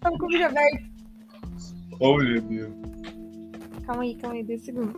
Tava 0.00 0.18
com 0.18 0.26
o 0.26 0.28
vídeo 0.28 0.46
aberto. 0.46 0.84
Meu 2.00 2.40
Deus. 2.42 2.72
Calma 3.86 4.02
aí, 4.02 4.14
calma 4.16 4.36
aí, 4.36 4.44
dois 4.44 4.62
segundos. 4.64 4.94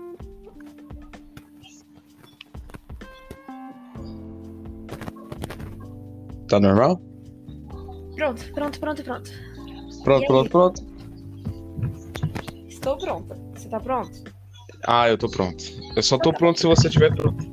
Tá 6.48 6.60
normal? 6.60 7.00
Pronto, 8.14 8.52
pronto, 8.52 8.80
pronto, 8.80 9.04
pronto. 9.04 9.30
Pronto, 10.04 10.26
pronto, 10.26 10.50
pronto. 10.50 10.86
Estou 12.68 12.96
pronta. 12.98 13.34
Você 13.54 13.68
tá 13.68 13.80
pronto? 13.80 14.24
Ah, 14.86 15.08
eu 15.08 15.18
tô 15.18 15.28
pronto. 15.28 15.64
Eu 15.96 16.02
só 16.02 16.16
tô 16.18 16.32
pronto 16.32 16.60
se 16.60 16.66
você 16.66 16.86
estiver 16.86 17.14
pronto. 17.14 17.44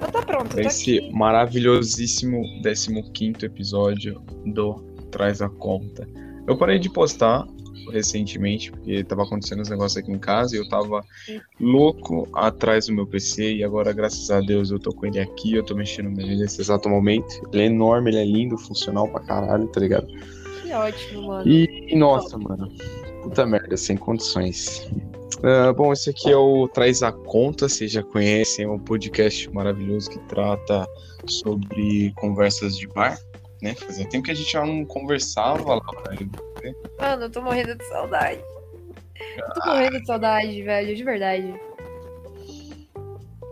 Eu 0.00 0.12
tô 0.12 0.22
pronto, 0.22 0.58
eu 0.58 0.62
tô 0.62 0.68
Esse 0.68 0.98
aqui. 0.98 1.12
maravilhosíssimo 1.12 2.42
15 2.62 3.46
episódio 3.46 4.20
do 4.44 4.93
Traz 5.14 5.40
a 5.40 5.48
Conta. 5.48 6.08
Eu 6.44 6.58
parei 6.58 6.76
de 6.76 6.90
postar 6.90 7.46
recentemente, 7.92 8.72
porque 8.72 9.04
tava 9.04 9.22
acontecendo 9.22 9.60
uns 9.60 9.70
negócios 9.70 9.96
aqui 9.96 10.10
em 10.10 10.18
casa 10.18 10.56
e 10.56 10.58
eu 10.58 10.68
tava 10.68 11.04
louco 11.60 12.28
atrás 12.34 12.86
do 12.86 12.94
meu 12.94 13.06
PC 13.06 13.56
e 13.56 13.64
agora, 13.64 13.92
graças 13.92 14.28
a 14.28 14.40
Deus, 14.40 14.72
eu 14.72 14.78
tô 14.80 14.92
com 14.92 15.06
ele 15.06 15.20
aqui, 15.20 15.54
eu 15.54 15.62
tô 15.62 15.76
mexendo 15.76 16.10
nele 16.10 16.36
nesse 16.36 16.60
exato 16.60 16.88
momento. 16.88 17.48
Ele 17.52 17.62
é 17.62 17.66
enorme, 17.66 18.10
ele 18.10 18.18
é 18.18 18.24
lindo, 18.24 18.58
funcional 18.58 19.06
pra 19.06 19.20
caralho, 19.20 19.68
tá 19.68 19.80
ligado? 19.80 20.08
Que 20.62 20.72
ótimo, 20.72 21.28
mano. 21.28 21.48
E, 21.48 21.92
e, 21.92 21.96
nossa, 21.96 22.36
mano, 22.36 22.68
puta 23.22 23.46
merda, 23.46 23.76
sem 23.76 23.96
condições. 23.96 24.90
Ah, 25.44 25.72
bom, 25.72 25.92
esse 25.92 26.10
aqui 26.10 26.32
é 26.32 26.36
o 26.36 26.66
Traz 26.66 27.04
a 27.04 27.12
Conta, 27.12 27.68
vocês 27.68 27.92
já 27.92 28.02
conhecem, 28.02 28.64
é 28.64 28.68
um 28.68 28.78
podcast 28.80 29.48
maravilhoso 29.52 30.10
que 30.10 30.18
trata 30.26 30.88
sobre 31.28 32.12
conversas 32.16 32.76
de 32.76 32.88
bar, 32.88 33.16
né? 33.64 33.74
Fazia 33.74 34.06
tempo 34.06 34.24
que 34.24 34.30
a 34.30 34.34
gente 34.34 34.52
já 34.52 34.64
não 34.64 34.84
conversava 34.84 35.76
lá, 35.76 36.02
velho. 36.08 36.30
Mano, 37.00 37.22
eu 37.24 37.30
tô 37.30 37.40
morrendo 37.40 37.74
de 37.74 37.84
saudade. 37.86 38.40
Eu 39.38 39.54
tô 39.54 39.66
morrendo 39.70 40.00
de 40.00 40.06
saudade, 40.06 40.62
velho, 40.62 40.94
de 40.94 41.02
verdade. 41.02 41.54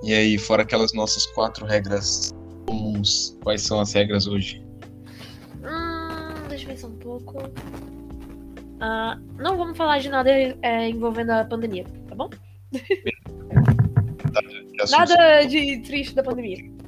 E 0.02 0.12
aí, 0.12 0.36
fora 0.36 0.62
aquelas 0.62 0.92
nossas 0.92 1.24
quatro 1.28 1.64
regras 1.64 2.34
comuns, 2.66 3.38
quais 3.42 3.62
são 3.62 3.80
as 3.80 3.92
regras 3.94 4.26
hoje? 4.26 4.62
Hum, 5.62 6.48
deixa 6.48 6.64
eu 6.64 6.68
pensar 6.68 6.88
um 6.88 6.98
pouco. 6.98 7.38
Ah, 8.80 9.18
não 9.38 9.56
vamos 9.56 9.78
falar 9.78 9.98
de 9.98 10.10
nada 10.10 10.30
é, 10.30 10.88
envolvendo 10.90 11.30
a 11.30 11.44
pandemia, 11.44 11.84
tá 12.08 12.14
bom? 12.14 12.28
Nada 14.90 15.44
de 15.44 15.80
triste 15.82 16.14
da 16.14 16.22
pandemia. 16.22 16.81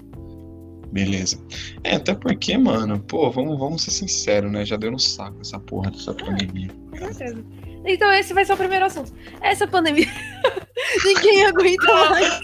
Beleza. 0.94 1.36
É, 1.82 1.96
até 1.96 2.14
porque, 2.14 2.56
mano, 2.56 3.00
pô, 3.00 3.28
vamos, 3.28 3.58
vamos 3.58 3.82
ser 3.82 3.90
sinceros, 3.90 4.52
né? 4.52 4.64
Já 4.64 4.76
deu 4.76 4.92
no 4.92 4.98
saco 4.98 5.36
essa 5.40 5.58
porra 5.58 5.90
dessa 5.90 6.14
pandemia. 6.14 6.68
Com 6.92 7.12
certeza. 7.12 7.44
Então 7.84 8.12
esse 8.12 8.32
vai 8.32 8.44
ser 8.44 8.52
o 8.52 8.56
primeiro 8.56 8.84
assunto. 8.84 9.12
Essa 9.40 9.66
pandemia. 9.66 10.06
Ninguém 11.04 11.46
aguenta 11.50 11.92
mais. 12.10 12.40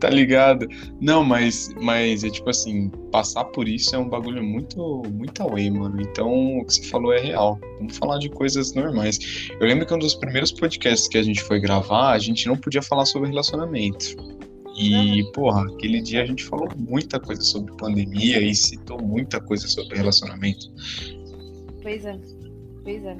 Tá 0.00 0.10
ligado? 0.10 0.68
Não, 1.00 1.24
mas, 1.24 1.70
mas 1.80 2.24
é 2.24 2.28
tipo 2.28 2.50
assim, 2.50 2.90
passar 3.10 3.46
por 3.46 3.66
isso 3.66 3.96
é 3.96 3.98
um 3.98 4.06
bagulho 4.06 4.44
muito, 4.44 5.02
muito 5.10 5.42
away, 5.42 5.70
mano. 5.70 5.98
Então, 5.98 6.58
o 6.58 6.66
que 6.66 6.74
você 6.74 6.82
falou 6.82 7.10
é 7.10 7.20
real. 7.20 7.58
Vamos 7.78 7.96
falar 7.96 8.18
de 8.18 8.28
coisas 8.28 8.74
normais. 8.74 9.48
Eu 9.58 9.66
lembro 9.66 9.86
que 9.86 9.94
um 9.94 9.98
dos 9.98 10.14
primeiros 10.14 10.52
podcasts 10.52 11.08
que 11.08 11.16
a 11.16 11.22
gente 11.22 11.42
foi 11.42 11.58
gravar, 11.58 12.10
a 12.10 12.18
gente 12.18 12.46
não 12.46 12.54
podia 12.56 12.82
falar 12.82 13.06
sobre 13.06 13.30
relacionamento. 13.30 14.14
E, 14.76 15.22
porra, 15.32 15.62
aquele 15.72 16.00
dia 16.00 16.22
a 16.22 16.26
gente 16.26 16.44
falou 16.44 16.68
muita 16.76 17.20
coisa 17.20 17.42
sobre 17.42 17.72
pandemia 17.76 18.40
e 18.40 18.54
citou 18.54 19.00
muita 19.00 19.40
coisa 19.40 19.68
sobre 19.68 19.96
relacionamento. 19.96 20.70
Pois 21.82 22.04
é. 22.04 22.18
Pois 22.82 23.04
é. 23.04 23.16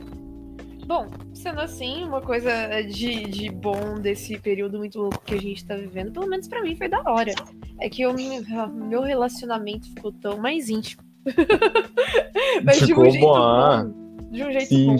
Bom, 0.86 1.08
sendo 1.32 1.60
assim, 1.60 2.04
uma 2.04 2.20
coisa 2.20 2.82
de, 2.82 3.24
de 3.24 3.50
bom 3.50 3.98
desse 4.00 4.38
período 4.38 4.78
muito 4.78 4.98
louco 4.98 5.22
que 5.24 5.34
a 5.34 5.40
gente 5.40 5.64
tá 5.64 5.76
vivendo, 5.76 6.12
pelo 6.12 6.26
menos 6.26 6.46
pra 6.46 6.62
mim 6.62 6.76
foi 6.76 6.88
da 6.88 7.02
hora. 7.06 7.34
É 7.80 7.88
que 7.88 8.06
o 8.06 8.12
meu 8.12 9.02
relacionamento 9.02 9.88
ficou 9.88 10.12
tão 10.12 10.38
mais 10.38 10.68
íntimo. 10.68 11.02
Mas 12.62 12.80
de 12.80 12.86
Ficou 12.86 13.06
um 13.06 13.10
jeito 13.10 13.24
bom, 13.24 13.34
ah. 13.34 13.84
bom. 13.84 14.30
De 14.30 14.44
um 14.44 14.52
jeito 14.52 14.68
Sim. 14.68 14.86
bom. 14.86 14.96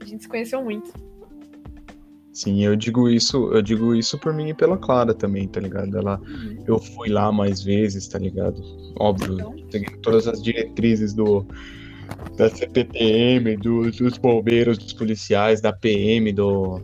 A 0.00 0.04
gente 0.04 0.22
se 0.22 0.28
conheceu 0.28 0.62
muito. 0.62 0.92
Sim, 2.36 2.62
eu 2.62 2.76
digo 2.76 3.08
isso, 3.08 3.50
eu 3.50 3.62
digo 3.62 3.94
isso 3.94 4.18
por 4.18 4.30
mim 4.34 4.50
e 4.50 4.54
pela 4.54 4.76
Clara 4.76 5.14
também, 5.14 5.48
tá 5.48 5.58
ligado? 5.58 5.96
Ela, 5.96 6.20
eu 6.66 6.78
fui 6.78 7.08
lá 7.08 7.32
mais 7.32 7.62
vezes, 7.62 8.06
tá 8.08 8.18
ligado? 8.18 8.60
Óbvio, 9.00 9.32
Então. 9.40 9.54
seguindo 9.70 9.98
todas 10.02 10.28
as 10.28 10.42
diretrizes 10.42 11.14
do 11.14 11.46
da 12.36 12.50
CPTM, 12.50 13.56
do- 13.56 13.90
dos 13.90 14.18
bombeiros, 14.18 14.76
dos 14.76 14.92
policiais, 14.92 15.62
da 15.62 15.72
PM, 15.72 16.30
do 16.30 16.78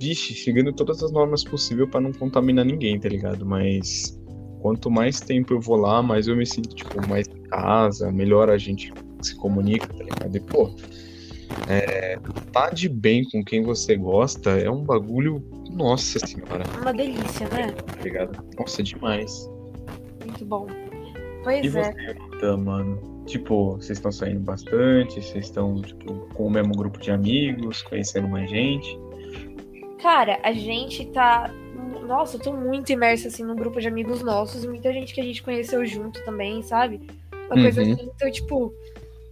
vixe, 0.00 0.34
seguindo 0.34 0.72
todas 0.72 1.00
as 1.00 1.12
normas 1.12 1.44
possíveis 1.44 1.88
pra 1.88 2.00
não 2.00 2.10
contaminar 2.12 2.64
ninguém, 2.64 2.98
tá 2.98 3.08
ligado? 3.08 3.46
Mas 3.46 4.18
quanto 4.60 4.90
mais 4.90 5.20
tempo 5.20 5.54
eu 5.54 5.60
vou 5.60 5.76
lá, 5.76 6.02
mais 6.02 6.26
eu 6.26 6.34
me 6.36 6.44
sinto 6.44 6.74
tipo 6.74 7.00
mais 7.08 7.28
em 7.28 7.42
casa, 7.48 8.10
melhor 8.10 8.50
a 8.50 8.58
gente 8.58 8.92
se 9.22 9.36
comunica, 9.36 9.86
tá 9.86 10.02
ligado? 10.02 10.36
E, 10.36 10.40
pô, 10.40 10.74
é, 11.68 12.18
tá 12.52 12.70
de 12.70 12.88
bem 12.88 13.24
com 13.24 13.42
quem 13.44 13.62
você 13.62 13.96
gosta 13.96 14.50
é 14.50 14.70
um 14.70 14.82
bagulho, 14.84 15.42
nossa 15.70 16.18
senhora, 16.18 16.64
Uma 16.80 16.92
delícia, 16.92 17.48
né? 17.48 17.74
ligado? 18.02 18.38
Nossa, 18.58 18.82
demais. 18.82 19.50
Muito 20.24 20.44
bom. 20.44 20.66
Pois 21.44 21.64
E 21.64 21.78
é. 21.78 21.94
você, 22.40 22.56
mano? 22.56 23.22
Tipo, 23.26 23.72
vocês 23.76 23.98
estão 23.98 24.12
saindo 24.12 24.40
bastante, 24.40 25.20
vocês 25.20 25.46
estão, 25.46 25.80
tipo, 25.82 26.14
com 26.34 26.46
o 26.46 26.50
mesmo 26.50 26.74
grupo 26.74 26.98
de 27.00 27.10
amigos, 27.10 27.82
conhecendo 27.82 28.28
mais 28.28 28.48
gente. 28.48 28.98
Cara, 30.00 30.38
a 30.42 30.52
gente 30.52 31.06
tá. 31.06 31.50
Nossa, 32.06 32.36
eu 32.36 32.40
tô 32.40 32.52
muito 32.52 32.92
imersa 32.92 33.26
assim 33.28 33.42
num 33.44 33.56
grupo 33.56 33.80
de 33.80 33.88
amigos 33.88 34.22
nossos, 34.22 34.62
e 34.62 34.68
muita 34.68 34.92
gente 34.92 35.12
que 35.12 35.20
a 35.20 35.24
gente 35.24 35.42
conheceu 35.42 35.84
junto 35.84 36.24
também, 36.24 36.62
sabe? 36.62 37.00
Uma 37.50 37.60
coisa 37.62 37.82
Uhum. 37.82 37.92
assim, 37.92 38.10
então, 38.14 38.30
tipo, 38.30 38.72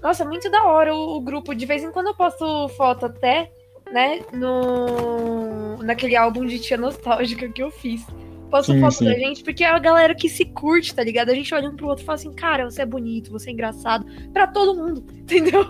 nossa, 0.05 0.23
muito 0.23 0.51
da 0.51 0.65
hora 0.65 0.95
o, 0.95 1.17
o 1.17 1.21
grupo. 1.23 1.55
De 1.55 1.65
vez 1.65 1.83
em 1.83 1.91
quando 1.91 2.09
eu 2.09 2.15
posto 2.15 2.69
foto 2.77 3.07
até, 3.07 3.51
né, 3.91 4.21
no 4.35 5.79
naquele 5.83 6.15
álbum 6.15 6.45
de 6.45 6.59
tia 6.59 6.77
nostálgica 6.77 7.49
que 7.49 7.63
eu 7.63 7.71
fiz. 7.71 8.07
Posto 8.51 8.73
Sim, 8.73 8.81
foto 8.81 8.97
sim. 8.97 9.07
da 9.07 9.15
gente, 9.15 9.43
porque 9.43 9.65
é 9.65 9.69
a 9.71 9.79
galera 9.79 10.15
que 10.15 10.29
se 10.29 10.45
curte, 10.45 10.95
tá 10.95 11.03
ligado? 11.03 11.31
A 11.31 11.35
gente 11.35 11.53
olha 11.55 11.69
um 11.69 11.75
pro 11.75 11.89
outro 11.89 12.05
e 12.05 12.07
fala 12.07 12.17
assim, 12.17 12.33
cara, 12.33 12.71
você 12.71 12.83
é 12.83 12.87
bonito, 12.87 13.33
você 13.33 13.49
é 13.49 13.53
engraçado. 13.55 14.07
Pra 14.31 14.47
todo 14.47 14.77
mundo, 14.77 15.03
entendeu? 15.17 15.65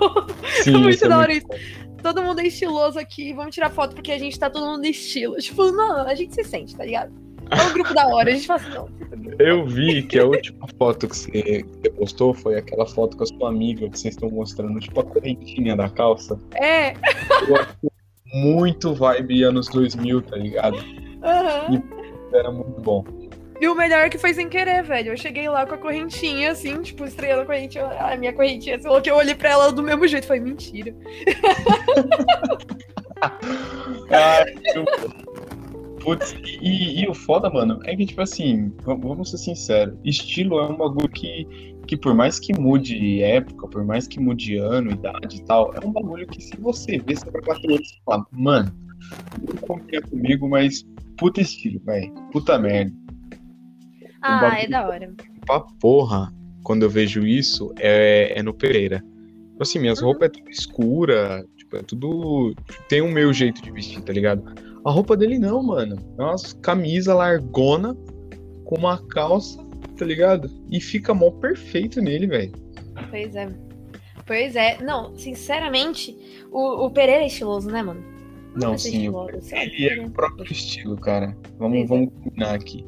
Sim, 0.63 0.73
muito 0.73 0.91
isso 0.91 1.05
é 1.05 1.09
da 1.09 1.17
muito 1.17 1.31
hora 1.31 1.33
isso. 1.33 1.47
Todo 2.03 2.23
mundo 2.23 2.41
é 2.41 2.47
estiloso 2.47 2.99
aqui, 2.99 3.33
vamos 3.33 3.55
tirar 3.55 3.71
foto 3.71 3.95
porque 3.95 4.13
a 4.13 4.19
gente 4.19 4.39
tá 4.39 4.51
todo 4.51 4.67
mundo 4.67 4.81
no 4.81 4.87
estilo. 4.87 5.37
Tipo, 5.37 5.71
não, 5.71 6.07
a 6.07 6.15
gente 6.15 6.35
se 6.35 6.43
sente, 6.43 6.77
tá 6.77 6.85
ligado? 6.85 7.15
É 7.51 7.63
um 7.63 7.73
grupo 7.73 7.95
da 7.95 8.07
hora, 8.09 8.31
a 8.31 8.33
gente 8.33 8.47
fala 8.47 8.61
assim, 8.61 8.71
não. 8.71 8.89
Eu 9.39 9.67
vi 9.67 10.03
que 10.03 10.19
a 10.19 10.25
última 10.25 10.67
foto 10.79 11.09
que 11.09 11.17
você, 11.17 11.65
postou 11.97 12.35
foi 12.35 12.57
aquela 12.57 12.87
foto 12.87 13.17
com 13.17 13.25
a 13.25 13.27
sua 13.27 13.49
amiga 13.49 13.89
que 13.89 13.99
vocês 13.99 14.15
estão 14.15 14.31
mostrando, 14.31 14.79
tipo 14.81 15.01
a 15.01 15.05
correntinha 15.05 15.77
da 15.77 15.89
calça. 15.89 16.39
É, 16.55 16.95
Eu 17.49 17.57
acho 17.57 17.77
muito 18.35 18.95
vibe 18.95 19.43
anos 19.45 19.69
2000, 19.69 20.23
tá 20.23 20.37
ligado? 20.37 20.79
aham. 21.23 21.83
Era 22.33 22.51
muito 22.51 22.81
bom. 22.81 23.05
E 23.61 23.69
o 23.69 23.75
melhor 23.75 24.01
é 24.01 24.11
que 24.11 24.19
foi 24.19 24.35
sem 24.35 24.49
querer, 24.49 24.83
velho. 24.83 25.13
Eu 25.13 25.17
cheguei 25.17 25.49
lá 25.49 25.65
com 25.65 25.75
a 25.75 25.79
correntinha, 25.79 26.51
assim, 26.51 26.83
tipo, 26.83 27.05
estreando 27.05 27.43
a 27.43 27.47
correntinha. 27.47 27.87
A 27.87 28.17
minha 28.17 28.33
correntinha, 28.33 28.77
assim, 28.77 28.89
que 29.01 29.11
eu 29.11 29.15
olhei 29.15 29.35
pra 29.35 29.51
ela 29.51 29.73
do 29.73 29.83
mesmo 29.83 30.07
jeito. 30.09 30.27
Falei, 30.27 30.43
mentira. 30.43 30.93
Eu... 34.75 34.85
Putz, 36.05 36.37
e, 36.61 37.03
e 37.03 37.09
o 37.09 37.15
foda, 37.15 37.49
mano, 37.51 37.81
é 37.85 37.97
que, 37.97 38.05
tipo 38.05 38.21
assim, 38.21 38.71
vamos 38.85 39.31
ser 39.31 39.39
sinceros, 39.39 39.99
estilo 40.05 40.59
é 40.61 40.69
um 40.69 40.77
bagulho 40.77 41.09
que, 41.09 41.47
que 41.89 41.97
por 41.97 42.15
mais 42.15 42.39
que 42.39 42.53
mude 42.53 43.23
época, 43.23 43.67
por 43.69 43.83
mais 43.85 44.07
que 44.07 44.21
mude 44.21 44.57
ano, 44.59 44.91
idade 44.93 45.37
e 45.39 45.45
tal, 45.47 45.73
é 45.75 45.85
um 45.85 45.91
bagulho 45.91 46.27
que 46.27 46.43
se 46.43 46.55
você 46.59 46.99
vê, 46.99 47.17
você 47.17 47.31
vai 47.31 47.41
bater 47.41 47.71
o 47.71 47.73
olho 47.75 47.83
e 47.83 48.05
fala, 48.05 48.27
mano, 48.31 48.71
não 49.49 49.57
confia 49.67 50.03
comigo, 50.03 50.47
mas 50.49 50.85
puta 51.17 51.41
estilo, 51.41 51.81
velho, 51.85 52.13
puta 52.31 52.59
merda. 52.59 52.93
Ah, 54.21 54.41
bagulho- 54.41 54.63
é 54.63 54.69
da 54.69 54.87
hora. 54.87 55.15
Pra 55.47 55.61
porra, 55.81 56.33
quando 56.63 56.83
eu 56.83 56.91
vejo 56.91 57.27
isso, 57.27 57.73
é, 57.79 58.39
é 58.39 58.43
no 58.43 58.53
Pereira. 58.53 58.99
Tipo 59.51 59.63
Assim, 59.63 59.79
minhas 59.79 60.01
Uhum. 60.01 60.09
roupas 60.09 60.27
é 60.29 60.33
tudo 60.33 60.51
escura, 60.51 61.47
tipo, 61.57 61.77
é 61.77 61.83
tudo. 61.83 62.55
Tem 62.89 63.01
o 63.01 63.11
meu 63.11 63.33
jeito 63.33 63.63
de 63.63 63.71
vestir, 63.71 64.03
tá 64.03 64.13
ligado? 64.13 64.43
A 64.85 64.91
roupa 64.91 65.17
dele 65.17 65.39
não, 65.39 65.63
mano. 65.63 65.97
É 66.19 66.23
umas 66.23 66.53
camisa 66.53 67.15
largona 67.15 67.97
com 68.65 68.77
uma 68.77 68.99
calça, 69.09 69.59
tá 69.97 70.05
ligado? 70.05 70.51
E 70.71 70.81
fica 70.81 71.15
mó 71.15 71.31
perfeito 71.31 72.01
nele, 72.01 72.27
velho. 72.27 72.53
Pois 73.11 73.35
é. 73.35 73.49
Pois 74.27 74.57
é. 74.57 74.83
Não, 74.83 75.17
sinceramente, 75.17 76.17
o, 76.51 76.87
o 76.87 76.91
Pereira 76.91 77.23
é 77.23 77.27
estiloso, 77.27 77.71
né, 77.71 77.83
mano? 77.83 78.03
Não, 78.55 78.79
ser 78.79 78.91
sim, 78.91 78.97
estiloso, 78.99 79.41
ele 79.53 79.89
é 79.89 80.07
o 80.07 80.11
próprio 80.11 80.51
estilo, 80.53 80.97
cara. 80.97 81.37
Vamos, 81.59 81.79
Pois 81.79 81.85
é. 81.85 81.87
vamos 81.87 82.13
combinar 82.23 82.55
aqui. 82.55 82.85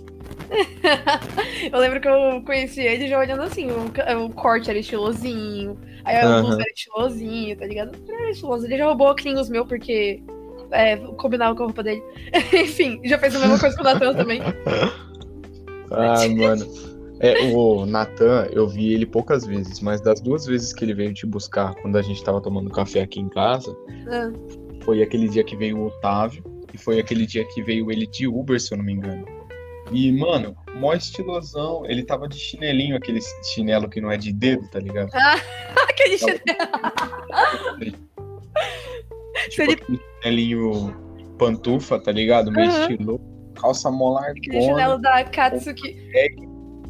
eu 1.72 1.78
lembro 1.78 2.00
que 2.00 2.08
eu 2.08 2.42
conheci 2.44 2.80
ele 2.80 3.08
já 3.08 3.18
olhando 3.18 3.42
assim, 3.42 3.68
o, 3.70 4.24
o 4.24 4.30
corte 4.30 4.70
era 4.70 4.78
estilosinho, 4.78 5.76
aí 6.04 6.16
a 6.16 6.40
blusa 6.40 6.60
era 6.60 6.70
estilosinho, 6.70 7.56
tá 7.56 7.66
ligado? 7.66 7.98
Era 8.08 8.30
estiloso. 8.30 8.66
Ele 8.66 8.76
já 8.76 8.86
roubou 8.86 9.08
óculos 9.08 9.48
meu 9.48 9.66
porque 9.66 10.22
é, 10.70 10.96
combinava 10.96 11.54
com 11.54 11.62
a 11.62 11.66
roupa 11.66 11.82
dele. 11.82 12.02
Enfim, 12.52 13.00
já 13.04 13.18
fez 13.18 13.34
a 13.36 13.38
mesma 13.38 13.58
coisa 13.58 13.76
com 13.76 13.82
o 13.82 13.84
Natan 13.84 14.14
também. 14.14 14.40
ah, 15.90 16.28
mano. 16.36 16.66
É, 17.18 17.50
o 17.54 17.86
Natan, 17.86 18.46
eu 18.52 18.68
vi 18.68 18.92
ele 18.92 19.06
poucas 19.06 19.46
vezes, 19.46 19.80
mas 19.80 20.02
das 20.02 20.20
duas 20.20 20.44
vezes 20.44 20.72
que 20.72 20.84
ele 20.84 20.92
veio 20.92 21.14
te 21.14 21.24
buscar 21.24 21.74
quando 21.76 21.96
a 21.96 22.02
gente 22.02 22.22
tava 22.22 22.42
tomando 22.42 22.68
café 22.70 23.00
aqui 23.00 23.20
em 23.20 23.28
casa, 23.30 23.74
ah. 24.10 24.30
foi 24.82 25.02
aquele 25.02 25.26
dia 25.28 25.42
que 25.42 25.56
veio 25.56 25.78
o 25.78 25.86
Otávio 25.86 26.44
e 26.74 26.78
foi 26.78 27.00
aquele 27.00 27.24
dia 27.24 27.42
que 27.46 27.62
veio 27.62 27.90
ele 27.90 28.06
de 28.06 28.28
Uber, 28.28 28.60
se 28.60 28.74
eu 28.74 28.78
não 28.78 28.84
me 28.84 28.92
engano. 28.92 29.24
E, 29.90 30.12
mano, 30.12 30.56
mó 30.74 30.92
estilosão. 30.92 31.84
Ele 31.86 32.02
tava 32.02 32.28
de 32.28 32.38
chinelinho, 32.38 32.96
aquele 32.96 33.20
chinelo 33.54 33.88
que 33.88 34.00
não 34.00 34.10
é 34.10 34.16
de 34.16 34.32
dedo, 34.32 34.66
tá 34.68 34.80
ligado? 34.80 35.10
Ah, 35.14 35.36
aquele 35.88 36.18
chinelo. 36.18 36.42
Tipo, 39.48 39.62
ele... 39.62 39.72
aquele 39.72 40.00
chinelinho 40.22 41.06
pantufa, 41.38 41.98
tá 41.98 42.12
ligado? 42.12 42.50
Meio 42.50 42.70
uhum. 42.70 42.80
estilo. 42.80 43.20
Calça 43.54 43.90
molar. 43.90 44.30
Aquele 44.30 44.60
chinelo 44.60 44.98
da 44.98 45.24
Katsuki. 45.24 45.96
É, 46.14 46.28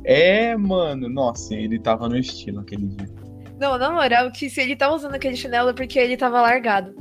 é, 0.05 0.56
mano. 0.56 1.08
Nossa, 1.08 1.55
ele 1.55 1.79
tava 1.79 2.08
no 2.08 2.17
estilo 2.17 2.61
aquele 2.61 2.87
dia. 2.87 3.08
Não, 3.58 3.79
na 3.79 3.91
moral, 3.91 4.31
que 4.31 4.50
se 4.50 4.61
ele 4.61 4.76
tava 4.76 4.94
usando 4.94 5.14
aquele 5.14 5.37
chinelo 5.37 5.70
é 5.70 5.73
porque 5.73 5.99
ele 5.99 6.17
tava 6.17 6.41
largado. 6.41 6.94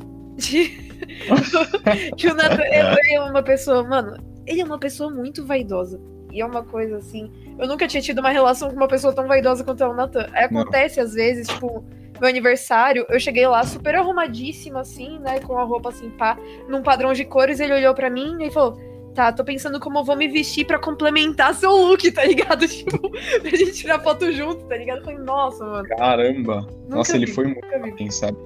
que 2.17 2.27
o 2.27 2.33
Nathan 2.33 2.63
é 2.63 3.19
uma 3.21 3.43
pessoa, 3.43 3.83
mano, 3.83 4.17
ele 4.45 4.61
é 4.61 4.65
uma 4.65 4.79
pessoa 4.79 5.09
muito 5.09 5.45
vaidosa. 5.45 5.99
E 6.31 6.41
é 6.41 6.45
uma 6.45 6.63
coisa 6.63 6.97
assim. 6.97 7.31
Eu 7.57 7.67
nunca 7.67 7.87
tinha 7.87 8.01
tido 8.01 8.19
uma 8.19 8.29
relação 8.29 8.69
com 8.69 8.75
uma 8.75 8.87
pessoa 8.87 9.13
tão 9.13 9.27
vaidosa 9.27 9.63
quanto 9.63 9.83
é 9.83 9.87
o 9.87 9.93
Nathan. 9.93 10.27
Aí 10.33 10.45
acontece, 10.45 10.97
Não. 10.97 11.05
às 11.05 11.13
vezes, 11.13 11.47
tipo, 11.47 11.85
meu 12.19 12.29
aniversário, 12.29 13.05
eu 13.09 13.19
cheguei 13.19 13.47
lá 13.47 13.63
super 13.63 13.95
arrumadíssima, 13.95 14.81
assim, 14.81 15.19
né? 15.19 15.39
Com 15.39 15.57
a 15.57 15.63
roupa 15.63 15.89
assim, 15.89 16.09
pá, 16.11 16.37
num 16.67 16.81
padrão 16.81 17.13
de 17.13 17.25
cores. 17.25 17.59
Ele 17.59 17.73
olhou 17.73 17.93
para 17.93 18.09
mim 18.09 18.37
e 18.43 18.51
falou: 18.51 18.77
Tá, 19.15 19.31
tô 19.31 19.45
pensando 19.45 19.79
como 19.79 19.99
eu 19.99 20.03
vou 20.03 20.17
me 20.17 20.27
vestir 20.27 20.65
para 20.65 20.77
complementar 20.77 21.55
seu 21.55 21.71
look, 21.71 22.11
tá 22.11 22.25
ligado? 22.25 22.67
Tipo, 22.75 23.09
pra 23.09 23.49
gente 23.49 23.71
tirar 23.71 23.99
foto 24.01 24.29
junto, 24.33 24.65
tá 24.65 24.75
ligado? 24.75 24.97
Eu 24.97 25.03
falei, 25.05 25.19
nossa, 25.19 25.63
mano. 25.63 25.87
Caramba! 25.87 26.61
Nunca 26.83 26.97
nossa, 26.97 27.13
vi, 27.13 27.19
ele 27.19 27.27
foi 27.31 27.45
muito 27.45 27.95
bem, 27.95 28.11
sabe? 28.11 28.37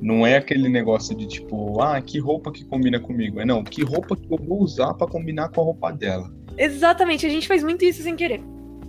Não 0.00 0.26
é 0.26 0.36
aquele 0.36 0.68
negócio 0.68 1.16
de 1.16 1.26
tipo, 1.26 1.80
ah, 1.80 1.98
que 2.02 2.18
roupa 2.18 2.52
que 2.52 2.62
combina 2.66 3.00
comigo. 3.00 3.40
É 3.40 3.46
não, 3.46 3.64
que 3.64 3.82
roupa 3.82 4.14
que 4.14 4.30
eu 4.30 4.36
vou 4.36 4.60
usar 4.60 4.92
para 4.92 5.06
combinar 5.06 5.48
com 5.48 5.62
a 5.62 5.64
roupa 5.64 5.90
dela. 5.90 6.30
Exatamente, 6.58 7.24
a 7.24 7.30
gente 7.30 7.48
faz 7.48 7.64
muito 7.64 7.82
isso 7.82 8.02
sem 8.02 8.14
querer. 8.14 8.42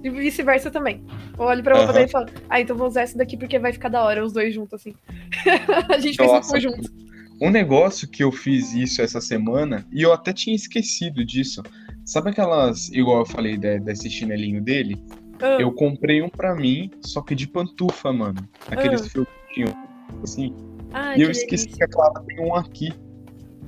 E 0.06 0.10
vice-versa 0.12 0.70
também. 0.70 1.04
Eu 1.36 1.46
olho 1.46 1.64
pra 1.64 1.78
roupa 1.78 1.94
uhum. 1.94 2.06
e 2.06 2.08
falo, 2.08 2.28
ah, 2.48 2.62
então 2.62 2.76
vou 2.76 2.88
usar 2.88 3.02
essa 3.02 3.18
daqui 3.18 3.36
porque 3.36 3.58
vai 3.58 3.74
ficar 3.74 3.90
da 3.90 4.04
hora, 4.04 4.24
os 4.24 4.32
dois 4.32 4.54
juntos, 4.54 4.76
assim. 4.76 4.94
a 5.90 5.98
gente 5.98 6.20
Nossa, 6.20 6.48
faz 6.48 6.48
isso 6.48 6.60
junto. 6.60 6.94
Um 7.42 7.50
negócio 7.50 8.08
que 8.08 8.24
eu 8.24 8.32
fiz 8.32 8.72
isso 8.76 9.02
essa 9.02 9.20
semana, 9.20 9.84
e 9.92 10.04
eu 10.04 10.14
até 10.14 10.32
tinha 10.32 10.56
esquecido 10.56 11.26
disso. 11.26 11.64
Sabe 12.06 12.30
aquelas, 12.30 12.90
igual 12.90 13.22
eu 13.22 13.26
falei 13.26 13.58
de, 13.58 13.80
desse 13.80 14.08
chinelinho 14.08 14.62
dele? 14.62 14.96
Uhum. 15.42 15.60
Eu 15.60 15.72
comprei 15.74 16.22
um 16.22 16.30
pra 16.30 16.54
mim, 16.54 16.92
só 17.02 17.24
que 17.24 17.34
de 17.34 17.48
pantufa, 17.48 18.14
mano. 18.14 18.48
Aqueles 18.70 19.08
fios 19.08 19.26
assim. 20.24 20.56
Ai, 20.94 21.18
e 21.18 21.24
eu 21.24 21.32
esqueci 21.32 21.66
delícia. 21.66 21.78
que 21.78 21.84
a 21.84 21.88
Clara 21.88 22.24
tem 22.28 22.40
um 22.40 22.54
aqui. 22.54 22.94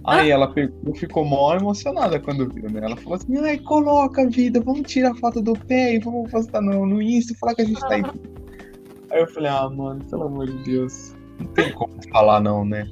Aí 0.08 0.32
ah. 0.32 0.36
ela 0.36 0.48
pegou, 0.48 0.96
ficou 0.96 1.26
mó 1.26 1.54
emocionada 1.54 2.18
quando 2.18 2.50
viu, 2.50 2.70
né? 2.72 2.80
Ela 2.82 2.96
falou 2.96 3.16
assim, 3.16 3.38
ai, 3.40 3.58
coloca, 3.58 4.26
vida, 4.30 4.62
vamos 4.62 4.90
tirar 4.90 5.14
foto 5.16 5.42
do 5.42 5.52
pé 5.54 5.96
e 5.96 6.00
vamos 6.00 6.32
postar 6.32 6.62
no, 6.62 6.86
no 6.86 7.02
Insta 7.02 7.34
e 7.34 7.36
falar 7.36 7.54
que 7.56 7.64
a 7.64 7.66
gente 7.66 7.82
tá 7.82 7.96
aí. 7.96 8.04
Aí 9.12 9.22
eu 9.22 9.28
falei, 9.28 9.50
ah, 9.50 9.70
mano, 9.70 10.04
pelo 10.06 10.24
amor 10.24 10.48
de 10.48 10.64
Deus. 10.64 11.14
Não 11.40 11.48
tem 11.48 11.72
como 11.74 11.94
falar 12.12 12.42
não, 12.42 12.66
né? 12.66 12.86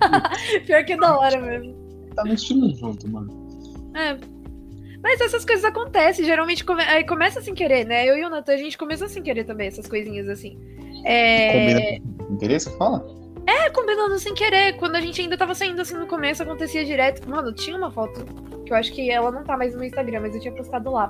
Pior 0.66 0.84
que 0.84 0.92
é 0.92 0.96
da 0.96 1.18
hora 1.18 1.40
mesmo. 1.40 1.74
Tá 2.14 2.24
no 2.24 2.34
estilo 2.34 2.74
junto, 2.76 3.08
mano. 3.10 3.30
É. 3.94 4.18
Mas 5.02 5.20
essas 5.20 5.44
coisas 5.44 5.64
acontecem, 5.64 6.24
geralmente 6.24 6.64
come... 6.64 6.82
Aí 6.82 7.04
começa 7.04 7.40
sem 7.40 7.54
querer, 7.54 7.86
né? 7.86 8.06
Eu 8.06 8.16
e 8.16 8.24
o 8.24 8.30
Natan, 8.30 8.52
a 8.52 8.56
gente 8.56 8.76
começou 8.76 9.08
sem 9.08 9.22
querer 9.22 9.44
também, 9.44 9.68
essas 9.68 9.86
coisinhas 9.86 10.28
assim. 10.28 10.58
É... 11.04 11.98
Combina 11.98 12.26
com 12.26 12.34
interesse? 12.34 12.76
Fala. 12.76 13.21
É, 13.46 13.70
combinando 13.70 14.18
sem 14.18 14.34
querer. 14.34 14.76
Quando 14.76 14.96
a 14.96 15.00
gente 15.00 15.20
ainda 15.20 15.36
tava 15.36 15.54
saindo 15.54 15.80
assim 15.80 15.94
no 15.94 16.06
começo, 16.06 16.42
acontecia 16.42 16.84
direto. 16.84 17.28
Mano, 17.28 17.52
tinha 17.52 17.76
uma 17.76 17.90
foto 17.90 18.24
que 18.64 18.72
eu 18.72 18.76
acho 18.76 18.92
que 18.92 19.10
ela 19.10 19.30
não 19.30 19.44
tá 19.44 19.56
mais 19.56 19.74
no 19.74 19.84
Instagram, 19.84 20.20
mas 20.20 20.34
eu 20.34 20.40
tinha 20.40 20.54
postado 20.54 20.90
lá. 20.90 21.08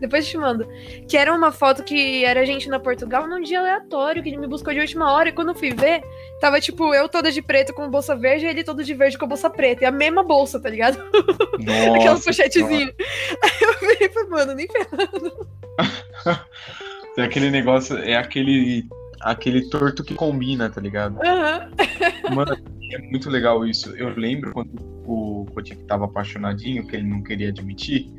Depois 0.00 0.28
te 0.28 0.36
mando. 0.36 0.66
Que 1.08 1.16
era 1.16 1.32
uma 1.34 1.50
foto 1.50 1.82
que 1.82 2.24
era 2.24 2.40
a 2.40 2.44
gente 2.44 2.68
na 2.68 2.78
Portugal 2.78 3.26
num 3.26 3.40
dia 3.40 3.60
aleatório, 3.60 4.22
que 4.22 4.28
ele 4.28 4.38
me 4.38 4.46
buscou 4.46 4.72
de 4.72 4.80
última 4.80 5.12
hora. 5.12 5.28
E 5.28 5.32
quando 5.32 5.48
eu 5.48 5.54
fui 5.54 5.70
ver, 5.70 6.02
tava 6.40 6.60
tipo 6.60 6.94
eu 6.94 7.08
toda 7.08 7.32
de 7.32 7.42
preto 7.42 7.72
com 7.72 7.90
bolsa 7.90 8.14
verde 8.16 8.46
e 8.46 8.48
ele 8.48 8.64
todo 8.64 8.84
de 8.84 8.94
verde 8.94 9.18
com 9.18 9.24
a 9.24 9.28
bolsa 9.28 9.50
preta. 9.50 9.84
E 9.84 9.86
a 9.86 9.90
mesma 9.90 10.22
bolsa, 10.22 10.60
tá 10.60 10.68
ligado? 10.68 10.98
Aquelas 11.96 12.24
pochetezinhas. 12.24 12.94
Aí 13.42 13.50
eu 13.60 13.90
e 14.00 14.08
falei, 14.08 14.28
mano, 14.28 14.54
nem 14.54 14.68
ferrando. 14.68 15.48
é 17.16 17.22
aquele 17.22 17.50
negócio, 17.50 17.98
é 17.98 18.16
aquele 18.16 18.86
aquele 19.20 19.68
torto 19.68 20.04
que 20.04 20.14
combina, 20.14 20.70
tá 20.70 20.80
ligado? 20.80 21.16
Uhum. 21.16 22.34
Mano, 22.34 22.56
é 22.92 22.98
muito 22.98 23.28
legal 23.30 23.66
isso. 23.66 23.90
Eu 23.96 24.14
lembro 24.16 24.52
quando 24.52 24.70
o 25.06 25.46
Kotick 25.54 25.84
tava 25.84 26.04
apaixonadinho, 26.04 26.86
que 26.86 26.96
ele 26.96 27.06
não 27.06 27.22
queria 27.22 27.48
admitir, 27.48 28.10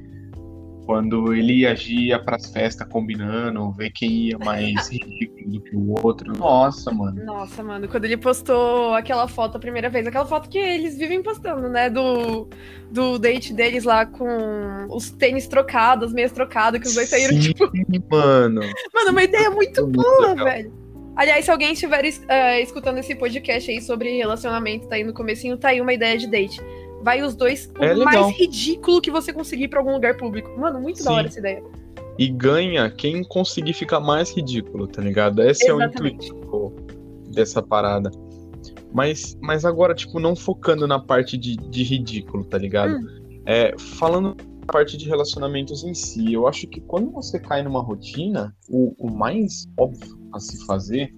quando 0.90 1.32
ele 1.36 1.68
agia 1.68 2.18
pras 2.18 2.52
festas 2.52 2.88
combinando, 2.88 3.72
ver 3.74 3.92
quem 3.92 4.10
ia 4.10 4.40
mais 4.40 4.88
ridículo 4.90 5.52
do 5.52 5.62
que 5.62 5.76
o 5.76 6.04
outro. 6.04 6.34
Nossa, 6.36 6.92
mano. 6.92 7.24
Nossa, 7.24 7.62
mano, 7.62 7.88
quando 7.88 8.06
ele 8.06 8.18
postou 8.18 8.96
aquela 8.96 9.28
foto 9.28 9.58
a 9.58 9.60
primeira 9.60 9.88
vez, 9.88 10.08
aquela 10.08 10.26
foto 10.26 10.50
que 10.50 10.58
eles 10.58 10.98
vivem 10.98 11.22
postando, 11.22 11.70
né? 11.70 11.92
Do, 11.92 12.50
do 12.90 13.20
date 13.20 13.54
deles 13.54 13.84
lá 13.84 14.04
com 14.08 14.88
os 14.90 15.12
tênis 15.12 15.48
trocados, 15.48 16.08
as 16.08 16.14
meias 16.14 16.32
trocadas, 16.32 16.82
que 16.82 16.88
os 16.88 16.96
dois 16.96 17.08
saíram, 17.08 17.34
Sim, 17.34 17.40
tipo. 17.40 17.70
Mano. 18.10 18.62
Mano, 18.92 19.12
uma 19.12 19.24
ideia 19.24 19.52
muito, 19.52 19.84
muito 19.84 20.02
boa, 20.02 20.30
legal. 20.30 20.46
velho. 20.46 20.79
Aliás, 21.20 21.44
se 21.44 21.52
alguém 21.52 21.74
estiver 21.74 22.02
uh, 22.02 22.64
escutando 22.64 22.98
esse 22.98 23.14
podcast 23.14 23.70
aí 23.70 23.82
sobre 23.82 24.16
relacionamento, 24.16 24.88
tá 24.88 24.96
aí 24.96 25.04
no 25.04 25.14
comecinho, 25.14 25.58
tá 25.58 25.68
aí 25.68 25.82
uma 25.82 25.94
ideia 25.94 26.18
de 26.18 26.26
date. 26.26 26.62
Vai 27.04 27.22
os 27.22 27.36
dois, 27.36 27.70
o 27.78 27.84
é 27.84 27.94
mais 27.94 28.38
ridículo 28.38 29.02
que 29.02 29.12
você 29.12 29.34
conseguir 29.34 29.68
pra 29.68 29.80
algum 29.80 29.92
lugar 29.92 30.16
público. 30.16 30.50
Mano, 30.58 30.80
muito 30.80 31.00
Sim. 31.00 31.04
da 31.04 31.12
hora 31.12 31.28
essa 31.28 31.40
ideia. 31.40 31.62
E 32.18 32.30
ganha 32.30 32.90
quem 32.90 33.22
conseguir 33.26 33.74
ficar 33.74 34.00
mais 34.00 34.34
ridículo, 34.34 34.88
tá 34.88 35.02
ligado? 35.02 35.42
Esse 35.44 35.70
Exatamente. 35.70 36.30
é 36.30 36.34
o 36.34 36.38
intuito 36.38 36.74
dessa 37.34 37.62
parada. 37.62 38.10
Mas, 38.94 39.38
mas 39.42 39.66
agora, 39.66 39.94
tipo, 39.94 40.22
não 40.22 40.38
focando 40.38 40.88
na 40.88 41.00
parte 41.00 41.38
de, 41.38 41.58
de 41.58 41.84
ridículo, 41.84 42.46
tá 42.46 42.58
ligado? 42.58 42.94
Hum. 42.94 43.42
É, 43.46 43.76
falando 43.78 44.38
na 44.38 44.72
parte 44.72 44.96
de 44.96 45.06
relacionamentos 45.06 45.84
em 45.84 45.94
si, 45.94 46.32
eu 46.32 46.48
acho 46.48 46.66
que 46.66 46.80
quando 46.80 47.12
você 47.12 47.38
cai 47.38 47.62
numa 47.62 47.82
rotina, 47.82 48.56
o, 48.70 48.96
o 48.98 49.12
mais 49.12 49.68
óbvio 49.78 50.19
a 50.34 50.40
se 50.40 50.66
fazer 50.66 51.14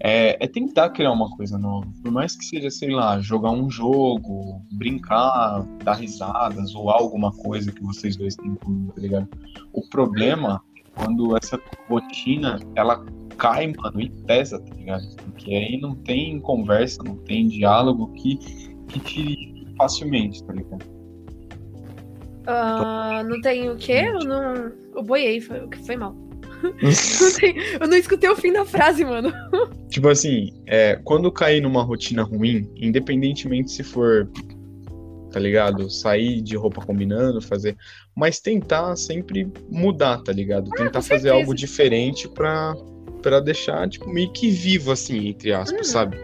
é, 0.00 0.36
é, 0.44 0.46
tentar 0.46 0.90
criar 0.90 1.10
uma 1.10 1.28
coisa 1.30 1.58
nova. 1.58 1.86
Por 2.02 2.12
mais 2.12 2.36
que 2.36 2.44
seja, 2.44 2.70
sei 2.70 2.90
lá, 2.90 3.20
jogar 3.20 3.50
um 3.50 3.68
jogo, 3.68 4.62
brincar, 4.72 5.64
dar 5.82 5.94
risadas 5.94 6.74
ou 6.74 6.90
alguma 6.90 7.32
coisa 7.32 7.72
que 7.72 7.82
vocês 7.82 8.16
dois 8.16 8.36
têm 8.36 8.54
comum, 8.54 8.88
tá 8.88 9.00
ligado? 9.00 9.28
O 9.72 9.82
problema 9.88 10.62
é 10.76 11.02
quando 11.02 11.36
essa 11.36 11.60
rotina 11.88 12.60
ela 12.76 13.04
cai, 13.36 13.72
mano, 13.76 14.00
e 14.00 14.10
pesa, 14.26 14.60
tá 14.60 14.74
ligado? 14.74 15.04
Porque 15.16 15.52
aí 15.52 15.80
não 15.80 15.94
tem 15.94 16.40
conversa, 16.40 17.02
não 17.02 17.16
tem 17.16 17.48
diálogo 17.48 18.12
que, 18.12 18.36
que 18.88 19.00
tire 19.00 19.66
facilmente, 19.76 20.44
tá 20.44 20.52
ligado? 20.52 20.84
Uh, 22.48 23.28
não 23.28 23.40
tem 23.42 23.68
o 23.68 23.76
quê? 23.76 24.04
Eu 24.06 24.20
não. 24.20 24.72
Eu 24.94 25.02
boiei, 25.02 25.40
foi, 25.40 25.68
foi 25.84 25.96
mal. 25.96 26.27
Não 26.62 27.32
tem, 27.38 27.56
eu 27.80 27.88
não 27.88 27.96
escutei 27.96 28.28
o 28.28 28.36
fim 28.36 28.52
da 28.52 28.64
frase, 28.64 29.04
mano. 29.04 29.32
Tipo 29.88 30.08
assim, 30.08 30.52
é, 30.66 30.98
quando 31.04 31.30
cair 31.30 31.60
numa 31.60 31.82
rotina 31.82 32.22
ruim, 32.22 32.70
independentemente 32.76 33.70
se 33.72 33.82
for, 33.82 34.28
tá 35.32 35.40
ligado? 35.40 35.90
Sair 35.90 36.40
de 36.40 36.56
roupa 36.56 36.84
combinando, 36.84 37.40
fazer. 37.40 37.76
Mas 38.14 38.40
tentar 38.40 38.96
sempre 38.96 39.50
mudar, 39.70 40.18
tá 40.22 40.32
ligado? 40.32 40.70
Ah, 40.74 40.76
tentar 40.76 41.02
fazer 41.02 41.30
algo 41.30 41.54
diferente 41.54 42.28
pra, 42.28 42.74
pra 43.22 43.40
deixar, 43.40 43.88
tipo, 43.88 44.08
meio 44.08 44.30
que 44.32 44.50
vivo, 44.50 44.92
assim, 44.92 45.28
entre 45.28 45.52
aspas, 45.52 45.86
uhum. 45.86 45.92
sabe? 45.92 46.18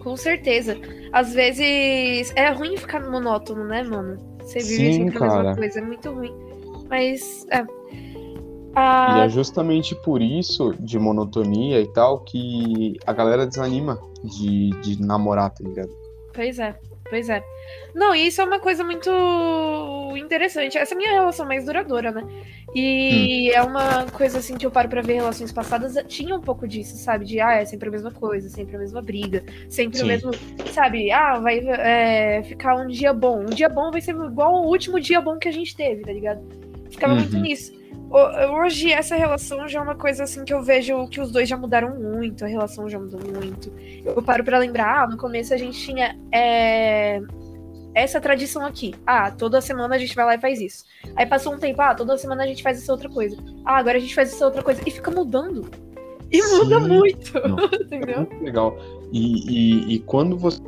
Com 0.00 0.16
certeza. 0.16 0.76
Às 1.12 1.34
vezes 1.34 2.32
é 2.34 2.50
ruim 2.50 2.76
ficar 2.76 3.00
monótono, 3.08 3.64
né, 3.64 3.82
mano? 3.82 4.18
Você 4.40 4.58
vive 4.60 4.92
Sim, 4.92 4.92
sempre 4.92 5.18
a 5.18 5.20
mesma 5.20 5.56
coisa, 5.56 5.78
é 5.78 5.82
muito 5.82 6.10
ruim. 6.10 6.32
Mas, 6.88 7.46
é, 7.50 7.64
ah... 8.74 9.18
E 9.18 9.20
é 9.26 9.28
justamente 9.28 9.94
por 9.94 10.22
isso, 10.22 10.74
de 10.78 10.98
monotonia 10.98 11.80
e 11.80 11.86
tal, 11.92 12.20
que 12.20 12.96
a 13.06 13.12
galera 13.12 13.46
desanima 13.46 13.98
de, 14.22 14.70
de 14.80 15.02
namorar, 15.02 15.50
tá 15.50 15.64
ligado? 15.64 15.90
Pois 16.32 16.58
é. 16.58 16.74
Pois 17.10 17.28
é. 17.28 17.42
Não, 17.92 18.14
e 18.14 18.28
isso 18.28 18.40
é 18.40 18.44
uma 18.44 18.60
coisa 18.60 18.84
muito 18.84 19.10
interessante. 20.16 20.78
Essa 20.78 20.94
é 20.94 20.96
a 20.96 20.98
minha 20.98 21.10
relação 21.10 21.44
mais 21.44 21.64
duradoura, 21.64 22.12
né? 22.12 22.24
E 22.72 23.50
hum. 23.50 23.52
é 23.52 23.62
uma 23.62 24.06
coisa 24.12 24.38
assim 24.38 24.56
que 24.56 24.64
eu 24.64 24.70
paro 24.70 24.88
pra 24.88 25.02
ver 25.02 25.14
relações 25.14 25.50
passadas, 25.50 25.94
tinha 26.06 26.36
um 26.36 26.40
pouco 26.40 26.68
disso, 26.68 26.96
sabe? 26.96 27.24
De 27.24 27.40
ah, 27.40 27.54
é 27.54 27.64
sempre 27.64 27.88
a 27.88 27.92
mesma 27.92 28.12
coisa, 28.12 28.48
sempre 28.48 28.76
a 28.76 28.78
mesma 28.78 29.02
briga, 29.02 29.42
sempre 29.68 29.98
Sim. 29.98 30.04
o 30.04 30.06
mesmo. 30.06 30.30
Sabe? 30.72 31.10
Ah, 31.10 31.40
vai 31.40 31.58
é, 31.58 32.44
ficar 32.44 32.76
um 32.76 32.86
dia 32.86 33.12
bom. 33.12 33.40
Um 33.40 33.46
dia 33.46 33.68
bom 33.68 33.90
vai 33.90 34.00
ser 34.00 34.14
igual 34.14 34.62
o 34.62 34.68
último 34.68 35.00
dia 35.00 35.20
bom 35.20 35.36
que 35.36 35.48
a 35.48 35.52
gente 35.52 35.74
teve, 35.74 36.02
tá 36.02 36.12
ligado? 36.12 36.40
Ficava 36.90 37.14
uhum. 37.14 37.20
muito 37.20 37.36
nisso. 37.38 37.79
Hoje, 38.10 38.92
essa 38.92 39.14
relação 39.14 39.68
já 39.68 39.78
é 39.78 39.82
uma 39.82 39.94
coisa 39.94 40.24
assim 40.24 40.44
que 40.44 40.52
eu 40.52 40.60
vejo 40.62 41.06
que 41.06 41.20
os 41.20 41.30
dois 41.30 41.48
já 41.48 41.56
mudaram 41.56 41.94
muito, 41.96 42.44
a 42.44 42.48
relação 42.48 42.88
já 42.88 42.98
mudou 42.98 43.20
muito. 43.20 43.72
Eu 44.04 44.20
paro 44.20 44.42
para 44.42 44.58
lembrar, 44.58 45.04
ah, 45.04 45.06
no 45.06 45.16
começo 45.16 45.54
a 45.54 45.56
gente 45.56 45.78
tinha 45.78 46.18
é, 46.34 47.20
essa 47.94 48.20
tradição 48.20 48.66
aqui. 48.66 48.96
Ah, 49.06 49.30
toda 49.30 49.60
semana 49.60 49.94
a 49.94 49.98
gente 49.98 50.14
vai 50.16 50.24
lá 50.24 50.34
e 50.34 50.40
faz 50.40 50.60
isso. 50.60 50.84
Aí 51.14 51.24
passou 51.24 51.54
um 51.54 51.58
tempo, 51.58 51.80
ah, 51.80 51.94
toda 51.94 52.18
semana 52.18 52.42
a 52.42 52.46
gente 52.48 52.64
faz 52.64 52.78
essa 52.78 52.90
outra 52.90 53.08
coisa. 53.08 53.36
Ah, 53.64 53.76
agora 53.76 53.96
a 53.96 54.00
gente 54.00 54.14
faz 54.14 54.32
essa 54.32 54.44
outra 54.44 54.62
coisa. 54.62 54.82
E 54.84 54.90
fica 54.90 55.10
mudando. 55.12 55.70
E 56.32 56.42
Sim. 56.42 56.58
muda 56.58 56.80
muito. 56.80 57.32
entendeu? 57.80 58.14
É 58.14 58.18
muito 58.18 58.44
legal. 58.44 58.76
E, 59.12 59.92
e, 59.92 59.94
e 59.94 59.98
quando 60.00 60.36
você 60.36 60.60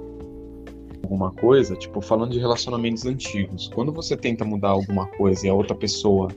alguma 1.02 1.32
coisa, 1.32 1.76
tipo, 1.76 2.00
falando 2.00 2.30
de 2.30 2.38
relacionamentos 2.38 3.04
antigos, 3.04 3.68
quando 3.74 3.92
você 3.92 4.16
tenta 4.16 4.44
mudar 4.44 4.70
alguma 4.70 5.06
coisa 5.08 5.46
e 5.46 5.50
a 5.50 5.54
outra 5.54 5.74
pessoa 5.74 6.28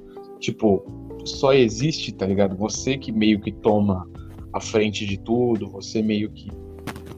tipo, 0.46 0.86
só 1.25 1.54
existe, 1.54 2.12
tá 2.14 2.25
ligado? 2.25 2.56
Você 2.58 2.98
que 2.98 3.12
meio 3.12 3.40
que 3.40 3.52
toma 3.52 4.08
a 4.54 4.62
frente 4.62 5.06
de 5.06 5.18
tudo, 5.18 5.70
você 5.70 6.02
meio 6.02 6.32
que 6.32 6.50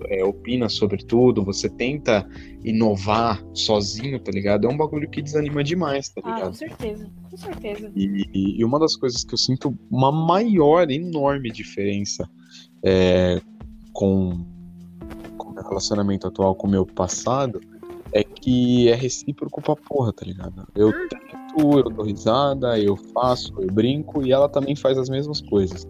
é, 0.10 0.24
opina 0.24 0.70
sobre 0.70 1.04
tudo, 1.04 1.44
você 1.44 1.70
tenta 1.70 2.28
inovar 2.64 3.44
sozinho, 3.54 4.20
tá 4.20 4.32
ligado? 4.32 4.66
É 4.66 4.70
um 4.70 4.78
bagulho 4.78 5.10
que 5.10 5.22
desanima 5.22 5.64
demais, 5.64 6.10
tá 6.10 6.22
ligado? 6.22 6.44
Ah, 6.44 6.48
com 6.48 6.54
certeza, 6.54 7.12
com 7.30 7.38
certeza. 7.38 7.92
E, 7.96 8.60
e 8.60 8.64
uma 8.64 8.80
das 8.80 8.96
coisas 8.96 9.24
que 9.24 9.34
eu 9.34 9.38
sinto 9.38 9.78
uma 9.92 10.12
maior, 10.12 10.90
enorme 10.90 11.52
diferença 11.52 12.30
é, 12.84 13.42
com, 13.92 14.46
com 15.38 15.50
o 15.50 15.54
meu 15.54 15.64
relacionamento 15.64 16.28
atual 16.28 16.56
com 16.56 16.68
o 16.68 16.72
meu 16.72 16.86
passado 16.86 17.60
é 18.18 18.24
que 18.24 18.90
é 18.90 18.96
recíproco 18.96 19.62
pra 19.62 19.76
porra, 19.76 20.12
tá 20.12 20.26
ligado? 20.26 20.68
Eu 20.76 20.90
hum. 20.90 21.08
tento, 21.08 21.80
eu 21.80 21.84
dou 21.84 22.04
risada, 22.04 22.80
eu 22.80 22.96
faço, 23.14 23.54
eu 23.60 23.68
brinco 23.68 24.26
e 24.26 24.32
ela 24.32 24.50
também 24.50 24.76
faz 24.76 24.98
as 24.98 25.08
mesmas 25.08 25.40
coisas. 25.42 25.88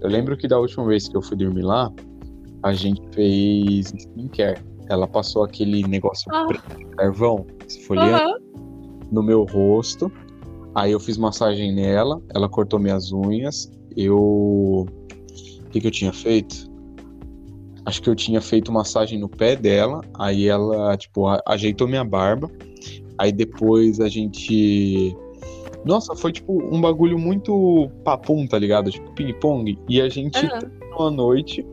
Eu 0.00 0.08
lembro 0.10 0.36
que 0.36 0.48
da 0.48 0.58
última 0.58 0.84
vez 0.86 1.08
que 1.08 1.16
eu 1.16 1.22
fui 1.22 1.36
dormir 1.36 1.62
lá, 1.62 1.92
a 2.64 2.72
gente 2.72 3.00
fez 3.12 3.92
skincare. 3.96 4.60
Ela 4.88 5.06
passou 5.06 5.44
aquele 5.44 5.86
negócio 5.86 6.26
ah. 6.34 6.46
preto, 6.46 6.96
carvão, 6.96 7.46
esfoliando, 7.68 8.40
uhum. 8.56 9.00
no 9.12 9.22
meu 9.22 9.44
rosto. 9.44 10.10
Aí 10.74 10.92
eu 10.92 10.98
fiz 10.98 11.16
massagem 11.16 11.74
nela, 11.74 12.20
ela 12.34 12.48
cortou 12.48 12.80
minhas 12.80 13.12
unhas. 13.12 13.70
Eu. 13.96 14.18
O 14.18 15.70
que, 15.70 15.80
que 15.80 15.86
eu 15.86 15.90
tinha 15.90 16.12
feito? 16.12 16.67
Acho 17.88 18.02
que 18.02 18.10
eu 18.10 18.14
tinha 18.14 18.40
feito 18.40 18.70
massagem 18.70 19.18
no 19.18 19.28
pé 19.28 19.56
dela, 19.56 20.02
aí 20.18 20.46
ela, 20.46 20.94
tipo, 20.96 21.26
ajeitou 21.46 21.88
minha 21.88 22.04
barba, 22.04 22.50
aí 23.16 23.32
depois 23.32 23.98
a 23.98 24.08
gente. 24.08 25.16
Nossa, 25.84 26.14
foi 26.14 26.32
tipo 26.32 26.52
um 26.52 26.80
bagulho 26.80 27.18
muito 27.18 27.90
papum, 28.04 28.46
tá 28.46 28.58
ligado? 28.58 28.90
Tipo 28.90 29.10
ping-pong. 29.12 29.78
E 29.88 30.02
a 30.02 30.08
gente 30.08 30.38
uhum. 30.38 30.58
terminou 30.58 31.06
a 31.06 31.10
noite, 31.10 31.66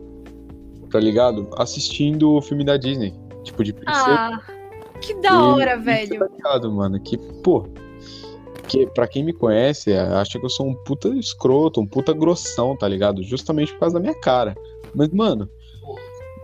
tá 0.90 0.98
ligado? 0.98 1.50
Assistindo 1.58 2.32
o 2.32 2.40
filme 2.40 2.64
da 2.64 2.78
Disney. 2.78 3.12
Tipo, 3.44 3.62
de 3.62 3.74
princesa. 3.74 4.06
Ah, 4.08 4.40
que 5.00 5.14
da 5.20 5.38
hora, 5.44 5.74
e, 5.74 5.78
velho. 5.78 6.18
Tá 6.18 6.28
ligado, 6.34 6.72
mano? 6.72 6.98
Que, 6.98 7.18
pô. 7.42 7.68
Que, 8.68 8.86
pra 8.86 9.06
quem 9.06 9.22
me 9.22 9.32
conhece, 9.32 9.92
acha 9.92 10.38
que 10.38 10.44
eu 10.44 10.50
sou 10.50 10.66
um 10.66 10.74
puta 10.74 11.08
escroto, 11.10 11.80
um 11.80 11.86
puta 11.86 12.12
grossão, 12.12 12.76
tá 12.76 12.88
ligado? 12.88 13.22
Justamente 13.22 13.72
por 13.72 13.80
causa 13.80 13.94
da 13.94 14.00
minha 14.00 14.18
cara. 14.18 14.56
Mas, 14.94 15.10
mano, 15.10 15.48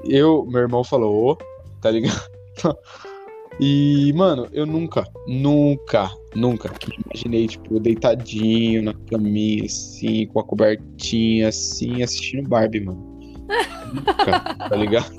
eu, 0.04 0.44
meu 0.47 0.62
irmão 0.62 0.85
falou, 0.85 1.38
tá 1.80 1.90
ligado? 1.90 2.21
E, 3.61 4.12
mano, 4.14 4.49
eu 4.52 4.64
nunca, 4.64 5.06
nunca, 5.26 6.11
nunca 6.35 6.71
imaginei, 7.06 7.47
tipo, 7.47 7.78
deitadinho 7.78 8.82
na 8.82 8.94
caminha, 9.11 9.66
assim, 9.66 10.26
com 10.26 10.40
a 10.40 10.44
cobertinha, 10.44 11.49
assim, 11.49 12.02
assistindo 12.02 12.49
Barbie, 12.49 12.80
mano. 12.80 13.00
nunca, 13.94 14.40
tá 14.68 14.75
ligado? 14.75 15.12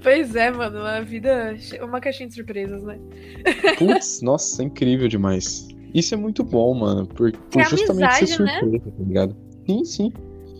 Pois 0.00 0.36
é, 0.36 0.50
mano, 0.50 0.78
a 0.78 1.00
vida 1.00 1.56
é 1.74 1.84
uma 1.84 2.00
caixinha 2.00 2.28
de 2.28 2.36
surpresas, 2.36 2.82
né? 2.84 2.98
Putz, 3.78 4.22
nossa, 4.22 4.62
é 4.62 4.66
incrível 4.66 5.08
demais. 5.08 5.66
Isso 5.92 6.14
é 6.14 6.16
muito 6.16 6.44
bom, 6.44 6.72
mano, 6.72 7.06
por, 7.06 7.32
por 7.32 7.64
justamente 7.64 8.04
amizade, 8.04 8.26
ser 8.28 8.42
né? 8.44 8.60
surpresa, 8.60 8.86
né? 8.86 8.92
tá 8.96 9.04
ligado? 9.04 9.36
Sim, 9.66 9.84
sim 9.84 10.12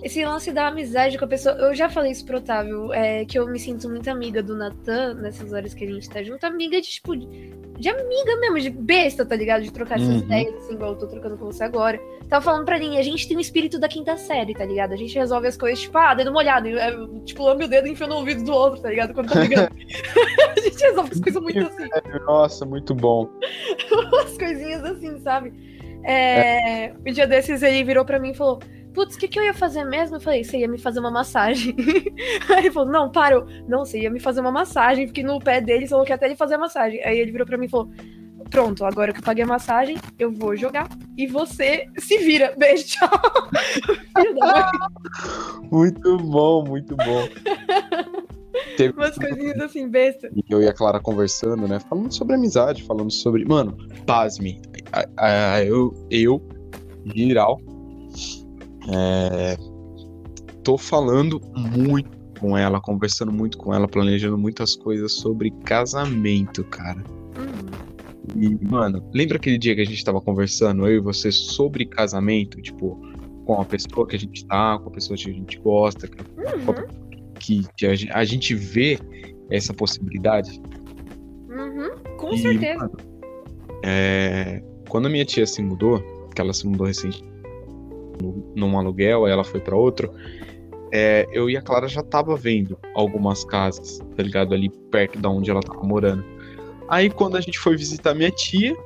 esse 0.06 0.24
lance 0.24 0.52
da 0.52 0.68
amizade 0.68 1.18
com 1.18 1.24
a 1.24 1.28
pessoa. 1.28 1.56
Eu 1.56 1.74
já 1.74 1.90
falei 1.90 2.12
isso 2.12 2.24
pro 2.24 2.38
Otávio, 2.38 2.92
é, 2.92 3.24
que 3.24 3.38
eu 3.38 3.46
me 3.46 3.58
sinto 3.58 3.88
muito 3.88 4.08
amiga 4.08 4.40
do 4.40 4.56
Natan 4.56 5.14
nessas 5.14 5.52
horas 5.52 5.74
que 5.74 5.84
a 5.84 5.86
gente 5.86 6.08
tá 6.08 6.22
junto. 6.22 6.44
Amiga 6.44 6.80
de, 6.80 6.88
tipo, 6.88 7.16
de 7.16 7.88
amiga 7.88 8.36
mesmo, 8.40 8.60
de 8.60 8.70
besta, 8.70 9.26
tá 9.26 9.34
ligado? 9.34 9.62
De 9.62 9.72
trocar 9.72 9.96
essas 9.96 10.08
uhum. 10.08 10.18
ideias, 10.18 10.54
assim, 10.54 10.74
igual 10.74 10.92
eu 10.92 10.98
tô 10.98 11.08
trocando 11.08 11.36
com 11.36 11.46
você 11.46 11.64
agora. 11.64 12.00
Tava 12.28 12.44
falando 12.44 12.64
pra 12.64 12.78
mim, 12.78 12.96
a 12.96 13.02
gente 13.02 13.26
tem 13.26 13.36
o 13.36 13.40
espírito 13.40 13.80
da 13.80 13.88
quinta 13.88 14.16
série, 14.16 14.54
tá 14.54 14.64
ligado? 14.64 14.92
A 14.92 14.96
gente 14.96 15.18
resolve 15.18 15.48
as 15.48 15.56
coisas, 15.56 15.80
tipo, 15.80 15.98
ah, 15.98 16.14
dedo 16.14 16.32
molhado. 16.32 16.68
É, 16.68 16.92
tipo, 17.24 17.42
lambe 17.42 17.64
o 17.64 17.68
dedo 17.68 17.88
e 17.88 17.90
enfia 17.90 18.06
no 18.06 18.16
ouvido 18.16 18.44
do 18.44 18.52
outro, 18.52 18.80
tá 18.80 18.88
ligado? 18.88 19.12
Quando 19.12 19.32
tá 19.32 19.40
ligando. 19.40 19.70
a 20.56 20.60
gente 20.60 20.82
resolve 20.82 21.10
as 21.12 21.20
coisas 21.20 21.42
muito 21.42 21.58
assim. 21.58 21.88
Nossa, 22.26 22.64
muito 22.64 22.94
bom. 22.94 23.28
Umas 23.90 24.38
coisinhas 24.38 24.84
assim, 24.84 25.18
sabe? 25.18 25.52
É, 26.04 26.84
é. 26.84 26.94
Um 27.04 27.12
dia 27.12 27.26
desses 27.26 27.60
ele 27.64 27.82
virou 27.82 28.04
pra 28.04 28.20
mim 28.20 28.30
e 28.30 28.34
falou 28.34 28.60
putz, 28.96 29.14
o 29.14 29.18
que, 29.18 29.28
que 29.28 29.38
eu 29.38 29.44
ia 29.44 29.52
fazer 29.52 29.84
mesmo? 29.84 30.16
Eu 30.16 30.20
falei, 30.20 30.42
você 30.42 30.56
ia 30.56 30.66
me 30.66 30.78
fazer 30.78 31.00
uma 31.00 31.10
massagem. 31.10 31.76
Aí 32.48 32.60
ele 32.60 32.70
falou, 32.70 32.90
não, 32.90 33.12
para. 33.12 33.44
Não, 33.68 33.84
você 33.84 34.00
ia 34.00 34.10
me 34.10 34.18
fazer 34.18 34.40
uma 34.40 34.50
massagem. 34.50 35.06
Fiquei 35.06 35.22
no 35.22 35.38
pé 35.38 35.60
dele, 35.60 35.86
falou 35.86 36.06
que 36.06 36.14
até 36.14 36.24
ele 36.24 36.34
fazer 36.34 36.54
a 36.54 36.58
massagem. 36.58 37.04
Aí 37.04 37.18
ele 37.18 37.30
virou 37.30 37.46
pra 37.46 37.58
mim 37.58 37.66
e 37.66 37.68
falou, 37.68 37.90
pronto, 38.50 38.86
agora 38.86 39.12
que 39.12 39.20
eu 39.20 39.22
paguei 39.22 39.44
a 39.44 39.46
massagem, 39.46 39.98
eu 40.18 40.32
vou 40.32 40.56
jogar. 40.56 40.88
E 41.14 41.26
você 41.26 41.86
se 41.98 42.16
vira. 42.18 42.54
Beijo, 42.56 42.86
tchau. 42.86 43.10
muito 45.70 46.16
bom, 46.16 46.64
muito 46.64 46.96
bom. 46.96 47.28
Teve 48.78 48.94
umas 48.94 49.14
coisinhas 49.14 49.60
assim, 49.60 49.90
besta. 49.90 50.30
E 50.34 50.42
eu 50.48 50.62
e 50.62 50.68
a 50.68 50.72
Clara 50.72 50.98
conversando, 51.00 51.68
né? 51.68 51.78
Falando 51.80 52.10
sobre 52.10 52.34
amizade, 52.34 52.82
falando 52.84 53.10
sobre. 53.10 53.44
Mano, 53.44 53.76
pasme. 54.06 54.58
Eu, 55.66 55.92
eu, 56.10 56.40
geral, 57.14 57.60
é, 58.92 59.56
tô 60.62 60.76
falando 60.76 61.40
muito 61.56 62.16
com 62.38 62.56
ela, 62.56 62.80
conversando 62.80 63.32
muito 63.32 63.56
com 63.56 63.72
ela, 63.72 63.88
planejando 63.88 64.36
muitas 64.36 64.76
coisas 64.76 65.12
sobre 65.12 65.50
casamento, 65.64 66.64
cara. 66.64 67.02
Uhum. 67.36 68.42
E, 68.42 68.64
mano, 68.64 69.02
lembra 69.14 69.36
aquele 69.36 69.58
dia 69.58 69.74
que 69.74 69.80
a 69.80 69.86
gente 69.86 70.04
tava 70.04 70.20
conversando, 70.20 70.86
eu 70.86 70.96
e 70.96 71.00
você, 71.00 71.30
sobre 71.32 71.86
casamento? 71.86 72.60
Tipo, 72.60 73.00
com 73.44 73.60
a 73.60 73.64
pessoa 73.64 74.06
que 74.06 74.16
a 74.16 74.18
gente 74.18 74.44
tá, 74.46 74.78
com 74.78 74.88
a 74.88 74.92
pessoa 74.92 75.16
que 75.16 75.30
a 75.30 75.32
gente 75.32 75.58
gosta, 75.58 76.08
uhum. 76.36 76.86
que, 77.38 77.64
que 77.76 77.86
a, 77.86 78.18
a, 78.18 78.24
gente 78.24 78.54
vê 78.54 78.98
essa 79.50 79.72
possibilidade? 79.72 80.60
Uhum, 81.48 82.16
com 82.18 82.34
e, 82.34 82.38
certeza. 82.38 82.78
Mano, 82.80 82.96
é, 83.84 84.62
quando 84.88 85.06
a 85.06 85.08
minha 85.08 85.24
tia 85.24 85.46
se 85.46 85.62
mudou, 85.62 86.02
que 86.34 86.40
ela 86.40 86.52
se 86.52 86.66
mudou 86.66 86.86
recentemente, 86.86 87.35
num 88.54 88.78
aluguel, 88.78 89.24
aí 89.24 89.32
ela 89.32 89.44
foi 89.44 89.60
para 89.60 89.76
outro. 89.76 90.10
É, 90.92 91.26
eu 91.32 91.50
e 91.50 91.56
a 91.56 91.62
Clara 91.62 91.88
já 91.88 92.02
tava 92.02 92.36
vendo 92.36 92.78
algumas 92.94 93.44
casas, 93.44 93.98
tá 94.16 94.22
ligado? 94.22 94.54
Ali 94.54 94.70
perto 94.90 95.18
da 95.18 95.28
onde 95.28 95.50
ela 95.50 95.60
tava 95.60 95.82
morando. 95.82 96.24
Aí 96.88 97.10
quando 97.10 97.36
a 97.36 97.40
gente 97.40 97.58
foi 97.58 97.76
visitar 97.76 98.14
minha 98.14 98.30
tia, 98.30 98.76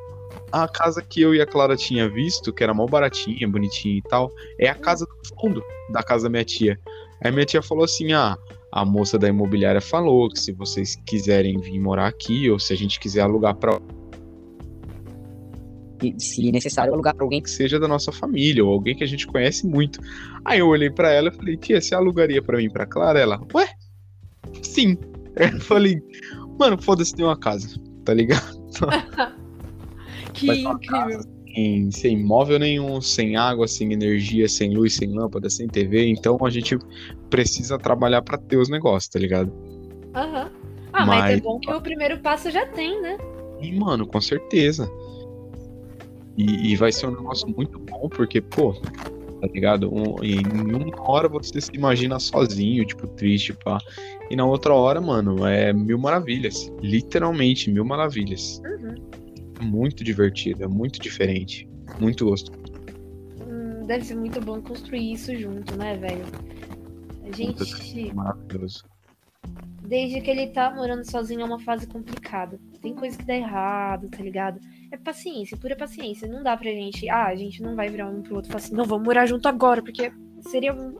a 0.51 0.67
casa 0.67 1.03
que 1.03 1.21
eu 1.21 1.35
e 1.35 1.41
a 1.41 1.47
Clara 1.47 1.77
tinha 1.77 2.09
visto, 2.09 2.53
que 2.53 2.65
era 2.65 2.75
mal 2.75 2.87
baratinha, 2.87 3.47
bonitinha 3.49 3.99
e 3.99 4.03
tal, 4.03 4.33
é 4.59 4.69
a 4.69 4.75
casa 4.75 5.07
do 5.07 5.41
fundo 5.41 5.63
da 5.91 6.03
casa 6.03 6.25
da 6.25 6.31
minha 6.31 6.45
tia. 6.45 6.79
Aí 7.23 7.31
minha 7.31 7.45
tia 7.45 7.63
falou 7.63 7.85
assim: 7.85 8.13
ah, 8.13 8.37
a 8.73 8.85
moça 8.85 9.19
da 9.19 9.29
imobiliária 9.29 9.81
falou 9.81 10.29
que 10.29 10.39
se 10.39 10.53
vocês 10.53 10.97
quiserem 11.07 11.59
vir 11.59 11.79
morar 11.79 12.07
aqui, 12.07 12.51
ou 12.51 12.59
se 12.59 12.73
a 12.73 12.77
gente 12.77 12.99
quiser 12.99 13.23
alugar 13.23 13.55
pra 13.57 13.79
se 16.19 16.50
necessário, 16.52 16.92
alugar 16.92 17.14
para 17.14 17.25
alguém 17.25 17.42
que 17.42 17.50
seja 17.50 17.78
da 17.78 17.88
nossa 17.88 18.11
família 18.12 18.64
ou 18.64 18.73
alguém 18.73 18.97
que 18.97 19.04
a 19.04 19.07
gente 19.07 19.26
conhece 19.26 19.66
muito. 19.66 20.00
Aí 20.45 20.61
eu 20.61 20.69
olhei 20.69 20.90
para 20.90 21.11
ela 21.11 21.28
e 21.28 21.33
falei, 21.33 21.57
tia, 21.57 21.80
você 21.80 21.95
alugaria 21.95 22.42
para 22.42 22.59
mim 22.59 22.71
para 22.71 22.87
Clara? 22.87 23.19
Ela, 23.19 23.40
ué? 23.54 23.69
Sim. 24.62 24.97
Eu 25.37 25.61
falei, 25.61 26.02
mano, 26.59 26.80
foda-se, 26.83 27.14
tem 27.14 27.25
uma 27.25 27.38
casa, 27.38 27.69
tá 28.04 28.12
ligado? 28.12 28.61
que 30.35 30.50
incrível. 30.62 31.21
Sem, 31.54 31.90
sem 31.90 32.23
móvel 32.23 32.59
nenhum, 32.59 33.00
sem 33.00 33.37
água, 33.37 33.66
sem 33.66 33.92
energia, 33.92 34.49
sem 34.49 34.75
luz, 34.75 34.95
sem 34.97 35.12
lâmpada, 35.12 35.49
sem 35.49 35.69
TV. 35.69 36.09
Então 36.09 36.37
a 36.45 36.50
gente 36.50 36.76
precisa 37.28 37.78
trabalhar 37.78 38.23
para 38.23 38.38
ter 38.38 38.57
os 38.57 38.69
negócios, 38.69 39.09
tá 39.09 39.19
ligado? 39.19 39.52
Aham. 40.14 40.45
Uhum. 40.45 40.50
Ah, 40.92 41.07
mas, 41.07 41.19
Mas- 41.21 41.38
é 41.38 41.40
bom 41.40 41.59
que 41.61 41.73
o 41.73 41.80
primeiro 41.80 42.19
passo 42.19 42.50
já 42.50 42.66
tem, 42.66 43.00
né? 43.00 43.16
E, 43.61 43.73
mano, 43.73 44.07
com 44.07 44.21
certeza. 44.21 44.90
E, 46.37 46.73
e 46.73 46.77
vai 46.77 46.93
ser 46.93 47.07
um 47.07 47.11
negócio 47.11 47.49
muito 47.49 47.79
bom, 47.79 48.09
porque, 48.09 48.41
pô, 48.41 48.73
tá 48.73 49.47
ligado? 49.53 49.93
Um- 49.93 50.23
em 50.23 50.41
uma 50.47 51.11
hora 51.11 51.29
você 51.29 51.61
se 51.61 51.71
imagina 51.75 52.19
sozinho, 52.19 52.85
tipo, 52.85 53.07
triste, 53.09 53.53
pá. 53.53 53.79
E 54.31 54.37
na 54.37 54.45
outra 54.47 54.73
hora, 54.75 55.01
mano, 55.01 55.45
é 55.47 55.73
mil 55.73 55.99
maravilhas. 55.99 56.71
Literalmente, 56.81 57.71
mil 57.71 57.85
maravilhas. 57.85 58.61
Uhum. 58.65 58.95
Muito 59.67 60.03
divertido, 60.05 60.65
é 60.65 60.69
muito 60.69 61.01
diferente. 61.01 61.69
Muito 61.99 62.25
gostoso. 62.27 62.59
Hum, 63.47 63.85
deve 63.87 64.05
ser 64.05 64.15
muito 64.15 64.41
bom 64.41 64.61
construir 64.63 65.13
isso 65.13 65.35
junto, 65.37 65.77
né, 65.77 65.97
velho? 65.97 66.25
A 67.25 67.37
gente, 67.37 68.13
Maravilhoso. 68.15 68.85
desde 69.83 70.21
que 70.21 70.31
ele 70.31 70.49
tá 70.49 70.73
morando 70.75 71.09
sozinho, 71.09 71.43
é 71.43 71.45
uma 71.45 71.61
fase 71.61 71.87
complicada. 71.87 72.59
Tem 72.81 72.95
coisa 72.95 73.17
que 73.17 73.25
dá 73.25 73.37
errado, 73.37 74.09
tá 74.09 74.23
ligado? 74.23 74.61
É 74.91 74.97
paciência, 74.97 75.57
pura 75.57 75.77
paciência. 75.77 76.27
Não 76.27 76.43
dá 76.43 76.57
pra 76.57 76.71
gente. 76.71 77.09
Ah, 77.09 77.27
a 77.27 77.35
gente 77.35 77.63
não 77.63 77.77
vai 77.77 77.89
virar 77.89 78.09
um 78.09 78.23
pro 78.23 78.37
outro 78.37 78.51
e 78.51 78.53
falar 78.53 78.65
assim, 78.65 78.75
não, 78.75 78.85
vamos 78.85 79.05
morar 79.05 79.27
junto 79.27 79.47
agora, 79.49 79.83
porque 79.83 80.13
seria 80.41 80.73
um. 80.73 80.97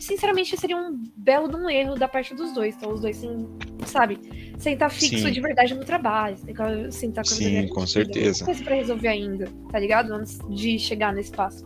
Sinceramente, 0.00 0.56
seria 0.56 0.76
um 0.76 1.00
belo 1.16 1.48
de 1.48 1.56
um 1.56 1.70
erro 1.70 1.94
da 1.94 2.08
parte 2.08 2.34
dos 2.34 2.52
dois. 2.52 2.74
Então, 2.76 2.92
os 2.92 3.00
dois, 3.00 3.16
sem, 3.16 3.48
sabe, 3.86 4.18
sentar 4.58 4.90
fixo 4.90 5.26
Sim. 5.26 5.32
de 5.32 5.40
verdade 5.40 5.74
no 5.74 5.84
trabalho. 5.84 6.36
Que 6.36 6.92
sentar 6.92 7.24
com 7.24 7.30
a 7.30 7.36
Sim, 7.36 7.68
com 7.68 7.86
certeza. 7.86 8.38
Tem 8.38 8.46
coisa 8.46 8.64
pra 8.64 8.74
resolver 8.74 9.08
ainda, 9.08 9.48
tá 9.70 9.78
ligado? 9.78 10.12
Antes 10.12 10.38
de 10.50 10.78
chegar 10.78 11.12
nesse 11.12 11.30
passo. 11.30 11.64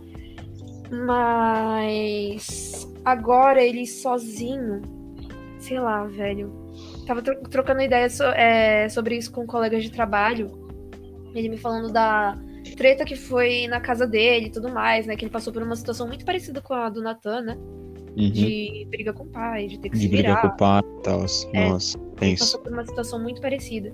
Mas 0.90 2.86
agora 3.04 3.62
ele 3.62 3.86
sozinho, 3.86 4.82
sei 5.58 5.78
lá, 5.78 6.04
velho. 6.04 6.59
Tava 7.10 7.22
tro- 7.22 7.42
trocando 7.50 7.80
ideia 7.82 8.08
so- 8.08 8.22
é, 8.22 8.88
sobre 8.88 9.16
isso 9.16 9.32
com 9.32 9.44
colegas 9.44 9.82
de 9.82 9.90
trabalho. 9.90 10.48
Ele 11.34 11.48
me 11.48 11.56
falando 11.56 11.92
da 11.92 12.38
treta 12.76 13.04
que 13.04 13.16
foi 13.16 13.66
na 13.66 13.80
casa 13.80 14.06
dele 14.06 14.46
e 14.46 14.50
tudo 14.52 14.68
mais, 14.68 15.06
né? 15.06 15.16
Que 15.16 15.24
ele 15.24 15.32
passou 15.32 15.52
por 15.52 15.60
uma 15.60 15.74
situação 15.74 16.06
muito 16.06 16.24
parecida 16.24 16.60
com 16.60 16.72
a 16.72 16.88
do 16.88 17.02
Natan, 17.02 17.40
né? 17.40 17.56
Uhum. 18.16 18.30
De 18.30 18.86
briga 18.88 19.12
com 19.12 19.24
o 19.24 19.26
pai, 19.26 19.66
de 19.66 19.80
ter 19.80 19.88
que 19.88 19.96
De 19.96 20.02
se 20.02 20.08
virar. 20.08 20.40
com 20.40 20.46
o 20.46 20.56
pai 20.56 20.82
e 20.84 21.02
tal. 21.02 21.24
É. 21.52 21.68
Nossa, 21.68 21.98
Ele 21.98 22.10
penso. 22.20 22.44
passou 22.44 22.60
por 22.60 22.72
uma 22.72 22.84
situação 22.84 23.20
muito 23.20 23.40
parecida. 23.40 23.92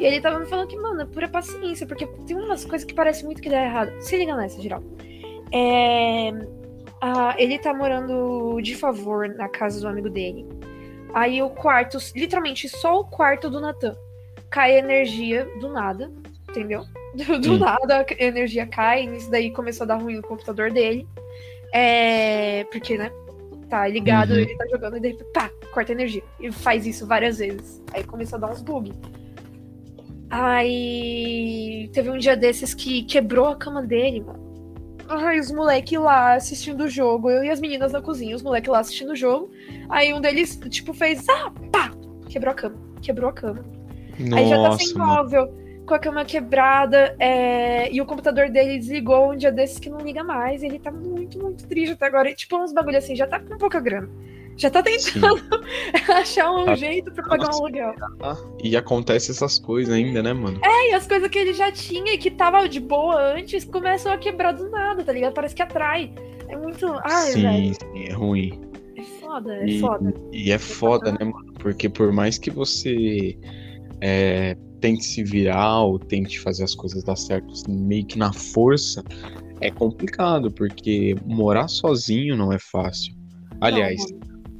E 0.00 0.04
ele 0.04 0.20
tava 0.20 0.40
me 0.40 0.46
falando 0.46 0.66
que, 0.66 0.76
mano, 0.76 1.00
é 1.02 1.04
pura 1.04 1.28
paciência, 1.28 1.86
porque 1.86 2.08
tem 2.26 2.36
umas 2.36 2.64
coisas 2.64 2.84
que 2.84 2.92
parecem 2.92 3.24
muito 3.24 3.40
que 3.40 3.48
dá 3.48 3.62
errado. 3.64 3.92
Se 4.00 4.16
liga 4.16 4.34
nessa, 4.36 4.60
geral. 4.60 4.82
É, 5.52 6.30
ah, 7.00 7.36
ele 7.38 7.56
tá 7.60 7.72
morando 7.72 8.60
de 8.60 8.74
favor 8.74 9.28
na 9.28 9.48
casa 9.48 9.80
do 9.80 9.86
amigo 9.86 10.10
dele. 10.10 10.44
Aí 11.14 11.42
o 11.42 11.50
quarto, 11.50 11.98
literalmente 12.14 12.68
só 12.68 13.00
o 13.00 13.04
quarto 13.04 13.50
do 13.50 13.60
Natan, 13.60 13.94
cai 14.50 14.78
energia 14.78 15.44
do 15.60 15.68
nada, 15.68 16.10
entendeu? 16.48 16.84
Do, 17.14 17.38
do 17.38 17.52
Hum. 17.52 17.58
nada 17.58 18.06
a 18.08 18.24
energia 18.24 18.66
cai, 18.66 19.04
e 19.06 19.16
isso 19.18 19.30
daí 19.30 19.50
começou 19.50 19.84
a 19.84 19.88
dar 19.88 19.96
ruim 19.96 20.16
no 20.16 20.22
computador 20.22 20.70
dele. 20.70 21.06
É, 21.74 22.64
porque, 22.72 22.96
né? 22.96 23.10
Tá 23.68 23.86
ligado, 23.86 24.30
Uhum. 24.32 24.38
ele 24.38 24.56
tá 24.56 24.66
jogando 24.66 24.96
e 24.96 25.00
de 25.00 25.08
repente, 25.08 25.30
pá, 25.32 25.50
corta 25.74 25.92
energia. 25.92 26.22
E 26.40 26.50
faz 26.50 26.86
isso 26.86 27.06
várias 27.06 27.36
vezes. 27.38 27.82
Aí 27.92 28.02
começou 28.02 28.38
a 28.38 28.40
dar 28.40 28.50
uns 28.50 28.62
bugs. 28.62 28.94
Aí 30.30 31.90
teve 31.92 32.08
um 32.10 32.16
dia 32.16 32.34
desses 32.34 32.72
que 32.72 33.02
quebrou 33.04 33.46
a 33.48 33.56
cama 33.56 33.82
dele, 33.82 34.20
mano. 34.22 34.41
Ai, 35.08 35.38
os 35.38 35.50
moleques 35.50 35.98
lá 35.98 36.34
assistindo 36.34 36.84
o 36.84 36.88
jogo, 36.88 37.30
eu 37.30 37.44
e 37.44 37.50
as 37.50 37.60
meninas 37.60 37.92
na 37.92 38.00
cozinha, 38.00 38.34
os 38.34 38.42
moleques 38.42 38.70
lá 38.70 38.80
assistindo 38.80 39.12
o 39.12 39.16
jogo. 39.16 39.50
Aí 39.88 40.12
um 40.12 40.20
deles, 40.20 40.58
tipo, 40.68 40.92
fez, 40.92 41.28
ah, 41.28 41.52
pá, 41.70 41.90
quebrou 42.28 42.52
a 42.52 42.54
cama, 42.54 42.76
quebrou 43.00 43.30
a 43.30 43.32
cama. 43.32 43.64
Aí 44.34 44.48
já 44.48 44.62
tá 44.62 44.78
sem 44.78 44.94
Nossa, 44.94 44.98
móvel, 44.98 45.54
com 45.86 45.94
a 45.94 45.98
cama 45.98 46.24
quebrada, 46.24 47.16
é, 47.18 47.92
e 47.92 48.00
o 48.00 48.06
computador 48.06 48.48
dele 48.48 48.78
desligou 48.78 49.32
um 49.32 49.36
dia 49.36 49.50
desses 49.50 49.78
que 49.78 49.90
não 49.90 49.98
liga 49.98 50.22
mais. 50.22 50.62
Ele 50.62 50.78
tá 50.78 50.90
muito, 50.90 51.38
muito 51.38 51.66
triste 51.66 51.92
até 51.92 52.06
agora. 52.06 52.30
E, 52.30 52.34
tipo, 52.34 52.56
uns 52.56 52.72
bagulho 52.72 52.98
assim, 52.98 53.16
já 53.16 53.26
tá 53.26 53.40
com 53.40 53.58
pouca 53.58 53.80
grana. 53.80 54.08
Já 54.56 54.70
tá 54.70 54.82
Sim. 54.98 55.12
tentando 55.20 55.42
achar 56.12 56.50
um 56.52 56.64
Tá- 56.66 56.74
jeito 56.74 57.10
pra 57.12 57.24
pagar 57.24 57.44
um 57.44 57.46
Nossa. 57.46 57.62
aluguel. 57.62 57.94
E 58.62 58.76
acontece 58.76 59.30
essas 59.30 59.58
coisas 59.58 59.92
ainda, 59.94 60.22
né, 60.22 60.32
mano? 60.32 60.60
E 60.62 60.92
as 60.94 61.06
coisas 61.06 61.28
que 61.28 61.38
ele 61.38 61.52
já 61.54 61.72
tinha 61.72 62.12
e 62.14 62.18
que 62.18 62.30
tava 62.30 62.68
de 62.68 62.78
boa 62.80 63.34
antes 63.34 63.64
começam 63.64 64.12
a 64.12 64.18
quebrar 64.18 64.52
do 64.52 64.68
nada, 64.70 65.02
tá 65.02 65.12
ligado? 65.12 65.32
Parece 65.32 65.54
que 65.54 65.62
atrai. 65.62 66.12
É 66.48 66.56
muito. 66.56 66.86
Ai, 67.04 67.32
sim, 67.32 67.42
velho. 67.42 67.74
sim, 67.74 68.04
é 68.08 68.12
ruim. 68.12 68.60
É 68.96 69.02
foda, 69.20 69.54
é 69.54 69.66
E, 69.66 69.80
foda. 69.80 70.14
e 70.32 70.52
é 70.52 70.58
foda, 70.58 71.12
né, 71.12 71.18
mano? 71.24 71.52
Porque 71.54 71.88
por 71.88 72.12
mais 72.12 72.36
que 72.38 72.50
você 72.50 73.36
é, 74.00 74.54
tente 74.80 75.02
se 75.04 75.24
virar 75.24 75.80
ou 75.80 75.98
tente 75.98 76.38
fazer 76.38 76.64
as 76.64 76.74
coisas 76.74 77.02
dar 77.02 77.16
certo 77.16 77.50
assim, 77.52 77.72
meio 77.74 78.04
que 78.04 78.18
na 78.18 78.32
força, 78.32 79.02
é 79.60 79.70
complicado, 79.70 80.50
porque 80.52 81.16
morar 81.24 81.68
sozinho 81.68 82.36
não 82.36 82.52
é 82.52 82.58
fácil. 82.58 83.14
Aliás, 83.60 84.04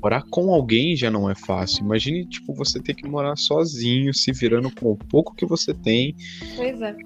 morar 0.03 0.23
com 0.31 0.53
alguém 0.53 0.97
já 0.97 1.11
não 1.11 1.31
é 1.31 1.35
fácil. 1.35 1.85
Imagine, 1.85 2.27
tipo, 2.27 2.53
você 2.55 2.81
ter 2.81 2.95
que 2.95 3.09
morar 3.09 3.37
sozinho, 3.37 4.13
se 4.13 4.33
virando 4.33 4.71
com 4.75 4.93
o 4.93 4.97
pouco 4.97 5.35
que 5.35 5.47
você 5.47 5.73
tem, 5.73 6.15
Pois 6.57 6.81
é. 6.83 6.97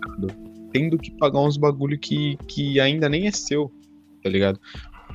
tendo 0.72 0.96
que 0.98 1.10
pagar 1.12 1.40
uns 1.40 1.56
bagulho 1.56 1.98
que, 1.98 2.36
que 2.48 2.80
ainda 2.80 3.08
nem 3.08 3.26
é 3.26 3.30
seu, 3.30 3.70
tá 4.22 4.30
ligado? 4.30 4.58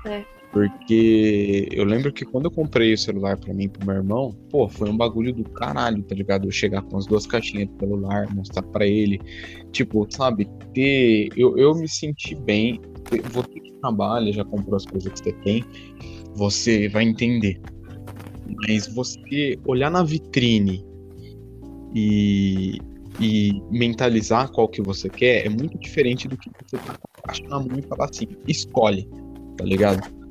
É. 0.05 0.23
Porque 0.51 1.69
eu 1.71 1.85
lembro 1.85 2.11
que 2.11 2.25
quando 2.25 2.45
eu 2.45 2.51
comprei 2.51 2.93
o 2.93 2.97
celular 2.97 3.37
pra 3.37 3.53
mim 3.53 3.63
e 3.63 3.69
pro 3.69 3.87
meu 3.87 3.95
irmão, 3.95 4.35
pô, 4.49 4.67
foi 4.67 4.89
um 4.89 4.97
bagulho 4.97 5.33
do 5.33 5.45
caralho, 5.45 6.03
tá 6.03 6.13
ligado? 6.13 6.45
Eu 6.45 6.51
chegar 6.51 6.81
com 6.81 6.97
as 6.97 7.05
duas 7.05 7.25
caixinhas 7.25 7.69
de 7.69 7.79
celular, 7.79 8.27
mostrar 8.35 8.61
pra 8.63 8.85
ele. 8.85 9.17
Tipo, 9.71 10.05
sabe, 10.09 10.49
ter. 10.73 11.29
Eu, 11.37 11.57
eu 11.57 11.73
me 11.73 11.87
senti 11.87 12.35
bem. 12.35 12.81
Você 13.31 13.59
que 13.61 13.71
trabalha, 13.79 14.31
já 14.33 14.43
comprou 14.43 14.75
as 14.75 14.85
coisas 14.85 15.11
que 15.13 15.19
você 15.19 15.31
tem, 15.41 15.63
você 16.35 16.87
vai 16.89 17.03
entender. 17.03 17.59
Mas 18.67 18.87
você 18.87 19.57
olhar 19.65 19.89
na 19.89 20.03
vitrine 20.03 20.85
e, 21.95 22.79
e 23.19 23.61
mentalizar 23.69 24.51
qual 24.51 24.67
que 24.67 24.81
você 24.81 25.09
quer 25.09 25.45
é 25.45 25.49
muito 25.49 25.77
diferente 25.77 26.27
do 26.27 26.37
que 26.37 26.49
você 26.65 26.77
tá 26.77 26.93
com 26.93 27.07
a 27.19 27.27
caixa 27.27 27.43
na 27.47 27.59
mão 27.59 27.77
e 27.77 27.81
falar 27.81 28.05
assim, 28.05 28.27
escolhe, 28.47 29.07
tá 29.57 29.65
ligado? 29.65 30.21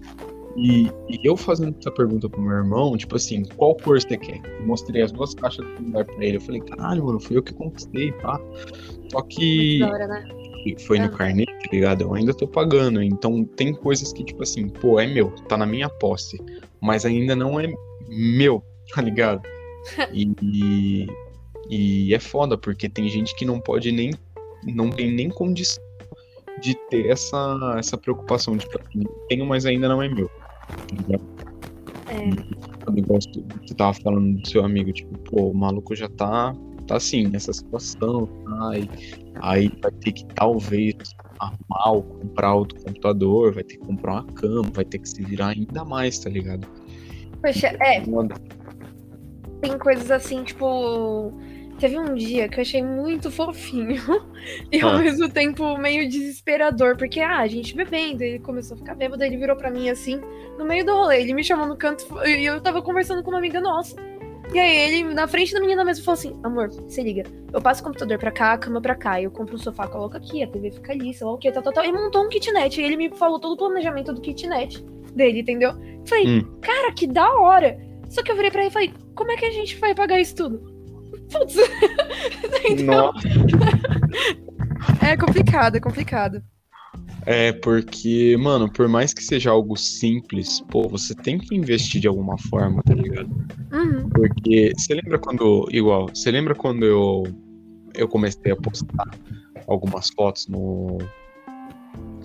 E, 0.56 0.86
e 1.08 1.20
eu 1.22 1.36
fazendo 1.36 1.76
essa 1.78 1.90
pergunta 1.90 2.28
pro 2.28 2.42
meu 2.42 2.56
irmão, 2.56 2.96
tipo 2.96 3.16
assim, 3.16 3.44
qual 3.56 3.74
cor 3.76 4.00
você 4.00 4.16
quer? 4.16 4.40
Eu 4.44 4.66
mostrei 4.66 5.02
as 5.02 5.12
duas 5.12 5.34
caixas 5.34 5.64
do 5.64 5.76
celular 5.76 6.04
pra 6.04 6.24
ele. 6.24 6.36
Eu 6.36 6.40
falei, 6.40 6.60
caralho, 6.60 7.04
mano, 7.04 7.20
fui 7.20 7.36
eu 7.36 7.42
que 7.42 7.54
conquistei, 7.54 8.12
tá? 8.12 8.38
Só 9.10 9.22
que 9.22 9.82
hora, 9.82 10.06
né? 10.08 10.24
Foi 10.86 10.98
no 10.98 11.06
É. 11.06 11.08
carnê, 11.08 11.46
tá 11.46 11.68
ligado? 11.72 12.02
Eu 12.02 12.14
ainda 12.14 12.34
tô 12.34 12.46
pagando. 12.46 13.02
Então 13.02 13.44
tem 13.44 13.72
coisas 13.74 14.12
que, 14.12 14.24
tipo 14.24 14.42
assim, 14.42 14.68
pô, 14.68 14.98
é 15.00 15.06
meu, 15.06 15.30
tá 15.48 15.56
na 15.56 15.66
minha 15.66 15.88
posse. 15.88 16.40
Mas 16.80 17.04
ainda 17.04 17.34
não 17.36 17.58
é 17.60 17.72
meu, 18.08 18.62
tá 18.94 19.02
ligado? 19.02 19.42
E, 20.12 21.06
e, 21.70 22.14
é 22.14 22.18
foda, 22.18 22.58
porque 22.58 22.88
tem 22.88 23.08
gente 23.08 23.34
que 23.36 23.44
não 23.46 23.60
pode 23.60 23.90
nem. 23.92 24.10
Não 24.64 24.90
tem 24.90 25.10
nem 25.10 25.30
condição 25.30 25.82
de 26.60 26.74
ter 26.90 27.06
essa, 27.08 27.76
essa 27.78 27.96
preocupação 27.96 28.56
de 28.56 28.66
tipo, 28.66 28.78
assim, 28.78 29.02
tenho, 29.28 29.46
mas 29.46 29.64
ainda 29.64 29.88
não 29.88 30.02
é 30.02 30.08
meu. 30.08 30.28
tá 30.28 30.96
ligado? 30.96 31.24
É. 32.08 32.84
Sabe, 32.84 33.00
igual 33.00 33.20
você 33.22 33.42
você 33.62 33.74
tava 33.74 33.94
falando 33.94 34.40
do 34.40 34.48
seu 34.48 34.64
amigo, 34.64 34.92
tipo, 34.92 35.16
pô, 35.20 35.50
o 35.50 35.54
maluco 35.54 35.94
já 35.94 36.08
tá, 36.08 36.52
tá 36.90 36.96
assim, 36.96 37.26
nessa 37.28 37.52
situação, 37.52 38.26
tá? 38.26 38.78
E 38.78 38.88
aí 39.40 39.70
vai 39.80 39.92
ter 39.92 40.12
que 40.12 40.24
talvez 40.34 40.94
arrumar 41.38 41.92
ou 41.92 42.02
comprar 42.02 42.54
outro 42.54 42.78
computador, 42.82 43.54
vai 43.54 43.62
ter 43.64 43.76
que 43.76 43.86
comprar 43.86 44.12
uma 44.14 44.24
cama, 44.32 44.68
vai 44.72 44.84
ter 44.84 44.98
que 44.98 45.08
se 45.08 45.22
virar 45.22 45.48
ainda 45.48 45.84
mais, 45.84 46.18
tá 46.18 46.28
ligado? 46.28 46.66
Poxa, 47.40 47.68
é, 47.80 48.02
Foda. 48.04 48.34
tem 49.60 49.78
coisas 49.78 50.10
assim, 50.10 50.42
tipo. 50.44 51.32
Teve 51.78 51.98
um 51.98 52.14
dia 52.14 52.46
que 52.46 52.58
eu 52.58 52.60
achei 52.60 52.82
muito 52.82 53.30
fofinho 53.30 54.02
e 54.70 54.82
ao 54.82 54.90
Ah. 54.90 54.98
mesmo 54.98 55.30
tempo 55.30 55.78
meio 55.78 56.06
desesperador, 56.06 56.94
porque 56.98 57.20
ah, 57.20 57.38
a 57.38 57.46
gente 57.46 57.74
bebendo, 57.74 58.22
ele 58.22 58.38
começou 58.38 58.74
a 58.74 58.78
ficar 58.78 58.94
bêbado, 58.94 59.24
ele 59.24 59.38
virou 59.38 59.56
pra 59.56 59.70
mim 59.70 59.88
assim, 59.88 60.20
no 60.58 60.66
meio 60.66 60.84
do 60.84 60.92
rolê, 60.92 61.22
ele 61.22 61.32
me 61.32 61.42
chamou 61.42 61.66
no 61.66 61.78
canto 61.78 62.04
e 62.26 62.44
eu 62.44 62.60
tava 62.60 62.82
conversando 62.82 63.22
com 63.22 63.30
uma 63.30 63.38
amiga 63.38 63.62
nossa. 63.62 63.96
E 64.52 64.58
aí 64.58 64.76
ele, 64.76 65.14
na 65.14 65.28
frente 65.28 65.52
da 65.54 65.60
menina 65.60 65.84
mesmo, 65.84 66.04
falou 66.04 66.18
assim: 66.18 66.38
Amor, 66.42 66.70
se 66.88 67.02
liga, 67.02 67.22
eu 67.52 67.60
passo 67.62 67.80
o 67.80 67.84
computador 67.84 68.18
pra 68.18 68.32
cá, 68.32 68.52
a 68.52 68.58
cama 68.58 68.80
pra 68.80 68.94
cá, 68.96 69.20
eu 69.22 69.30
compro 69.30 69.54
o 69.54 69.58
sofá, 69.58 69.86
coloco 69.86 70.16
aqui, 70.16 70.42
a 70.42 70.46
TV 70.48 70.70
fica 70.72 70.92
ali, 70.92 71.14
sei 71.14 71.26
lá 71.26 71.32
o 71.34 71.38
que, 71.38 71.50
tal, 71.52 71.62
tal, 71.62 71.72
tal. 71.72 71.84
E 71.84 71.92
montou 71.92 72.24
um 72.24 72.28
kitnet. 72.28 72.80
E 72.80 72.84
ele 72.84 72.96
me 72.96 73.10
falou 73.16 73.38
todo 73.38 73.52
o 73.52 73.56
planejamento 73.56 74.12
do 74.12 74.20
kitnet 74.20 74.82
dele, 75.14 75.40
entendeu? 75.40 75.72
Falei, 76.06 76.26
Hum. 76.40 76.58
cara, 76.60 76.92
que 76.92 77.06
da 77.06 77.32
hora. 77.34 77.78
Só 78.08 78.22
que 78.24 78.32
eu 78.32 78.36
virei 78.36 78.50
pra 78.50 78.60
ele 78.62 78.70
e 78.70 78.72
falei, 78.72 78.92
como 79.14 79.30
é 79.30 79.36
que 79.36 79.44
a 79.44 79.50
gente 79.52 79.76
vai 79.76 79.94
pagar 79.94 80.18
isso 80.20 80.34
tudo? 80.34 80.58
Putz. 81.30 81.54
Nossa, 82.84 83.28
é 85.06 85.16
complicado, 85.16 85.76
é 85.76 85.80
complicado. 85.80 86.42
É, 87.26 87.52
porque, 87.52 88.36
mano, 88.38 88.70
por 88.72 88.88
mais 88.88 89.12
que 89.12 89.22
seja 89.22 89.50
algo 89.50 89.76
simples, 89.76 90.62
pô, 90.70 90.88
você 90.88 91.14
tem 91.14 91.38
que 91.38 91.54
investir 91.54 92.00
de 92.00 92.08
alguma 92.08 92.38
forma, 92.38 92.82
tá 92.82 92.94
ligado? 92.94 93.28
Uhum. 93.72 94.08
Porque 94.08 94.72
você 94.76 94.94
lembra 94.94 95.18
quando, 95.18 95.68
igual, 95.70 96.08
você 96.14 96.30
lembra 96.30 96.54
quando 96.54 96.84
eu, 96.84 97.34
eu 97.94 98.08
comecei 98.08 98.50
a 98.50 98.56
postar 98.56 99.04
algumas 99.68 100.08
fotos 100.10 100.48
no, 100.48 100.98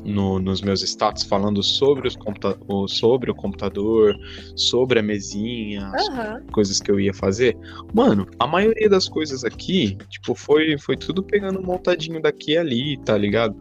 no, 0.03 0.39
nos 0.39 0.62
meus 0.62 0.81
status 0.81 1.23
falando 1.23 1.62
sobre, 1.62 2.08
os 2.08 2.15
computa 2.15 2.58
o- 2.67 2.88
sobre 2.88 3.29
o 3.31 3.36
computador, 3.36 4.15
sobre 4.55 4.99
a 4.99 5.03
mesinha, 5.03 5.91
Aham. 6.10 6.41
coisas 6.51 6.79
que 6.79 6.89
eu 6.89 6.99
ia 6.99 7.13
fazer? 7.13 7.58
Mano, 7.93 8.25
a 8.39 8.47
maioria 8.47 8.89
das 8.89 9.08
coisas 9.10 9.43
aqui, 9.43 9.97
tipo, 10.10 10.36
foi, 10.36 10.77
foi 10.77 10.95
tudo 10.95 11.23
pegando 11.23 11.62
montadinho 11.62 12.21
daqui 12.21 12.53
e 12.53 12.58
ali, 12.58 12.97
tá 13.03 13.17
ligado? 13.17 13.55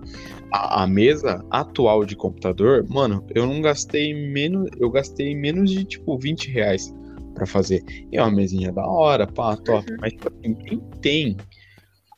A, 0.54 0.84
a 0.84 0.86
mesa 0.86 1.44
atual 1.50 2.04
de 2.04 2.14
computador, 2.14 2.86
mano, 2.88 3.26
eu 3.34 3.44
não 3.44 3.60
gastei 3.60 4.14
menos, 4.14 4.70
eu 4.78 4.88
gastei 4.88 5.34
menos 5.34 5.68
de, 5.68 5.84
tipo, 5.84 6.16
20 6.16 6.48
reais 6.52 6.94
pra 7.34 7.44
fazer. 7.44 7.82
E 8.12 8.16
é 8.16 8.22
uma 8.22 8.30
mesinha 8.30 8.70
da 8.70 8.86
hora, 8.86 9.26
pá, 9.26 9.56
top. 9.56 9.84
Mas, 10.00 10.12
tipo 10.12 10.28
assim, 10.28 10.54
quem 10.54 10.78
tem 11.02 11.36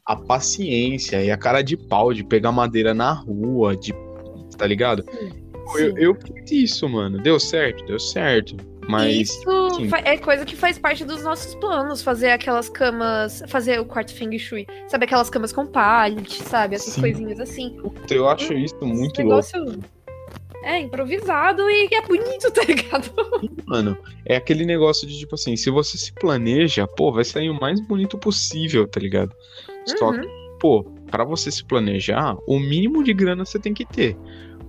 a 0.05 0.15
paciência 0.15 1.25
e 1.25 1.31
a 1.31 1.37
cara 1.39 1.63
de 1.63 1.79
pau 1.79 2.13
de 2.13 2.23
pegar 2.23 2.53
madeira 2.53 2.93
na 2.93 3.13
rua, 3.15 3.75
de, 3.75 3.95
tá 4.59 4.67
ligado? 4.67 5.03
Eu, 5.11 5.91
Sim. 5.91 5.95
eu 5.97 6.15
fiz 6.15 6.53
isso, 6.53 6.87
mano. 6.89 7.19
Deu 7.23 7.41
certo, 7.41 7.87
deu 7.87 7.99
certo. 7.99 8.55
Mas, 8.89 9.31
Isso 9.31 9.71
sim. 9.75 9.91
é 10.05 10.17
coisa 10.17 10.45
que 10.45 10.55
faz 10.55 10.79
parte 10.79 11.05
dos 11.05 11.23
nossos 11.23 11.55
planos, 11.57 12.03
fazer 12.03 12.31
aquelas 12.31 12.69
camas, 12.69 13.43
fazer 13.49 13.81
o 13.81 13.85
quarto 13.85 14.15
Feng 14.15 14.39
Shui, 14.39 14.67
sabe 14.89 15.05
aquelas 15.07 15.29
camas 15.29 15.53
com 15.53 15.67
pallet, 15.67 16.43
sabe, 16.45 16.77
essas 16.77 16.95
Sim. 16.95 17.01
coisinhas 17.01 17.41
assim. 17.41 17.77
eu 18.11 18.29
acho 18.29 18.53
isso 18.55 18.75
Esse 18.77 18.85
muito 18.85 19.23
louco. 19.23 19.23
negócio 19.23 19.83
é 20.63 20.81
improvisado 20.81 21.63
e 21.71 21.89
é 21.93 22.03
bonito, 22.03 22.51
tá 22.55 22.63
ligado? 22.65 23.11
Mano, 23.67 23.97
é 24.25 24.37
aquele 24.37 24.65
negócio 24.65 25.07
de 25.07 25.19
tipo 25.19 25.35
assim, 25.35 25.57
se 25.57 25.71
você 25.71 25.97
se 25.99 26.13
planeja, 26.13 26.87
pô, 26.87 27.13
vai 27.13 27.25
sair 27.25 27.51
o 27.51 27.61
mais 27.61 27.81
bonito 27.81 28.17
possível, 28.19 28.87
tá 28.89 29.01
ligado? 29.01 29.33
Só 29.99 30.11
Uhum. 30.11 30.21
que, 30.21 30.29
pô, 30.61 30.85
pra 31.11 31.25
você 31.25 31.51
se 31.51 31.65
planejar, 31.65 32.37
o 32.49 32.59
mínimo 32.59 33.03
de 33.05 33.13
grana 33.13 33.45
você 33.45 33.59
tem 33.59 33.73
que 33.75 33.85
ter. 33.85 34.17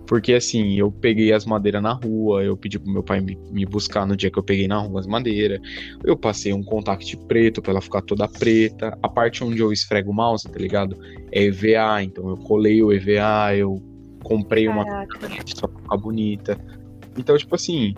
Porque 0.08 0.34
assim, 0.34 0.76
eu 0.76 0.90
peguei 0.90 1.34
as 1.34 1.46
madeiras 1.46 1.84
na 1.84 1.92
rua, 1.92 2.42
eu 2.42 2.56
pedi 2.56 2.80
pro 2.80 2.90
meu 2.90 3.04
pai 3.04 3.20
me, 3.20 3.38
me 3.52 3.66
buscar 3.66 4.08
no 4.08 4.16
dia 4.16 4.32
que 4.32 4.40
eu 4.40 4.44
peguei 4.44 4.68
na 4.68 4.80
rua 4.80 5.02
as 5.02 5.08
madeiras. 5.08 5.60
Eu 6.04 6.16
passei 6.16 6.54
um 6.54 6.64
contact 6.64 7.18
preto 7.28 7.62
pra 7.62 7.72
ela 7.72 7.82
ficar 7.82 8.02
toda 8.02 8.28
preta. 8.28 8.98
A 9.04 9.10
parte 9.10 9.44
onde 9.44 9.60
eu 9.60 9.72
esfrego 9.72 10.12
o 10.12 10.14
mouse, 10.14 10.48
tá 10.48 10.58
ligado? 10.58 10.98
É 11.32 11.44
EVA, 11.44 12.04
então 12.04 12.30
eu 12.30 12.38
colei 12.38 12.82
o 12.82 12.94
EVA, 12.94 13.54
eu 13.56 13.84
comprei 14.24 14.68
uma 14.70 14.86
Caraca. 14.86 15.20
só 15.46 15.68
pra 15.68 15.82
ficar 15.82 15.98
bonita. 15.98 16.58
Então, 17.18 17.38
tipo 17.38 17.54
assim, 17.56 17.94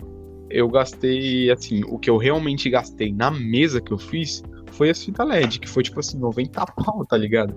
eu 0.50 0.68
gastei, 0.68 1.48
assim, 1.50 1.82
o 1.86 1.96
que 1.96 2.10
eu 2.10 2.16
realmente 2.16 2.68
gastei 2.68 3.12
na 3.12 3.30
mesa 3.30 3.80
que 3.80 3.92
eu 3.92 3.98
fiz 3.98 4.42
foi 4.72 4.90
as 4.90 5.04
fitas 5.04 5.26
LED, 5.28 5.60
que 5.60 5.68
foi 5.68 5.84
tipo 5.84 6.00
assim, 6.00 6.18
90 6.18 6.66
pau, 6.66 7.06
tá 7.06 7.16
ligado? 7.16 7.54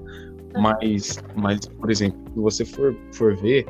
Mas, 0.56 1.18
mas 1.36 1.66
por 1.66 1.90
exemplo, 1.90 2.20
se 2.32 2.40
você 2.40 2.66
for, 2.66 2.96
for 3.14 3.36
ver, 3.36 3.66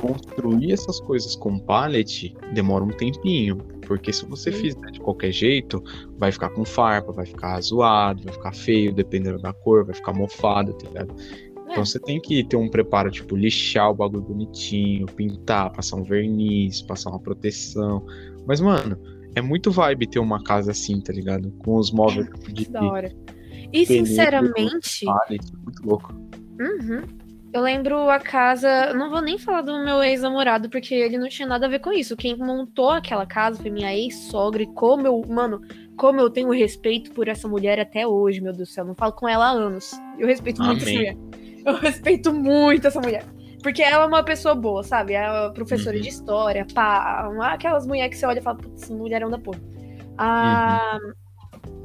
construir 0.00 0.72
essas 0.72 1.00
coisas 1.00 1.34
com 1.36 1.58
pallet 1.58 2.34
demora 2.52 2.84
um 2.84 2.88
tempinho. 2.88 3.56
Porque 3.86 4.12
se 4.12 4.24
você 4.24 4.52
fizer 4.52 4.90
de 4.92 5.00
qualquer 5.00 5.32
jeito, 5.32 5.82
vai 6.16 6.30
ficar 6.30 6.50
com 6.50 6.64
farpa, 6.64 7.12
vai 7.12 7.26
ficar 7.26 7.60
zoado, 7.60 8.22
vai 8.22 8.32
ficar 8.32 8.52
feio, 8.52 8.92
dependendo 8.92 9.38
da 9.38 9.52
cor, 9.52 9.84
vai 9.84 9.94
ficar 9.94 10.12
mofado, 10.12 10.72
tá 10.74 10.86
ligado? 10.88 11.14
Então 11.70 11.82
É. 11.82 11.84
você 11.84 11.98
tem 11.98 12.20
que 12.20 12.44
ter 12.44 12.56
um 12.56 12.68
preparo, 12.68 13.10
tipo, 13.10 13.36
lixar 13.36 13.90
o 13.90 13.94
bagulho 13.94 14.22
bonitinho, 14.22 15.06
pintar, 15.06 15.72
passar 15.72 15.96
um 15.96 16.02
verniz, 16.04 16.82
passar 16.82 17.10
uma 17.10 17.20
proteção. 17.20 18.04
Mas, 18.46 18.60
mano, 18.60 18.96
é 19.34 19.40
muito 19.40 19.70
vibe 19.70 20.08
ter 20.08 20.18
uma 20.18 20.42
casa 20.42 20.72
assim, 20.72 21.00
tá 21.00 21.12
ligado? 21.12 21.50
Com 21.58 21.76
os 21.76 21.90
móveis 21.92 22.28
de 22.52 22.68
da 22.70 22.82
hora. 22.82 23.12
E 23.72 23.86
sinceramente, 23.86 25.04
pallet, 25.04 25.44
muito 25.64 25.86
louco. 25.86 26.12
Uhum. 26.60 27.02
Eu 27.52 27.62
lembro 27.62 28.08
a 28.08 28.18
casa. 28.20 28.92
Não 28.94 29.10
vou 29.10 29.20
nem 29.20 29.36
falar 29.38 29.62
do 29.62 29.84
meu 29.84 30.02
ex-namorado, 30.02 30.70
porque 30.70 30.94
ele 30.94 31.18
não 31.18 31.28
tinha 31.28 31.48
nada 31.48 31.66
a 31.66 31.68
ver 31.68 31.80
com 31.80 31.92
isso. 31.92 32.16
Quem 32.16 32.36
montou 32.36 32.90
aquela 32.90 33.26
casa 33.26 33.60
foi 33.60 33.70
minha 33.70 33.92
ex-sogra. 33.94 34.62
E 34.62 34.66
como 34.74 35.06
eu. 35.06 35.20
Mano, 35.28 35.60
como 35.96 36.20
eu 36.20 36.30
tenho 36.30 36.50
respeito 36.50 37.10
por 37.12 37.26
essa 37.28 37.48
mulher 37.48 37.80
até 37.80 38.06
hoje, 38.06 38.40
meu 38.40 38.52
Deus 38.52 38.68
do 38.68 38.72
céu. 38.72 38.84
Não 38.84 38.94
falo 38.94 39.12
com 39.12 39.28
ela 39.28 39.46
há 39.46 39.50
anos. 39.50 39.90
Eu 40.18 40.26
respeito 40.26 40.62
muito 40.62 40.82
essa 40.82 40.90
Amém. 40.90 40.96
mulher. 40.98 41.16
Eu 41.66 41.74
respeito 41.76 42.32
muito 42.32 42.86
essa 42.86 43.00
mulher. 43.00 43.24
Porque 43.62 43.82
ela 43.82 44.04
é 44.04 44.06
uma 44.06 44.22
pessoa 44.22 44.54
boa, 44.54 44.82
sabe? 44.82 45.12
Ela 45.12 45.48
é 45.48 45.50
professora 45.52 45.96
Uhum. 45.96 46.02
de 46.02 46.08
história, 46.08 46.66
pá. 46.72 47.30
Aquelas 47.42 47.86
mulheres 47.86 48.10
que 48.14 48.16
você 48.18 48.26
olha 48.26 48.38
e 48.38 48.42
fala, 48.42 48.56
putz, 48.56 48.88
mulherão 48.88 49.28
da 49.28 49.38
porra. 49.38 49.60
Ah, 50.16 50.98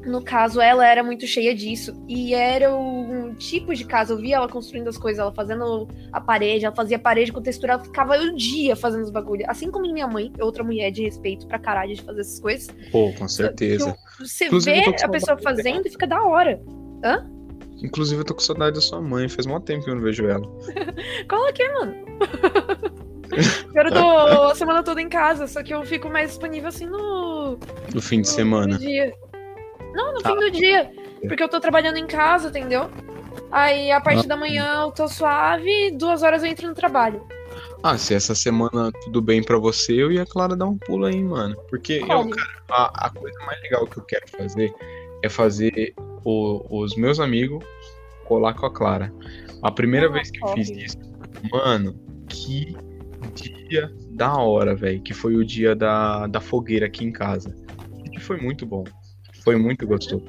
No 0.04 0.22
caso, 0.22 0.60
ela 0.60 0.86
era 0.86 1.02
muito 1.02 1.26
cheia 1.26 1.52
disso. 1.52 1.92
E 2.06 2.32
era 2.32 2.72
um 2.72 3.34
tipo 3.34 3.74
de 3.74 3.84
casa. 3.84 4.12
Eu 4.12 4.18
via 4.18 4.36
ela 4.36 4.48
construindo 4.48 4.86
as 4.86 4.96
coisas, 4.96 5.18
ela 5.18 5.32
fazendo 5.32 5.88
a 6.12 6.20
parede, 6.20 6.64
ela 6.64 6.74
fazia 6.74 6.96
parede 6.96 7.32
com 7.32 7.42
textura, 7.42 7.72
ela 7.72 7.82
ficava 7.82 8.16
o 8.16 8.36
dia 8.36 8.76
fazendo 8.76 9.02
os 9.02 9.10
bagulhos. 9.10 9.48
Assim 9.48 9.68
como 9.68 9.92
minha 9.92 10.06
mãe, 10.06 10.32
outra 10.38 10.62
mulher 10.62 10.92
de 10.92 11.02
respeito 11.02 11.46
pra 11.48 11.58
caralho 11.58 11.92
de 11.94 12.02
fazer 12.02 12.20
essas 12.20 12.38
coisas. 12.38 12.68
Pô, 12.92 13.12
com 13.18 13.26
certeza. 13.26 13.96
Você 14.20 14.46
Inclusive, 14.46 14.78
eu 14.78 14.92
vê 14.92 15.02
a 15.02 15.08
pessoa 15.08 15.36
dela. 15.36 15.56
fazendo 15.56 15.86
e 15.86 15.90
fica 15.90 16.06
da 16.06 16.22
hora. 16.22 16.60
Inclusive, 17.82 18.20
eu 18.20 18.24
tô 18.24 18.34
com 18.34 18.40
saudade 18.40 18.76
da 18.76 18.80
sua 18.80 19.00
mãe. 19.02 19.28
Faz 19.28 19.44
mó 19.44 19.58
tempo 19.60 19.84
que 19.84 19.90
eu 19.90 19.96
não 19.96 20.02
vejo 20.02 20.24
ela. 20.26 20.46
Cola 21.28 21.48
aqui, 21.50 21.68
mano. 21.70 21.94
Eu 23.74 23.92
tô 23.92 24.08
a 24.50 24.54
semana 24.54 24.82
toda 24.84 25.02
em 25.02 25.08
casa, 25.08 25.46
só 25.48 25.62
que 25.62 25.74
eu 25.74 25.84
fico 25.84 26.08
mais 26.08 26.30
disponível 26.30 26.68
assim 26.68 26.86
no, 26.86 27.58
No 27.92 28.00
fim 28.00 28.22
de 28.22 28.28
no 28.28 28.34
semana. 28.34 28.78
dia. 28.78 29.12
Não, 29.96 30.12
no 30.12 30.20
Ah. 30.22 30.28
fim 30.28 30.36
do 30.36 30.50
dia. 30.50 30.90
Porque 31.26 31.42
eu 31.42 31.48
tô 31.48 31.58
trabalhando 31.58 31.96
em 31.96 32.06
casa, 32.06 32.48
entendeu? 32.48 32.90
Aí 33.50 33.90
a 33.90 34.00
parte 34.00 34.24
Ah. 34.26 34.28
da 34.28 34.36
manhã 34.36 34.82
eu 34.82 34.90
tô 34.92 35.08
suave, 35.08 35.90
duas 35.92 36.22
horas 36.22 36.42
eu 36.44 36.50
entro 36.50 36.68
no 36.68 36.74
trabalho. 36.74 37.26
Ah, 37.82 37.96
se 37.96 38.14
essa 38.14 38.34
semana 38.34 38.90
tudo 39.04 39.22
bem 39.22 39.42
pra 39.42 39.56
você, 39.58 39.92
eu 39.94 40.10
e 40.12 40.18
a 40.20 40.26
Clara 40.26 40.54
dar 40.56 40.66
um 40.66 40.76
pulo 40.76 41.06
aí, 41.06 41.22
mano. 41.22 41.56
Porque 41.68 42.04
eu, 42.06 42.18
Olha, 42.18 42.30
cara, 42.30 42.62
a, 42.70 43.06
a 43.06 43.10
coisa 43.10 43.38
mais 43.44 43.60
legal 43.62 43.86
que 43.86 43.98
eu 43.98 44.04
quero 44.04 44.28
fazer 44.28 44.72
é 45.22 45.28
fazer 45.28 45.94
o- 46.24 46.82
os 46.82 46.96
meus 46.96 47.18
amigos 47.20 47.64
colar 48.24 48.54
com 48.54 48.66
a 48.66 48.72
Clara. 48.72 49.12
A 49.62 49.70
primeira 49.70 50.06
Ah, 50.08 50.10
vez 50.12 50.30
que 50.30 50.42
eu 50.42 50.48
fiz 50.48 50.68
isso, 50.70 50.98
mano, 51.50 51.94
que 52.28 52.76
dia 53.68 53.90
da 54.10 54.34
hora, 54.34 54.74
velho. 54.74 55.00
Que 55.02 55.14
foi 55.14 55.34
o 55.36 55.44
dia 55.44 55.74
da, 55.74 56.26
da 56.26 56.40
fogueira 56.40 56.86
aqui 56.86 57.04
em 57.04 57.12
casa. 57.12 57.54
E 58.12 58.20
foi 58.20 58.36
muito 58.38 58.64
bom. 58.66 58.84
Foi 59.46 59.54
muito 59.54 59.86
gostoso. 59.86 60.24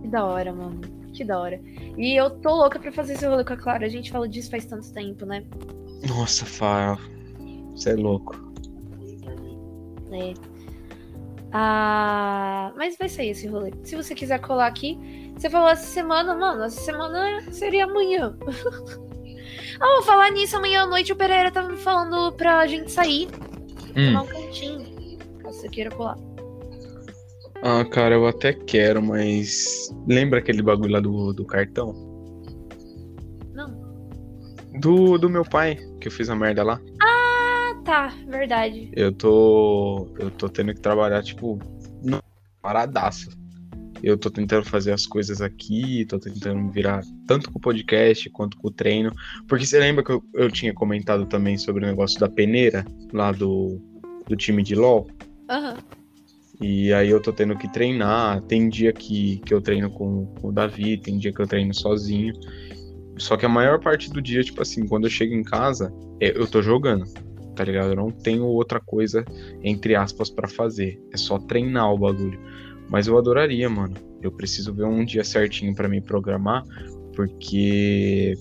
que 0.00 0.08
da 0.08 0.24
hora, 0.24 0.54
mano. 0.54 0.80
Que 1.12 1.22
da 1.22 1.38
hora. 1.38 1.60
E 1.98 2.18
eu 2.18 2.30
tô 2.30 2.48
louca 2.56 2.78
pra 2.78 2.90
fazer 2.90 3.12
esse 3.12 3.26
rolê 3.26 3.44
com 3.44 3.52
a 3.52 3.56
Clara. 3.58 3.84
A 3.84 3.90
gente 3.90 4.10
fala 4.10 4.26
disso 4.26 4.50
faz 4.50 4.64
tanto 4.64 4.90
tempo, 4.90 5.26
né? 5.26 5.44
Nossa, 6.08 6.46
Fá, 6.46 6.96
você 7.74 7.90
é 7.90 7.94
louco. 7.94 8.34
É. 10.12 10.32
Ah, 11.52 12.72
mas 12.74 12.96
vai 12.96 13.10
sair 13.10 13.30
esse 13.32 13.46
rolê. 13.46 13.70
Se 13.84 13.94
você 13.96 14.14
quiser 14.14 14.38
colar 14.40 14.66
aqui, 14.66 14.98
você 15.36 15.50
falou 15.50 15.68
essa 15.68 15.84
semana, 15.86 16.34
mano, 16.34 16.62
essa 16.62 16.80
semana 16.80 17.42
seria 17.52 17.84
amanhã. 17.84 18.34
Ah, 19.80 19.94
vou 19.96 20.02
falar 20.02 20.32
nisso, 20.32 20.56
amanhã 20.56 20.82
à 20.82 20.86
noite 20.86 21.12
o 21.12 21.16
Pereira 21.16 21.52
tava 21.52 21.68
me 21.68 21.76
falando 21.76 22.32
pra 22.32 22.66
gente 22.66 22.90
sair, 22.90 23.28
tomar 23.94 24.22
Hum. 24.22 24.24
um 24.24 24.26
cantinho. 24.26 25.18
Caso 25.38 25.60
você 25.60 25.68
queira 25.68 25.90
colar. 25.90 26.16
Ah, 27.62 27.84
cara, 27.84 28.14
eu 28.14 28.26
até 28.26 28.52
quero, 28.52 29.02
mas. 29.02 29.92
Lembra 30.06 30.38
aquele 30.38 30.62
bagulho 30.62 30.92
lá 30.92 31.00
do, 31.00 31.32
do 31.32 31.44
cartão? 31.44 31.92
Não. 33.52 34.08
Do, 34.80 35.18
do 35.18 35.28
meu 35.28 35.44
pai, 35.44 35.76
que 36.00 36.08
eu 36.08 36.12
fiz 36.12 36.30
a 36.30 36.36
merda 36.36 36.62
lá. 36.62 36.80
Ah, 37.02 37.74
tá, 37.84 38.14
verdade. 38.28 38.90
Eu 38.94 39.12
tô. 39.12 40.08
Eu 40.18 40.30
tô 40.30 40.48
tendo 40.48 40.72
que 40.72 40.80
trabalhar, 40.80 41.22
tipo, 41.22 41.58
não, 42.02 42.22
paradaço. 42.62 43.36
Eu 44.00 44.16
tô 44.16 44.30
tentando 44.30 44.64
fazer 44.64 44.92
as 44.92 45.04
coisas 45.04 45.40
aqui, 45.40 46.04
tô 46.04 46.20
tentando 46.20 46.70
virar 46.70 47.02
tanto 47.26 47.50
com 47.50 47.58
o 47.58 47.60
podcast 47.60 48.30
quanto 48.30 48.56
com 48.56 48.68
o 48.68 48.70
treino. 48.70 49.10
Porque 49.48 49.66
você 49.66 49.80
lembra 49.80 50.04
que 50.04 50.12
eu, 50.12 50.22
eu 50.34 50.48
tinha 50.48 50.72
comentado 50.72 51.26
também 51.26 51.58
sobre 51.58 51.84
o 51.84 51.88
negócio 51.88 52.20
da 52.20 52.28
peneira, 52.28 52.84
lá 53.12 53.32
do, 53.32 53.80
do 54.28 54.36
time 54.36 54.62
de 54.62 54.76
LOL? 54.76 55.08
Aham. 55.50 55.78
E 56.60 56.92
aí 56.92 57.08
eu 57.08 57.20
tô 57.20 57.32
tendo 57.32 57.56
que 57.56 57.70
treinar. 57.72 58.42
Tem 58.42 58.68
dia 58.68 58.92
que, 58.92 59.38
que 59.38 59.54
eu 59.54 59.60
treino 59.60 59.90
com, 59.90 60.26
com 60.40 60.48
o 60.48 60.52
Davi, 60.52 60.98
tem 60.98 61.18
dia 61.18 61.32
que 61.32 61.40
eu 61.40 61.46
treino 61.46 61.72
sozinho. 61.72 62.34
Só 63.16 63.36
que 63.36 63.46
a 63.46 63.48
maior 63.48 63.80
parte 63.80 64.10
do 64.10 64.20
dia, 64.20 64.42
tipo 64.42 64.62
assim, 64.62 64.86
quando 64.86 65.04
eu 65.04 65.10
chego 65.10 65.34
em 65.34 65.42
casa, 65.42 65.92
é- 66.20 66.36
eu 66.36 66.46
tô 66.46 66.62
jogando, 66.62 67.04
tá 67.54 67.64
ligado? 67.64 67.90
Eu 67.90 67.96
não 67.96 68.10
tenho 68.10 68.44
outra 68.44 68.80
coisa, 68.80 69.24
entre 69.62 69.94
aspas, 69.94 70.30
pra 70.30 70.48
fazer. 70.48 71.00
É 71.12 71.16
só 71.16 71.38
treinar 71.38 71.92
o 71.92 71.98
bagulho. 71.98 72.38
Mas 72.88 73.06
eu 73.06 73.18
adoraria, 73.18 73.68
mano. 73.68 73.94
Eu 74.22 74.32
preciso 74.32 74.74
ver 74.74 74.84
um 74.84 75.04
dia 75.04 75.22
certinho 75.22 75.74
pra 75.74 75.88
me 75.88 76.00
programar, 76.00 76.64
porque 77.14 78.34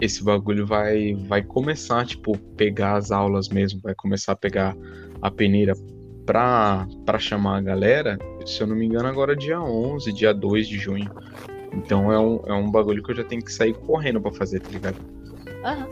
esse 0.00 0.22
bagulho 0.22 0.66
vai, 0.66 1.14
vai 1.26 1.42
começar, 1.42 2.04
tipo, 2.06 2.36
pegar 2.56 2.96
as 2.96 3.10
aulas 3.10 3.48
mesmo, 3.48 3.80
vai 3.82 3.94
começar 3.94 4.32
a 4.32 4.36
pegar 4.36 4.76
a 5.22 5.30
peneira 5.30 5.74
pra, 6.26 6.86
pra 7.06 7.18
chamar 7.18 7.58
a 7.58 7.62
galera, 7.62 8.18
se 8.44 8.60
eu 8.60 8.66
não 8.66 8.76
me 8.76 8.84
engano, 8.84 9.08
agora 9.08 9.32
é 9.32 9.36
dia 9.36 9.60
11, 9.60 10.12
dia 10.12 10.34
2 10.34 10.68
de 10.68 10.78
junho. 10.78 11.10
Então 11.72 12.12
é 12.12 12.18
um, 12.18 12.40
é 12.46 12.52
um 12.52 12.70
bagulho 12.70 13.02
que 13.02 13.12
eu 13.12 13.16
já 13.16 13.24
tenho 13.24 13.42
que 13.42 13.52
sair 13.52 13.74
correndo 13.74 14.20
pra 14.20 14.32
fazer, 14.32 14.60
tá 14.60 14.70
ligado? 14.70 14.96
Aham. 15.64 15.86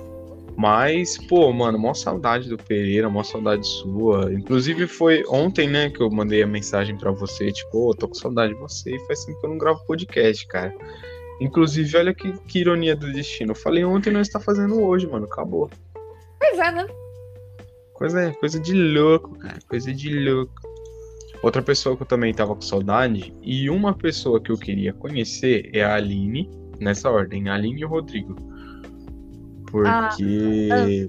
Mas, 0.57 1.19
pô, 1.27 1.53
mano, 1.53 1.79
mó 1.79 1.93
saudade 1.95 2.49
do 2.49 2.57
Pereira, 2.57 3.11
mó 3.11 3.25
saudade 3.25 3.67
sua. 3.67 4.33
Inclusive 4.33 4.87
foi 4.87 5.25
ontem, 5.29 5.69
né, 5.69 5.91
que 5.91 6.01
eu 6.01 6.09
mandei 6.11 6.43
a 6.43 6.47
mensagem 6.47 6.97
pra 6.97 7.11
você, 7.11 7.51
tipo, 7.51 7.91
ô, 7.91 7.95
tô 7.95 8.07
com 8.07 8.15
saudade 8.15 8.55
de 8.55 8.61
você 8.61 8.95
e 8.95 9.07
faz 9.07 9.25
tempo 9.25 9.41
que 9.41 9.47
eu 9.47 9.51
não 9.51 9.59
gravo 9.59 9.85
podcast, 9.85 10.47
cara. 10.47 10.73
Inclusive, 11.41 11.97
olha 11.97 12.15
que, 12.15 12.33
que 12.47 12.61
ironia 12.61 12.95
do 12.95 13.13
destino. 13.13 13.51
Eu 13.51 13.57
falei 13.57 13.85
ontem, 13.85 14.13
nós 14.13 14.29
tá 14.29 14.39
fazendo 14.39 14.81
hoje, 14.81 15.09
mano, 15.09 15.27
acabou. 15.27 15.69
Pois 16.39 16.59
é, 16.59 16.71
né? 16.71 16.87
Coisa, 17.95 18.33
coisa 18.41 18.61
de 18.61 18.75
louco, 18.75 19.39
cara, 19.39 19.59
coisa 19.69 19.93
de 19.93 20.11
louco. 20.19 20.53
Outra 21.43 21.63
pessoa 21.63 21.97
que 21.97 22.03
eu 22.03 22.07
também 22.07 22.35
tava 22.35 22.55
com 22.55 22.61
saudade, 22.61 23.33
e 23.43 23.71
uma 23.71 23.95
pessoa 23.95 24.41
que 24.41 24.51
eu 24.51 24.57
queria 24.57 24.93
conhecer 24.93 25.71
é 25.73 25.85
a 25.85 25.95
Aline, 25.95 26.51
nessa 26.81 27.11
ordem, 27.11 27.49
a 27.49 27.55
Aline 27.55 27.83
e 27.83 27.85
o 27.85 27.89
Rodrigo. 27.89 28.35
Porque. 29.71 31.09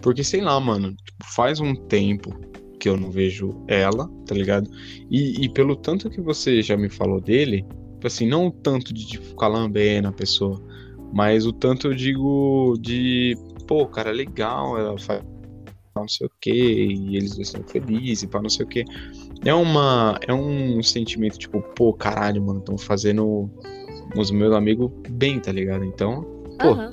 Porque, 0.00 0.24
sei 0.24 0.40
lá, 0.40 0.58
mano, 0.58 0.96
faz 1.22 1.60
um 1.60 1.74
tempo 1.74 2.34
que 2.80 2.88
eu 2.88 2.96
não 2.96 3.10
vejo 3.10 3.62
ela, 3.68 4.10
tá 4.26 4.34
ligado? 4.34 4.68
E, 5.08 5.44
e 5.44 5.48
pelo 5.48 5.76
tanto 5.76 6.10
que 6.10 6.20
você 6.20 6.60
já 6.62 6.76
me 6.76 6.88
falou 6.88 7.20
dele, 7.20 7.64
tipo 7.92 8.06
assim, 8.08 8.26
não 8.26 8.48
o 8.48 8.50
tanto 8.50 8.92
de 8.92 9.06
tipo, 9.06 9.24
ficar 9.24 9.46
lambendo 9.46 10.08
a 10.08 10.12
pessoa, 10.12 10.60
mas 11.12 11.46
o 11.46 11.52
tanto 11.52 11.86
eu 11.86 11.94
digo 11.94 12.76
de, 12.80 13.36
pô, 13.68 13.86
cara, 13.86 14.10
legal, 14.10 14.76
ela 14.76 14.98
faz 14.98 15.22
não 15.94 16.08
sei 16.08 16.26
o 16.26 16.30
que, 16.40 16.50
e 16.50 17.16
eles 17.16 17.38
estão 17.38 17.62
felizes, 17.64 18.28
pá, 18.28 18.40
não 18.40 18.48
sei 18.48 18.64
o 18.64 18.68
que. 18.68 18.84
É 19.44 19.54
uma. 19.54 20.18
É 20.26 20.32
um 20.32 20.82
sentimento, 20.82 21.38
tipo, 21.38 21.60
pô, 21.60 21.92
caralho, 21.92 22.42
mano, 22.42 22.60
estão 22.60 22.78
fazendo 22.78 23.50
os 24.16 24.30
meus 24.30 24.54
amigos 24.54 24.90
bem, 25.10 25.40
tá 25.40 25.52
ligado? 25.52 25.84
Então, 25.84 26.22
pô, 26.60 26.70
Aham. 26.70 26.90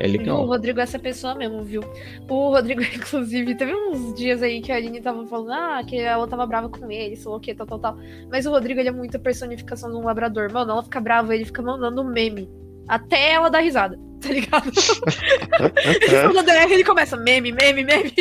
é 0.00 0.06
E 0.06 0.08
O 0.08 0.12
legal. 0.18 0.46
Rodrigo 0.46 0.80
é 0.80 0.82
essa 0.82 0.98
pessoa 0.98 1.34
mesmo, 1.34 1.62
viu? 1.62 1.82
O 2.28 2.50
Rodrigo, 2.50 2.80
inclusive, 2.94 3.54
teve 3.56 3.74
uns 3.74 4.14
dias 4.14 4.42
aí 4.42 4.60
que 4.60 4.72
a 4.72 4.76
Aline 4.76 5.00
tava 5.00 5.26
falando, 5.26 5.52
ah, 5.52 5.82
que 5.86 5.98
ela 5.98 6.26
tava 6.26 6.46
brava 6.46 6.68
com 6.68 6.90
ele, 6.90 7.16
sei 7.16 7.30
lá 7.30 7.36
o 7.36 7.40
que, 7.40 7.54
tal, 7.54 7.66
tal, 7.66 7.78
tal. 7.78 7.98
Mas 8.30 8.46
o 8.46 8.50
Rodrigo, 8.50 8.80
ele 8.80 8.88
é 8.88 8.92
muito 8.92 9.16
a 9.16 9.20
personificação 9.20 9.90
de 9.90 9.96
um 9.96 10.04
labrador. 10.04 10.52
Mano, 10.52 10.72
ela 10.72 10.82
fica 10.82 11.00
brava, 11.00 11.34
ele 11.34 11.44
fica 11.44 11.62
mandando 11.62 12.04
meme. 12.04 12.48
Até 12.86 13.32
ela 13.32 13.48
dar 13.48 13.60
risada, 13.60 13.98
tá 14.24 14.32
ligado? 14.32 14.72
Quando 16.32 16.46
der, 16.46 16.70
ele 16.70 16.84
começa 16.84 17.16
meme, 17.16 17.52
meme, 17.52 17.84
meme. 17.84 18.12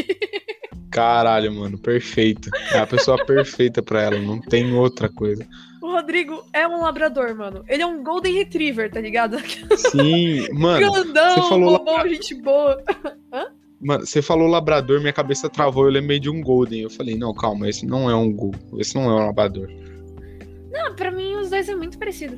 Caralho, 0.92 1.52
mano, 1.52 1.78
perfeito. 1.78 2.50
É 2.72 2.80
a 2.80 2.88
pessoa 2.88 3.24
perfeita 3.26 3.82
pra 3.82 4.02
ela, 4.02 4.20
não 4.20 4.40
tem 4.40 4.74
outra 4.74 5.10
coisa. 5.10 5.48
O 5.82 5.92
Rodrigo 5.92 6.44
é 6.54 6.68
um 6.68 6.82
labrador, 6.82 7.36
mano. 7.36 7.64
Ele 7.68 7.82
é 7.82 7.86
um 7.86 8.04
golden 8.04 8.34
retriever, 8.34 8.92
tá 8.92 9.02
ligado? 9.02 9.38
Sim, 9.92 10.48
mano, 10.54 10.92
Grandão, 10.92 11.36
você 11.36 11.50
falou 11.50 11.78
bobão, 11.78 12.08
gente 12.08 12.36
boa. 12.36 12.84
mano, 13.82 14.06
você 14.06 14.22
falou 14.22 14.48
labrador, 14.48 15.00
minha 15.00 15.14
cabeça 15.14 15.50
travou, 15.50 15.86
eu 15.86 15.92
lembrei 15.92 16.20
de 16.20 16.30
um 16.30 16.42
golden. 16.42 16.82
Eu 16.82 16.90
falei, 16.90 17.16
não, 17.18 17.34
calma, 17.34 17.68
esse 17.68 17.86
não 17.86 18.10
é 18.10 18.16
um 18.16 18.32
gol, 18.32 18.54
esse 18.78 18.94
não 18.96 19.04
é 19.06 19.14
um 19.14 19.26
labrador. 19.26 19.70
Não, 20.72 20.96
pra 20.96 21.12
mim 21.12 21.36
os 21.36 21.50
dois 21.50 21.68
é 21.68 21.76
muito 21.76 21.98
parecido. 21.98 22.38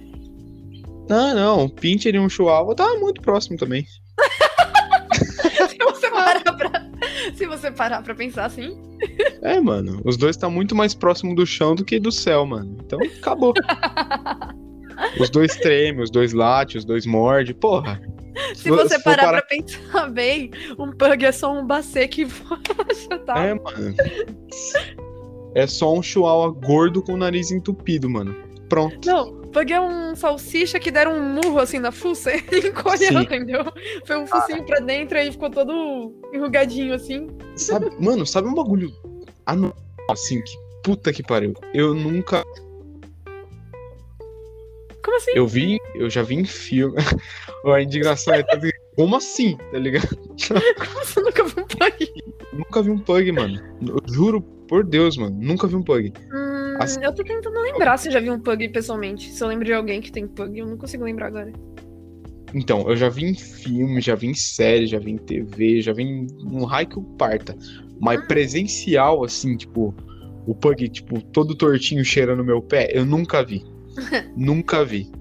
Não, 1.10 1.36
não, 1.36 1.64
um 1.66 1.70
pincher 1.70 2.16
e 2.16 2.20
um 2.20 2.28
chihuahua 2.30 2.76
tá 2.76 2.96
muito 3.00 3.22
próximo 3.22 3.58
também. 3.58 3.86
Se 5.70 5.78
você 5.78 6.10
parar 6.10 6.54
pra, 6.54 6.86
se 7.36 7.46
você 7.46 7.72
parar 7.72 8.02
pra 8.02 8.16
pensar 8.16 8.46
assim. 8.46 8.78
É, 9.42 9.60
mano, 9.60 10.02
os 10.06 10.18
dois 10.18 10.36
tá 10.38 10.50
muito 10.50 10.76
mais 10.76 10.94
próximo 10.94 11.36
do 11.36 11.46
chão 11.46 11.76
do 11.76 11.84
que 11.86 12.00
do 12.00 12.12
céu, 12.12 12.46
mano. 12.46 12.78
Então, 12.86 13.00
acabou. 13.20 13.54
Os 15.20 15.30
dois 15.30 15.54
tremem, 15.58 16.02
os 16.02 16.10
dois 16.10 16.32
latem, 16.32 16.78
os 16.78 16.86
dois 16.86 17.06
mordem, 17.06 17.54
porra. 17.54 18.02
Se 18.56 18.70
você 18.70 18.98
se 18.98 19.04
parar 19.04 19.26
parar- 19.26 19.42
pra 19.42 19.58
pensar 19.58 20.10
bem, 20.10 20.52
um 20.80 20.90
pug 20.92 21.26
é 21.26 21.32
só 21.34 21.52
um 21.52 21.66
bacê 21.66 22.08
que 22.08 22.26
já 23.10 23.20
tá. 23.26 23.44
É, 23.44 23.54
mano. 23.54 23.94
É 25.54 25.68
só 25.68 25.94
um 25.94 26.02
chihuahua 26.02 26.50
gordo 26.52 27.02
com 27.02 27.14
o 27.14 27.18
nariz 27.18 27.52
entupido, 27.52 28.10
mano. 28.10 28.34
Pronto. 28.70 29.06
Não, 29.06 29.42
pug 29.56 29.72
é 29.72 29.80
um 29.80 30.14
salsicha 30.18 30.78
que 30.78 30.92
deram 30.92 31.14
um 31.14 31.34
murro 31.34 31.60
assim 31.60 31.80
na 31.80 31.92
fuça 31.92 32.30
e 32.36 32.44
ele 32.52 32.68
encolheu, 32.68 33.22
entendeu? 33.22 33.64
Foi 34.06 34.18
um 34.18 34.28
focinho 34.28 34.66
pra 34.66 34.80
dentro 34.82 35.18
e 35.18 35.32
ficou 35.32 35.50
todo 35.50 36.14
enrugadinho 36.34 36.94
assim. 36.94 37.28
Sabe, 37.56 37.90
mano, 38.04 38.26
sabe 38.26 38.50
um 38.50 38.54
bagulho 38.54 38.92
anormal, 39.46 39.78
assim, 40.10 40.42
que 40.42 40.58
puta 40.84 41.14
que 41.14 41.24
pariu. 41.24 41.54
Eu 41.74 41.94
nunca. 41.94 42.44
Como 45.02 45.18
assim? 45.18 45.32
Eu 45.36 45.48
vi, 45.48 45.80
eu 45.94 46.10
já 46.10 46.22
vi 46.22 46.36
em 46.36 46.46
filme. 46.46 46.96
A 47.66 47.82
indignação 47.82 48.34
é 48.34 48.44
que- 48.44 48.72
Como 48.96 49.16
assim, 49.16 49.58
tá 49.72 49.80
ligado? 49.80 50.16
Como 50.18 51.06
você 51.06 51.22
nunca 51.22 51.44
viu 51.44 51.64
um 51.64 51.68
pug? 51.68 52.14
Nunca 52.54 52.82
vi 52.84 52.90
um 52.92 53.00
pug, 53.00 53.32
mano. 53.32 53.60
Eu 53.82 54.14
juro 54.14 54.42
por 54.68 54.84
Deus, 54.84 55.18
mano. 55.18 55.36
Nunca 55.40 55.66
vi 55.66 55.76
um 55.76 55.84
pug. 55.84 56.14
Hum, 56.32 56.45
Assim- 56.84 57.04
Eu 57.04 57.14
tô 57.14 57.24
tentando 57.24 57.60
lembrar 57.62 57.98
se 57.98 58.08
eu 58.10 58.12
já 58.14 58.20
vi 58.20 58.30
um 58.30 58.40
pug 58.40 58.68
pessoalmente. 58.70 59.32
Se 59.32 59.44
eu 59.44 59.48
lembro 59.48 59.66
de 59.66 59.74
alguém 59.74 60.02
que 60.02 60.12
tem 60.12 60.28
pug, 60.28 60.58
eu 60.58 60.66
não 60.68 60.78
consigo 60.78 61.04
lembrar 61.04 61.28
agora. 61.28 61.52
Então, 62.54 62.88
eu 62.90 62.96
já 62.96 63.10
vi 63.10 63.26
em 63.26 63.34
filme, 63.36 64.00
já 64.00 64.16
vi 64.16 64.28
em 64.28 64.34
série, 64.34 64.88
já 64.88 64.98
vi 65.00 65.12
em 65.12 65.18
TV, 65.18 65.82
já 65.82 65.92
vi 65.92 66.04
em 66.04 66.28
um 66.46 66.64
raio 66.64 66.88
que 66.88 66.98
o 66.98 67.04
parta. 67.04 67.56
Mas 68.00 68.26
presencial, 68.28 69.24
assim, 69.24 69.58
tipo, 69.58 69.94
o 70.46 70.56
pug, 70.56 70.88
tipo, 70.88 71.22
todo 71.22 71.56
tortinho 71.56 72.04
cheirando 72.06 72.44
meu 72.46 72.62
pé, 72.62 72.90
eu 72.94 73.06
nunca 73.06 73.44
vi. 73.44 73.64
nunca 74.38 74.86
vi. 74.86 75.12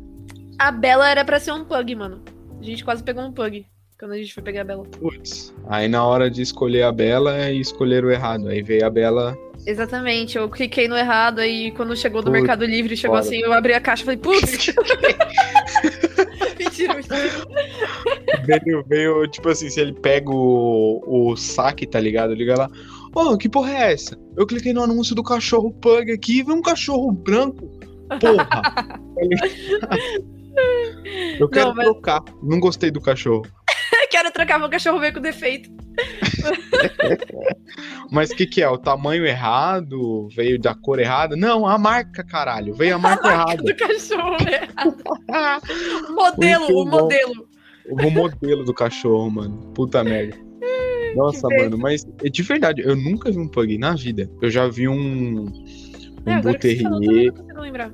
A 0.59 0.71
Bela 0.71 1.09
era 1.09 1.25
pra 1.25 1.41
ser 1.41 1.53
um 1.53 1.65
pug, 1.65 1.95
mano. 1.97 2.23
A 2.61 2.63
gente 2.63 2.85
quase 2.85 3.03
pegou 3.03 3.25
um 3.25 3.33
pug 3.33 3.67
quando 3.99 4.13
a 4.13 4.17
gente 4.19 4.33
foi 4.33 4.43
pegar 4.43 4.61
a 4.61 4.65
Bela. 4.65 4.85
Putz. 4.85 5.53
Aí 5.67 5.89
na 5.89 6.05
hora 6.05 6.31
de 6.31 6.43
escolher 6.43 6.83
a 6.83 6.93
Bela, 6.93 7.51
e 7.51 7.59
escolher 7.61 8.05
o 8.05 8.11
errado. 8.11 8.49
Aí 8.49 8.63
veio 8.63 8.87
a 8.87 8.91
Bela. 8.91 9.37
Exatamente, 9.67 10.37
eu 10.37 10.49
cliquei 10.51 10.87
no 10.89 10.97
errado, 10.97 11.39
aí 11.41 11.71
quando 11.73 11.97
chegou 11.97 12.23
do 12.23 12.31
Mercado 12.31 12.65
Livre, 12.67 12.97
chegou 12.97 13.17
foda. 13.17 13.27
assim, 13.27 13.41
eu 13.41 13.53
abri 13.53 13.73
a 13.73 13.81
caixa 13.81 14.03
e 14.03 14.05
falei, 14.05 14.19
putz! 14.21 14.67
mentira, 16.59 16.95
mentira. 16.95 17.17
Veio, 18.45 18.85
veio, 18.87 19.27
tipo 19.29 19.49
assim, 19.49 19.71
se 19.71 19.81
ele 19.81 19.93
pega 19.95 20.31
o, 20.31 21.03
o 21.07 21.37
saque, 21.37 21.87
tá 21.87 21.99
ligado? 21.99 22.35
Liga 22.35 22.57
lá. 22.59 22.71
Ô, 23.15 23.39
que 23.39 23.49
porra 23.49 23.73
é 23.73 23.93
essa? 23.93 24.19
Eu 24.37 24.47
cliquei 24.47 24.73
no 24.73 24.83
anúncio 24.83 25.15
do 25.15 25.23
cachorro 25.23 25.73
pug 25.73 26.13
aqui 26.13 26.41
e 26.41 26.43
veio 26.43 26.59
um 26.59 26.63
cachorro 26.63 27.11
branco. 27.13 27.67
Porra! 28.21 29.01
Eu 31.39 31.49
quero 31.49 31.69
Não, 31.69 31.75
mas- 31.75 31.85
trocar. 31.87 32.23
Não 32.43 32.61
gostei 32.61 32.91
do 32.91 33.01
cachorro. 33.01 33.45
Quero 34.11 34.31
trocar 34.31 34.59
meu 34.61 34.69
cachorro 34.69 35.01
veio 35.01 35.13
com 35.13 35.21
defeito. 35.21 35.69
Mas 38.11 38.31
o 38.31 38.37
que, 38.37 38.47
que 38.47 38.63
é? 38.63 38.69
O 38.69 38.79
tamanho 38.79 39.25
errado? 39.27 40.29
Veio 40.35 40.61
da 40.61 40.75
cor 40.75 40.99
errada? 40.99 41.37
Não, 41.37 41.67
a 41.67 41.79
marca, 41.79 42.23
caralho. 42.25 42.75
Veio 42.75 42.97
a 42.97 42.99
marca 42.99 43.29
errada. 43.29 43.63
Do 43.63 43.77
cachorro 43.77 44.37
errado. 45.29 45.65
O 46.09 46.13
modelo, 46.13 46.67
o 46.67 46.87
modelo. 46.87 47.49
O 47.91 48.11
modelo 48.11 48.65
do 48.65 48.73
cachorro, 48.75 49.31
mano. 49.31 49.59
Puta 49.75 50.03
merda. 50.03 50.37
Nossa, 51.15 51.49
mano, 51.49 51.79
mas 51.79 52.05
é 52.25 52.29
de 52.29 52.43
verdade, 52.43 52.83
eu 52.83 52.97
nunca 52.97 53.31
vi 53.31 53.39
um 53.39 53.47
pug 53.47 53.79
na 53.79 53.95
vida. 53.95 54.29
Eu 54.43 54.51
já 54.51 54.67
vi 54.69 54.89
um. 54.89 55.45
Um 55.45 55.53
É, 56.27 56.43
falou, 56.43 56.55
buterrier. 56.55 57.33
não 57.55 57.61
lembrar. 57.63 57.93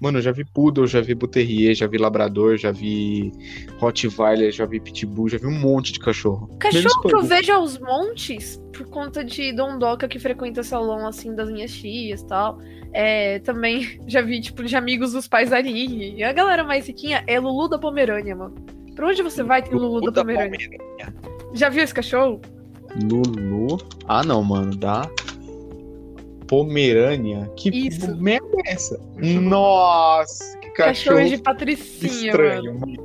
Mano, 0.00 0.18
eu 0.18 0.22
já 0.22 0.32
vi 0.32 0.44
poodle, 0.44 0.86
já 0.86 1.00
vi 1.00 1.14
buterrier, 1.14 1.74
já 1.74 1.86
vi 1.86 1.98
labrador, 1.98 2.56
já 2.56 2.70
vi 2.70 3.32
rottweiler, 3.78 4.52
já 4.52 4.64
vi 4.64 4.80
pitbull, 4.80 5.28
já 5.28 5.38
vi 5.38 5.46
um 5.46 5.58
monte 5.58 5.92
de 5.92 5.98
cachorro. 5.98 6.48
Cachorro 6.58 7.02
que 7.02 7.14
eu 7.14 7.22
vejo 7.22 7.52
aos 7.52 7.78
montes, 7.78 8.62
por 8.72 8.86
conta 8.88 9.24
de 9.24 9.52
Dondoca 9.52 10.06
que 10.06 10.18
frequenta 10.18 10.62
salão, 10.62 11.06
assim, 11.06 11.34
das 11.34 11.50
minhas 11.50 11.72
tias 11.72 12.20
e 12.20 12.26
tal. 12.26 12.58
É, 12.92 13.38
também 13.40 14.00
já 14.06 14.22
vi, 14.22 14.40
tipo, 14.40 14.62
de 14.62 14.76
amigos 14.76 15.12
dos 15.12 15.26
pais 15.26 15.50
da 15.50 15.56
Aline. 15.56 16.14
E 16.16 16.22
a 16.22 16.32
galera 16.32 16.64
mais 16.64 16.86
riquinha 16.86 17.24
é 17.26 17.38
Lulu 17.38 17.68
da 17.68 17.78
Pomerânia, 17.78 18.34
mano. 18.34 18.54
Pra 18.94 19.06
onde 19.08 19.22
você 19.22 19.42
vai 19.42 19.62
tem 19.62 19.74
Lulu, 19.74 20.10
da 20.10 20.22
Pomerânia. 20.22 20.58
Já 21.54 21.68
viu 21.68 21.82
esse 21.82 21.94
cachorro? 21.94 22.40
Lulu. 23.02 23.78
Ah, 24.06 24.24
não, 24.24 24.42
mano, 24.42 24.74
da 24.76 25.08
Pomerânia. 26.48 27.50
Que 27.56 27.68
Isso. 27.68 28.16
merda 28.16 28.48
é 28.66 28.72
essa? 28.72 28.98
Nossa, 29.18 30.58
que 30.58 30.70
Cachorro, 30.70 31.16
cachorro 31.18 31.28
de 31.36 31.42
Patricinha, 31.42 32.30
estranho, 32.30 32.74
mano. 32.80 32.96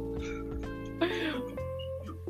mano. 0.99 1.13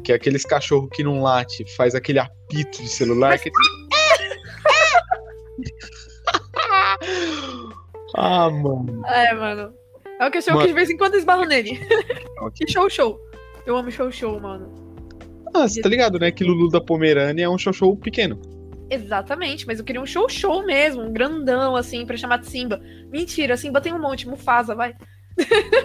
Que 0.04 0.12
é 0.12 0.16
aqueles 0.16 0.44
cachorro 0.44 0.88
que 0.90 1.02
não 1.04 1.22
late, 1.22 1.64
faz 1.76 1.96
aquele 1.96 2.20
apito 2.20 2.82
de 2.82 2.90
celular 2.90 3.40
que 3.40 3.50
Ah, 8.16 8.50
mano. 8.50 9.02
É, 9.08 9.34
mano. 9.34 9.74
É 10.20 10.28
o 10.28 10.32
cachorro 10.32 10.58
Mano. 10.58 10.68
que 10.68 10.74
de 10.74 10.76
vez 10.76 10.90
em 10.90 10.98
quando 10.98 11.16
esbarro 11.16 11.46
nele. 11.46 11.80
que 12.56 12.72
show, 12.72 12.90
show. 12.90 13.20
Eu 13.66 13.76
amo 13.78 13.90
show 13.92 14.12
show, 14.12 14.40
mano. 14.40 14.72
Ah, 15.54 15.68
você 15.68 15.82
tá 15.82 15.90
ligado, 15.90 16.20
né? 16.20 16.32
Que 16.32 16.44
Lulu 16.44 16.70
da 16.70 16.82
Pomerânia 16.82 17.46
é 17.46 17.50
um 17.50 17.58
show 17.58 17.74
show 17.74 17.96
pequeno. 17.96 18.40
Exatamente, 18.94 19.66
mas 19.66 19.80
eu 19.80 19.86
queria 19.86 20.02
um 20.02 20.06
show 20.06 20.30
show 20.30 20.64
mesmo, 20.66 21.02
um 21.02 21.12
grandão, 21.12 21.76
assim, 21.76 22.06
pra 22.06 22.16
chamar 22.18 22.38
de 22.38 22.48
Simba. 22.48 22.82
Mentira, 23.12 23.58
Simba 23.58 23.82
tem 23.82 23.94
um 23.94 24.02
monte, 24.02 24.28
Mufasa, 24.28 24.76
vai. 24.76 24.96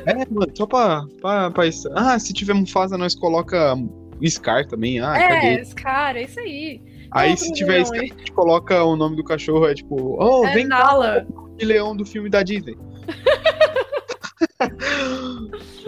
É, 0.05 0.15
mano, 0.31 0.53
só 0.55 0.67
pra, 0.67 1.05
pra, 1.21 1.51
pra 1.51 1.67
isso. 1.67 1.89
Ah, 1.95 2.19
se 2.19 2.33
tiver 2.33 2.55
Mufasa, 2.55 2.99
nós 2.99 3.15
coloca 3.15 3.75
Scar 4.27 4.67
também. 4.67 5.01
Ah, 5.01 5.17
é, 5.17 5.29
caguei. 5.29 5.55
esse 5.55 5.75
cara, 5.75 6.21
é 6.21 6.25
isso 6.25 6.39
aí. 6.41 6.83
Aí 7.11 7.31
outro 7.31 7.47
se 7.47 7.53
tiver 7.53 7.85
Scar, 7.85 8.01
a 8.01 8.05
gente 8.05 8.33
coloca 8.33 8.85
o 8.85 8.95
nome 8.97 9.17
do 9.17 9.25
cachorro, 9.25 9.67
é 9.67 9.75
tipo, 9.75 10.17
oh, 10.21 10.47
É 10.47 10.55
vem 10.55 10.69
cá, 10.69 10.79
Nala. 10.79 11.27
o 11.35 11.65
leão 11.65 11.97
do 11.97 12.05
filme 12.05 12.29
da 12.29 12.43
Disney. 12.43 12.77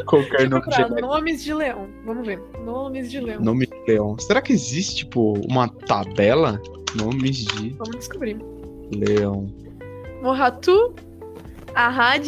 Qualquer 0.06 0.48
nome 0.48 0.64
genérico. 0.72 1.00
nomes 1.00 1.44
de 1.44 1.54
leão. 1.54 1.88
Vamos 2.04 2.26
ver. 2.26 2.40
Nomes 2.64 3.10
de 3.10 3.20
leão. 3.20 3.40
Nome 3.40 3.66
de 3.66 3.84
leão. 3.86 4.18
Será 4.18 4.40
que 4.40 4.52
existe, 4.52 4.96
tipo, 4.96 5.34
uma 5.48 5.68
tabela? 5.68 6.60
Nomes 6.96 7.44
de 7.44 7.70
Vamos 7.70 7.96
descobrir. 7.96 8.38
leão. 8.92 9.46
Moratu, 10.22 10.94
Ahad, 11.74 12.26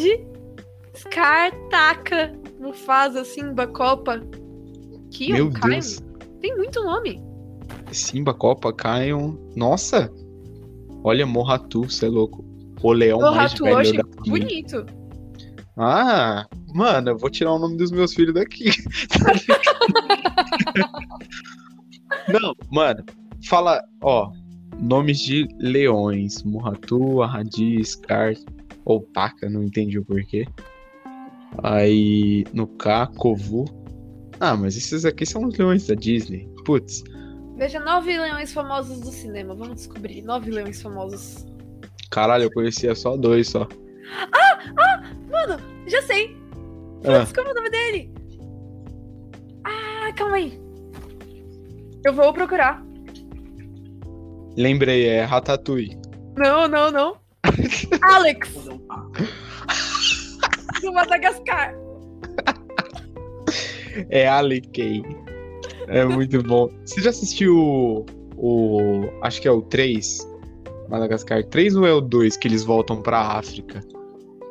Scar, 0.95 1.51
Taka, 1.69 2.33
Mufasa, 2.59 3.23
Simba, 3.25 3.67
Copa, 3.67 4.21
Kion, 5.11 5.33
Meu 5.35 5.51
Kaio. 5.51 5.73
Deus. 5.73 5.99
Tem 6.41 6.55
muito 6.55 6.81
nome. 6.83 7.21
Simba, 7.91 8.33
Copa, 8.33 8.73
Kion. 8.73 9.35
Nossa! 9.55 10.11
Olha, 11.03 11.25
Morratu, 11.25 11.83
você 11.83 12.05
é 12.05 12.09
louco. 12.09 12.43
O 12.81 12.91
leão 12.93 13.19
mais 13.19 13.33
Moratu, 13.35 13.67
eu 13.67 13.75
velho 13.75 13.79
achei 13.79 13.97
da 13.97 14.03
família. 14.03 14.45
bonito. 14.47 14.85
Ah, 15.77 16.45
mano, 16.73 17.09
eu 17.11 17.17
vou 17.17 17.29
tirar 17.29 17.51
o 17.53 17.59
nome 17.59 17.77
dos 17.77 17.91
meus 17.91 18.13
filhos 18.13 18.33
daqui. 18.33 18.69
Não, 22.31 22.55
mano, 22.71 23.03
fala, 23.47 23.81
ó, 24.01 24.31
nomes 24.83 25.19
de 25.19 25.47
leões. 25.59 26.43
Morratu, 26.43 27.21
Ahadi, 27.21 27.83
Scar, 27.83 28.33
ou 28.85 29.01
Taka, 29.13 29.49
não 29.49 29.63
entendi 29.63 29.97
o 29.97 30.05
porquê. 30.05 30.45
Aí, 31.63 32.45
no 32.53 32.67
K, 32.67 33.07
Kovu. 33.15 33.65
Ah, 34.39 34.55
mas 34.55 34.75
esses 34.75 35.05
aqui 35.05 35.25
são 35.25 35.45
os 35.45 35.57
leões 35.57 35.87
da 35.87 35.95
Disney. 35.95 36.47
Putz, 36.65 37.03
Veja 37.55 37.79
nove 37.79 38.17
leões 38.17 38.51
famosos 38.51 38.99
do 39.01 39.11
cinema. 39.11 39.53
Vamos 39.53 39.75
descobrir. 39.75 40.23
Nove 40.23 40.49
leões 40.49 40.81
famosos. 40.81 41.45
caralho, 42.09 42.45
eu 42.45 42.51
conhecia 42.51 42.95
só 42.95 43.15
dois 43.15 43.47
só. 43.49 43.67
Mano, 45.31 45.61
já 45.87 46.01
sei. 46.01 46.35
Ah, 47.05 47.19
Putz, 47.19 47.31
como 47.33 47.47
é 47.49 47.51
o 47.51 47.55
nome 47.55 47.69
dele? 47.69 48.11
Ah, 49.63 50.11
calma 50.15 50.37
aí. 50.37 50.59
Eu 52.03 52.13
vou 52.13 52.33
procurar. 52.33 52.83
Lembrei, 54.57 55.07
é 55.07 55.23
Ratatouille. 55.23 55.97
Não, 56.37 56.67
não, 56.67 56.91
não. 56.91 57.17
Alex, 58.01 58.51
do 60.81 60.93
Madagascar. 60.93 61.75
É 64.09 64.27
Alikey. 64.27 65.03
É 65.87 66.03
muito 66.05 66.41
bom. 66.41 66.69
Você 66.85 67.01
já 67.01 67.09
assistiu 67.11 67.55
o, 67.57 68.05
o. 68.37 69.01
Acho 69.21 69.41
que 69.41 69.47
é 69.47 69.51
o 69.51 69.61
3? 69.61 70.27
Madagascar 70.89 71.43
3 71.43 71.75
ou 71.75 71.85
é 71.85 71.93
o 71.93 72.01
2 72.01 72.37
que 72.37 72.47
eles 72.47 72.63
voltam 72.63 73.01
pra 73.01 73.19
África? 73.19 73.81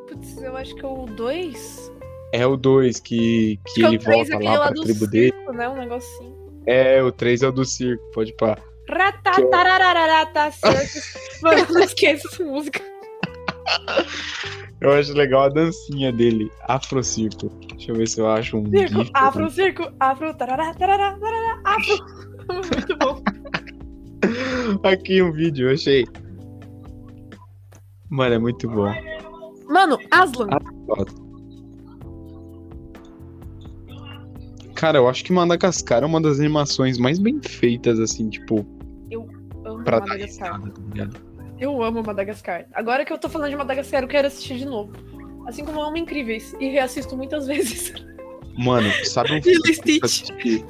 Putz, 0.08 0.40
eu 0.42 0.56
acho 0.56 0.74
que 0.74 0.84
é 0.84 0.88
o 0.88 1.06
2. 1.06 1.92
É 2.32 2.46
o 2.46 2.56
2 2.56 3.00
que, 3.00 3.58
que 3.66 3.74
Que 3.74 3.84
é 3.84 3.88
ele 3.88 3.96
o 3.96 4.00
3 4.00 4.28
volta 4.28 4.44
lá 4.44 4.60
pra 4.60 4.70
do 4.70 4.82
tribo 4.82 5.06
dele. 5.06 5.32
circo, 5.32 5.52
né? 5.52 5.68
Um 5.68 5.76
negocinho. 5.76 6.36
É, 6.66 7.02
o 7.02 7.10
3 7.10 7.42
é 7.42 7.48
o 7.48 7.52
do 7.52 7.64
circo, 7.64 8.02
pode 8.14 8.32
pá. 8.36 8.56
Ratatarararata. 8.92 10.50
Mano, 11.42 11.58
eu 11.58 11.74
não 11.74 11.82
esqueço 11.82 12.28
essa 12.28 12.44
música. 12.44 12.80
Eu 14.80 14.92
acho 14.92 15.12
legal 15.14 15.42
a 15.44 15.48
dancinha 15.48 16.12
dele, 16.12 16.50
Afro 16.68 17.02
Circo. 17.02 17.48
Deixa 17.68 17.92
eu 17.92 17.96
ver 17.96 18.08
se 18.08 18.20
eu 18.20 18.28
acho 18.28 18.56
um 18.58 18.68
Circo, 18.68 18.98
gif. 18.98 19.10
afro, 19.14 19.50
circo, 19.50 19.92
afro, 20.00 20.34
tarará, 20.34 20.74
tarará, 20.74 21.16
tarará, 21.18 21.60
afro. 21.64 21.96
Muito 22.52 22.96
bom. 22.98 23.22
Aqui 24.88 25.22
um 25.22 25.32
vídeo, 25.32 25.68
eu 25.68 25.74
achei. 25.74 26.04
Mano, 28.10 28.34
é 28.34 28.38
muito 28.38 28.68
bom. 28.68 28.92
Mano, 29.68 29.98
Aslan. 30.10 30.48
Cara, 34.74 34.98
eu 34.98 35.08
acho 35.08 35.24
que 35.24 35.32
Madagascar 35.32 36.02
é 36.02 36.06
uma 36.06 36.20
das 36.20 36.38
animações 36.40 36.98
mais 36.98 37.18
bem 37.18 37.40
feitas, 37.40 37.98
assim, 37.98 38.28
tipo, 38.28 38.66
pra 39.82 39.98
dar 40.00 40.06
Madagascar. 40.08 40.52
risada, 40.60 40.70
tá 40.72 40.82
ligado? 40.92 41.32
Eu 41.58 41.82
amo 41.82 42.02
Madagascar. 42.02 42.66
Agora 42.72 43.04
que 43.04 43.12
eu 43.12 43.18
tô 43.18 43.28
falando 43.28 43.50
de 43.50 43.56
Madagascar, 43.56 44.02
eu 44.02 44.08
quero 44.08 44.26
assistir 44.26 44.56
de 44.58 44.64
novo. 44.66 44.92
Assim 45.46 45.64
como 45.64 45.78
eu 45.80 45.84
amo 45.84 45.96
Incríveis. 45.96 46.54
E 46.60 46.68
reassisto 46.68 47.16
muitas 47.16 47.46
vezes. 47.48 47.92
Mano, 48.58 48.90
sabe 49.04 49.34
um 49.34 49.40
filme 49.42 49.60
que 49.62 49.70
eu 49.70 49.74
Stitch. 49.74 50.02
assisti? 50.04 50.64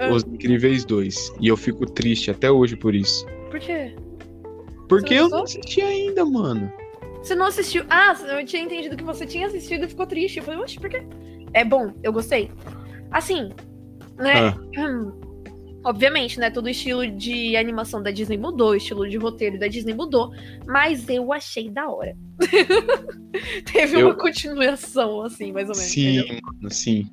Ah. 0.00 0.10
Os 0.12 0.22
Incríveis 0.24 0.84
2. 0.84 1.34
E 1.40 1.48
eu 1.48 1.56
fico 1.56 1.84
triste 1.86 2.30
até 2.30 2.50
hoje 2.50 2.76
por 2.76 2.94
isso. 2.94 3.26
Por 3.50 3.58
quê? 3.58 3.94
Porque 4.88 5.14
Você 5.16 5.20
eu 5.20 5.28
não 5.28 5.38
não 5.38 5.44
assisti 5.44 5.80
ainda, 5.82 6.24
mano. 6.24 6.72
Você 7.22 7.34
não 7.34 7.46
assistiu? 7.46 7.84
Ah, 7.90 8.16
eu 8.38 8.46
tinha 8.46 8.62
entendido 8.62 8.96
que 8.96 9.02
você 9.04 9.26
tinha 9.26 9.46
assistido 9.48 9.84
e 9.84 9.88
ficou 9.88 10.06
triste. 10.06 10.38
Eu 10.38 10.44
falei, 10.44 10.60
oxe, 10.60 10.78
por 10.78 10.88
quê? 10.88 11.02
É 11.52 11.64
bom, 11.64 11.92
eu 12.02 12.12
gostei. 12.12 12.50
Assim, 13.10 13.50
né? 14.16 14.34
Ah. 14.34 14.54
hum, 14.78 15.12
Obviamente, 15.88 16.38
né? 16.38 16.50
Todo 16.50 16.66
o 16.66 16.68
estilo 16.68 17.06
de 17.10 17.56
animação 17.56 18.02
da 18.02 18.10
Disney 18.10 18.36
mudou, 18.36 18.72
o 18.72 18.74
estilo 18.74 19.08
de 19.08 19.16
roteiro 19.16 19.58
da 19.58 19.66
Disney 19.68 19.94
mudou, 19.94 20.30
mas 20.66 21.08
eu 21.08 21.32
achei 21.32 21.70
da 21.70 21.88
hora. 21.88 22.14
Teve 23.72 23.96
Eu- 23.98 24.08
uma 24.08 24.14
continuação, 24.14 25.22
assim, 25.22 25.50
mais 25.50 25.70
ou 25.70 25.74
menos. 25.74 25.90
Sim, 25.90 26.18
entendeu? 26.18 26.40
mano, 26.44 26.70
sim. 26.70 27.06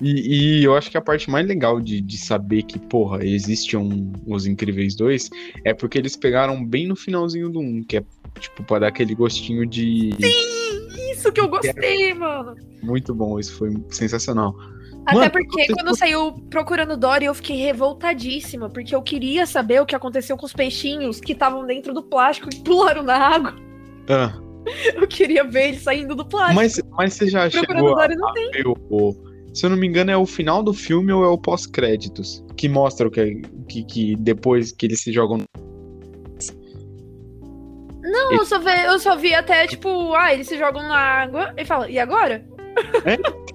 E, 0.00 0.60
e 0.60 0.64
eu 0.64 0.74
acho 0.74 0.90
que 0.90 0.96
a 0.96 1.00
parte 1.02 1.30
mais 1.30 1.46
legal 1.46 1.78
de, 1.78 2.00
de 2.00 2.16
saber 2.16 2.62
que, 2.62 2.78
porra, 2.78 3.22
existe 3.22 3.76
um 3.76 4.12
Os 4.26 4.46
Incríveis 4.46 4.94
2 4.96 5.28
é 5.64 5.74
porque 5.74 5.98
eles 5.98 6.16
pegaram 6.16 6.64
bem 6.64 6.86
no 6.86 6.96
finalzinho 6.96 7.50
do 7.50 7.60
1, 7.60 7.84
que 7.84 7.98
é, 7.98 8.04
tipo, 8.40 8.62
pra 8.64 8.78
dar 8.78 8.88
aquele 8.88 9.14
gostinho 9.14 9.66
de. 9.66 10.10
Isso 11.12 11.30
que 11.32 11.40
eu 11.40 11.48
gostei, 11.48 12.14
mano. 12.14 12.54
Muito 12.82 13.14
bom, 13.14 13.38
isso 13.38 13.54
foi 13.58 13.74
sensacional. 13.90 14.54
Até 15.06 15.14
Mano, 15.14 15.30
porque 15.30 15.72
quando 15.72 15.96
saiu 15.96 16.32
Procurando 16.50 16.96
Dory, 16.96 17.26
eu 17.26 17.34
fiquei 17.34 17.56
revoltadíssima, 17.56 18.68
porque 18.68 18.94
eu 18.94 19.00
queria 19.00 19.46
saber 19.46 19.80
o 19.80 19.86
que 19.86 19.94
aconteceu 19.94 20.36
com 20.36 20.44
os 20.44 20.52
peixinhos 20.52 21.20
que 21.20 21.32
estavam 21.32 21.64
dentro 21.64 21.94
do 21.94 22.02
plástico 22.02 22.48
e 22.52 22.56
pularam 22.56 23.04
na 23.04 23.16
água. 23.16 23.54
Ah, 24.08 24.32
Eu 24.94 25.06
queria 25.06 25.44
ver 25.44 25.68
eles 25.68 25.82
saindo 25.82 26.14
do 26.14 26.24
plástico. 26.24 26.56
mas, 26.56 26.80
mas 26.90 27.14
você 27.14 27.28
já 27.28 27.48
Procurando 27.48 27.84
chegou 27.84 27.94
Dory 27.94 28.16
não 28.16 28.32
tem. 28.32 28.50
o, 28.64 29.14
Se 29.54 29.66
eu 29.66 29.70
não 29.70 29.76
me 29.76 29.86
engano, 29.86 30.10
é 30.10 30.16
o 30.16 30.26
final 30.26 30.62
do 30.62 30.74
filme 30.74 31.12
ou 31.12 31.24
é 31.24 31.28
o 31.28 31.38
pós-créditos? 31.38 32.44
Que 32.56 32.68
mostra 32.68 33.06
o 33.06 33.10
que, 33.10 33.42
que, 33.68 33.84
que 33.84 34.16
depois 34.16 34.72
que 34.72 34.86
eles 34.86 35.00
se 35.00 35.12
jogam. 35.12 35.38
Não, 38.02 38.32
eu 38.32 38.44
só, 38.44 38.58
vi, 38.58 38.70
eu 38.84 38.98
só 38.98 39.16
vi 39.16 39.34
até, 39.34 39.66
tipo, 39.66 40.14
ah, 40.14 40.32
eles 40.32 40.46
se 40.46 40.56
jogam 40.56 40.82
na 40.82 40.96
água 40.96 41.52
e 41.56 41.64
fala, 41.64 41.90
e 41.90 41.98
agora? 41.98 42.46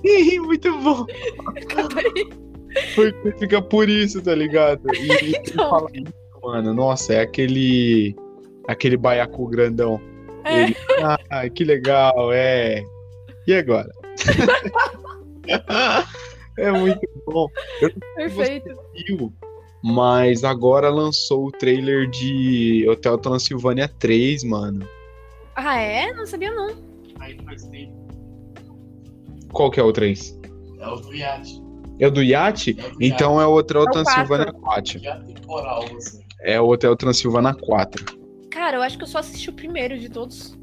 Ih, 0.04 0.40
Muito 0.40 0.78
bom! 0.80 1.06
Porque 2.96 3.32
fica 3.38 3.62
por 3.62 3.90
isso, 3.90 4.22
tá 4.22 4.34
ligado? 4.34 4.82
E, 4.96 5.32
e 5.32 5.36
Então. 5.52 5.70
fala 5.70 5.90
isso, 5.94 6.14
mano, 6.42 6.74
nossa, 6.74 7.14
é 7.14 7.22
aquele. 7.22 8.16
Aquele 8.68 8.96
baiacu 8.96 9.48
grandão. 9.48 10.00
É. 10.46 10.64
Ele, 10.64 10.76
ah, 11.30 11.50
que 11.50 11.64
legal, 11.64 12.32
é. 12.32 12.84
E 13.48 13.54
agora? 13.54 13.92
é 16.58 16.72
muito 16.72 17.08
bom. 17.26 17.48
Perfeito. 18.16 18.70
Viu? 19.08 19.34
Mas 19.84 20.44
agora 20.44 20.90
lançou 20.90 21.48
o 21.48 21.52
trailer 21.52 22.08
de 22.10 22.88
Hotel 22.88 23.18
Transilvânia 23.18 23.88
3, 23.88 24.44
mano. 24.44 24.88
Ah, 25.56 25.80
é? 25.80 26.14
Não 26.14 26.26
sabia, 26.26 26.54
não. 26.54 26.70
Aí 27.20 27.38
faz 27.44 27.64
tempo. 27.68 28.01
Qual 29.54 29.70
que 29.72 29.80
é 29.80 29.84
o 29.84 29.92
3? 29.92 30.40
É 30.80 30.88
o 30.88 30.96
do 30.96 31.14
iate. 31.14 31.62
É 32.00 32.08
o 32.08 32.12
do 32.12 32.24
Iate? 32.24 32.72
É 32.80 32.90
do 32.90 32.96
Então 33.04 33.40
é 33.40 33.46
o 33.46 33.52
Hotel 33.54 33.82
É 33.84 33.86
o 33.86 33.92
Transilvânia 33.92 34.52
4. 34.52 34.98
iate. 34.98 35.00
Já 35.04 35.16
temporal, 35.20 35.84
assim. 35.96 36.20
É 36.42 36.60
o 36.60 36.68
Hotel 36.68 36.96
Transilvânia 36.96 37.54
4. 37.54 38.06
Cara, 38.50 38.78
eu 38.78 38.82
acho 38.82 38.98
que 38.98 39.04
eu 39.04 39.08
só 39.08 39.20
assisti 39.20 39.50
o 39.52 39.54
primeiro 39.54 40.00
de 40.00 40.10
todos. 40.10 40.58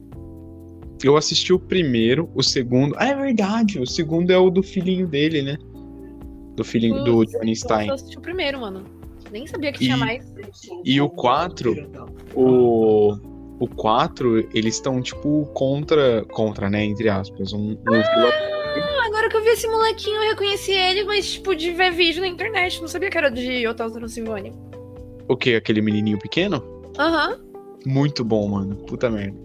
Eu 1.05 1.16
assisti 1.16 1.53
o 1.53 1.59
primeiro, 1.61 2.28
o 2.34 2.43
segundo. 2.43 2.95
Ah, 2.99 3.07
é 3.07 3.14
verdade. 3.14 3.78
O 3.78 3.86
segundo 3.86 4.32
é 4.32 4.39
o 4.39 4.51
do 4.51 4.64
filhinho 4.64 5.07
dele, 5.07 5.43
né? 5.43 5.57
Do 6.57 6.64
filhinho 6.64 7.05
do 7.05 7.12
Putz, 7.18 7.32
Johnny 7.34 7.53
Eu 7.53 7.57
Stein. 7.57 7.86
só 7.86 7.95
assisti 7.95 8.18
o 8.18 8.20
primeiro, 8.20 8.61
mano. 8.61 8.82
Nem 9.30 9.47
sabia 9.47 9.70
que 9.70 9.78
tinha 9.78 9.95
E- 9.97 10.01
mais. 10.01 10.34
E 10.84 11.01
o 11.01 11.09
quatro? 11.09 11.72
O, 12.34 13.12
o 13.61 13.68
4, 13.76 14.39
eles 14.53 14.74
estão, 14.74 15.01
tipo, 15.01 15.47
contra. 15.55 16.24
Contra, 16.32 16.68
né? 16.68 16.84
Entre 16.84 17.09
aspas. 17.09 17.53
Um, 17.53 17.72
um 17.74 17.76
Ah, 17.86 18.57
agora 19.07 19.29
que 19.29 19.37
eu 19.37 19.43
vi 19.43 19.51
esse 19.51 19.66
molequinho, 19.66 20.16
eu 20.16 20.31
reconheci 20.31 20.73
ele, 20.73 21.05
mas, 21.05 21.33
tipo, 21.33 21.55
de 21.55 21.73
ver 21.73 21.93
vídeo 21.93 22.21
na 22.21 22.29
internet. 22.29 22.81
Não 22.81 22.89
sabia 22.89 23.11
que 23.11 23.19
era 23.19 23.31
de 23.31 23.66
Hotel 23.66 23.91
Transilvânia. 23.91 24.53
O 25.29 25.37
quê? 25.37 25.55
Aquele 25.55 25.81
menininho 25.81 26.19
pequeno? 26.19 26.62
Aham. 26.99 27.39
Muito 27.87 28.25
bom, 28.25 28.49
mano. 28.49 28.77
Puta 28.77 29.11
merda. 29.11 29.39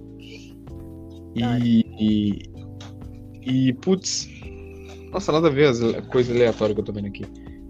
E. 1.35 1.83
E, 1.99 2.39
e, 3.41 3.73
putz. 3.73 4.29
Nossa, 5.11 5.31
nada 5.31 5.47
a 5.47 5.51
ver 5.51 5.67
as 5.67 5.79
coisas 6.07 6.35
aleatórias 6.35 6.75
que 6.75 6.81
eu 6.81 6.85
tô 6.85 6.93
vendo 6.93 7.07
aqui. 7.07 7.23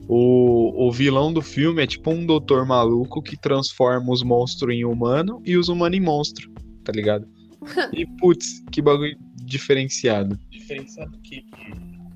O, 0.08 0.88
o 0.88 0.91
vilão 0.91 1.32
do 1.32 1.41
filme 1.41 1.82
é 1.82 1.88
tipo 1.88 2.12
um 2.12 2.26
doutor 2.26 2.66
maluco 2.66 3.22
que 3.22 3.38
transforma 3.38 4.12
os 4.12 4.22
monstros 4.22 4.74
em 4.74 4.86
humano 4.86 5.41
e 5.45 5.58
os 5.58 5.70
humanos 5.70 5.97
em 5.97 6.01
monstro, 6.01 6.51
tá 6.84 6.91
ligado? 6.91 7.28
E, 7.93 8.06
putz, 8.20 8.62
que 8.72 8.82
bagulho 8.82 9.18
diferenciado. 9.45 10.39
Diferenciado 10.49 11.17
que 11.19 11.45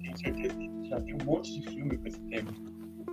tenho 0.02 0.18
certeza 0.18 0.56
que 0.56 0.90
já 0.90 1.02
tem 1.02 1.16
um 1.16 1.26
monte 1.26 1.60
de 1.60 1.70
filme 1.70 1.98
com 1.98 2.08
esse 2.08 2.20
tema. 2.22 2.52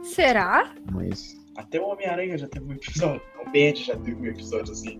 Será? 0.02 0.74
Mas. 0.92 1.36
Até 1.56 1.80
o 1.80 1.88
Homem-Aranha 1.88 2.36
já 2.36 2.48
teve 2.48 2.66
um 2.66 2.72
episódio. 2.72 3.22
O 3.44 3.52
Bad 3.52 3.84
já 3.84 3.94
teve 3.96 4.14
um 4.16 4.26
episódio 4.26 4.72
assim. 4.72 4.98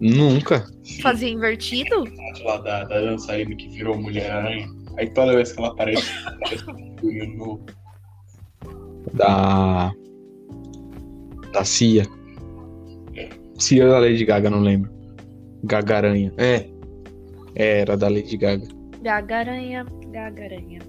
Nunca. 0.00 0.64
Fazia 1.02 1.28
invertido? 1.28 2.06
Episódio 2.06 2.44
lá 2.46 2.56
da, 2.58 2.84
da 2.84 3.00
dançarina 3.00 3.54
que 3.54 3.68
virou 3.68 4.00
Mulher-Aranha. 4.00 4.68
Aí 4.96 5.10
toda 5.10 5.34
vez 5.34 5.52
que 5.52 5.58
ela 5.58 5.68
aparece, 5.68 6.10
aparece 6.26 6.64
um 7.02 7.36
novo. 7.36 7.66
Da. 9.12 9.92
Da 11.52 11.64
Cia. 11.64 12.06
Cia 13.58 13.88
da 13.88 13.98
Lady 13.98 14.24
Gaga, 14.24 14.48
não 14.48 14.60
lembro. 14.60 14.90
Gagaranha. 15.64 16.32
É. 16.36 16.68
É, 17.58 17.80
era 17.80 17.96
da 17.96 18.08
Lady 18.08 18.36
Gaga. 18.36 18.66
Gagaranha, 19.02 19.84
gagaranha. 20.10 20.80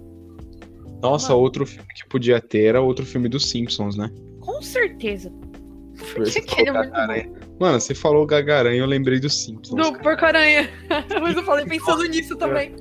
Nossa, 1.02 1.30
Mano. 1.30 1.42
outro 1.42 1.66
filme 1.66 1.88
que 1.96 2.08
podia 2.08 2.40
ter 2.40 2.66
era 2.66 2.82
outro 2.82 3.06
filme 3.06 3.28
dos 3.28 3.50
Simpsons, 3.50 3.98
né? 3.98 4.10
Com 4.40 4.62
certeza. 4.62 5.32
Você 6.18 6.42
que 6.42 6.62
ele 6.62 6.70
é 6.70 6.74
falou 6.74 6.84
muito 6.84 6.92
Gagaranha. 6.94 7.32
Mano, 7.60 7.80
você 7.80 7.96
falou 7.96 8.26
Gagaranha, 8.26 8.80
eu 8.80 8.86
lembrei 8.86 9.20
dos 9.20 9.44
Simpsons. 9.44 9.92
Do. 9.92 10.00
Porco-Aranha. 10.00 10.70
Mas 11.22 11.36
eu 11.36 11.44
falei 11.44 11.66
pensando 11.66 12.04
nisso 12.06 12.36
também. 12.38 12.74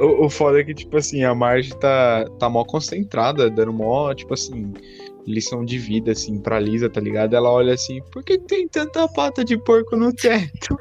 O, 0.00 0.26
o 0.26 0.30
foda 0.30 0.60
é 0.60 0.64
que, 0.64 0.74
tipo 0.74 0.96
assim, 0.96 1.24
a 1.24 1.34
Marge 1.34 1.74
tá, 1.78 2.24
tá 2.38 2.48
mó 2.48 2.64
concentrada, 2.64 3.50
dando 3.50 3.72
mó, 3.72 4.14
tipo 4.14 4.34
assim, 4.34 4.72
lição 5.28 5.64
de 5.64 5.78
vida, 5.78 6.12
assim, 6.12 6.38
pra 6.40 6.58
Lisa, 6.58 6.88
tá 6.88 7.00
ligado? 7.00 7.34
Ela 7.34 7.50
olha 7.50 7.74
assim, 7.74 8.00
por 8.10 8.24
que 8.24 8.38
tem 8.38 8.66
tanta 8.66 9.06
pata 9.08 9.44
de 9.44 9.56
porco 9.58 9.96
no 9.96 10.12
teto? 10.12 10.78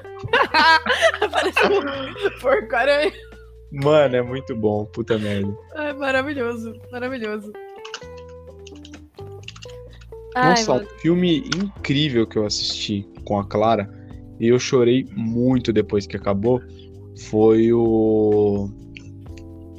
Parece 1.31 1.59
um 1.65 2.39
porco-aranha. 2.39 3.11
Mano, 3.71 4.15
é 4.15 4.21
muito 4.21 4.55
bom, 4.55 4.85
puta 4.85 5.17
merda. 5.17 5.53
Ai, 5.75 5.93
maravilhoso, 5.93 6.73
maravilhoso. 6.91 7.51
Ai, 10.35 10.51
Nossa, 10.51 10.75
mano. 10.75 10.87
filme 11.01 11.43
incrível 11.55 12.25
que 12.25 12.37
eu 12.37 12.45
assisti 12.45 13.05
com 13.25 13.39
a 13.39 13.45
Clara 13.45 13.89
e 14.39 14.47
eu 14.47 14.59
chorei 14.59 15.05
muito 15.11 15.73
depois 15.73 16.07
que 16.07 16.15
acabou 16.15 16.61
foi 17.17 17.73
o. 17.73 18.69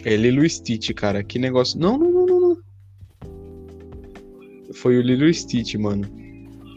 É 0.05 0.17
Lilo 0.17 0.45
e 0.45 0.51
Stitch, 0.51 0.93
cara. 0.95 1.23
Que 1.23 1.39
negócio. 1.39 1.79
Não, 1.79 1.97
não. 1.99 2.18
Foi 4.75 4.99
o 4.99 5.03
Lilo 5.03 5.33
Stitch, 5.33 5.75
mano. 5.75 6.09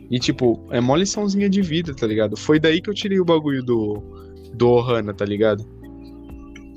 E 0.10 0.20
tipo, 0.20 0.66
é 0.72 0.82
mó 0.82 0.96
liçãozinha 0.96 1.50
de 1.50 1.62
vida, 1.62 1.94
tá 1.96 2.06
ligado? 2.06 2.36
Foi 2.36 2.60
daí 2.60 2.82
que 2.82 2.90
eu 2.90 2.94
tirei 2.94 3.20
o 3.20 3.26
bagulho 3.26 3.64
do. 3.64 4.22
Do 4.54 4.70
Ohana, 4.70 5.14
tá 5.14 5.24
ligado? 5.24 5.66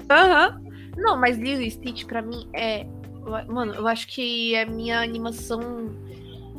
Aham. 0.09 0.61
Não, 0.97 1.19
mas 1.19 1.37
Lilo 1.37 1.69
Stitch 1.69 2.05
pra 2.05 2.23
mim 2.23 2.49
é. 2.55 2.87
Mano, 3.49 3.75
eu 3.75 3.89
acho 3.89 4.07
que 4.07 4.55
é 4.55 4.63
a 4.63 4.67
minha 4.67 5.01
animação 5.01 5.61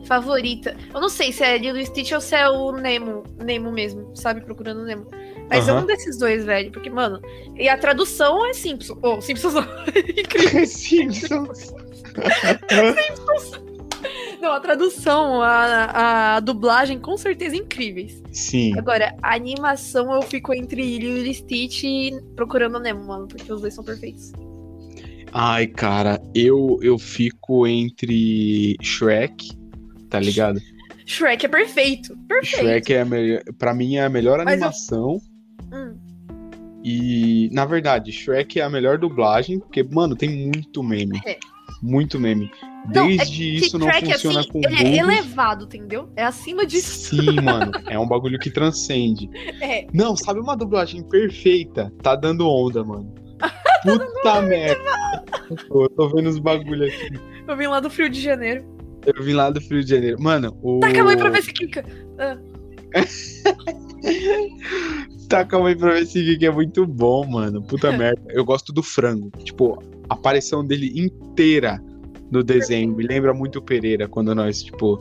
favorita. 0.06 0.76
Eu 0.94 1.00
não 1.00 1.10
sei 1.10 1.32
se 1.32 1.44
é 1.44 1.58
Lilo 1.58 1.84
Stitch 1.86 2.12
ou 2.12 2.20
se 2.20 2.36
é 2.36 2.50
o 2.50 2.72
Nemo, 2.74 3.24
Nemo 3.42 3.72
mesmo, 3.72 4.16
sabe? 4.16 4.42
Procurando 4.42 4.82
o 4.82 4.86
Nemo. 4.86 5.08
Mas 5.50 5.68
é 5.68 5.72
Aham. 5.72 5.84
um 5.84 5.86
desses 5.86 6.18
dois, 6.18 6.44
velho. 6.44 6.72
Porque, 6.72 6.90
mano, 6.90 7.22
e 7.56 7.70
a 7.70 7.78
tradução 7.78 8.46
é 8.46 8.54
Simpson. 8.54 8.98
Oh, 9.02 9.22
Simpsons 9.22 9.54
não. 9.56 9.64
Incrível. 10.18 10.66
Simpsons. 10.66 11.72
Não, 14.46 14.54
a 14.54 14.60
tradução, 14.60 15.42
a, 15.42 16.36
a 16.36 16.40
dublagem, 16.40 17.00
com 17.00 17.18
certeza 17.18 17.56
incríveis. 17.56 18.22
Sim. 18.32 18.78
Agora, 18.78 19.16
a 19.20 19.34
animação 19.34 20.14
eu 20.14 20.22
fico 20.22 20.54
entre 20.54 21.00
Lilo 21.00 21.26
e 21.26 21.34
Stitch 21.34 21.84
e 21.84 22.12
Procurando 22.36 22.76
o 22.76 22.80
Nemo, 22.80 23.04
mano. 23.08 23.28
Porque 23.28 23.52
os 23.52 23.62
dois 23.62 23.74
são 23.74 23.84
perfeitos. 23.84 24.32
Ai, 25.34 25.66
cara, 25.66 26.22
eu, 26.36 26.78
eu 26.84 27.00
fico 27.00 27.66
entre 27.66 28.76
Shrek, 28.84 29.50
tá 30.12 30.20
ligado? 30.20 30.62
Shrek 31.08 31.48
é 31.48 31.50
perfeito. 31.50 32.16
Perfeito. 32.28 32.62
Shrek 32.62 32.94
é 32.94 33.02
a 33.02 33.06
melhor, 33.06 33.42
pra 33.58 33.74
mim 33.74 33.96
é 33.96 34.06
a 34.06 34.10
melhor 34.10 34.38
Mas 34.38 34.46
eu- 34.46 34.52
animação. 34.54 35.22
Hum. 35.74 35.98
E, 36.84 37.50
na 37.52 37.66
verdade, 37.66 38.12
Shrek 38.12 38.60
é 38.60 38.64
a 38.64 38.70
melhor 38.70 39.00
dublagem, 39.00 39.58
porque, 39.60 39.82
mano, 39.82 40.16
tem 40.16 40.30
muito 40.30 40.84
meme. 40.84 41.20
É. 41.26 41.40
Muito 41.86 42.20
meme. 42.20 42.50
Não, 42.94 43.06
é 43.06 43.08
Desde 43.10 43.38
que 43.38 43.56
isso 43.58 43.78
não 43.78 43.88
Shrek, 43.88 44.14
funciona 44.14 44.40
assim, 44.40 44.50
com 44.50 44.60
ele 44.60 44.98
é 44.98 44.98
elevado, 44.98 45.66
entendeu? 45.66 46.10
É 46.16 46.24
acima 46.24 46.66
disso. 46.66 47.16
Sim, 47.16 47.40
mano. 47.42 47.72
É 47.88 47.98
um 47.98 48.08
bagulho 48.08 48.40
que 48.40 48.50
transcende. 48.50 49.30
É. 49.62 49.88
Não, 49.94 50.16
sabe 50.16 50.40
uma 50.40 50.56
dublagem 50.56 51.02
perfeita? 51.04 51.92
Tá 52.02 52.16
dando 52.16 52.48
onda, 52.48 52.84
mano. 52.84 53.14
Puta 53.84 54.42
merda. 54.42 54.82
Pô, 55.68 55.84
Eu 55.84 55.90
tô 55.90 56.10
vendo 56.10 56.30
os 56.30 56.40
bagulhos 56.40 56.94
aqui. 56.94 57.20
Eu 57.48 57.56
vim 57.56 57.68
lá 57.68 57.80
do 57.80 57.90
Frio 57.90 58.10
de 58.10 58.20
Janeiro. 58.20 58.66
Eu 59.06 59.24
vim 59.24 59.34
lá 59.34 59.50
do 59.50 59.60
Rio 59.60 59.84
de 59.84 59.90
Janeiro. 59.90 60.18
Mano, 60.20 60.58
o. 60.62 60.80
Taca 60.80 61.02
a 61.02 61.04
mãe 61.04 61.18
pra 61.18 61.30
ver 61.30 61.44
se 61.44 61.54
quica. 61.54 61.86
Taca 65.30 65.58
a 65.58 65.60
mãe 65.60 65.78
pra 65.78 65.94
ver 65.94 66.06
se 66.06 66.38
que 66.38 66.46
é 66.46 66.52
muito 66.52 66.86
bom, 66.86 67.26
mano. 67.26 67.62
Puta 67.62 67.92
merda. 67.96 68.22
Eu 68.30 68.44
gosto 68.44 68.74
do 68.74 68.82
frango. 68.82 69.30
Tipo, 69.44 69.82
aparição 70.10 70.66
dele 70.66 70.92
inteira 70.96 71.82
no 72.32 72.44
desenho. 72.44 72.96
Me 72.96 73.06
lembra 73.06 73.34
muito 73.34 73.60
o 73.60 73.62
Pereira 73.62 74.08
quando 74.08 74.34
nós, 74.34 74.64
tipo. 74.64 75.00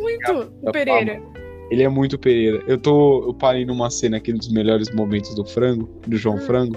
Muito, 0.00 0.26
Tá 0.26 0.48
o 0.62 0.72
Pereira. 0.72 1.22
Ele 1.70 1.82
é 1.82 1.88
muito 1.88 2.18
Pereira. 2.18 2.62
Eu 2.66 2.78
tô. 2.78 3.24
Eu 3.26 3.34
parei 3.34 3.64
numa 3.64 3.90
cena 3.90 4.18
aqui 4.18 4.32
dos 4.32 4.48
melhores 4.48 4.90
momentos 4.94 5.34
do 5.34 5.44
frango, 5.44 5.88
do 6.06 6.16
João 6.16 6.38
Frango, 6.38 6.76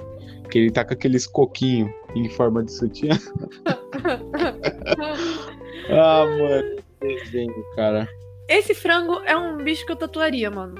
que 0.50 0.58
ele 0.58 0.70
tá 0.70 0.84
com 0.84 0.94
aqueles 0.94 1.26
coquinhos 1.26 1.90
em 2.14 2.28
forma 2.28 2.64
de 2.64 2.72
sutiã. 2.72 3.16
ah, 5.90 6.24
mano. 6.26 6.80
Desenho, 7.00 7.64
cara. 7.74 8.08
Esse 8.48 8.74
frango 8.74 9.20
é 9.24 9.36
um 9.36 9.58
bicho 9.58 9.86
que 9.86 9.92
eu 9.92 9.96
tatuaria, 9.96 10.50
mano. 10.50 10.74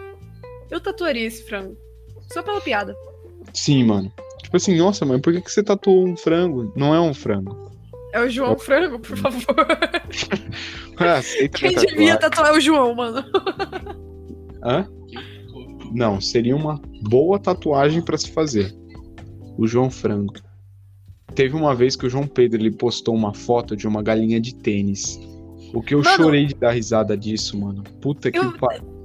Eu 0.70 0.80
tatuaria 0.80 1.26
esse 1.26 1.44
frango. 1.44 1.76
Só 2.32 2.42
pela 2.42 2.60
piada. 2.60 2.94
Sim, 3.54 3.84
mano. 3.84 4.12
Tipo 4.42 4.56
assim, 4.56 4.76
nossa, 4.76 5.04
mãe, 5.04 5.20
por 5.20 5.32
que, 5.32 5.40
que 5.40 5.50
você 5.52 5.62
tatuou 5.62 6.06
um 6.08 6.16
frango? 6.16 6.72
Não 6.76 6.94
é 6.94 7.00
um 7.00 7.14
frango. 7.14 7.70
É 8.12 8.20
o 8.20 8.28
João 8.28 8.58
Frango, 8.58 8.98
por 8.98 9.16
favor. 9.16 9.54
Ah, 11.02 11.20
Quem 11.54 11.74
devia 11.74 12.18
tatuar 12.18 12.48
é 12.48 12.58
o 12.58 12.60
João, 12.60 12.94
mano. 12.94 13.24
Hã? 14.62 14.86
Não, 15.92 16.20
seria 16.20 16.54
uma 16.54 16.78
boa 17.08 17.38
tatuagem 17.38 18.02
pra 18.02 18.18
se 18.18 18.30
fazer. 18.30 18.74
O 19.56 19.66
João 19.66 19.90
Frango. 19.90 20.34
Teve 21.34 21.54
uma 21.56 21.74
vez 21.74 21.96
que 21.96 22.06
o 22.06 22.10
João 22.10 22.26
Pedro 22.26 22.60
ele 22.60 22.70
postou 22.70 23.14
uma 23.14 23.32
foto 23.32 23.74
de 23.76 23.86
uma 23.88 24.02
galinha 24.02 24.38
de 24.40 24.54
tênis. 24.54 25.18
O 25.72 25.80
que 25.80 25.94
eu 25.94 26.02
Mano. 26.02 26.16
chorei 26.24 26.44
de 26.46 26.54
dar 26.54 26.72
risada 26.72 27.16
disso, 27.16 27.58
mano. 27.58 27.82
Puta 28.02 28.30
que 28.30 28.38
Eu- 28.38 28.52
pariu. 28.58 29.00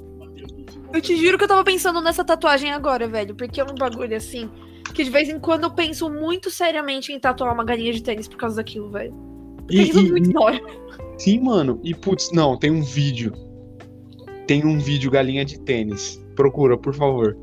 Eu 0.93 1.01
te 1.01 1.15
juro 1.15 1.38
que 1.38 1.43
eu 1.43 1.47
tava 1.47 1.63
pensando 1.63 2.01
nessa 2.01 2.23
tatuagem 2.25 2.71
agora, 2.73 3.07
velho. 3.07 3.36
Porque 3.36 3.61
é 3.61 3.63
um 3.63 3.75
bagulho 3.75 4.15
assim. 4.17 4.49
Que 4.93 5.03
de 5.03 5.09
vez 5.09 5.27
em 5.29 5.39
quando 5.39 5.63
eu 5.63 5.71
penso 5.71 6.09
muito 6.09 6.49
seriamente 6.49 7.11
em 7.11 7.19
tatuar 7.19 7.53
uma 7.53 7.65
galinha 7.65 7.91
de 7.91 8.01
tênis 8.01 8.27
por 8.27 8.38
causa 8.38 8.57
daquilo, 8.57 8.89
velho. 8.91 9.13
Porque 9.57 9.77
E, 9.77 9.89
e- 9.89 10.11
muito 10.11 10.31
da 10.31 10.39
hora. 10.41 10.61
sim, 11.17 11.39
mano. 11.39 11.79
E 11.83 11.93
putz, 11.93 12.31
não, 12.31 12.57
tem 12.57 12.71
um 12.71 12.81
vídeo. 12.81 13.33
Tem 14.47 14.65
um 14.65 14.79
vídeo 14.79 15.11
galinha 15.11 15.43
de 15.43 15.59
tênis. 15.59 16.21
Procura, 16.36 16.77
por 16.77 16.93
favor. 16.93 17.36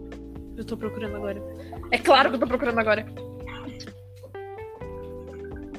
Eu 0.57 0.65
tô 0.65 0.77
procurando 0.77 1.17
agora. 1.17 1.43
É 1.91 1.99
claro 1.99 2.31
que 2.31 2.37
eu 2.37 2.41
tô 2.41 2.47
procurando 2.47 2.79
agora. 2.79 3.05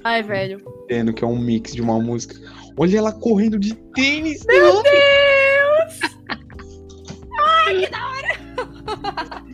Ai, 0.03 0.21
velho. 0.21 0.61
Tendo 0.87 1.13
que 1.13 1.23
é 1.23 1.27
um 1.27 1.39
mix 1.39 1.73
de 1.73 1.81
uma 1.81 1.97
música. 1.99 2.35
Olha 2.77 2.97
ela 2.97 3.11
correndo 3.13 3.57
de 3.57 3.73
tênis. 3.93 4.45
Meu 4.45 4.83
Deus! 4.83 4.83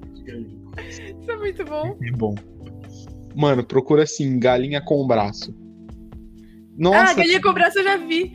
Isso 1.30 1.32
é 1.32 1.38
muito 1.38 1.66
bom. 1.66 1.98
É 2.02 2.12
bom. 2.12 2.36
Mano, 3.36 3.64
procura 3.64 4.04
assim, 4.04 4.40
galinha 4.40 4.82
com 4.82 5.06
braço. 5.06 5.56
Nossa, 6.76 7.12
ah, 7.12 7.14
galinha 7.14 7.42
com 7.42 7.54
braço 7.54 7.78
eu 7.78 7.84
já 7.84 7.98
vi. 7.98 8.34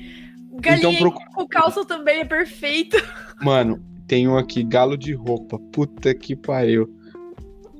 Galinha 0.60 0.90
Então 0.90 0.94
procura- 0.94 1.26
com 1.34 1.48
calça 1.48 1.84
também 1.84 2.20
é 2.20 2.24
perfeito. 2.24 2.96
mano, 3.42 3.84
tem 4.06 4.28
um 4.28 4.38
aqui, 4.38 4.62
galo 4.62 4.96
de 4.96 5.12
roupa. 5.12 5.58
Puta 5.72 6.14
que 6.14 6.36
pariu. 6.36 6.88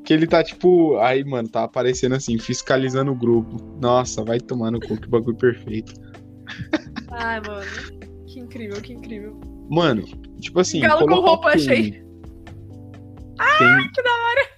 Que 0.05 0.12
ele 0.12 0.27
tá, 0.27 0.43
tipo, 0.43 0.99
aí, 0.99 1.25
mano, 1.25 1.49
tá 1.49 1.62
aparecendo 1.62 2.17
assim, 2.17 2.37
fiscalizando 2.39 3.12
o 3.12 3.15
grupo. 3.15 3.57
Nossa, 3.81 4.25
vai 4.25 4.41
tomar 4.41 4.73
no 4.73 4.81
cu, 4.81 4.97
que 4.97 5.09
bagulho 5.09 5.37
perfeito. 5.37 5.95
Ai, 7.12 7.41
mano. 7.41 7.71
Que 8.27 8.41
incrível, 8.41 8.83
que 8.83 8.93
incrível. 8.93 9.41
Mano, 9.71 10.03
tipo 10.41 10.59
assim. 10.59 10.81
Galo 10.81 11.07
com 11.07 11.21
roupa, 11.21 11.49
um 11.49 11.51
achei. 11.53 11.93
Tem... 13.59 13.91
Que 13.93 14.03
da 14.03 14.11
hora. 14.11 14.53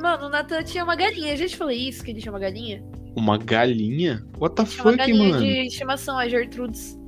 Mano, 0.00 0.26
o 0.26 0.30
Nathan 0.30 0.62
tinha 0.62 0.84
uma 0.84 0.94
galinha. 0.96 1.32
A 1.32 1.36
gente 1.36 1.56
falou 1.56 1.72
isso, 1.72 2.02
que 2.04 2.10
ele 2.10 2.20
tinha 2.20 2.32
uma 2.32 2.38
galinha? 2.38 2.82
Uma 3.16 3.36
galinha? 3.38 4.22
What 4.38 4.54
the 4.56 4.64
Tinha 4.64 4.84
uma 4.84 4.92
fuck, 4.92 4.98
galinha 4.98 5.28
mano? 5.30 5.42
de 5.44 5.66
estimação, 5.66 6.18
a 6.18 6.28
Gertrudes. 6.28 6.98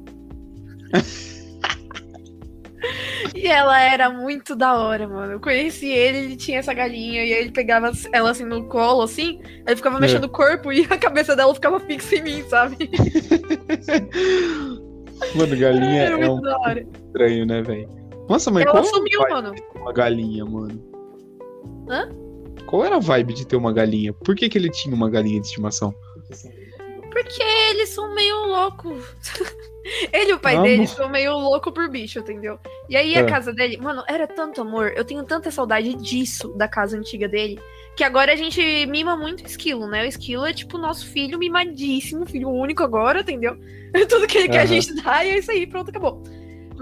e 3.35 3.47
ela 3.47 3.81
era 3.81 4.11
muito 4.11 4.55
da 4.55 4.79
hora, 4.79 5.09
mano. 5.09 5.33
Eu 5.33 5.41
conheci 5.41 5.87
ele, 5.89 6.19
ele 6.19 6.37
tinha 6.37 6.59
essa 6.59 6.75
galinha, 6.75 7.25
e 7.25 7.33
aí 7.33 7.41
ele 7.41 7.51
pegava 7.53 7.91
ela 8.13 8.31
assim 8.31 8.45
no 8.45 8.65
colo, 8.69 9.01
assim, 9.03 9.41
aí 9.67 9.75
ficava 9.77 9.97
É. 9.99 10.01
mexendo 10.01 10.25
o 10.25 10.29
corpo 10.29 10.73
e 10.73 10.83
a 10.91 10.99
cabeça 10.99 11.35
dela 11.37 11.55
ficava 11.55 11.81
fixa 11.81 12.17
em 12.17 12.23
mim, 12.23 12.43
sabe? 12.49 12.77
Mano, 15.37 15.57
galinha 15.57 16.03
é 16.03 16.11
muito 16.17 16.33
um 16.33 16.41
da 16.43 16.59
hora. 16.59 16.81
estranho, 17.07 17.47
né, 17.47 17.63
velho? 17.63 17.89
Nossa, 18.29 18.51
mas 18.51 18.63
Ela 18.65 18.73
qual 18.73 18.85
sumiu, 18.85 19.21
mano. 19.29 19.55
de 19.55 19.63
ter 19.63 19.79
uma 19.79 19.93
galinha, 19.93 20.45
mano? 20.45 20.83
Hã? 21.89 22.09
Qual 22.67 22.85
era 22.85 22.97
a 22.97 23.01
vibe 23.01 23.35
de 23.35 23.47
ter 23.47 23.57
uma 23.57 23.73
galinha? 23.73 24.13
Por 24.13 24.35
que, 24.37 24.49
que 24.49 24.57
ele 24.57 24.71
tinha 24.71 24.95
uma 24.95 25.11
galinha 25.11 25.41
de 25.41 25.47
estimação? 25.47 25.95
Porque 27.11 27.43
eles 27.71 27.91
são 27.91 28.15
meio 28.15 28.47
loucos. 28.47 29.05
Ele 30.13 30.31
e 30.31 30.35
o 30.35 30.39
pai 30.39 30.57
Ah, 30.57 30.63
dele 30.63 30.87
são 30.87 31.09
meio 31.11 31.37
louco 31.37 31.73
por 31.73 31.91
bicho, 31.91 32.21
entendeu? 32.21 32.57
E 32.89 32.97
aí 32.97 33.15
É. 33.15 33.19
a 33.19 33.27
casa 33.27 33.53
dele, 33.53 33.77
mano, 33.79 34.03
era 34.09 34.29
tanto 34.29 34.61
amor. 34.61 34.93
Eu 34.97 35.05
tenho 35.05 35.25
tanta 35.25 35.51
saudade 35.51 35.93
disso, 35.97 36.49
da 36.57 36.69
casa 36.69 36.97
antiga 36.97 37.29
dele. 37.29 37.59
Que 37.97 38.05
agora 38.05 38.33
a 38.33 38.37
gente 38.37 38.87
mima 38.87 39.17
muito 39.17 39.43
o 39.43 39.47
esquilo, 39.47 39.89
né? 39.89 40.05
O 40.05 40.07
esquilo 40.07 40.47
é 40.47 40.53
tipo 40.55 40.79
nosso 40.79 41.07
filho 41.09 41.37
mimadíssimo, 41.39 42.25
filho 42.25 42.49
único 42.49 42.83
agora, 42.85 43.21
entendeu? 43.23 43.57
Tudo 44.09 44.27
que 44.29 44.39
ele 44.39 44.49
quer 44.49 44.61
a 44.61 44.67
gente 44.67 44.95
dá 45.03 45.25
e 45.25 45.31
é 45.33 45.39
isso 45.39 45.51
aí, 45.51 45.67
pronto, 45.67 45.91
acabou. 45.91 46.23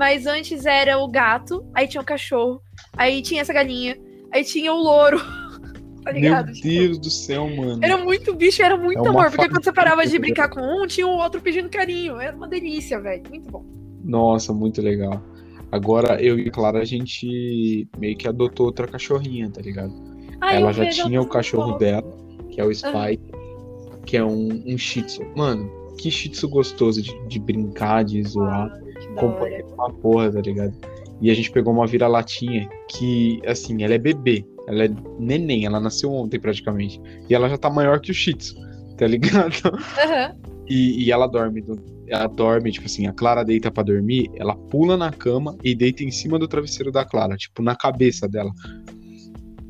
Mas 0.00 0.24
antes 0.24 0.64
era 0.64 0.96
o 0.96 1.06
gato, 1.06 1.62
aí 1.74 1.86
tinha 1.86 2.00
o 2.00 2.04
cachorro, 2.06 2.62
aí 2.96 3.20
tinha 3.20 3.42
essa 3.42 3.52
galinha, 3.52 3.98
aí 4.32 4.42
tinha 4.42 4.72
o 4.72 4.78
louro. 4.78 5.18
tá 6.02 6.10
Meu 6.10 6.14
ligado? 6.14 6.52
Tipo, 6.54 6.68
Deus 6.68 6.98
do 6.98 7.10
céu, 7.10 7.46
mano. 7.54 7.84
era 7.84 7.98
muito 7.98 8.34
bicho, 8.34 8.62
era 8.62 8.78
muito 8.78 9.04
É 9.04 9.08
amor. 9.08 9.30
Porque 9.30 9.50
quando 9.50 9.62
você 9.62 9.70
parava 9.70 10.06
de 10.06 10.18
brincar 10.18 10.48
com 10.48 10.62
um, 10.62 10.86
tinha 10.86 11.06
o 11.06 11.18
outro 11.18 11.42
pedindo 11.42 11.68
carinho. 11.68 12.18
Era 12.18 12.34
uma 12.34 12.48
delícia, 12.48 12.98
velho. 12.98 13.24
Muito 13.28 13.50
bom. 13.50 13.62
Nossa, 14.02 14.54
muito 14.54 14.80
legal. 14.80 15.22
Agora, 15.70 16.18
eu 16.18 16.38
e 16.38 16.48
a 16.48 16.50
Clara, 16.50 16.78
a 16.78 16.84
gente 16.86 17.86
meio 17.98 18.16
que 18.16 18.26
adotou 18.26 18.64
outra 18.64 18.88
cachorrinha, 18.88 19.50
tá 19.50 19.60
ligado? 19.60 19.92
Ah, 20.40 20.54
Ela 20.54 20.72
já 20.72 20.88
tinha 20.88 21.20
o 21.20 21.28
cachorro 21.28 21.72
com 21.72 21.78
dela, 21.78 22.10
que 22.48 22.58
é 22.58 22.64
o 22.64 22.74
Spike, 22.74 23.30
que 24.06 24.16
é 24.16 24.24
um, 24.24 24.62
um 24.66 24.78
shih 24.78 25.02
tzu. 25.02 25.20
Mano, 25.36 25.70
que 25.98 26.10
shih 26.10 26.30
tzu 26.30 26.48
gostoso 26.48 27.02
de, 27.02 27.12
de 27.28 27.38
brincar, 27.38 28.02
de 28.02 28.22
zoar. 28.22 28.70
da 28.70 28.89
companhia 29.16 29.64
hora. 29.64 29.74
uma 29.74 29.90
porra, 29.92 30.32
tá 30.32 30.40
ligado? 30.40 30.74
E 31.20 31.30
a 31.30 31.34
gente 31.34 31.50
pegou 31.50 31.72
uma 31.72 31.86
vira-latinha 31.86 32.68
que, 32.88 33.40
assim, 33.46 33.82
ela 33.82 33.94
é 33.94 33.98
bebê. 33.98 34.44
Ela 34.66 34.84
é 34.84 34.90
neném, 35.18 35.66
ela 35.66 35.78
nasceu 35.80 36.10
ontem 36.12 36.38
praticamente. 36.40 37.00
E 37.28 37.34
ela 37.34 37.48
já 37.48 37.58
tá 37.58 37.68
maior 37.68 38.00
que 38.00 38.10
o 38.10 38.14
Shih 38.14 38.34
Tzu, 38.34 38.54
tá 38.96 39.06
ligado? 39.06 39.54
Aham. 40.02 40.34
E, 40.68 41.04
e 41.04 41.10
ela 41.12 41.26
dorme. 41.26 41.60
do- 41.60 41.82
Ela 42.08 42.26
dorme, 42.26 42.70
tipo 42.72 42.86
assim, 42.86 43.06
a 43.06 43.12
Clara 43.12 43.44
deita 43.44 43.70
pra 43.70 43.82
dormir, 43.82 44.30
ela 44.36 44.56
pula 44.56 44.96
na 44.96 45.10
cama 45.12 45.56
e 45.64 45.74
deita 45.74 46.02
em 46.04 46.10
cima 46.10 46.38
do 46.38 46.48
travesseiro 46.48 46.90
da 46.92 47.04
Clara, 47.04 47.36
tipo, 47.36 47.62
na 47.62 47.74
cabeça 47.76 48.28
dela. 48.28 48.50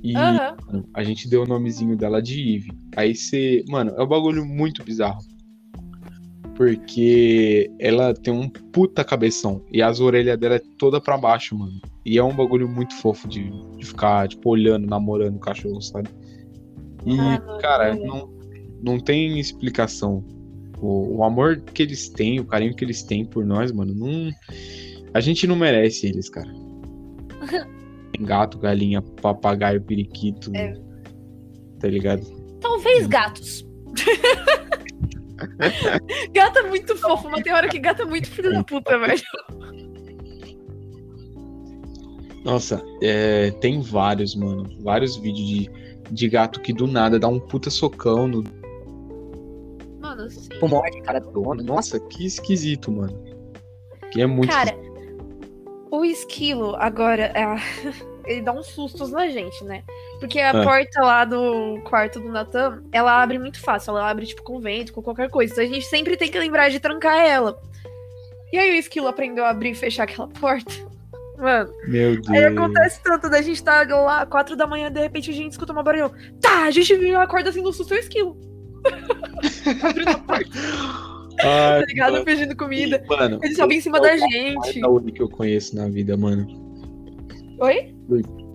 E 0.02 0.14
mano, 0.14 0.88
a 0.94 1.02
gente 1.02 1.28
deu 1.28 1.42
o 1.42 1.46
nomezinho 1.46 1.96
dela 1.96 2.22
de 2.22 2.54
Eve. 2.56 2.70
Aí 2.96 3.14
você. 3.14 3.62
Mano, 3.68 3.90
é 3.96 4.02
um 4.02 4.06
bagulho 4.06 4.44
muito 4.46 4.82
bizarro. 4.84 5.18
Porque 6.60 7.70
ela 7.78 8.12
tem 8.12 8.34
um 8.34 8.46
puta 8.46 9.02
cabeção. 9.02 9.64
E 9.72 9.80
as 9.80 9.98
orelhas 9.98 10.38
dela 10.38 10.56
é 10.56 10.62
toda 10.76 11.00
pra 11.00 11.16
baixo, 11.16 11.56
mano. 11.56 11.80
E 12.04 12.18
é 12.18 12.22
um 12.22 12.36
bagulho 12.36 12.68
muito 12.68 12.94
fofo 12.96 13.26
de, 13.26 13.50
de 13.78 13.86
ficar, 13.86 14.28
tipo, 14.28 14.50
olhando, 14.50 14.86
namorando 14.86 15.36
o 15.36 15.40
cachorro, 15.40 15.80
sabe? 15.80 16.10
E, 17.06 17.18
Ah, 17.18 17.58
cara, 17.62 17.94
não, 17.94 18.30
não 18.82 19.00
tem 19.00 19.40
explicação. 19.40 20.22
O, 20.78 21.20
o 21.20 21.24
amor 21.24 21.62
que 21.62 21.82
eles 21.82 22.10
têm, 22.10 22.40
o 22.40 22.44
carinho 22.44 22.76
que 22.76 22.84
eles 22.84 23.02
têm 23.02 23.24
por 23.24 23.42
nós, 23.46 23.72
mano, 23.72 23.94
não. 23.94 24.30
A 25.14 25.20
gente 25.20 25.46
não 25.46 25.56
merece 25.56 26.08
eles, 26.08 26.28
cara. 26.28 26.52
Gato, 28.20 28.58
galinha, 28.58 29.00
papagaio, 29.00 29.80
periquito. 29.80 30.54
É. 30.54 30.74
Tá 31.78 31.88
ligado? 31.88 32.20
Talvez 32.60 33.06
gatos. 33.06 33.66
gato 36.32 36.58
é 36.58 36.62
muito 36.62 36.96
fofo, 36.96 37.28
mas 37.30 37.42
tem 37.42 37.52
hora 37.52 37.68
que 37.68 37.78
gato 37.78 38.02
é 38.02 38.04
muito 38.04 38.28
filho 38.28 38.52
da 38.52 38.64
puta, 38.64 38.98
velho. 38.98 39.22
Nossa, 42.44 42.82
é, 43.02 43.50
tem 43.52 43.80
vários, 43.80 44.34
mano. 44.34 44.66
Vários 44.80 45.16
vídeos 45.16 45.46
de, 45.46 45.70
de 46.10 46.28
gato 46.28 46.60
que 46.60 46.72
do 46.72 46.86
nada 46.86 47.18
dá 47.18 47.28
um 47.28 47.38
puta 47.38 47.70
socão 47.70 48.26
no. 48.26 48.44
Mano, 50.00 50.30
sim. 50.30 50.48
Morde 50.62 51.02
cada 51.02 51.20
dono. 51.20 51.62
Nossa, 51.62 52.00
que 52.00 52.24
esquisito, 52.24 52.90
mano. 52.90 53.22
Que 54.10 54.22
é 54.22 54.26
muito. 54.26 54.50
Cara, 54.50 54.74
o 55.90 56.04
esquilo 56.04 56.74
agora, 56.76 57.32
é, 57.34 57.44
ele 58.24 58.42
dá 58.42 58.52
uns 58.52 58.68
sustos 58.68 59.10
na 59.10 59.28
gente, 59.28 59.62
né? 59.64 59.84
Porque 60.20 60.38
a 60.38 60.50
Ah. 60.50 60.62
porta 60.62 61.00
lá 61.00 61.24
do 61.24 61.80
quarto 61.82 62.20
do 62.20 62.28
Natan, 62.28 62.82
ela 62.92 63.22
abre 63.22 63.38
muito 63.38 63.58
fácil. 63.60 63.90
Ela 63.90 64.08
abre, 64.10 64.26
tipo, 64.26 64.42
com 64.42 64.60
vento, 64.60 64.92
com 64.92 65.02
qualquer 65.02 65.30
coisa. 65.30 65.52
Então 65.52 65.64
a 65.64 65.66
gente 65.66 65.86
sempre 65.86 66.16
tem 66.16 66.30
que 66.30 66.38
lembrar 66.38 66.68
de 66.68 66.78
trancar 66.78 67.18
ela. 67.18 67.58
E 68.52 68.58
aí 68.58 68.70
o 68.72 68.74
esquilo 68.78 69.08
aprendeu 69.08 69.44
a 69.44 69.50
abrir 69.50 69.70
e 69.70 69.74
fechar 69.74 70.04
aquela 70.04 70.28
porta. 70.28 70.72
Mano, 71.38 71.70
Meu 71.88 72.20
Deus. 72.20 72.28
aí 72.28 72.44
acontece 72.44 73.00
tanto 73.02 73.30
da 73.30 73.40
gente 73.40 73.62
tá 73.64 73.82
lá, 73.88 74.26
quatro 74.26 74.54
da 74.54 74.66
manhã, 74.66 74.92
de 74.92 75.00
repente 75.00 75.30
a 75.30 75.32
gente 75.32 75.52
escuta 75.52 75.72
uma 75.72 75.82
barulhão. 75.82 76.12
Tá, 76.38 76.64
a 76.64 76.70
gente 76.70 76.94
viu 76.96 77.18
acorda 77.18 77.48
assim 77.48 77.62
no 77.62 77.72
susto 77.72 77.94
é 77.94 77.96
o 77.96 78.00
esquilo. 78.00 78.36
Abrindo 79.82 80.10
a 80.10 80.18
porta, 80.18 80.50
Ai, 81.42 81.80
tá 81.80 81.86
ligado? 81.86 82.12
mano. 82.12 82.24
Pedindo 82.26 82.54
comida. 82.56 83.02
Mano, 83.08 83.38
Ele 83.42 83.54
sobe 83.54 83.76
em 83.76 83.80
cima 83.80 83.98
da 84.00 84.14
gente. 84.18 84.54
mais 84.56 84.78
saúde 84.80 85.12
que 85.12 85.22
eu 85.22 85.30
conheço 85.30 85.74
na 85.76 85.88
vida, 85.88 86.14
mano. 86.14 86.46
Oi? 87.60 87.94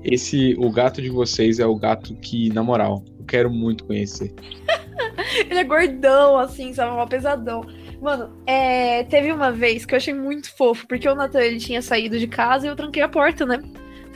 Esse, 0.06 0.56
o 0.60 0.70
gato 0.70 1.01
de 1.01 1.10
vocês 1.10 1.60
é 1.60 1.66
o 1.66 1.76
gato 1.76 2.16
que, 2.18 2.49
na 2.53 2.62
moral, 2.62 3.03
eu 3.20 3.26
quero 3.26 3.49
muito 3.49 3.86
conhecer. 3.86 4.32
Ele 5.49 5.60
é 5.60 5.64
gordão, 5.64 6.38
assim, 6.38 6.74
sabe? 6.74 6.95
Mal 6.95 7.08
pesadão. 7.08 7.66
Mano, 7.99 8.32
é, 8.45 9.03
teve 9.06 9.32
uma 9.32 9.51
vez 9.51 9.84
que 9.84 9.95
eu 9.95 9.97
achei 9.97 10.14
muito 10.14 10.56
fofo, 10.56 10.88
porque 10.88 11.10
o 11.10 11.16
Nathan 11.16 11.41
ele 11.41 11.58
tinha 11.58 11.82
saído 11.82 12.20
de 12.20 12.28
casa 12.28 12.68
e 12.68 12.70
eu 12.70 12.76
tranquei 12.76 13.01
a 13.01 13.10
porta, 13.10 13.47
né? 13.47 13.58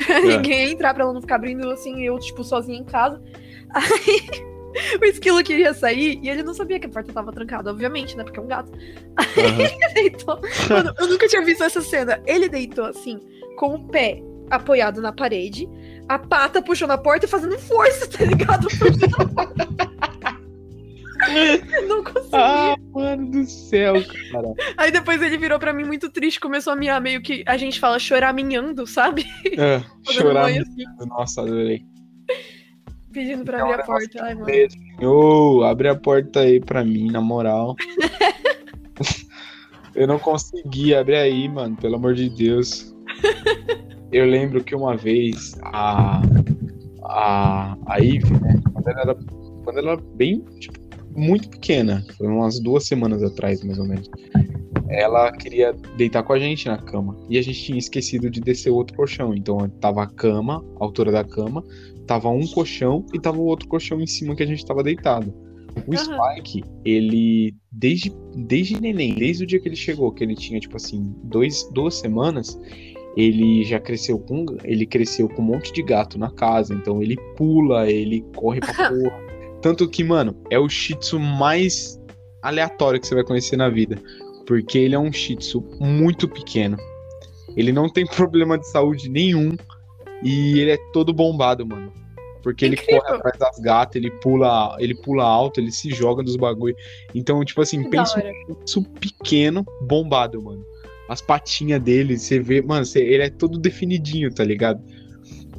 Pra 0.05 0.19
ninguém 0.21 0.71
entrar, 0.71 0.93
pra 0.93 1.03
ela 1.03 1.13
não 1.13 1.21
ficar 1.21 1.35
abrindo 1.35 1.67
assim, 1.71 2.03
eu, 2.03 2.19
tipo, 2.19 2.43
sozinha 2.43 2.77
em 2.77 2.83
casa. 2.83 3.19
Aí 3.73 4.99
o 5.01 5.05
esquilo 5.05 5.43
queria 5.43 5.73
sair 5.73 6.19
e 6.21 6.29
ele 6.29 6.43
não 6.43 6.53
sabia 6.53 6.79
que 6.79 6.85
a 6.85 6.89
porta 6.89 7.11
tava 7.11 7.31
trancada, 7.31 7.71
obviamente, 7.71 8.15
né? 8.15 8.23
Porque 8.23 8.39
é 8.39 8.43
um 8.43 8.47
gato. 8.47 8.71
Aham. 9.17 9.61
Ele 9.61 9.93
deitou. 9.95 10.39
Mano, 10.69 10.93
eu 10.99 11.07
nunca 11.07 11.27
tinha 11.27 11.43
visto 11.43 11.63
essa 11.63 11.81
cena. 11.81 12.21
Ele 12.27 12.47
deitou 12.47 12.85
assim, 12.85 13.19
com 13.57 13.73
o 13.73 13.87
pé 13.87 14.21
apoiado 14.49 15.01
na 15.01 15.11
parede, 15.11 15.67
a 16.10 16.20
pata 16.20 16.62
puxando 16.62 16.91
a 16.91 16.97
porta 16.97 17.26
e 17.26 17.30
fazendo 17.30 17.57
força, 17.60 18.07
tá 18.10 18.26
ligado? 18.26 18.68
Não 21.88 22.03
conseguia. 22.03 22.30
ah, 22.34 22.76
mano 22.93 23.32
do 23.32 23.45
céu, 23.45 23.93
cara. 24.32 24.53
Aí 24.78 24.91
depois 24.91 25.22
ele 25.22 25.38
virou 25.38 25.60
pra 25.60 25.74
mim 25.74 25.84
muito 25.84 26.10
triste, 26.10 26.39
começou 26.39 26.74
a 26.74 26.76
miar 26.76 26.99
meio 27.01 27.22
que 27.22 27.43
a 27.45 27.57
gente 27.57 27.80
fala 27.80 27.99
choraminhando, 27.99 28.88
sabe? 28.88 29.26
Fazendo 30.05 30.12
chorar. 30.12 30.45
assim, 30.49 30.84
Nossa, 31.07 31.41
adorei. 31.41 31.84
pedindo 33.12 33.43
pra 33.43 33.57
Então, 33.57 33.70
abrir 33.70 33.82
a 33.82 33.84
é 33.84 33.86
porta. 33.86 34.24
Ai, 34.24 34.36
mano. 34.36 35.12
Ô, 35.12 35.64
abre 35.64 35.89
a 35.89 35.95
porta 35.95 36.41
aí 36.41 36.60
pra 36.60 36.84
mim, 36.84 37.12
na 37.12 37.22
moral. 37.22 37.76
Eu 39.93 40.07
não 40.07 40.18
consegui, 40.20 40.95
abre 40.95 41.18
aí, 41.18 41.49
mano, 41.49 41.76
pelo 41.76 41.95
amor 41.95 42.14
de 42.14 42.30
Deus. 42.30 42.95
Eu 44.12 44.26
lembro 44.26 44.64
que 44.64 44.76
uma 44.76 44.95
vez 44.97 45.57
a 45.62 46.22
a, 47.10 47.78
a 47.88 47.99
Eve, 47.99 48.32
né, 48.39 48.62
quando 48.72 48.88
ela 48.88 49.01
era, 49.01 49.16
quando 49.64 49.78
ela 49.80 49.91
era 49.93 50.01
bem, 50.16 50.43
tipo, 50.60 50.80
muito 51.16 51.49
pequena, 51.49 52.05
foi 52.18 52.28
umas 52.28 52.60
duas 52.60 52.86
semanas 52.86 53.24
atrás, 53.24 53.64
mais 53.64 53.80
ou 53.80 53.86
menos. 53.86 54.10
Ela 54.88 55.32
queria 55.32 55.74
deitar 55.97 56.24
com 56.24 56.34
a 56.34 56.39
gente 56.39 56.68
na 56.68 56.78
cama. 56.78 57.16
E 57.30 57.38
a 57.38 57.41
gente 57.41 57.62
tinha 57.62 57.78
esquecido 57.78 58.30
de 58.30 58.39
descer 58.39 58.72
o 58.72 58.76
outro 58.76 58.95
colchão. 58.95 59.36
Então 59.36 59.57
tava 59.82 60.03
a 60.03 60.07
cama, 60.07 60.64
a 60.80 60.84
altura 60.84 61.12
da 61.12 61.24
cama, 61.24 61.64
tava 62.07 62.30
um 62.30 62.45
colchão 62.47 63.05
e 63.14 63.20
tava 63.20 63.38
o 63.38 63.45
outro 63.45 63.68
colchão 63.68 63.99
em 64.01 64.07
cima 64.07 64.36
que 64.36 64.41
a 64.41 64.47
gente 64.47 64.66
tava 64.66 64.82
deitado. 64.82 65.34
O 65.86 65.95
Aham. 65.95 66.34
Spike, 66.34 66.64
ele, 66.84 67.53
desde, 67.72 68.12
desde 68.36 68.82
neném, 68.82 69.14
desde 69.16 69.43
o 69.43 69.47
dia 69.47 69.60
que 69.60 69.68
ele 69.68 69.76
chegou, 69.76 70.12
que 70.12 70.24
ele 70.24 70.36
tinha, 70.36 70.60
tipo 70.60 70.76
assim, 70.76 71.14
dois, 71.24 71.70
duas 71.72 71.95
semanas, 71.95 72.60
ele 73.20 73.65
já 73.65 73.80
cresceu 73.80 74.17
com. 74.17 74.45
Ele 74.63 74.86
cresceu 74.86 75.28
com 75.28 75.41
um 75.41 75.45
monte 75.45 75.74
de 75.74 75.84
gato 75.84 76.17
na 76.17 76.32
casa. 76.32 76.74
Então 76.74 77.01
ele 77.01 77.17
pula, 77.36 77.89
ele 77.89 78.22
corre 78.36 78.61
pra 78.61 78.74
porra. 78.89 79.30
Tanto 79.61 79.89
que, 79.89 80.03
mano, 80.05 80.36
é 80.49 80.57
o 80.57 80.70
Shih 80.70 80.95
Tzu 80.95 81.20
mais 81.20 81.99
aleatório 82.41 82.99
que 82.99 83.05
você 83.05 83.15
vai 83.15 83.26
conhecer 83.26 83.57
na 83.57 83.70
vida. 83.70 84.01
Porque 84.47 84.78
ele 84.78 84.95
é 84.95 84.99
um 84.99 85.11
Shih 85.11 85.36
Tzu 85.36 85.61
muito 85.82 86.30
pequeno. 86.30 86.78
Ele 87.57 87.74
não 87.74 87.89
tem 87.89 88.05
problema 88.07 88.57
de 88.57 88.67
saúde 88.70 89.09
nenhum. 89.09 89.57
E 90.24 90.59
ele 90.59 90.72
é 90.72 90.78
todo 90.93 91.13
bombado, 91.13 91.65
mano. 91.67 91.91
Porque 92.41 92.63
ele 92.63 92.76
Incrível. 92.76 93.01
corre 93.01 93.15
atrás 93.17 93.38
das 93.38 93.59
gatas, 93.59 93.97
ele 93.97 94.11
pula, 94.11 94.78
ele 94.80 94.95
pula 94.95 95.26
alto, 95.26 95.59
ele 95.59 95.74
se 95.74 95.89
joga 95.89 96.24
nos 96.24 96.38
bagulho. 96.38 96.76
Então, 97.13 97.43
tipo 97.43 97.61
assim, 97.61 97.84
Que 97.84 97.89
pensa 97.89 98.17
um 98.17 98.22
Shih 98.22 98.63
Tzu 98.63 98.84
pequeno, 98.84 99.65
bombado, 99.82 100.41
mano. 100.41 100.63
As 101.10 101.20
patinhas 101.22 101.82
dele, 101.82 102.18
você 102.18 102.39
vê, 102.39 102.62
mano, 102.62 102.86
você- 102.86 103.01
ele 103.03 103.24
é 103.24 103.30
todo 103.30 103.57
definidinho, 103.60 104.34
tá 104.34 104.43
ligado? 104.43 104.82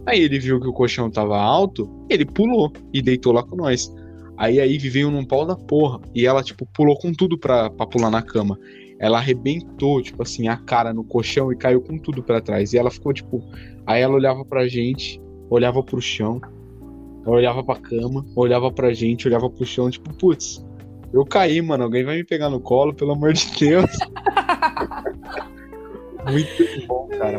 Aí 0.07 0.21
ele 0.21 0.39
viu 0.39 0.59
que 0.61 0.69
o 0.69 0.73
colchão 0.73 1.11
tava 1.11 1.37
alto, 1.39 1.91
ele 2.09 2.25
pulou 2.25 2.73
e 2.95 3.03
deitou 3.03 3.33
lá 3.33 3.43
com 3.43 3.57
nós. 3.57 3.93
Aí 4.37 4.59
a 4.61 4.65
Ivy 4.65 4.89
veio 4.89 5.11
num 5.11 5.25
pau 5.25 5.45
da 5.45 5.55
porra. 5.57 6.01
E 6.15 6.25
ela, 6.27 6.43
tipo, 6.43 6.65
pulou 6.73 6.97
com 6.97 7.13
tudo 7.13 7.37
pra, 7.37 7.69
pra 7.69 7.85
pular 7.87 8.11
na 8.11 8.23
cama. 8.23 8.59
Ela 8.99 9.19
arrebentou, 9.19 10.01
tipo 10.01 10.23
assim, 10.23 10.49
a 10.49 10.57
cara 10.57 10.95
no 10.95 11.05
colchão 11.05 11.53
e 11.53 11.57
caiu 11.57 11.81
com 11.83 11.99
tudo 11.99 12.23
pra 12.23 12.41
trás. 12.41 12.73
E 12.73 12.79
ela 12.79 12.91
ficou, 12.91 13.13
tipo. 13.13 13.43
Aí 13.87 14.01
ela 14.01 14.15
olhava 14.15 14.45
pra 14.45 14.67
gente, 14.69 15.21
olhava 15.51 15.83
pro 15.83 16.01
chão, 16.01 16.41
olhava 17.27 17.63
pra 17.63 17.77
cama, 17.77 18.25
olhava 18.35 18.71
pra 18.73 18.93
gente, 18.95 19.27
olhava 19.29 19.51
pro 19.51 19.65
chão, 19.67 19.91
tipo, 19.91 20.13
putz, 20.15 20.65
eu 21.13 21.25
caí, 21.27 21.61
mano. 21.61 21.85
Alguém 21.85 22.05
vai 22.05 22.17
me 22.17 22.25
pegar 22.25 22.49
no 22.49 22.61
colo, 22.61 22.95
pelo 22.95 23.13
amor 23.13 23.33
de 23.35 23.47
Deus. 23.59 23.91
Muito 26.31 26.87
bom, 26.87 27.09
cara. 27.09 27.39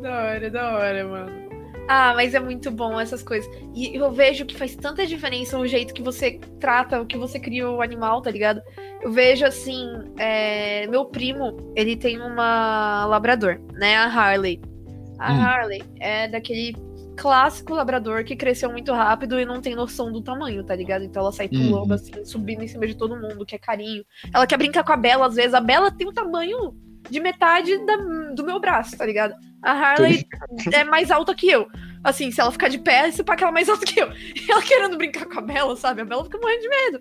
Da 0.00 0.22
hora, 0.24 0.50
da 0.50 0.72
hora, 0.72 1.06
mano. 1.06 1.40
Ah, 1.88 2.12
mas 2.14 2.34
é 2.34 2.40
muito 2.40 2.70
bom 2.70 3.00
essas 3.00 3.20
coisas. 3.22 3.50
E 3.74 3.96
eu 3.96 4.12
vejo 4.12 4.46
que 4.46 4.56
faz 4.56 4.76
tanta 4.76 5.04
diferença 5.06 5.58
o 5.58 5.66
jeito 5.66 5.92
que 5.92 6.02
você 6.02 6.38
trata, 6.60 7.00
o 7.00 7.06
que 7.06 7.18
você 7.18 7.40
cria 7.40 7.68
o 7.68 7.82
animal, 7.82 8.22
tá 8.22 8.30
ligado? 8.30 8.62
Eu 9.02 9.10
vejo 9.10 9.44
assim, 9.44 9.86
é, 10.16 10.86
meu 10.86 11.04
primo, 11.06 11.56
ele 11.74 11.96
tem 11.96 12.20
uma 12.20 13.04
labrador, 13.06 13.60
né? 13.74 13.96
A 13.96 14.04
Harley. 14.06 14.60
A 15.18 15.32
Hum. 15.32 15.40
Harley 15.42 15.82
é 15.98 16.28
daquele 16.28 16.74
clássico 17.16 17.74
labrador 17.74 18.24
que 18.24 18.36
cresceu 18.36 18.70
muito 18.70 18.92
rápido 18.92 19.38
e 19.38 19.44
não 19.44 19.60
tem 19.60 19.74
noção 19.74 20.10
do 20.12 20.22
tamanho, 20.22 20.64
tá 20.64 20.74
ligado? 20.76 21.04
Então 21.04 21.20
ela 21.22 21.32
sai 21.32 21.48
pulando 21.48 21.88
Uhum. 21.88 21.92
assim, 21.94 22.24
subindo 22.24 22.62
em 22.62 22.68
cima 22.68 22.86
de 22.86 22.94
todo 22.94 23.16
mundo, 23.20 23.44
que 23.44 23.56
é 23.56 23.58
carinho. 23.58 24.04
Ela 24.32 24.46
quer 24.46 24.56
brincar 24.56 24.84
com 24.84 24.92
a 24.92 24.96
Bela, 24.96 25.26
às 25.26 25.34
vezes. 25.34 25.52
A 25.54 25.60
Bela 25.60 25.90
tem 25.90 26.06
o 26.08 26.12
tamanho 26.12 26.72
de 27.08 27.20
metade 27.20 27.76
da- 27.86 28.32
do 28.34 28.44
meu 28.44 28.60
braço, 28.60 28.96
tá 28.96 29.06
ligado? 29.06 29.34
A 29.62 29.72
Harley 29.72 30.24
é 30.72 30.84
mais 30.84 31.10
alta 31.10 31.34
que 31.34 31.48
eu. 31.48 31.66
Assim, 32.02 32.30
se 32.30 32.40
ela 32.40 32.50
ficar 32.50 32.68
de 32.68 32.78
pé, 32.78 33.10
se 33.10 33.22
pá 33.22 33.36
que 33.36 33.42
ela 33.44 33.50
é 33.52 33.54
mais 33.54 33.68
alta 33.68 33.84
que 33.84 34.00
eu. 34.00 34.10
E 34.10 34.50
ela 34.50 34.62
querendo 34.62 34.96
brincar 34.96 35.26
com 35.26 35.38
a 35.38 35.42
Bela, 35.42 35.76
sabe? 35.76 36.00
A 36.00 36.04
Bela 36.04 36.24
fica 36.24 36.38
morrendo 36.38 36.62
de 36.62 36.68
medo. 36.68 37.00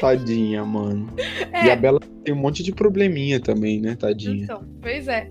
Tadinha, 0.00 0.64
mano. 0.64 1.12
É. 1.52 1.66
E 1.66 1.70
a 1.70 1.76
Bela 1.76 2.00
tem 2.24 2.32
um 2.34 2.38
monte 2.38 2.62
de 2.62 2.72
probleminha 2.72 3.40
também, 3.40 3.80
né, 3.80 3.94
tadinha. 3.96 4.44
Então, 4.44 4.66
pois 4.80 5.08
é. 5.08 5.28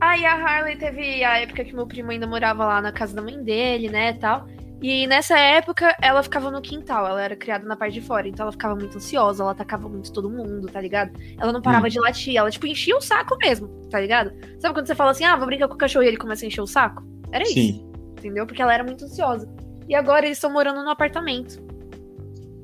Aí 0.00 0.24
a 0.24 0.34
Harley 0.34 0.76
teve 0.76 1.22
a 1.24 1.38
época 1.40 1.64
que 1.64 1.74
meu 1.74 1.86
primo 1.86 2.10
ainda 2.10 2.26
morava 2.26 2.64
lá 2.64 2.80
na 2.80 2.92
casa 2.92 3.14
da 3.14 3.20
mãe 3.22 3.42
dele, 3.42 3.88
né, 3.88 4.12
tal. 4.14 4.46
E 4.82 5.06
nessa 5.06 5.38
época 5.38 5.94
ela 6.00 6.22
ficava 6.22 6.50
no 6.50 6.60
quintal, 6.62 7.06
ela 7.06 7.22
era 7.22 7.36
criada 7.36 7.66
na 7.66 7.76
parte 7.76 7.94
de 7.94 8.00
fora, 8.00 8.26
então 8.26 8.44
ela 8.44 8.52
ficava 8.52 8.74
muito 8.74 8.96
ansiosa, 8.96 9.42
ela 9.42 9.52
atacava 9.52 9.88
muito 9.88 10.10
todo 10.10 10.30
mundo, 10.30 10.68
tá 10.68 10.80
ligado? 10.80 11.12
Ela 11.38 11.52
não 11.52 11.60
parava 11.60 11.86
Hum. 11.86 11.90
de 11.90 12.00
latir, 12.00 12.36
ela 12.36 12.50
tipo 12.50 12.66
enchia 12.66 12.96
o 12.96 13.00
saco 13.00 13.36
mesmo, 13.42 13.68
tá 13.90 14.00
ligado? 14.00 14.32
Sabe 14.58 14.72
quando 14.74 14.86
você 14.86 14.94
fala 14.94 15.10
assim, 15.10 15.24
ah, 15.24 15.36
vou 15.36 15.46
brincar 15.46 15.68
com 15.68 15.74
o 15.74 15.78
cachorro 15.78 16.04
e 16.04 16.08
ele 16.08 16.16
começa 16.16 16.46
a 16.46 16.48
encher 16.48 16.62
o 16.62 16.66
saco? 16.66 17.02
Era 17.30 17.44
isso, 17.44 17.52
Sim. 17.54 17.90
entendeu? 18.18 18.46
Porque 18.46 18.62
ela 18.62 18.72
era 18.72 18.82
muito 18.82 19.04
ansiosa. 19.04 19.46
E 19.86 19.94
agora 19.94 20.24
eles 20.24 20.38
estão 20.38 20.50
morando 20.50 20.82
num 20.82 20.90
apartamento 20.90 21.60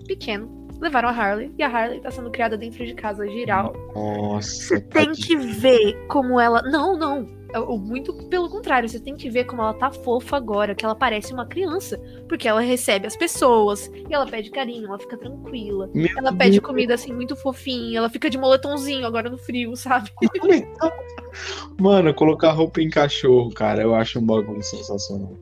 pequeno. 0.06 0.54
Levaram 0.80 1.08
a 1.08 1.12
Harley 1.12 1.52
e 1.58 1.62
a 1.62 1.68
Harley 1.68 2.00
tá 2.00 2.10
sendo 2.10 2.30
criada 2.30 2.56
dentro 2.56 2.84
de 2.84 2.94
casa 2.94 3.26
geral. 3.26 3.72
Nossa. 3.94 4.48
Você 4.50 4.80
tem 4.80 5.12
que 5.12 5.34
ver 5.36 5.94
como 6.06 6.38
ela. 6.38 6.60
Não, 6.62 6.96
não. 6.96 7.26
É 7.56 7.58
o- 7.58 7.78
Muito 7.78 8.12
pelo 8.28 8.50
contrário, 8.50 8.86
você 8.86 9.00
tem 9.00 9.16
que 9.16 9.30
ver 9.30 9.44
como 9.44 9.62
ela 9.62 9.72
tá 9.72 9.90
fofa 9.90 10.36
agora, 10.36 10.74
que 10.74 10.84
ela 10.84 10.94
parece 10.94 11.32
uma 11.32 11.46
criança. 11.46 11.98
Porque 12.28 12.46
ela 12.46 12.60
recebe 12.60 13.06
as 13.06 13.16
pessoas, 13.16 13.90
e 14.08 14.12
ela 14.12 14.26
pede 14.26 14.50
carinho, 14.50 14.86
ela 14.86 14.98
fica 14.98 15.16
tranquila. 15.16 15.88
Meu 15.94 16.08
Ela 16.18 16.32
pede 16.34 16.60
Deus. 16.60 16.64
comida 16.66 16.94
assim, 16.94 17.12
muito 17.14 17.34
fofinha, 17.34 17.98
ela 17.98 18.10
fica 18.10 18.28
de 18.28 18.36
moletomzinho 18.36 19.06
agora 19.06 19.30
no 19.30 19.38
frio, 19.38 19.74
sabe? 19.76 20.10
Mano, 21.80 22.12
colocar 22.14 22.52
roupa 22.52 22.80
em 22.82 22.90
cachorro, 22.90 23.50
cara, 23.52 23.82
eu 23.82 23.94
acho 23.94 24.18
um 24.18 24.26
bagulho 24.26 24.62
sensacional. 24.62 25.32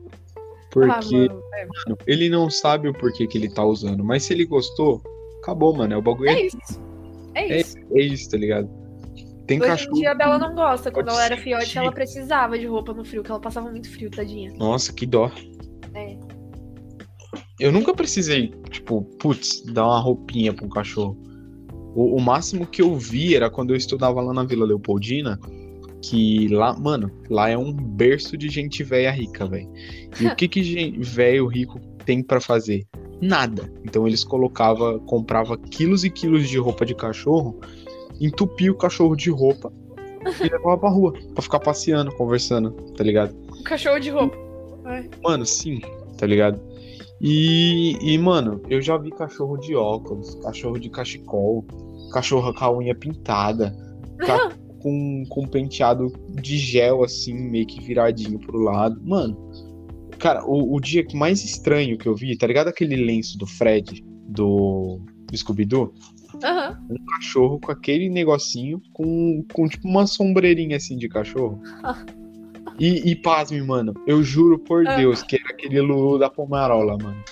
Porque 0.71 0.91
Ah, 0.91 0.99
mano, 1.11 1.43
é, 1.53 1.65
mano, 1.65 1.97
ele 2.07 2.29
não 2.29 2.49
sabe 2.49 2.87
o 2.89 2.93
porquê 2.93 3.27
que 3.27 3.37
ele 3.37 3.49
tá 3.49 3.63
usando, 3.65 4.03
mas 4.03 4.23
se 4.23 4.33
ele 4.33 4.45
gostou, 4.45 5.01
acabou, 5.41 5.73
mano. 5.75 5.93
É 5.93 5.97
o 5.97 6.01
bagulho. 6.01 6.29
é 6.29 6.33
É, 6.33 6.45
isso. 6.45 6.57
É 7.33 7.47
É 7.53 7.59
isso. 7.61 7.77
é 7.93 8.01
isso, 8.01 8.29
tá 8.29 8.37
ligado? 8.37 8.69
Tem 9.45 9.59
Hoje 9.59 9.69
cachorro. 9.69 9.97
em 9.97 9.99
dia 9.99 10.11
a 10.11 10.15
Bela 10.15 10.37
não 10.37 10.55
gosta. 10.55 10.91
Quando 10.91 11.09
ela 11.09 11.23
era 11.23 11.35
sentir. 11.35 11.49
fiote, 11.49 11.77
ela 11.77 11.91
precisava 11.91 12.57
de 12.57 12.65
roupa 12.65 12.93
no 12.93 13.05
frio, 13.05 13.23
que 13.23 13.29
ela 13.29 13.39
passava 13.39 13.69
muito 13.69 13.89
frio, 13.89 14.09
tadinha. 14.09 14.53
Nossa, 14.57 14.91
que 14.91 15.05
dó. 15.05 15.31
É. 15.93 16.17
Eu 17.59 17.71
nunca 17.71 17.93
precisei, 17.93 18.53
tipo, 18.69 19.03
putz, 19.19 19.61
dar 19.61 19.85
uma 19.85 19.99
roupinha 19.99 20.53
pra 20.53 20.65
um 20.65 20.69
cachorro. 20.69 21.17
O, 21.95 22.17
o 22.17 22.21
máximo 22.21 22.65
que 22.65 22.81
eu 22.81 22.95
vi 22.95 23.35
era 23.35 23.49
quando 23.49 23.69
eu 23.71 23.77
estudava 23.77 24.19
lá 24.21 24.33
na 24.33 24.43
Vila 24.43 24.65
Leopoldina, 24.65 25.39
que 26.01 26.47
lá, 26.49 26.77
mano, 26.77 27.09
lá 27.29 27.49
é 27.49 27.57
um 27.57 27.71
berço 27.71 28.37
de 28.37 28.49
gente 28.49 28.83
velha 28.83 29.11
rica, 29.11 29.47
velho. 29.47 29.69
E 30.19 30.27
o 30.27 30.35
que 30.35 30.47
que 30.47 30.91
velho 30.99 31.47
rico 31.47 31.79
tem 32.05 32.21
pra 32.21 32.41
fazer? 32.41 32.85
Nada. 33.21 33.71
Então 33.83 34.05
eles 34.05 34.23
colocava, 34.23 34.99
comprava 34.99 35.57
quilos 35.57 36.03
e 36.03 36.09
quilos 36.09 36.49
de 36.49 36.57
roupa 36.57 36.85
de 36.85 36.93
cachorro, 36.93 37.59
entupia 38.19 38.71
o 38.71 38.75
cachorro 38.77 39.15
de 39.15 39.29
roupa 39.29 39.71
e 40.43 40.43
levava 40.49 40.77
pra 40.77 40.89
rua, 40.89 41.13
pra 41.33 41.41
ficar 41.41 41.59
passeando, 41.59 42.11
conversando, 42.15 42.71
tá 42.95 43.03
ligado? 43.03 43.35
Um 43.59 43.63
cachorro 43.63 43.99
de 43.99 44.09
roupa. 44.09 44.37
Mano, 45.23 45.45
sim, 45.45 45.79
tá 46.17 46.25
ligado? 46.27 46.59
E, 47.21 47.97
e, 48.01 48.17
mano, 48.17 48.61
eu 48.69 48.81
já 48.81 48.97
vi 48.97 49.09
cachorro 49.11 49.57
de 49.57 49.75
óculos, 49.75 50.35
cachorro 50.35 50.77
de 50.79 50.89
cachecol, 50.89 51.65
cachorro 52.11 52.53
com 52.53 52.65
a 52.65 52.77
unha 52.77 52.93
pintada, 52.93 53.75
ca- 54.19 54.51
com, 54.81 55.23
com 55.29 55.47
penteado 55.47 56.11
de 56.29 56.57
gel, 56.57 57.03
assim, 57.03 57.33
meio 57.33 57.65
que 57.65 57.81
viradinho 57.81 58.37
pro 58.37 58.59
lado. 58.59 59.01
Mano, 59.03 59.35
cara, 60.19 60.45
o, 60.45 60.75
o 60.75 60.79
dia 60.79 61.03
que 61.03 61.15
mais 61.17 61.43
estranho 61.43 61.97
que 61.97 62.07
eu 62.07 62.15
vi, 62.15 62.37
tá 62.37 62.45
ligado 62.45 62.67
aquele 62.67 62.95
lenço 62.95 63.37
do 63.37 63.47
Fred, 63.47 64.03
do, 64.27 64.99
do 65.31 65.35
Scooby-Doo? 65.37 65.93
Aham. 66.43 66.77
Um 66.89 67.05
cachorro 67.05 67.59
com 67.59 67.71
aquele 67.71 68.09
negocinho, 68.09 68.81
com, 68.93 69.43
com 69.53 69.67
tipo 69.67 69.87
uma 69.87 70.07
sombreirinha 70.07 70.77
assim 70.77 70.97
de 70.97 71.07
cachorro. 71.09 71.61
E, 72.77 73.09
e 73.09 73.15
pasme, 73.15 73.61
mano, 73.61 73.93
eu 74.05 74.21
juro 74.21 74.59
por 74.59 74.85
Ah. 74.85 74.97
Deus 74.97 75.23
que 75.23 75.37
era 75.37 75.45
aquele 75.51 75.79
Lulu 75.79 76.19
da 76.19 76.29
Pomarola, 76.29 76.97
mano. 77.01 77.23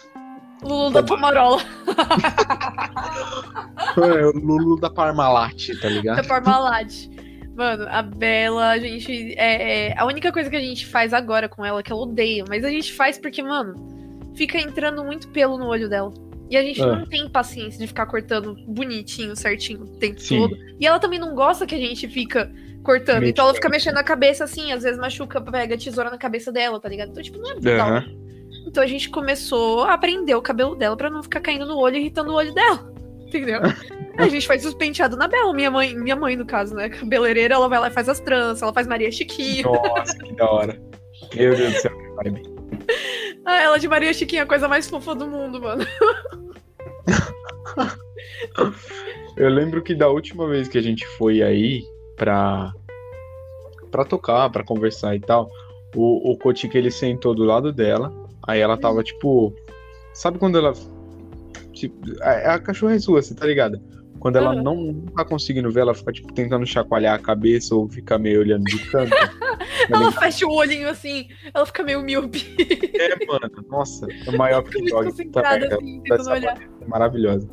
Lulu 0.64 0.90
da 0.92 1.04
Pomarola. 1.04 1.62
É 3.98 4.26
o 4.26 4.32
Lulu 4.32 4.80
da 4.80 4.90
Parmalat, 4.90 5.68
tá 5.82 5.88
da 5.88 5.90
ligado? 5.90 6.28
Parmalat. 6.28 7.10
Mano, 7.56 7.86
a 7.90 8.02
Bela, 8.02 8.70
a 8.70 8.80
gente. 8.80 9.34
É, 9.38 9.90
é- 9.90 10.00
a 10.00 10.06
única 10.06 10.32
coisa 10.32 10.50
que 10.50 10.56
a 10.56 10.62
gente 10.62 10.86
faz 10.88 11.14
agora 11.14 11.50
com 11.50 11.64
ela, 11.66 11.84
que 11.84 11.92
ela 11.92 12.02
odeia, 12.02 12.46
mas 12.48 12.64
a 12.64 12.70
gente 12.70 12.94
faz 12.94 13.18
porque, 13.20 13.44
mano, 13.44 13.76
fica 14.36 14.58
entrando 14.58 15.04
muito 15.04 15.28
pelo 15.28 15.58
no 15.58 15.66
olho 15.68 15.90
dela. 15.90 16.14
E 16.54 16.58
a 16.58 16.62
gente 16.62 16.80
É. 16.80 16.86
não 16.86 17.04
tem 17.04 17.28
paciência 17.28 17.80
de 17.80 17.88
ficar 17.88 18.06
cortando 18.06 18.56
bonitinho, 18.68 19.36
certinho, 19.36 19.82
o 19.82 19.88
tempo 19.98 20.22
Sim. 20.22 20.38
todo. 20.38 20.56
E 20.80 20.86
ela 20.86 21.00
também 21.00 21.18
não 21.18 21.34
gosta 21.34 21.66
que 21.66 21.74
a 21.74 21.78
gente 21.80 22.08
fica 22.08 22.52
cortando. 22.84 23.24
Então 23.24 23.46
ela 23.46 23.56
fica 23.56 23.68
mexendo 23.70 23.98
a 23.98 24.04
cabeça 24.04 24.44
assim, 24.44 24.72
às 24.72 24.84
vezes 24.84 25.00
machuca, 25.00 25.42
pega 25.42 25.74
a 25.74 25.78
tesoura 25.80 26.12
na 26.12 26.18
cabeça 26.20 26.52
dela, 26.52 26.80
tá 26.80 26.88
ligado? 26.88 27.10
Então, 27.10 27.24
tipo, 27.24 27.40
não 27.40 27.54
é 27.54 27.56
legal. 27.56 27.90
Aham. 27.90 28.06
Então 28.68 28.84
a 28.84 28.86
gente 28.86 29.10
começou 29.10 29.82
a 29.86 29.98
prender 29.98 30.38
o 30.38 30.44
cabelo 30.44 30.76
dela 30.76 30.96
pra 30.96 31.10
não 31.10 31.24
ficar 31.24 31.40
caindo 31.42 31.66
no 31.66 31.76
olho 31.76 31.96
e 31.96 32.02
irritando 32.02 32.32
o 32.32 32.36
olho 32.36 32.54
dela. 32.54 32.94
Entendeu? 33.26 33.60
a 34.20 34.28
gente 34.28 34.46
faz 34.46 34.64
os 34.64 34.76
penteados 34.76 35.18
na 35.18 35.28
Bela. 35.28 35.52
Minha 35.56 35.72
mãe, 35.72 35.96
minha 35.96 36.16
mãe, 36.16 36.36
no 36.36 36.46
caso, 36.46 36.76
né? 36.76 36.88
Cabeleireira, 36.88 37.56
ela 37.56 37.68
vai 37.68 37.80
lá 37.80 37.88
e 37.88 37.92
faz 37.92 38.08
as 38.08 38.20
tranças, 38.20 38.62
ela 38.62 38.72
faz 38.72 38.86
Maria 38.86 39.12
Chiquinha. 39.12 39.64
Nossa, 39.64 40.16
que 40.20 40.36
da 40.36 40.48
hora. 40.52 40.80
Meu 41.36 41.56
Deus 41.56 41.74
do 41.74 41.80
céu, 41.80 41.98
que 41.98 42.10
vibe. 42.30 42.53
Ah, 43.46 43.62
ela 43.62 43.78
de 43.78 43.90
Maria 43.90 44.14
Chiquinha, 44.14 44.44
a 44.44 44.46
coisa 44.46 44.70
mais 44.70 44.90
fofa 44.90 45.14
do 45.14 45.28
mundo, 45.28 45.62
mano. 45.62 45.86
Eu 49.36 49.50
lembro 49.50 49.82
que 49.82 49.94
da 49.94 50.08
última 50.08 50.48
vez 50.48 50.70
que 50.70 50.78
a 50.78 50.82
gente 50.82 51.06
foi 51.18 51.42
aí 51.42 51.84
pra, 52.16 52.72
pra 53.92 54.06
tocar, 54.06 54.50
pra 54.50 54.64
conversar 54.64 55.14
e 55.16 55.20
tal, 55.20 55.50
o, 55.96 56.32
o 56.32 56.38
Kotika 56.38 56.78
ele 56.78 56.92
sentou 56.92 57.36
do 57.36 57.44
lado 57.44 57.74
dela, 57.74 58.14
aí 58.48 58.60
ela 58.60 58.78
tava 58.78 59.04
tipo. 59.04 59.54
Sabe 60.14 60.38
quando 60.38 60.58
ela. 60.58 60.74
Tipo, 61.74 61.98
a, 62.22 62.54
a 62.54 62.60
cachorra 62.60 62.96
é 62.96 63.00
sua, 63.00 63.22
você 63.22 63.36
tá 63.36 63.46
ligado? 63.46 63.82
Quando 64.24 64.38
ela 64.38 64.52
Ah. 64.52 64.56
não, 64.56 64.94
tá 65.14 65.26
conseguindo 65.26 65.70
ver, 65.70 65.82
ela 65.82 65.94
fica, 65.94 66.14
tipo, 66.14 66.32
tentando 66.32 66.66
chacoalhar 66.66 67.14
a 67.16 67.20
cabeça 67.20 67.76
ou 67.76 67.90
fica 67.90 68.18
meio 68.18 68.40
olhando 68.40 68.64
de 68.64 68.80
canto. 68.90 69.12
Ela 69.90 70.00
ligado? 70.00 70.14
fecha 70.14 70.46
o 70.48 70.54
olhinho 70.56 70.88
assim, 70.88 71.28
ela 71.54 71.66
fica 71.66 71.84
meio 71.84 72.02
míope. 72.02 72.42
é, 72.98 73.26
mano. 73.26 73.50
Nossa, 73.70 74.08
é 74.26 74.30
o 74.30 74.38
maior 74.38 74.64
concentrada 74.64 75.68
também, 75.68 76.02
assim, 76.10 76.46
é 76.82 76.88
maravilhosa. 76.88 77.50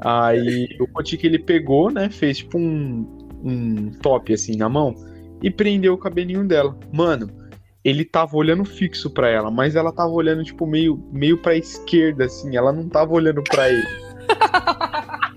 Aí 0.00 0.68
o 0.78 0.86
Cotique 0.86 1.26
ele 1.26 1.40
pegou, 1.40 1.90
né? 1.90 2.08
Fez 2.10 2.38
tipo 2.38 2.58
um, 2.58 3.28
um 3.42 3.90
top 4.00 4.32
assim 4.32 4.56
na 4.56 4.68
mão 4.68 4.94
e 5.42 5.50
prendeu 5.50 5.94
o 5.94 5.98
cabelinho 5.98 6.46
dela. 6.46 6.78
Mano, 6.92 7.28
ele 7.84 8.04
tava 8.04 8.36
olhando 8.36 8.64
fixo 8.64 9.10
pra 9.10 9.28
ela, 9.28 9.50
mas 9.50 9.74
ela 9.74 9.90
tava 9.92 10.10
olhando 10.10 10.44
tipo 10.44 10.64
meio, 10.64 11.02
meio 11.12 11.38
pra 11.38 11.56
esquerda, 11.56 12.26
assim. 12.26 12.56
Ela 12.56 12.72
não 12.72 12.88
tava 12.88 13.12
olhando 13.12 13.42
pra 13.42 13.68
ele. 13.68 13.86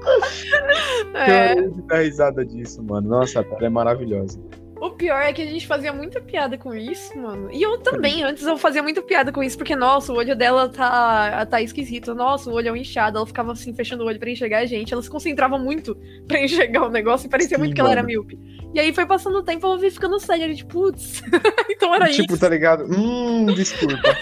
É. 1.14 1.58
Eu 1.58 1.70
dar 1.86 1.98
risada 2.02 2.44
disso, 2.44 2.82
mano. 2.82 3.08
Nossa, 3.08 3.40
ela 3.40 3.66
é 3.66 3.68
maravilhosa. 3.68 4.40
O 4.80 4.90
pior 4.92 5.20
é 5.20 5.30
que 5.30 5.42
a 5.42 5.46
gente 5.46 5.66
fazia 5.66 5.92
muita 5.92 6.22
piada 6.22 6.56
com 6.56 6.74
isso, 6.74 7.16
mano. 7.18 7.50
E 7.52 7.60
eu 7.60 7.76
também, 7.78 8.22
antes 8.22 8.46
eu 8.46 8.56
fazia 8.56 8.82
muita 8.82 9.02
piada 9.02 9.30
com 9.30 9.42
isso, 9.42 9.58
porque, 9.58 9.76
nossa, 9.76 10.10
o 10.10 10.16
olho 10.16 10.34
dela 10.34 10.70
tá, 10.70 11.44
tá 11.44 11.60
esquisito. 11.60 12.14
Nossa, 12.14 12.48
o 12.48 12.54
olho 12.54 12.68
é 12.68 12.72
um 12.72 12.76
inchado. 12.76 13.18
Ela 13.18 13.26
ficava 13.26 13.52
assim, 13.52 13.74
fechando 13.74 14.04
o 14.04 14.06
olho 14.06 14.18
pra 14.18 14.30
enxergar 14.30 14.60
a 14.60 14.66
gente. 14.66 14.90
Ela 14.94 15.02
se 15.02 15.10
concentrava 15.10 15.58
muito 15.58 15.94
pra 16.26 16.40
enxergar 16.42 16.86
o 16.86 16.90
negócio 16.90 17.26
e 17.26 17.30
parecia 17.30 17.58
Sim, 17.58 17.62
muito 17.62 17.74
que 17.74 17.80
ela 17.80 17.92
era 17.92 18.02
mano. 18.02 18.08
míope. 18.08 18.38
E 18.72 18.80
aí 18.80 18.90
foi 18.94 19.04
passando 19.04 19.36
o 19.36 19.42
tempo, 19.42 19.66
ela 19.66 19.76
veio 19.76 19.92
ficando 19.92 20.18
séria. 20.18 20.46
A 20.46 20.48
gente, 20.48 20.64
putz, 20.64 21.22
então 21.68 21.94
era 21.94 22.08
tipo, 22.08 22.32
isso. 22.32 22.40
tá 22.40 22.48
ligado? 22.48 22.84
Hum, 22.84 23.46
desculpa. 23.54 24.16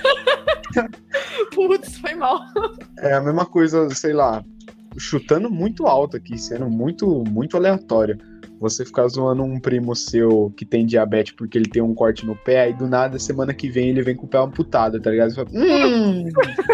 Putz, 1.54 1.98
foi 1.98 2.14
mal. 2.14 2.40
É 2.98 3.14
a 3.14 3.20
mesma 3.20 3.46
coisa, 3.46 3.88
sei 3.90 4.12
lá, 4.12 4.44
chutando 4.98 5.50
muito 5.50 5.86
alto 5.86 6.16
aqui, 6.16 6.38
sendo 6.38 6.68
muito, 6.68 7.24
muito 7.28 7.56
aleatório. 7.56 8.18
Você 8.60 8.84
ficar 8.84 9.06
zoando 9.08 9.42
um 9.42 9.60
primo 9.60 9.94
seu 9.94 10.52
que 10.56 10.64
tem 10.64 10.84
diabetes 10.84 11.32
porque 11.32 11.56
ele 11.56 11.68
tem 11.68 11.80
um 11.80 11.94
corte 11.94 12.26
no 12.26 12.34
pé, 12.34 12.62
aí 12.62 12.74
do 12.74 12.88
nada, 12.88 13.18
semana 13.18 13.54
que 13.54 13.68
vem, 13.68 13.90
ele 13.90 14.02
vem 14.02 14.16
com 14.16 14.26
o 14.26 14.28
pé 14.28 14.38
amputado, 14.38 15.00
tá 15.00 15.10
ligado? 15.10 15.30
Você 15.30 15.36
fala, 15.36 15.48
hum, 15.52 16.24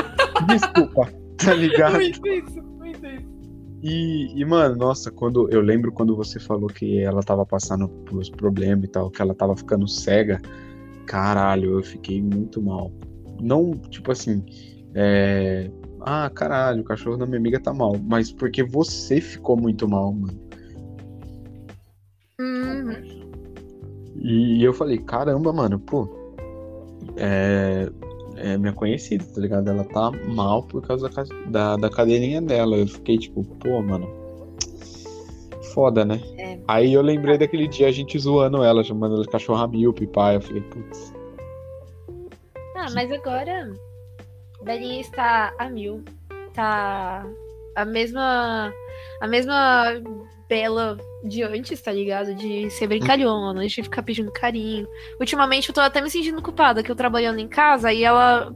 desculpa, 0.48 1.12
tá 1.36 1.52
ligado? 1.52 1.94
Muito 1.94 2.26
isso, 2.26 2.62
muito 2.62 3.06
isso. 3.06 3.34
E, 3.82 4.40
e, 4.40 4.44
mano, 4.46 4.76
nossa, 4.76 5.10
quando 5.10 5.46
eu 5.50 5.60
lembro 5.60 5.92
quando 5.92 6.16
você 6.16 6.40
falou 6.40 6.68
que 6.68 7.00
ela 7.00 7.22
tava 7.22 7.44
passando 7.44 7.86
pelos 7.86 8.30
problemas 8.30 8.86
e 8.86 8.88
tal, 8.88 9.10
que 9.10 9.20
ela 9.20 9.34
tava 9.34 9.54
ficando 9.54 9.86
cega, 9.86 10.40
caralho, 11.06 11.78
eu 11.78 11.82
fiquei 11.82 12.22
muito 12.22 12.62
mal. 12.62 12.90
Não, 13.42 13.72
tipo 13.72 14.10
assim, 14.10 14.42
é. 14.94 15.70
Ah, 16.06 16.28
caralho, 16.28 16.82
o 16.82 16.84
cachorro 16.84 17.16
da 17.16 17.24
minha 17.24 17.38
amiga 17.38 17.58
tá 17.58 17.72
mal. 17.72 17.96
Mas 17.98 18.30
porque 18.30 18.62
você 18.62 19.22
ficou 19.22 19.56
muito 19.56 19.88
mal, 19.88 20.12
mano. 20.12 20.38
Uhum. 22.38 23.24
E 24.16 24.62
eu 24.62 24.74
falei, 24.74 24.98
caramba, 24.98 25.50
mano, 25.50 25.78
pô. 25.78 26.06
É. 27.16 27.90
É 28.36 28.58
minha 28.58 28.72
conhecida, 28.72 29.24
tá 29.24 29.40
ligado? 29.40 29.70
Ela 29.70 29.84
tá 29.84 30.10
mal 30.26 30.64
por 30.64 30.82
causa 30.82 31.08
da, 31.08 31.24
da, 31.46 31.76
da 31.76 31.88
cadeirinha 31.88 32.42
dela. 32.42 32.76
Eu 32.76 32.86
fiquei 32.86 33.16
tipo, 33.16 33.42
pô, 33.42 33.80
mano. 33.80 34.08
Foda, 35.72 36.04
né? 36.04 36.20
É. 36.36 36.58
Aí 36.68 36.92
eu 36.92 37.00
lembrei 37.00 37.38
daquele 37.38 37.68
dia 37.68 37.88
a 37.88 37.92
gente 37.92 38.18
zoando 38.18 38.62
ela, 38.62 38.84
chamando 38.84 39.14
ela 39.14 39.22
de 39.22 39.30
cachorra 39.30 39.68
míope, 39.68 40.06
pai. 40.06 40.36
Eu 40.36 40.40
falei, 40.40 40.62
putz. 40.62 41.14
Ah, 42.76 42.90
mas 42.92 43.10
agora 43.10 43.72
Belinha 44.64 45.00
está 45.00 45.54
a 45.58 45.68
mil. 45.68 46.04
Tá 46.52 47.24
a 47.76 47.84
mesma. 47.84 48.72
A 49.20 49.26
mesma 49.26 50.02
bela 50.48 50.98
de 51.24 51.42
antes, 51.42 51.80
tá 51.80 51.92
ligado? 51.92 52.34
De 52.34 52.70
ser 52.70 52.86
brincalhona, 52.86 53.66
de 53.66 53.82
ficar 53.82 54.02
pedindo 54.02 54.30
carinho. 54.30 54.86
Ultimamente 55.18 55.68
eu 55.68 55.74
tô 55.74 55.80
até 55.80 56.00
me 56.00 56.10
sentindo 56.10 56.42
culpada, 56.42 56.82
que 56.82 56.90
eu 56.90 56.96
trabalhando 56.96 57.38
em 57.38 57.48
casa 57.48 57.92
e 57.92 58.04
ela 58.04 58.52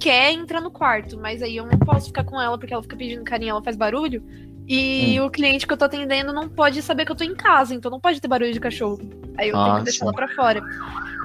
quer 0.00 0.32
entrar 0.32 0.60
no 0.60 0.70
quarto, 0.70 1.18
mas 1.18 1.42
aí 1.42 1.56
eu 1.56 1.66
não 1.66 1.78
posso 1.78 2.06
ficar 2.06 2.24
com 2.24 2.40
ela 2.40 2.58
porque 2.58 2.72
ela 2.72 2.82
fica 2.82 2.96
pedindo 2.96 3.24
carinho, 3.24 3.50
ela 3.50 3.64
faz 3.64 3.76
barulho. 3.76 4.22
E 4.66 5.20
o 5.20 5.30
cliente 5.30 5.66
que 5.66 5.72
eu 5.72 5.76
tô 5.76 5.84
atendendo 5.84 6.32
não 6.32 6.48
pode 6.48 6.80
saber 6.80 7.04
que 7.04 7.12
eu 7.12 7.16
tô 7.16 7.22
em 7.24 7.34
casa, 7.34 7.74
então 7.74 7.90
não 7.90 8.00
pode 8.00 8.20
ter 8.20 8.28
barulho 8.28 8.52
de 8.52 8.60
cachorro. 8.60 8.98
Aí 9.36 9.48
eu 9.48 9.54
tenho 9.54 9.66
Ah, 9.66 9.78
que 9.78 9.84
deixar 9.84 10.06
ela 10.06 10.14
pra 10.14 10.28
fora. 10.28 10.62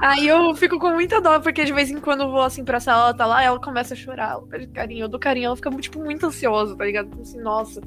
Aí 0.01 0.27
eu 0.27 0.53
fico 0.55 0.77
com 0.77 0.89
muita 0.91 1.21
dó, 1.21 1.39
porque 1.39 1.63
de 1.63 1.71
vez 1.71 1.89
em 1.89 1.99
quando 1.99 2.21
eu 2.23 2.31
vou 2.31 2.41
assim 2.41 2.65
pra 2.65 2.79
sala, 2.79 3.03
ela 3.09 3.13
tá 3.13 3.25
lá, 3.25 3.41
ela 3.43 3.59
começa 3.59 3.93
a 3.93 3.97
chorar, 3.97 4.31
ela 4.31 4.41
pede 4.47 4.67
carinho, 4.67 5.05
eu 5.05 5.09
dou 5.09 5.19
carinho, 5.19 5.47
ela 5.47 5.55
fica 5.55 5.69
tipo 5.77 5.99
muito 5.99 6.25
ansiosa, 6.25 6.75
tá 6.75 6.83
ligado? 6.85 7.09
Tipo 7.09 7.21
Assim, 7.21 7.41
nossa, 7.41 7.81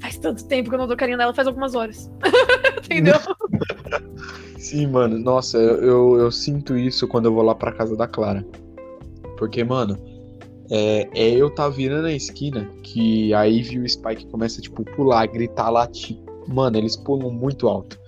faz 0.00 0.16
tanto 0.18 0.46
tempo 0.46 0.68
que 0.70 0.74
eu 0.74 0.78
não 0.78 0.86
dou 0.86 0.96
carinho 0.96 1.18
nela, 1.18 1.34
faz 1.34 1.46
algumas 1.46 1.74
horas. 1.74 2.10
Entendeu? 2.84 3.16
Sim, 4.58 4.86
mano. 4.86 5.18
Nossa, 5.18 5.58
eu, 5.58 5.76
eu, 5.82 6.16
eu 6.20 6.30
sinto 6.32 6.76
isso 6.76 7.06
quando 7.06 7.26
eu 7.26 7.34
vou 7.34 7.42
lá 7.42 7.54
pra 7.54 7.72
casa 7.72 7.96
da 7.96 8.06
Clara. 8.06 8.44
Porque, 9.36 9.62
mano, 9.62 9.98
é, 10.70 11.08
é 11.14 11.30
eu 11.30 11.50
tá 11.50 11.68
virando 11.68 12.06
a 12.06 12.12
esquina 12.12 12.70
que 12.82 13.32
a 13.34 13.44
Ivy 13.44 13.76
e 13.76 13.78
o 13.80 13.88
Spike 13.88 14.26
começam, 14.26 14.60
tipo, 14.60 14.84
pular, 14.84 15.26
gritar, 15.26 15.70
latir. 15.70 16.18
Mano, 16.46 16.76
eles 16.76 16.96
pulam 16.96 17.30
muito 17.30 17.68
alto. 17.68 17.98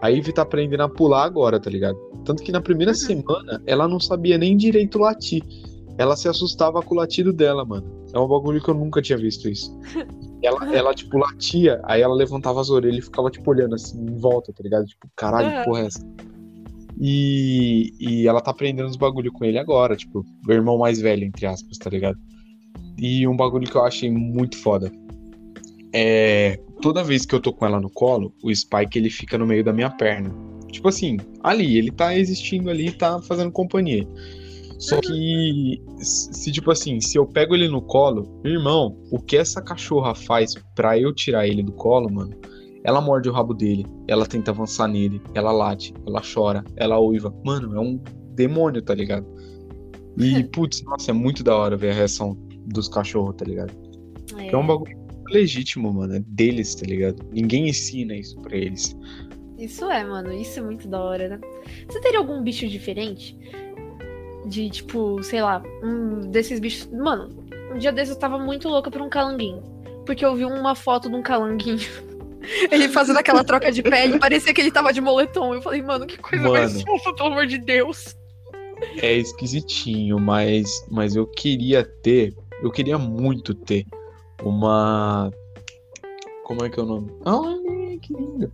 A 0.00 0.08
Ivy 0.08 0.32
tá 0.32 0.42
aprendendo 0.42 0.82
a 0.82 0.88
pular 0.88 1.24
agora, 1.24 1.58
tá 1.58 1.70
ligado? 1.70 1.96
Tanto 2.24 2.42
que 2.42 2.52
na 2.52 2.60
primeira 2.60 2.94
semana 2.94 3.62
ela 3.66 3.88
não 3.88 3.98
sabia 3.98 4.36
nem 4.36 4.56
direito 4.56 4.98
latir. 4.98 5.42
Ela 5.98 6.16
se 6.16 6.28
assustava 6.28 6.82
com 6.82 6.94
o 6.94 6.98
latido 6.98 7.32
dela, 7.32 7.64
mano. 7.64 7.86
É 8.12 8.18
um 8.18 8.28
bagulho 8.28 8.62
que 8.62 8.68
eu 8.68 8.74
nunca 8.74 9.00
tinha 9.00 9.18
visto 9.18 9.48
isso. 9.48 9.76
Ela, 10.42 10.76
ela 10.76 10.94
tipo, 10.94 11.16
latia, 11.16 11.80
aí 11.82 12.02
ela 12.02 12.14
levantava 12.14 12.60
as 12.60 12.68
orelhas 12.68 12.98
e 12.98 13.02
ficava, 13.02 13.30
tipo, 13.30 13.50
olhando 13.50 13.74
assim, 13.74 13.98
em 13.98 14.16
volta, 14.18 14.52
tá 14.52 14.62
ligado? 14.62 14.84
Tipo, 14.84 15.08
caralho, 15.16 15.48
que 15.48 15.56
Aham. 15.56 15.64
porra 15.64 15.80
é 15.80 15.86
essa? 15.86 16.06
E, 16.98 17.92
e 18.00 18.26
ela 18.26 18.40
tá 18.40 18.50
aprendendo 18.50 18.88
os 18.88 18.96
bagulho 18.96 19.30
com 19.32 19.44
ele 19.44 19.58
agora, 19.58 19.96
tipo, 19.96 20.24
o 20.46 20.52
irmão 20.52 20.78
mais 20.78 21.00
velho, 21.00 21.24
entre 21.24 21.46
aspas, 21.46 21.76
tá 21.78 21.90
ligado? 21.90 22.18
E 22.98 23.26
um 23.28 23.36
bagulho 23.36 23.68
que 23.68 23.76
eu 23.76 23.84
achei 23.84 24.10
muito 24.10 24.56
foda. 24.56 24.90
É. 25.92 26.58
Toda 26.80 27.02
vez 27.04 27.24
que 27.24 27.34
eu 27.34 27.40
tô 27.40 27.52
com 27.52 27.66
ela 27.66 27.80
no 27.80 27.90
colo, 27.90 28.34
o 28.42 28.54
Spike 28.54 28.98
ele 28.98 29.10
fica 29.10 29.38
no 29.38 29.46
meio 29.46 29.64
da 29.64 29.72
minha 29.72 29.90
perna. 29.90 30.30
Tipo 30.70 30.88
assim, 30.88 31.16
ali, 31.42 31.78
ele 31.78 31.90
tá 31.90 32.16
existindo 32.16 32.68
ali, 32.68 32.90
tá 32.92 33.20
fazendo 33.22 33.50
companhia. 33.50 34.06
Só 34.78 35.00
que, 35.00 35.82
se 35.98 36.52
tipo 36.52 36.70
assim, 36.70 37.00
se 37.00 37.16
eu 37.16 37.26
pego 37.26 37.54
ele 37.54 37.66
no 37.68 37.80
colo, 37.80 38.40
irmão, 38.44 38.98
o 39.10 39.18
que 39.18 39.38
essa 39.38 39.62
cachorra 39.62 40.14
faz 40.14 40.54
pra 40.74 40.98
eu 40.98 41.14
tirar 41.14 41.48
ele 41.48 41.62
do 41.62 41.72
colo, 41.72 42.12
mano? 42.12 42.36
Ela 42.86 43.00
morde 43.00 43.28
o 43.28 43.32
rabo 43.32 43.52
dele, 43.52 43.84
ela 44.06 44.24
tenta 44.24 44.52
avançar 44.52 44.86
nele, 44.86 45.20
ela 45.34 45.50
late, 45.50 45.92
ela 46.06 46.22
chora, 46.22 46.62
ela 46.76 47.00
uiva. 47.00 47.34
Mano, 47.44 47.76
é 47.76 47.80
um 47.80 48.00
demônio, 48.32 48.80
tá 48.80 48.94
ligado? 48.94 49.26
E, 50.16 50.44
putz, 50.54 50.84
nossa, 50.84 51.10
é 51.10 51.12
muito 51.12 51.42
da 51.42 51.56
hora 51.56 51.76
ver 51.76 51.90
a 51.90 51.94
reação 51.94 52.38
dos 52.64 52.88
cachorros, 52.88 53.34
tá 53.34 53.44
ligado? 53.44 53.72
É. 54.38 54.52
É 54.52 54.56
um 54.56 54.64
bagulho 54.64 54.96
legítimo, 55.30 55.92
mano. 55.92 56.14
É 56.14 56.20
deles, 56.20 56.76
tá 56.76 56.86
ligado? 56.86 57.26
Ninguém 57.32 57.68
ensina 57.68 58.14
isso 58.14 58.40
pra 58.40 58.56
eles. 58.56 58.96
Isso 59.58 59.84
é, 59.90 60.04
mano, 60.04 60.32
isso 60.32 60.60
é 60.60 60.62
muito 60.62 60.86
da 60.86 61.02
hora, 61.02 61.28
né? 61.28 61.40
Você 61.88 62.00
teria 62.00 62.20
algum 62.20 62.40
bicho 62.40 62.68
diferente? 62.68 63.36
De, 64.46 64.70
tipo, 64.70 65.20
sei 65.24 65.42
lá, 65.42 65.60
um 65.82 66.30
desses 66.30 66.60
bichos. 66.60 66.88
Mano, 66.92 67.30
um 67.74 67.78
dia 67.78 67.90
desses 67.90 68.14
eu 68.14 68.20
tava 68.20 68.38
muito 68.38 68.68
louca 68.68 68.92
por 68.92 69.02
um 69.02 69.08
calanguinho. 69.08 69.60
Porque 70.04 70.24
eu 70.24 70.36
vi 70.36 70.44
uma 70.44 70.76
foto 70.76 71.08
de 71.08 71.16
um 71.16 71.22
calanguinho. 71.22 71.80
Ele 72.70 72.88
fazendo 72.88 73.18
aquela 73.18 73.42
troca 73.42 73.70
de 73.72 73.82
pele, 73.82 74.18
parecia 74.18 74.52
que 74.52 74.60
ele 74.60 74.70
tava 74.70 74.92
de 74.92 75.00
moletom. 75.00 75.54
Eu 75.54 75.62
falei, 75.62 75.82
mano, 75.82 76.06
que 76.06 76.18
coisa 76.18 76.48
mais 76.48 76.72
Mano. 76.74 76.86
fofa, 76.86 77.14
pelo 77.14 77.30
amor 77.30 77.46
de 77.46 77.58
Deus. 77.58 78.16
É 78.98 79.14
esquisitinho, 79.14 80.18
mas, 80.20 80.86
mas 80.90 81.16
eu 81.16 81.26
queria 81.26 81.84
ter. 81.84 82.34
Eu 82.62 82.70
queria 82.70 82.98
muito 82.98 83.54
ter 83.54 83.86
uma. 84.42 85.30
Como 86.44 86.64
é 86.64 86.70
que 86.70 86.78
é 86.78 86.82
o 86.82 86.86
nome? 86.86 87.10
Ai, 87.24 87.98
que 87.98 88.12
lindo. 88.12 88.52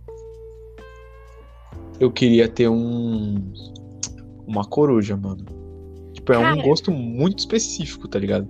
Eu 1.99 2.11
queria 2.11 2.47
ter 2.47 2.69
um. 2.69 3.35
Uma 4.47 4.65
coruja, 4.65 5.15
mano. 5.15 5.45
Tipo, 6.13 6.33
é 6.33 6.37
um 6.37 6.41
Cara. 6.41 6.61
gosto 6.61 6.91
muito 6.91 7.39
específico, 7.39 8.07
tá 8.07 8.19
ligado? 8.19 8.47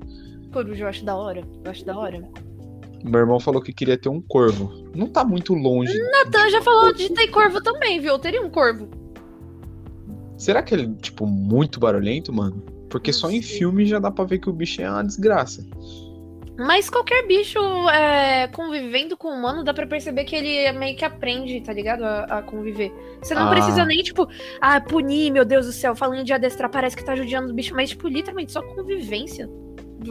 Coruja, 0.51 0.83
eu 0.83 0.87
acho 0.87 1.03
da 1.03 1.15
hora. 1.15 1.43
Eu 1.63 1.71
acho 1.71 1.85
da 1.85 1.97
hora. 1.97 2.29
Meu 3.03 3.19
irmão 3.19 3.39
falou 3.39 3.61
que 3.61 3.73
queria 3.73 3.97
ter 3.97 4.09
um 4.09 4.21
corvo. 4.21 4.71
Não 4.95 5.07
tá 5.07 5.25
muito 5.25 5.53
longe. 5.53 5.93
Natan 6.11 6.49
já 6.49 6.61
falou 6.61 6.93
de 6.93 7.09
ter 7.09 7.27
corvo 7.27 7.61
também, 7.61 7.99
viu? 7.99 8.11
Eu 8.13 8.19
teria 8.19 8.41
um 8.41 8.49
corvo. 8.49 8.87
Será 10.37 10.61
que 10.63 10.73
ele, 10.73 10.93
tipo, 10.95 11.25
muito 11.25 11.79
barulhento, 11.79 12.31
mano? 12.33 12.63
Porque 12.89 13.11
só 13.11 13.29
em 13.29 13.41
filme 13.41 13.85
já 13.85 13.99
dá 13.99 14.11
pra 14.11 14.23
ver 14.25 14.39
que 14.39 14.49
o 14.49 14.53
bicho 14.53 14.81
é 14.81 14.89
uma 14.89 15.03
desgraça. 15.03 15.65
Mas 16.57 16.87
qualquer 16.89 17.25
bicho 17.25 17.57
é, 17.89 18.47
convivendo 18.49 19.17
com 19.17 19.29
o 19.29 19.31
humano, 19.31 19.63
dá 19.63 19.73
pra 19.73 19.87
perceber 19.87 20.23
que 20.23 20.35
ele 20.35 20.71
meio 20.77 20.95
que 20.95 21.03
aprende, 21.03 21.59
tá 21.61 21.73
ligado? 21.73 22.03
A, 22.03 22.23
a 22.25 22.41
conviver. 22.43 22.93
Você 23.21 23.33
não 23.33 23.47
Ah. 23.47 23.51
precisa 23.51 23.83
nem, 23.85 24.03
tipo, 24.03 24.27
ah, 24.61 24.79
punir, 24.79 25.31
meu 25.31 25.43
Deus 25.43 25.65
do 25.65 25.71
céu, 25.71 25.95
falando 25.95 26.23
de 26.23 26.31
adestrar, 26.31 26.69
parece 26.69 26.95
que 26.95 27.03
tá 27.03 27.15
judiando 27.15 27.51
o 27.51 27.53
bicho, 27.55 27.73
mas, 27.73 27.89
tipo, 27.89 28.07
literalmente 28.07 28.51
só 28.51 28.61
convivência. 28.61 29.49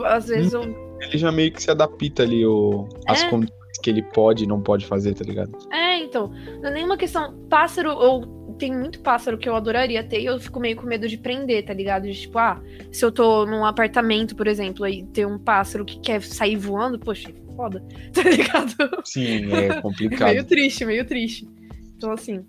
Às 0.05 0.27
vezes 0.29 0.53
eu. 0.53 0.92
Ele 1.03 1.19
já 1.19 1.31
meio 1.33 1.53
que 1.53 1.63
se 1.63 1.71
adapta 1.71 2.23
ali 2.23 2.45
o, 2.47 2.89
as 3.09 3.23
É. 3.23 3.29
condições 3.31 3.53
que 3.83 3.91
ele 3.91 4.03
pode 4.03 4.45
e 4.45 4.47
não 4.47 4.61
pode 4.61 4.87
fazer, 4.87 5.15
tá 5.15 5.25
ligado? 5.25 5.57
É, 5.73 5.99
então, 5.99 6.29
não 6.61 6.69
é 6.69 6.73
nenhuma 6.73 6.97
questão. 6.97 7.35
Pássaro, 7.49 7.91
ou 7.93 8.55
tem 8.59 8.73
muito 8.73 9.01
pássaro 9.01 9.37
que 9.39 9.49
eu 9.49 9.57
adoraria 9.57 10.05
ter 10.05 10.21
e 10.21 10.27
eu 10.27 10.39
fico 10.39 10.61
meio 10.61 10.77
com 10.77 10.87
medo 10.87 11.09
de 11.09 11.17
prender, 11.19 11.65
tá 11.65 11.75
ligado? 11.75 12.05
De, 12.05 12.15
tipo, 12.15 12.39
ah, 12.39 12.61
se 12.93 13.05
eu 13.05 13.11
tô 13.11 13.45
num 13.47 13.65
apartamento, 13.65 14.37
por 14.37 14.47
exemplo, 14.47 14.85
aí 14.85 15.05
tem 15.07 15.27
um 15.27 15.39
pássaro 15.39 15.85
que 15.85 15.99
quer 16.01 16.23
sair 16.23 16.55
voando, 16.57 16.99
poxa, 16.99 17.33
foda, 17.57 17.83
tá 18.15 18.23
ligado? 18.23 18.75
Sim, 19.05 19.53
é 19.53 19.81
complicado. 19.83 20.31
meio 20.31 20.45
triste, 20.45 20.85
meio 20.85 21.05
triste. 21.05 21.49
Então, 21.97 22.13
assim. 22.13 22.45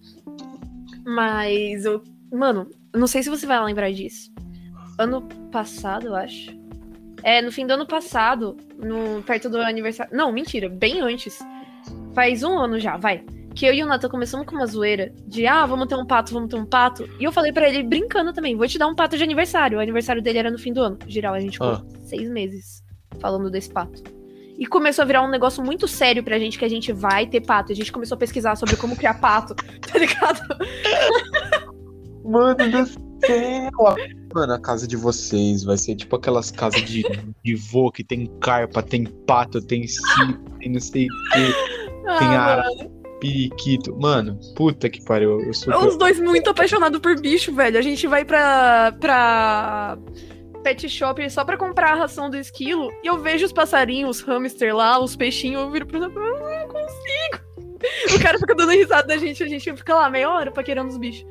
Mas 1.06 1.86
eu. 1.86 2.04
Mano, 2.32 2.70
não 2.94 3.08
sei 3.08 3.24
se 3.24 3.30
você 3.30 3.46
vai 3.46 3.64
lembrar 3.64 3.92
disso. 3.92 4.32
Ano 5.00 5.22
passado, 5.52 6.08
eu 6.08 6.16
acho. 6.16 6.52
É, 7.24 7.42
no 7.42 7.52
fim 7.52 7.66
do 7.66 7.72
ano 7.72 7.88
passado, 7.88 8.58
no, 8.78 9.24
perto 9.24 9.50
do 9.50 9.58
aniversário. 9.62 10.16
Não, 10.16 10.32
mentira, 10.32 10.68
bem 10.70 11.00
antes. 11.02 11.40
Faz 12.14 12.44
um 12.44 12.58
ano 12.58 12.80
já, 12.80 12.98
vai. 12.98 13.24
Que 13.56 13.66
eu 13.66 13.74
e 13.74 13.84
o 13.84 13.86
Nathan 13.86 14.10
começamos 14.10 14.46
com 14.46 14.56
uma 14.56 14.66
zoeira 14.66 15.14
de 15.28 15.46
ah, 15.48 15.66
vamos 15.66 15.88
ter 15.88 15.96
um 15.96 16.06
pato, 16.06 16.34
vamos 16.34 16.50
ter 16.50 16.56
um 16.58 16.66
pato. 16.66 17.08
E 17.20 17.24
eu 17.24 17.32
falei 17.32 17.52
pra 17.54 17.70
ele, 17.70 17.84
brincando 17.84 18.34
também, 18.34 18.56
vou 18.56 18.68
te 18.68 18.78
dar 18.78 18.88
um 18.88 18.96
pato 18.96 19.16
de 19.16 19.24
aniversário. 19.24 19.78
O 19.78 19.82
aniversário 19.82 20.22
dele 20.22 20.40
era 20.40 20.52
no 20.52 20.58
fim 20.58 20.74
do 20.74 20.82
ano. 20.82 20.98
Geral, 21.08 21.34
a 21.34 21.40
gente 21.40 21.54
ficou 21.54 21.70
Ah. 21.70 21.84
seis 22.02 22.30
meses 22.30 22.84
falando 23.20 23.50
desse 23.50 23.70
pato. 23.72 24.02
E 24.58 24.66
começou 24.66 25.04
a 25.04 25.06
virar 25.06 25.22
um 25.24 25.30
negócio 25.30 25.64
muito 25.64 25.88
sério 25.88 26.24
pra 26.24 26.38
gente 26.40 26.60
que 26.60 26.66
a 26.66 26.70
gente 26.70 26.92
vai 26.92 27.26
ter 27.26 27.42
pato. 27.42 27.72
A 27.72 27.76
gente 27.76 27.92
começou 27.92 28.16
a 28.16 28.20
pesquisar 28.20 28.56
sobre 28.56 28.76
como 28.76 28.96
criar 28.96 29.16
pato, 29.16 29.56
tá 29.82 29.98
ligado? 29.98 30.40
Mano 32.24 32.56
do 32.56 33.13
Mano, 34.34 34.54
a 34.54 34.60
casa 34.60 34.88
de 34.88 34.96
vocês 34.96 35.64
vai 35.64 35.78
ser 35.78 35.96
tipo 35.96 36.16
aquelas 36.16 36.52
casas 36.52 36.82
de, 36.82 37.04
de 37.44 37.56
vô 37.56 37.92
que 37.92 38.04
tem 38.04 38.26
carpa, 38.40 38.82
tem 38.82 39.06
pato, 39.06 39.62
tem 39.62 39.88
circo, 39.88 40.50
tem 40.60 40.72
não 40.72 40.80
sei 40.80 41.06
o 41.06 41.34
que, 41.34 41.54
tem 42.20 42.28
Ah, 42.36 42.64
periquito. 43.20 43.96
Mano, 43.98 44.38
puta 44.56 44.90
que 44.90 45.04
pariu. 45.06 45.40
Eu 45.42 45.54
sou. 45.54 45.74
Os 45.88 45.98
dois 45.98 46.20
muito 46.20 46.50
apaixonados 46.50 47.00
por 47.00 47.20
bicho, 47.20 47.54
velho. 47.54 47.80
A 47.80 47.82
gente 47.82 48.06
vai 48.06 48.26
pra, 48.26 48.92
pra 49.00 49.98
pet 50.64 50.90
shop 50.90 51.30
só 51.30 51.46
pra 51.46 51.58
comprar 51.58 51.94
a 51.94 51.96
ração 51.96 52.30
do 52.30 52.38
esquilo 52.38 52.90
e 53.04 53.08
eu 53.08 53.20
vejo 53.20 53.46
os 53.46 53.54
passarinhos, 53.54 54.20
os 54.20 54.24
hamster 54.24 54.76
lá, 54.76 55.00
os 55.00 55.16
peixinhos, 55.16 55.62
eu 55.62 55.72
viro 55.72 55.86
pro 55.86 56.04
ah, 56.04 56.10
não 56.10 56.68
consigo. 56.68 57.44
O 58.16 58.24
cara 58.24 58.40
fica 58.40 58.56
dando 58.56 58.72
risada 58.72 59.08
da 59.08 59.18
gente, 59.18 59.44
a 59.44 59.48
gente 59.48 59.76
fica 59.76 59.94
lá 59.94 60.10
meia 60.10 60.30
hora 60.30 60.52
paquerando 60.52 60.90
os 60.90 60.98
bichos. 60.98 61.26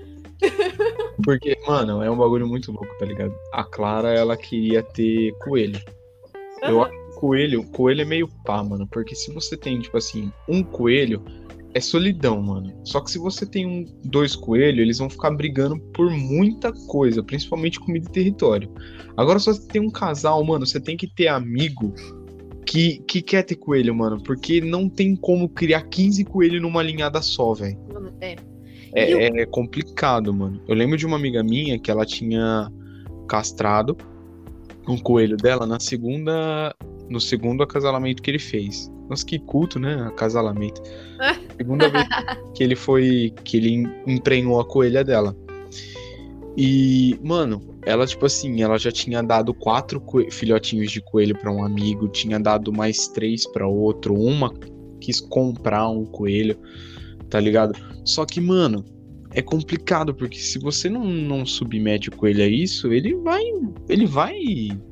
Porque, 1.25 1.57
mano, 1.67 2.03
é 2.03 2.11
um 2.11 2.17
bagulho 2.17 2.47
muito 2.47 2.73
louco, 2.73 2.97
tá 2.99 3.07
ligado? 3.07 3.35
A 3.53 3.65
Clara, 3.65 4.13
ela 4.13 4.37
queria 4.37 4.83
ter 4.83 5.33
coelho. 5.39 5.81
Eu 6.63 6.83
acho 6.83 6.93
que 6.93 7.21
coelho, 7.21 7.65
coelho 7.71 8.03
é 8.03 8.05
meio 8.05 8.29
pá, 8.45 8.63
mano. 8.63 8.87
Porque 8.87 9.15
se 9.15 9.33
você 9.33 9.57
tem, 9.57 9.81
tipo 9.81 9.97
assim, 9.97 10.33
um 10.49 10.63
coelho, 10.63 11.23
é 11.75 11.81
solidão, 11.81 12.41
mano. 12.43 12.73
Só 12.85 13.01
que 13.01 13.11
se 13.11 13.19
você 13.19 13.47
tem 13.47 13.67
um, 13.67 13.85
dois 14.05 14.37
coelhos, 14.37 14.81
eles 14.81 14.99
vão 14.99 15.09
ficar 15.09 15.31
brigando 15.31 15.79
por 15.93 16.11
muita 16.11 16.73
coisa, 16.73 17.23
principalmente 17.23 17.81
comida 17.81 18.07
e 18.09 18.13
território. 18.13 18.71
Agora, 19.17 19.39
se 19.39 19.47
você 19.47 19.67
tem 19.67 19.81
um 19.81 19.91
casal, 19.91 20.43
mano, 20.45 20.67
você 20.67 20.81
tem 20.81 20.97
que 20.97 21.07
ter 21.07 21.29
amigo 21.29 21.95
que, 22.67 23.03
que 23.07 23.23
quer 23.23 23.43
ter 23.43 23.57
coelho, 23.57 23.95
mano. 23.95 24.23
Porque 24.23 24.61
não 24.61 24.89
tem 24.89 25.17
como 25.17 25.49
criar 25.49 25.83
15 25.83 26.25
coelhos 26.25 26.61
numa 26.61 26.83
linhada 26.83 27.21
só, 27.23 27.55
velho. 27.55 27.79
É. 28.21 28.37
É, 28.95 29.15
o- 29.15 29.37
é 29.41 29.47
complicado, 29.47 30.33
mano. 30.33 30.61
Eu 30.69 30.75
lembro 30.75 30.97
de 30.97 31.07
uma 31.07 31.17
amiga 31.17 31.43
minha 31.43 31.79
que 31.79 31.91
ela 31.91 32.05
tinha 32.05 32.71
castrado 33.29 33.97
um 34.89 34.99
coelho 34.99 35.37
dela 35.37 35.67
na 35.67 35.79
segunda. 35.81 36.75
No 37.09 37.21
segundo 37.21 37.63
acasalamento 37.63 38.23
que 38.23 38.31
ele 38.31 38.39
fez. 38.39 38.91
Nossa, 39.09 39.27
que 39.27 39.39
culto, 39.39 39.79
né? 39.79 39.95
Acasalamento. 40.07 40.81
Segunda 41.59 41.89
vez 41.91 42.07
que 42.55 42.65
ele 42.65 42.75
foi. 42.75 43.35
que 43.45 43.59
ele 43.59 43.85
emprenhou 44.07 44.59
a 44.59 44.65
coelha 44.65 45.05
dela. 45.05 45.37
E, 46.57 47.19
mano, 47.23 47.61
ela, 47.85 48.07
tipo 48.07 48.27
assim, 48.27 48.63
ela 48.63 48.79
já 48.79 48.91
tinha 48.91 49.23
dado 49.23 49.55
quatro 49.55 50.03
filhotinhos 50.31 50.91
de 50.91 51.01
coelho 51.01 51.37
pra 51.37 51.51
um 51.53 51.65
amigo, 51.65 52.09
tinha 52.09 52.39
dado 52.39 52.73
mais 52.73 53.09
três 53.09 53.47
pra 53.51 53.67
outro, 53.67 54.15
uma 54.15 54.53
quis 55.01 55.21
comprar 55.21 55.89
um 55.89 56.05
coelho, 56.05 56.59
tá 57.33 57.41
ligado? 57.41 57.75
Só 58.05 58.27
que, 58.27 58.43
mano, 58.43 58.85
é 59.33 59.41
complicado, 59.41 60.15
porque 60.15 60.39
se 60.39 60.59
você 60.59 60.91
não, 60.91 61.03
não 61.03 61.47
submete 61.47 62.11
o 62.11 62.13
coelho 62.13 62.45
a 62.45 62.47
isso, 62.47 62.93
ele 62.93 63.15
vai, 63.15 63.43
ele 63.89 64.05
vai, 64.05 64.37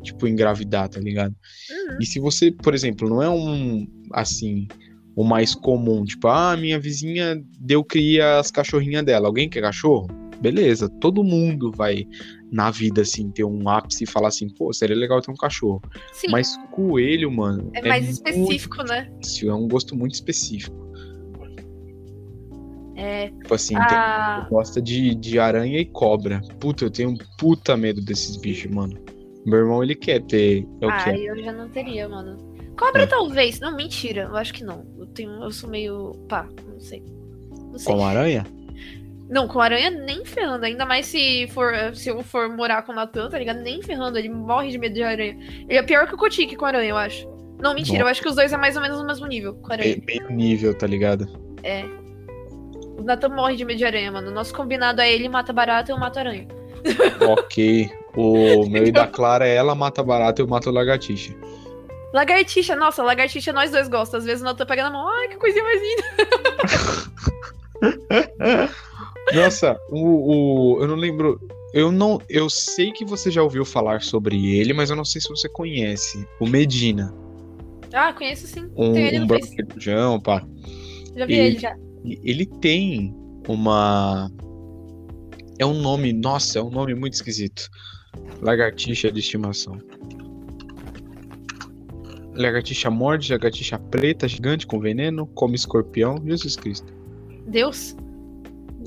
tipo, 0.02 0.26
engravidar, 0.26 0.88
tá 0.88 0.98
ligado? 0.98 1.34
Uhum. 1.70 1.98
E 2.00 2.06
se 2.06 2.18
você, 2.18 2.50
por 2.50 2.74
exemplo, 2.74 3.10
não 3.10 3.22
é 3.22 3.28
um, 3.28 3.86
assim, 4.12 4.66
o 5.14 5.22
mais 5.22 5.54
comum, 5.54 6.02
tipo, 6.02 6.28
ah, 6.28 6.56
minha 6.56 6.80
vizinha 6.80 7.38
deu 7.58 7.84
cria 7.84 8.38
as 8.38 8.50
cachorrinhas 8.50 9.04
dela, 9.04 9.28
alguém 9.28 9.46
quer 9.46 9.60
cachorro? 9.60 10.08
Beleza, 10.40 10.88
todo 10.88 11.22
mundo 11.22 11.70
vai 11.70 12.08
na 12.50 12.70
vida, 12.70 13.02
assim, 13.02 13.30
ter 13.30 13.44
um 13.44 13.68
ápice 13.68 14.04
e 14.04 14.06
falar 14.06 14.28
assim, 14.28 14.48
pô, 14.48 14.72
seria 14.72 14.96
legal 14.96 15.20
ter 15.20 15.30
um 15.30 15.36
cachorro. 15.36 15.82
Sim, 16.14 16.28
Mas 16.30 16.56
coelho, 16.72 17.30
mano, 17.30 17.70
é 17.74 17.86
mais 17.86 18.04
muito 18.04 18.14
específico, 18.14 18.82
né? 18.84 19.12
difícil, 19.20 19.50
é 19.50 19.54
um 19.54 19.68
gosto 19.68 19.94
muito 19.94 20.14
específico. 20.14 20.89
É. 23.02 23.28
Tipo 23.28 23.54
assim, 23.54 23.74
tem 23.74 23.96
A... 23.96 24.46
gosta 24.50 24.80
de, 24.82 25.14
de 25.14 25.38
aranha 25.38 25.78
e 25.78 25.86
cobra. 25.86 26.40
Puta, 26.60 26.84
eu 26.84 26.90
tenho 26.90 27.10
um 27.10 27.16
puta 27.38 27.74
medo 27.76 28.00
desses 28.04 28.36
bichos, 28.36 28.70
mano. 28.70 28.98
Meu 29.46 29.60
irmão, 29.60 29.82
ele 29.82 29.94
quer 29.94 30.20
ter. 30.22 30.66
É 30.82 30.86
o 30.86 30.90
Ah, 30.90 31.04
que? 31.04 31.24
eu 31.24 31.42
já 31.42 31.50
não 31.52 31.68
teria, 31.70 32.06
mano. 32.08 32.36
Cobra 32.78 33.04
É. 33.04 33.06
talvez. 33.06 33.58
Não, 33.58 33.74
mentira. 33.74 34.24
Eu 34.30 34.36
acho 34.36 34.52
que 34.52 34.62
não. 34.62 34.84
Eu 34.98 35.06
tenho. 35.06 35.30
Eu 35.42 35.50
sou 35.50 35.70
meio. 35.70 36.12
pá, 36.28 36.46
não 36.68 36.78
sei. 36.78 37.02
Não 37.72 37.78
sei. 37.78 37.94
Com 37.94 38.04
aranha? 38.04 38.44
Não, 39.30 39.48
com 39.48 39.60
aranha 39.60 39.90
nem 39.90 40.24
ferrando. 40.26 40.66
Ainda 40.66 40.84
mais 40.84 41.06
se 41.06 41.46
for 41.54 41.72
se 41.94 42.10
eu 42.10 42.22
for 42.22 42.54
morar 42.54 42.82
com 42.82 42.92
o 42.92 42.94
Natan, 42.94 43.30
tá 43.30 43.38
ligado? 43.38 43.60
Nem 43.62 43.80
ferrando. 43.82 44.18
Ele 44.18 44.28
morre 44.28 44.68
de 44.70 44.76
medo 44.78 44.94
de 44.94 45.02
aranha. 45.02 45.38
Ele 45.68 45.78
é 45.78 45.82
pior 45.82 46.06
que 46.06 46.14
o 46.14 46.18
Kotik 46.18 46.54
com 46.56 46.66
aranha, 46.66 46.90
eu 46.90 46.96
acho. 46.98 47.26
Não, 47.62 47.72
mentira. 47.74 48.02
Eu 48.02 48.06
acho 48.08 48.20
que 48.20 48.28
os 48.28 48.34
dois 48.34 48.52
é 48.52 48.56
mais 48.58 48.76
ou 48.76 48.82
menos 48.82 48.98
no 48.98 49.06
mesmo 49.06 49.26
nível 49.26 49.54
com 49.54 49.72
aranha. 49.72 49.94
É 49.94 50.04
meio 50.04 50.30
nível, 50.30 50.76
tá 50.76 50.86
ligado? 50.86 51.26
É. 51.62 51.84
O 53.00 53.02
Natan 53.02 53.30
morre 53.30 53.56
de 53.56 53.64
medo 53.64 53.78
de 53.78 53.84
aranha, 53.84 54.12
mano. 54.12 54.30
O 54.30 54.34
nosso 54.34 54.54
combinado 54.54 55.00
é 55.00 55.10
ele 55.10 55.28
mata 55.28 55.52
barata 55.52 55.90
e 55.90 55.94
eu 55.94 55.98
mato 55.98 56.18
aranha. 56.18 56.46
ok. 57.28 57.90
O 58.16 58.66
meu 58.68 58.86
e 58.86 58.92
da 58.92 59.06
Clara 59.06 59.46
é 59.46 59.54
ela 59.54 59.74
mata 59.74 60.02
barata 60.02 60.40
e 60.40 60.44
eu 60.44 60.48
mato 60.48 60.70
lagartixa. 60.70 61.34
Lagartixa, 62.12 62.74
nossa, 62.76 63.02
lagartixa 63.02 63.52
nós 63.52 63.70
dois 63.70 63.88
gostamos. 63.88 64.24
Às 64.24 64.26
vezes 64.26 64.42
o 64.42 64.44
Natan 64.44 64.66
pega 64.66 64.82
na 64.82 64.90
mão. 64.90 65.08
Ai, 65.08 65.28
que 65.28 65.36
coisinha 65.36 65.62
mais 65.64 65.80
linda. 65.80 66.02
Nossa, 69.34 69.78
o, 69.88 70.76
o- 70.76 70.82
eu 70.82 70.88
não 70.88 70.96
lembro. 70.96 71.40
Eu 71.72 71.92
não. 71.92 72.20
Eu 72.28 72.50
sei 72.50 72.90
que 72.92 73.04
você 73.04 73.30
já 73.30 73.42
ouviu 73.42 73.64
falar 73.64 74.02
sobre 74.02 74.56
ele, 74.58 74.72
mas 74.72 74.90
eu 74.90 74.96
não 74.96 75.04
sei 75.04 75.20
se 75.20 75.28
você 75.28 75.48
conhece. 75.48 76.26
O 76.40 76.46
Medina. 76.46 77.14
Ah, 77.92 78.12
conheço 78.12 78.46
sim. 78.46 78.68
Um, 78.76 78.92
Tem 78.92 79.06
ele 79.06 79.18
um 79.18 79.20
no 79.20 79.26
branco 79.26 79.46
Face. 79.46 79.56
relujão, 79.56 80.20
pá. 80.20 80.44
Já 81.16 81.26
vi 81.26 81.34
E- 81.34 81.38
ele 81.38 81.58
já. 81.58 81.76
Ele 82.04 82.46
tem 82.46 83.14
uma. 83.48 84.30
É 85.58 85.66
um 85.66 85.74
nome. 85.74 86.12
Nossa, 86.12 86.58
é 86.58 86.62
um 86.62 86.70
nome 86.70 86.94
muito 86.94 87.14
esquisito. 87.14 87.68
Lagartixa 88.40 89.10
de 89.10 89.20
estimação. 89.20 89.78
Lagartixa 92.34 92.90
morde, 92.90 93.32
lagartixa 93.32 93.78
preta, 93.78 94.26
gigante 94.26 94.66
com 94.66 94.80
veneno, 94.80 95.26
come 95.26 95.54
escorpião. 95.54 96.16
Jesus 96.24 96.56
Cristo. 96.56 96.92
Deus? 97.46 97.96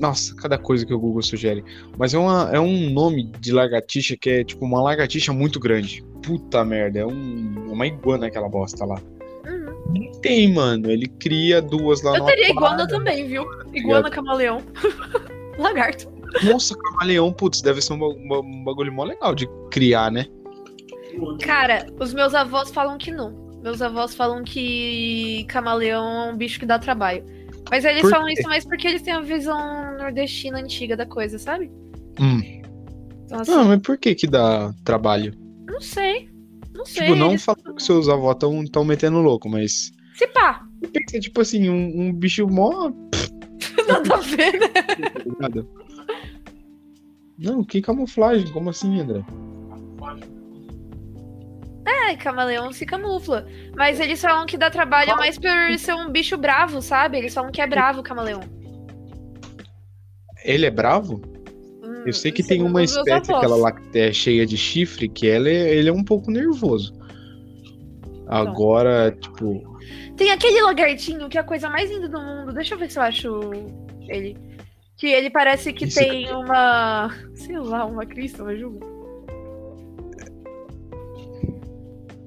Nossa, 0.00 0.34
cada 0.34 0.58
coisa 0.58 0.84
que 0.84 0.92
o 0.92 0.98
Google 0.98 1.22
sugere. 1.22 1.64
Mas 1.96 2.14
é, 2.14 2.18
uma, 2.18 2.50
é 2.52 2.58
um 2.58 2.90
nome 2.90 3.30
de 3.38 3.52
lagartixa 3.52 4.16
que 4.16 4.30
é 4.30 4.44
tipo 4.44 4.64
uma 4.64 4.82
lagartixa 4.82 5.32
muito 5.32 5.60
grande. 5.60 6.04
Puta 6.22 6.64
merda, 6.64 7.00
é 7.00 7.06
um, 7.06 7.70
uma 7.70 7.86
iguana 7.86 8.26
aquela 8.26 8.48
bosta 8.48 8.84
lá. 8.84 9.00
Ele 9.94 10.10
tem, 10.22 10.52
mano. 10.52 10.90
Ele 10.90 11.06
cria 11.06 11.60
duas 11.60 12.02
lá 12.02 12.16
Eu 12.16 12.24
teria 12.24 12.50
iguana 12.50 12.86
também, 12.86 13.26
viu? 13.26 13.44
Iguana, 13.72 14.08
camaleão. 14.10 14.62
Lagarto. 15.58 16.12
Nossa, 16.42 16.76
camaleão, 16.76 17.32
putz, 17.32 17.60
deve 17.62 17.80
ser 17.80 17.92
um, 17.92 17.98
ba- 17.98 18.14
ba- 18.28 18.48
bagulho 18.64 18.92
mó 18.92 19.04
legal 19.04 19.34
de 19.34 19.46
criar, 19.70 20.10
né? 20.10 20.26
Cara, 21.42 21.86
os 22.00 22.12
meus 22.12 22.34
avós 22.34 22.70
falam 22.70 22.98
que 22.98 23.10
não. 23.12 23.32
Meus 23.62 23.80
avós 23.80 24.14
falam 24.14 24.42
que 24.42 25.44
camaleão 25.48 26.28
é 26.28 26.32
um 26.32 26.36
bicho 26.36 26.58
que 26.58 26.66
dá 26.66 26.78
trabalho. 26.78 27.24
Mas 27.70 27.84
eles 27.84 28.02
falam 28.10 28.28
isso 28.28 28.46
mais 28.48 28.64
porque 28.64 28.86
eles 28.88 29.00
têm 29.02 29.14
a 29.14 29.20
visão 29.20 29.96
nordestina 29.96 30.58
antiga 30.58 30.96
da 30.96 31.06
coisa, 31.06 31.38
sabe? 31.38 31.70
Hum. 32.20 32.40
Então, 33.24 33.40
assim, 33.40 33.50
Não, 33.52 33.64
mas 33.64 33.80
por 33.80 33.96
que 33.96 34.14
que 34.14 34.26
dá 34.26 34.72
trabalho? 34.84 35.32
não 35.66 35.80
sei. 35.80 36.28
Não 36.84 36.92
sei. 36.92 37.06
Tipo, 37.06 37.16
não 37.16 37.38
falando 37.38 37.74
que 37.74 37.82
seus 37.82 38.08
avós 38.08 38.36
tão, 38.38 38.64
tão 38.66 38.84
metendo 38.84 39.20
louco, 39.20 39.48
mas. 39.48 39.90
Se 40.14 40.26
pá, 40.28 40.64
Pensa, 40.92 41.18
tipo 41.18 41.40
assim, 41.40 41.68
um, 41.68 42.00
um 42.00 42.12
bicho 42.12 42.46
mó. 42.46 42.92
nada 43.88 44.14
a 44.14 44.18
ver, 44.18 44.52
né? 44.60 44.68
Não, 47.38 47.64
que 47.64 47.80
camuflagem? 47.80 48.50
Como 48.52 48.70
assim, 48.70 49.00
André? 49.00 49.24
É, 51.86 52.16
camaleão 52.16 52.72
se 52.72 52.86
camufla. 52.86 53.46
Mas 53.76 53.98
eles 53.98 54.20
falam 54.20 54.46
que 54.46 54.56
dá 54.56 54.70
trabalho 54.70 55.16
mais 55.16 55.38
por 55.38 55.78
ser 55.78 55.94
um 55.94 56.10
bicho 56.10 56.36
bravo, 56.36 56.80
sabe? 56.80 57.18
Eles 57.18 57.34
falam 57.34 57.50
que 57.50 57.60
é 57.60 57.66
bravo 57.66 58.00
o 58.00 58.04
camaleão. 58.04 58.40
Ele 60.44 60.66
é 60.66 60.70
bravo? 60.70 61.20
Eu 62.06 62.12
sei 62.12 62.32
que 62.32 62.42
tem 62.42 62.62
uma 62.62 62.80
meus 62.80 62.96
espécie, 62.96 63.32
aquela 63.32 63.56
lá 63.56 63.72
que 63.72 63.98
é 63.98 64.12
cheia 64.12 64.44
de 64.44 64.56
chifre, 64.56 65.08
que 65.08 65.28
ela 65.28 65.48
é, 65.48 65.74
ele 65.74 65.88
é 65.88 65.92
um 65.92 66.04
pouco 66.04 66.30
nervoso. 66.30 66.92
Agora, 68.26 69.16
tipo, 69.20 69.78
Tem 70.16 70.30
aquele 70.30 70.62
lagartinho 70.62 71.28
que 71.28 71.38
é 71.38 71.40
a 71.40 71.44
coisa 71.44 71.68
mais 71.68 71.90
linda 71.90 72.08
do 72.08 72.20
mundo. 72.20 72.52
Deixa 72.52 72.74
eu 72.74 72.78
ver 72.78 72.90
se 72.90 72.98
eu 72.98 73.02
acho 73.02 73.40
ele. 74.08 74.36
Que 74.96 75.08
ele 75.08 75.30
parece 75.30 75.72
que 75.72 75.84
Isso 75.84 75.98
tem 75.98 76.32
uma. 76.32 77.10
Sei 77.34 77.58
lá, 77.58 77.84
uma 77.84 78.06
crista, 78.06 78.42
uma 78.42 78.56
juba. 78.56 78.86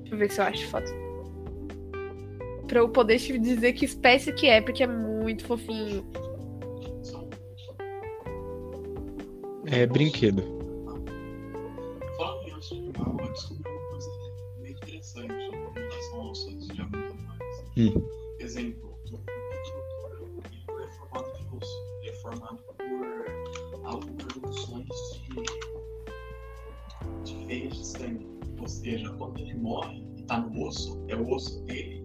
Deixa 0.01 0.15
eu 0.15 0.17
ver 0.17 0.31
se 0.31 0.41
eu 0.41 0.45
acho 0.45 0.67
foto. 0.67 0.91
Pra 2.67 2.79
eu 2.79 2.89
poder 2.89 3.17
te 3.17 3.37
dizer 3.39 3.73
que 3.73 3.85
espécie 3.85 4.33
que 4.33 4.47
é, 4.47 4.61
porque 4.61 4.83
é 4.83 4.87
muito 4.87 5.45
fofinho. 5.45 6.05
É 9.71 9.85
brinquedo. 9.85 10.43
Falando 12.17 12.43
nisso, 12.43 12.75
eu 12.75 12.91
descobri 13.31 13.71
uma 13.71 13.87
coisa 13.89 14.09
meio 14.59 14.75
interessante 14.75 15.33
sobre 15.45 15.81
relação 15.81 16.21
aos 16.21 16.37
sonhos 16.39 16.67
de 16.67 16.81
animais. 16.81 17.63
Hum. 17.77 17.93
Exemplo, 18.39 18.97
o 19.11 19.15
é 20.79 20.87
formado 20.91 21.33
de. 21.33 21.47
Ele 22.01 22.09
é 22.09 22.13
formado 22.13 22.57
por 22.63 22.75
algumas 23.85 24.33
junções 24.33 24.87
de, 27.23 27.33
de 27.33 27.45
veias 27.45 27.73
de 27.73 27.87
sangue. 27.87 28.27
Ou 28.59 28.67
seja, 28.67 29.09
quando 29.13 29.39
ele 29.39 29.53
morre 29.55 30.03
e 30.17 30.23
tá 30.23 30.39
no 30.39 30.67
osso, 30.67 31.03
é 31.07 31.15
o 31.15 31.29
osso 31.29 31.61
dele 31.63 31.96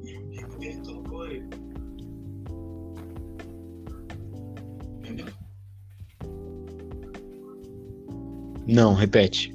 Não, 8.67 8.95
repete. 8.95 9.55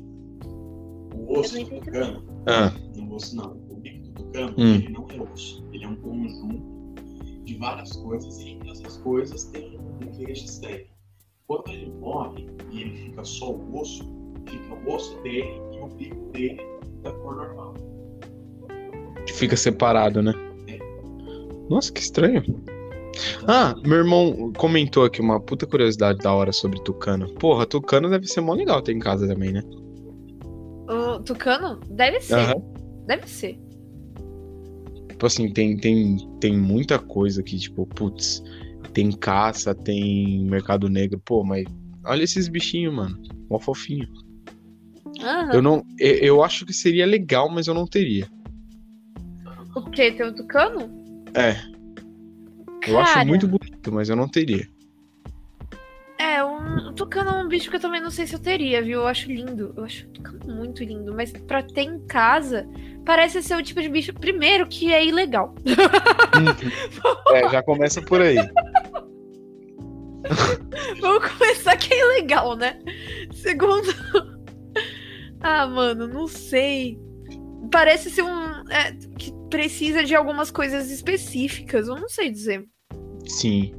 O 1.15 1.39
osso 1.39 1.55
não 1.57 1.63
do 1.63 1.79
tucano 1.81 2.23
Ah, 2.45 2.73
No 2.95 3.15
osso 3.15 3.35
não. 3.35 3.51
O 3.69 3.75
bico 3.75 4.07
do 4.09 4.11
tucano, 4.23 4.55
Hum. 4.57 4.75
ele 4.75 4.89
não 4.89 5.07
é 5.09 5.21
osso. 5.33 5.65
Ele 5.71 5.83
é 5.83 5.87
um 5.87 5.95
conjunto 5.95 6.77
de 7.43 7.55
várias 7.55 7.95
coisas 7.97 8.39
e 8.39 8.49
entre 8.49 8.71
essas 8.71 8.97
coisas 8.97 9.45
tem 9.45 9.77
um 9.79 10.11
de 10.11 10.49
sangue. 10.51 10.87
Quando 11.47 11.69
ele 11.69 11.91
morre 11.91 12.45
e 12.71 12.81
ele 12.81 12.97
fica 12.97 13.23
só 13.23 13.51
o 13.51 13.79
osso, 13.79 14.03
fica 14.47 14.73
o 14.73 14.93
osso 14.93 15.17
dele 15.23 15.49
e 15.73 15.79
o 15.79 15.87
bico 15.87 16.29
dele 16.31 16.61
da 17.03 17.11
cor 17.11 17.35
normal. 17.35 17.73
fica 19.33 19.55
separado, 19.55 20.21
né? 20.21 20.33
Nossa, 21.69 21.91
que 21.91 22.01
estranho. 22.01 22.43
Ah, 23.47 23.75
meu 23.85 23.97
irmão 23.97 24.51
comentou 24.57 25.05
aqui 25.05 25.21
uma 25.21 25.39
puta 25.39 25.65
curiosidade 25.65 26.19
da 26.19 26.33
hora 26.33 26.51
sobre 26.51 26.81
tucano. 26.83 27.33
Porra, 27.35 27.65
tucano 27.65 28.09
deve 28.09 28.27
ser 28.27 28.41
mó 28.41 28.53
legal 28.53 28.81
ter 28.81 28.93
em 28.93 28.99
casa 28.99 29.27
também, 29.27 29.51
né? 29.51 29.63
O 30.89 31.19
tucano? 31.19 31.79
Deve 31.89 32.19
ser. 32.21 32.55
Deve 33.05 33.27
ser. 33.27 33.59
Tipo 35.09 35.25
assim, 35.25 35.51
tem, 35.51 35.75
tem, 35.77 36.17
tem 36.39 36.57
muita 36.57 36.99
coisa 36.99 37.41
aqui, 37.41 37.57
tipo, 37.57 37.87
putz, 37.87 38.43
tem 38.93 39.11
caça, 39.11 39.73
tem 39.73 40.45
mercado 40.45 40.87
negro. 40.89 41.19
Pô, 41.25 41.43
mas 41.43 41.65
olha 42.05 42.23
esses 42.23 42.47
bichinhos, 42.47 42.93
mano. 42.93 43.21
Mó 43.49 43.59
fofinho. 43.59 44.07
Aham. 45.21 45.53
Eu 45.53 45.61
não. 45.61 45.85
Eu, 45.99 46.15
eu 46.17 46.43
acho 46.43 46.65
que 46.65 46.73
seria 46.73 47.05
legal, 47.05 47.49
mas 47.49 47.67
eu 47.67 47.73
não 47.73 47.87
teria. 47.87 48.27
O 49.75 49.81
que? 49.89 50.11
Tem 50.11 50.25
o 50.25 50.35
tucano? 50.35 50.89
É. 51.33 51.55
Eu 52.85 52.95
Cara, 52.95 53.19
acho 53.19 53.27
muito 53.27 53.47
bonito, 53.47 53.91
mas 53.91 54.09
eu 54.09 54.15
não 54.15 54.27
teria. 54.27 54.67
É, 56.19 56.43
um, 56.43 56.93
tucano 56.93 57.29
é 57.29 57.33
um 57.33 57.47
bicho 57.47 57.69
que 57.69 57.75
eu 57.75 57.79
também 57.79 58.01
não 58.01 58.09
sei 58.09 58.25
se 58.25 58.33
eu 58.33 58.39
teria, 58.39 58.81
viu? 58.81 59.01
Eu 59.01 59.07
acho 59.07 59.31
lindo. 59.31 59.73
Eu 59.77 59.83
acho 59.83 60.07
tucano 60.09 60.55
muito 60.55 60.83
lindo. 60.83 61.13
Mas 61.13 61.31
pra 61.31 61.61
ter 61.61 61.81
em 61.81 61.99
casa, 62.07 62.67
parece 63.05 63.43
ser 63.43 63.55
o 63.55 63.63
tipo 63.63 63.81
de 63.81 63.89
bicho, 63.89 64.13
primeiro, 64.13 64.67
que 64.67 64.93
é 64.93 65.05
ilegal. 65.05 65.53
é, 67.33 67.49
já 67.49 67.61
começa 67.61 68.01
por 68.01 68.21
aí. 68.21 68.37
Vamos 70.99 71.31
começar 71.31 71.77
que 71.77 71.93
é 71.93 71.99
ilegal, 71.99 72.55
né? 72.55 72.79
Segundo. 73.31 73.93
ah, 75.41 75.67
mano, 75.67 76.07
não 76.07 76.27
sei. 76.27 76.99
Parece 77.71 78.09
ser 78.09 78.23
um. 78.23 78.45
é, 78.71 78.93
que 79.17 79.36
precisa 79.49 80.03
de 80.03 80.15
algumas 80.15 80.51
coisas 80.51 80.89
específicas. 80.91 81.87
Eu 81.87 81.95
não 81.95 82.09
sei 82.09 82.29
dizer. 82.31 82.65
Sim. 83.25 83.73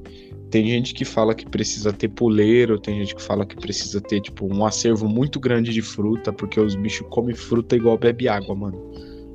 Tem 0.50 0.66
gente 0.66 0.94
que 0.94 1.04
fala 1.04 1.34
que 1.34 1.44
precisa 1.46 1.92
ter 1.92 2.08
puleiro, 2.08 2.80
tem 2.80 2.98
gente 3.00 3.14
que 3.14 3.22
fala 3.22 3.44
que 3.44 3.54
precisa 3.54 4.00
ter, 4.00 4.20
tipo, 4.22 4.46
um 4.46 4.64
acervo 4.64 5.06
muito 5.06 5.38
grande 5.38 5.72
de 5.74 5.82
fruta, 5.82 6.32
porque 6.32 6.58
os 6.58 6.74
bichos 6.74 7.06
comem 7.10 7.34
fruta 7.36 7.76
igual 7.76 7.98
bebe 7.98 8.28
água, 8.28 8.54
mano. 8.54 8.90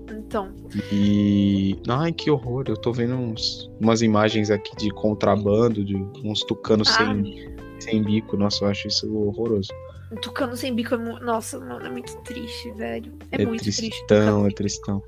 Então. 0.10 0.52
E. 0.92 1.78
Ai, 1.88 2.12
que 2.12 2.32
horror. 2.32 2.64
Eu 2.68 2.76
tô 2.76 2.92
vendo 2.92 3.14
uns, 3.14 3.70
umas 3.80 4.02
imagens 4.02 4.50
aqui 4.50 4.76
de 4.76 4.90
contrabando, 4.90 5.86
de 5.86 5.96
uns 6.24 6.40
tucanos 6.40 6.88
Ah, 6.90 7.06
sem, 7.14 7.56
sem 7.80 8.02
bico. 8.04 8.36
Nossa, 8.36 8.66
eu 8.66 8.70
acho 8.70 8.88
isso 8.88 9.16
horroroso. 9.16 9.70
um 10.12 10.16
tucano 10.16 10.58
sem 10.58 10.74
bico 10.74 10.96
é. 10.96 10.98
Nossa, 10.98 11.60
mano, 11.60 11.86
é 11.86 11.90
muito 11.92 12.16
triste, 12.24 12.72
velho. 12.72 13.14
É, 13.32 13.44
É, 13.44 13.46
muito 13.46 13.62
triste. 13.62 13.82
tristão, 13.92 14.48
é 14.48 14.50
tristão. 14.50 15.04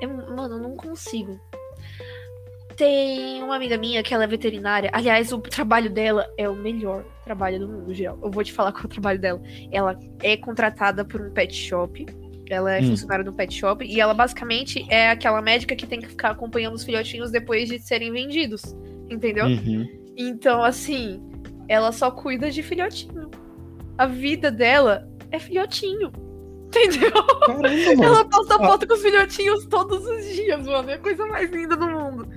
É, 0.00 0.06
mano, 0.06 0.56
eu 0.56 0.58
não 0.58 0.76
consigo. 0.76 1.38
Tem 2.76 3.42
uma 3.42 3.56
amiga 3.56 3.76
minha 3.76 4.02
que 4.02 4.14
ela 4.14 4.24
é 4.24 4.26
veterinária. 4.26 4.90
Aliás, 4.92 5.32
o 5.32 5.38
trabalho 5.38 5.90
dela 5.90 6.26
é 6.38 6.48
o 6.48 6.54
melhor 6.56 7.04
trabalho 7.24 7.58
do 7.60 7.68
mundo, 7.68 7.92
geral. 7.92 8.18
Eu 8.22 8.30
vou 8.30 8.42
te 8.42 8.52
falar 8.52 8.72
qual 8.72 8.84
é 8.84 8.86
o 8.86 8.88
trabalho 8.88 9.18
dela. 9.20 9.42
Ela 9.70 9.98
é 10.22 10.36
contratada 10.36 11.04
por 11.04 11.20
um 11.20 11.30
pet 11.30 11.54
shop. 11.54 12.06
Ela 12.48 12.76
é 12.76 12.80
Hum. 12.80 12.88
funcionária 12.88 13.24
do 13.24 13.32
pet 13.32 13.52
shop. 13.54 13.84
E 13.84 14.00
ela 14.00 14.14
basicamente 14.14 14.86
é 14.88 15.10
aquela 15.10 15.42
médica 15.42 15.76
que 15.76 15.86
tem 15.86 16.00
que 16.00 16.08
ficar 16.08 16.30
acompanhando 16.30 16.74
os 16.74 16.84
filhotinhos 16.84 17.30
depois 17.30 17.68
de 17.68 17.78
serem 17.78 18.10
vendidos. 18.12 18.62
Entendeu? 19.10 19.44
Uhum. 19.46 19.86
Então, 20.16 20.62
assim, 20.62 21.22
ela 21.68 21.92
só 21.92 22.10
cuida 22.10 22.50
de 22.50 22.62
filhotinho. 22.62 23.30
A 23.98 24.06
vida 24.06 24.50
dela 24.50 25.06
é 25.30 25.38
filhotinho. 25.38 26.10
Entendeu? 26.70 27.10
Caramba. 27.46 28.04
Ela 28.04 28.24
posta 28.24 28.54
Ah. 28.54 28.58
foto 28.66 28.86
com 28.86 28.94
os 28.94 29.02
filhotinhos 29.02 29.66
todos 29.66 30.06
os 30.06 30.24
dias, 30.34 30.64
mano. 30.66 30.88
É 30.90 30.94
a 30.94 30.98
coisa 30.98 31.26
mais 31.26 31.50
linda 31.50 31.76
do 31.76 31.88
mundo. 31.88 32.28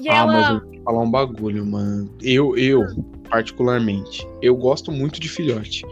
E 0.00 0.08
Ah, 0.08 0.26
mas 0.26 0.46
ela. 0.46 0.58
eu 0.64 0.70
vou 0.70 0.82
falar 0.84 1.02
um 1.02 1.10
bagulho, 1.10 1.66
mano. 1.66 2.14
Eu, 2.22 2.56
eu, 2.56 2.82
particularmente, 3.28 4.26
eu 4.40 4.56
gosto 4.56 4.90
muito 4.92 5.20
de 5.20 5.28
filhote. 5.28 5.84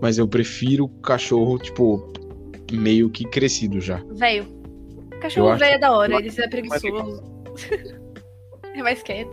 Mas 0.00 0.18
eu 0.18 0.28
prefiro 0.28 0.88
cachorro, 1.02 1.58
tipo, 1.58 2.12
meio 2.70 3.08
que 3.08 3.24
crescido 3.24 3.80
já. 3.80 4.02
Velho. 4.10 4.46
Eu 5.10 5.18
Cachorro 5.20 5.48
acho- 5.48 5.60
velho 5.60 5.74
é 5.74 5.78
da 5.78 5.90
hora, 5.96 6.12
eu 6.12 6.18
ele 6.20 6.28
é 6.38 6.48
preguiçoso. 6.48 7.22
é 8.74 8.82
mais 8.82 9.02
quieto. 9.02 9.30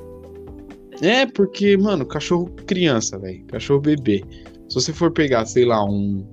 É, 1.02 1.26
porque, 1.26 1.76
mano, 1.76 2.06
cachorro 2.06 2.46
criança, 2.66 3.20
velho. 3.20 3.44
Cachorro 3.48 3.82
bebê. 3.82 4.24
Se 4.70 4.76
você 4.76 4.94
for 4.94 5.12
pegar, 5.12 5.46
sei 5.46 5.66
lá, 5.66 5.84
um, 5.84 6.26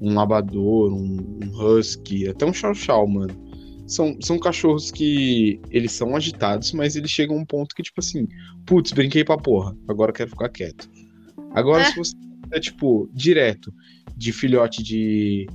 um 0.00 0.14
labrador, 0.14 0.92
um, 0.92 1.38
um 1.42 1.50
husky, 1.50 2.28
até 2.28 2.44
um 2.44 2.52
chow-chow, 2.52 3.06
mano. 3.06 3.34
São, 3.86 4.16
são 4.20 4.38
cachorros 4.38 4.90
que 4.90 5.60
eles 5.70 5.92
são 5.92 6.16
agitados, 6.16 6.72
mas 6.72 6.96
eles 6.96 7.10
chegam 7.10 7.36
a 7.36 7.40
um 7.40 7.44
ponto 7.44 7.74
que, 7.74 7.82
tipo 7.82 8.00
assim, 8.00 8.26
putz, 8.64 8.92
brinquei 8.92 9.22
pra 9.24 9.36
porra, 9.36 9.76
agora 9.86 10.12
quero 10.12 10.30
ficar 10.30 10.48
quieto. 10.48 10.88
Agora, 11.52 11.82
É. 11.82 11.86
se 11.86 11.96
você 11.96 12.14
é, 12.50 12.60
tipo, 12.60 13.08
direto 13.12 13.72
de 14.16 14.32
filhote 14.32 14.82
de, 14.82 15.46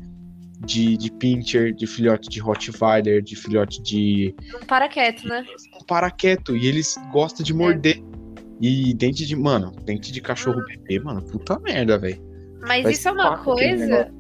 de, 0.65 0.97
de 0.97 1.11
pincher, 1.13 1.73
de 1.73 1.87
filhote 1.87 2.29
de 2.29 2.39
Rottweiler, 2.39 3.21
de 3.21 3.35
filhote 3.35 3.81
de 3.81 4.35
Não 4.51 4.59
para 4.61 4.87
quieto, 4.89 5.27
né? 5.27 5.45
não 5.71 5.79
para 5.85 6.11
quieto 6.11 6.55
e 6.55 6.67
eles 6.67 6.95
gostam 7.11 7.43
de 7.43 7.53
morder. 7.53 8.03
E 8.61 8.93
dente 8.93 9.25
de. 9.25 9.37
Mano, 9.37 9.71
dente 9.85 10.11
de 10.11 10.19
cachorro 10.19 10.61
bebê, 10.65 10.99
mano, 10.99 11.21
puta 11.21 11.57
merda, 11.59 11.97
velho. 11.97 12.21
Mas 12.59 12.83
Vai 12.83 12.91
isso 12.91 13.07
é 13.07 13.11
uma 13.13 13.37
coisa 13.37 14.13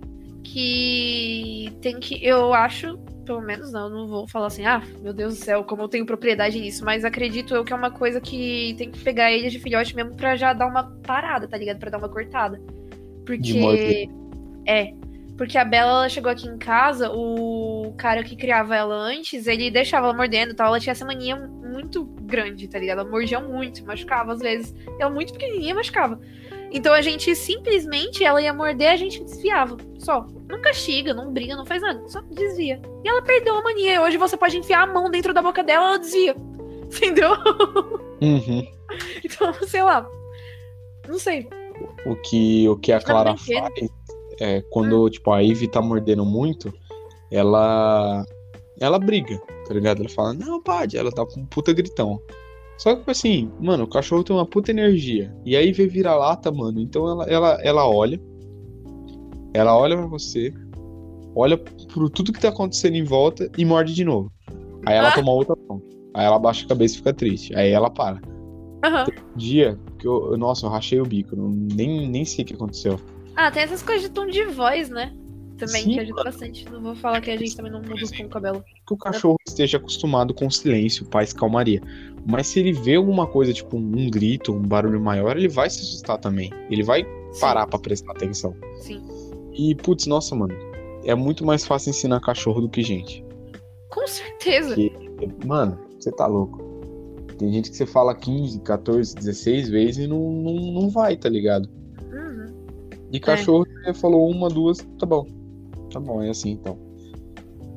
que 0.43 1.71
tem 1.81 1.99
que. 1.99 2.23
Eu 2.25 2.53
acho, 2.53 2.97
pelo 3.25 3.41
menos 3.41 3.71
não, 3.71 3.89
não 3.89 4.07
vou 4.07 4.27
falar 4.27 4.47
assim, 4.47 4.65
ah, 4.65 4.81
meu 5.01 5.13
Deus 5.13 5.37
do 5.37 5.43
céu, 5.43 5.63
como 5.63 5.83
eu 5.83 5.87
tenho 5.87 6.05
propriedade 6.05 6.59
nisso, 6.59 6.83
mas 6.83 7.05
acredito 7.05 7.53
eu 7.53 7.63
que 7.63 7.73
é 7.73 7.75
uma 7.75 7.91
coisa 7.91 8.19
que 8.19 8.75
tem 8.77 8.91
que 8.91 8.99
pegar 8.99 9.31
ele 9.31 9.49
de 9.49 9.59
filhote 9.59 9.95
mesmo 9.95 10.15
pra 10.15 10.35
já 10.35 10.53
dar 10.53 10.67
uma 10.67 10.83
parada, 10.83 11.47
tá 11.47 11.57
ligado? 11.57 11.79
Pra 11.79 11.89
dar 11.89 11.97
uma 11.97 12.09
cortada. 12.09 12.61
Porque. 13.25 14.09
É. 14.65 14.93
Porque 15.37 15.57
a 15.57 15.63
Bela 15.63 15.91
ela 15.91 16.09
chegou 16.09 16.29
aqui 16.29 16.49
em 16.49 16.57
casa, 16.57 17.09
o 17.13 17.93
cara 17.97 18.21
que 18.23 18.35
criava 18.35 18.75
ela 18.75 18.93
antes, 18.93 19.47
ele 19.47 19.71
deixava 19.71 20.07
ela 20.07 20.13
mordendo 20.13 20.51
e 20.51 20.53
tal. 20.53 20.67
Ela 20.67 20.81
tinha 20.81 20.91
essa 20.91 21.05
mania 21.05 21.37
muito 21.37 22.03
grande, 22.03 22.67
tá 22.67 22.77
ligado? 22.77 22.99
Ela 22.99 23.09
mordia 23.09 23.39
muito, 23.39 23.85
machucava 23.85 24.33
às 24.33 24.39
vezes. 24.39 24.75
Ela 24.99 25.09
muito 25.09 25.31
pequenininha 25.31 25.73
machucava. 25.73 26.19
Então 26.71 26.93
a 26.93 27.01
gente 27.01 27.35
simplesmente, 27.35 28.23
ela 28.23 28.41
ia 28.41 28.53
morder, 28.53 28.91
a 28.91 28.97
gente 28.97 29.23
desviava. 29.23 29.77
Só. 29.97 30.25
Não 30.47 30.61
castiga, 30.61 31.13
não 31.13 31.31
briga, 31.31 31.55
não 31.55 31.65
faz 31.65 31.81
nada, 31.81 32.01
só 32.07 32.21
desvia. 32.21 32.81
E 33.03 33.07
ela 33.07 33.21
perdeu 33.21 33.55
a 33.55 33.63
mania. 33.63 33.95
E 33.95 33.99
hoje 33.99 34.17
você 34.17 34.37
pode 34.37 34.57
enfiar 34.57 34.83
a 34.83 34.87
mão 34.87 35.09
dentro 35.09 35.33
da 35.33 35.41
boca 35.41 35.63
dela, 35.63 35.89
ela 35.89 35.99
desvia. 35.99 36.35
Entendeu? 36.85 37.31
Uhum. 38.21 38.67
Então, 39.23 39.53
sei 39.67 39.83
lá. 39.83 40.09
Não 41.07 41.19
sei. 41.19 41.47
O 42.05 42.15
que, 42.15 42.67
o 42.67 42.75
que 42.75 42.91
a 42.91 42.99
Clara 42.99 43.37
faz 43.37 43.89
é 44.39 44.61
quando, 44.69 45.09
tipo, 45.09 45.31
a 45.31 45.41
Ivy 45.41 45.67
tá 45.67 45.81
mordendo 45.81 46.25
muito, 46.25 46.73
ela. 47.31 48.25
Ela 48.79 48.97
briga, 48.97 49.37
tá 49.67 49.73
ligado? 49.73 49.99
Ela 49.99 50.09
fala, 50.09 50.33
não, 50.33 50.61
pode, 50.61 50.97
ela 50.97 51.11
tá 51.11 51.25
com 51.25 51.41
um 51.41 51.45
puta 51.45 51.73
gritão. 51.73 52.21
Só 52.79 52.95
que, 52.95 53.11
assim, 53.11 53.51
mano, 53.59 53.83
o 53.83 53.87
cachorro 53.89 54.23
tem 54.23 54.35
uma 54.35 54.45
puta 54.45 54.71
energia. 54.71 55.33
E 55.45 55.55
aí 55.55 55.71
vê 55.71 55.85
vira-lata, 55.85 56.51
mano. 56.51 56.79
Então 56.79 57.07
ela, 57.07 57.25
ela, 57.25 57.57
ela 57.61 57.87
olha. 57.89 58.19
Ela 59.53 59.77
olha 59.77 59.97
pra 59.97 60.07
você. 60.07 60.53
Olha 61.35 61.57
pro 61.57 62.09
tudo 62.09 62.31
que 62.33 62.39
tá 62.39 62.49
acontecendo 62.49 62.95
em 62.95 63.03
volta 63.03 63.49
e 63.57 63.65
morde 63.65 63.93
de 63.93 64.03
novo. 64.05 64.31
Aí 64.85 64.95
ela 64.95 65.09
Ah. 65.09 65.15
toma 65.15 65.31
outra 65.31 65.53
ação. 65.61 65.81
Aí 66.13 66.25
ela 66.25 66.39
baixa 66.39 66.65
a 66.65 66.69
cabeça 66.69 66.95
e 66.95 66.97
fica 66.97 67.13
triste. 67.13 67.55
Aí 67.55 67.69
ela 67.69 67.89
para. 67.89 68.21
Aham. 68.83 69.05
Dia 69.35 69.77
que 69.99 70.07
eu. 70.07 70.37
Nossa, 70.37 70.65
eu 70.65 70.69
rachei 70.69 71.01
o 71.01 71.05
bico. 71.05 71.35
nem, 71.35 72.09
nem 72.09 72.23
sei 72.25 72.43
o 72.43 72.47
que 72.47 72.53
aconteceu. 72.53 72.97
Ah, 73.35 73.51
tem 73.51 73.63
essas 73.63 73.83
coisas 73.83 74.03
de 74.03 74.09
tom 74.09 74.25
de 74.27 74.45
voz, 74.45 74.89
né? 74.89 75.13
Também, 75.59 75.83
Sim, 75.83 75.93
que 75.93 75.99
ajuda 75.99 76.23
bastante. 76.23 76.65
Não 76.71 76.81
vou 76.81 76.95
falar 76.95 77.19
que 77.19 77.29
a 77.29 77.37
gente 77.37 77.55
também 77.55 77.71
não 77.71 77.81
muda 77.81 77.93
o 77.95 78.09
tom 78.09 78.23
do 78.23 78.29
cabelo. 78.29 78.63
que 78.87 78.93
o 78.93 78.97
cachorro 78.97 79.37
esteja 79.45 79.77
acostumado 79.77 80.33
com 80.33 80.49
silêncio, 80.49 81.05
paz, 81.05 81.33
calmaria. 81.33 81.81
Mas 82.25 82.47
se 82.47 82.59
ele 82.59 82.71
vê 82.71 82.95
alguma 82.95 83.27
coisa, 83.27 83.53
tipo 83.53 83.77
um 83.77 84.09
grito, 84.09 84.53
um 84.53 84.61
barulho 84.61 84.99
maior, 85.01 85.35
ele 85.37 85.49
vai 85.49 85.69
se 85.69 85.81
assustar 85.81 86.17
também. 86.17 86.49
Ele 86.69 86.81
vai 86.83 87.03
Sim, 87.33 87.41
parar 87.41 87.67
pra 87.67 87.77
prestar 87.77 88.11
atenção. 88.13 88.55
Sim. 88.79 89.01
E, 89.53 89.75
putz, 89.75 90.07
nossa, 90.07 90.33
mano, 90.35 90.53
é 91.03 91.13
muito 91.13 91.45
mais 91.45 91.65
fácil 91.65 91.89
ensinar 91.89 92.19
cachorro 92.21 92.61
do 92.61 92.69
que 92.69 92.81
gente. 92.81 93.25
Com 93.89 94.07
certeza. 94.07 94.75
Que- 94.75 94.93
Mano, 95.45 95.77
você 95.99 96.11
tá 96.11 96.25
louco. 96.25 96.57
Tem 97.37 97.51
gente 97.51 97.69
que 97.69 97.75
você 97.75 97.85
fala 97.85 98.15
15, 98.15 98.61
14, 98.61 99.15
16 99.15 99.69
vezes 99.69 100.05
e 100.05 100.07
não, 100.07 100.31
não, 100.31 100.53
não 100.73 100.89
vai, 100.89 101.17
tá 101.17 101.27
ligado? 101.27 101.69
Uhum. 102.11 102.53
E 103.11 103.19
cachorro, 103.19 103.65
você 103.83 103.93
falou 103.93 104.29
uma, 104.29 104.47
duas, 104.49 104.77
tá 104.97 105.05
bom. 105.05 105.25
Tá 105.91 105.99
bom, 105.99 106.21
é 106.21 106.29
assim 106.29 106.51
então. 106.51 106.89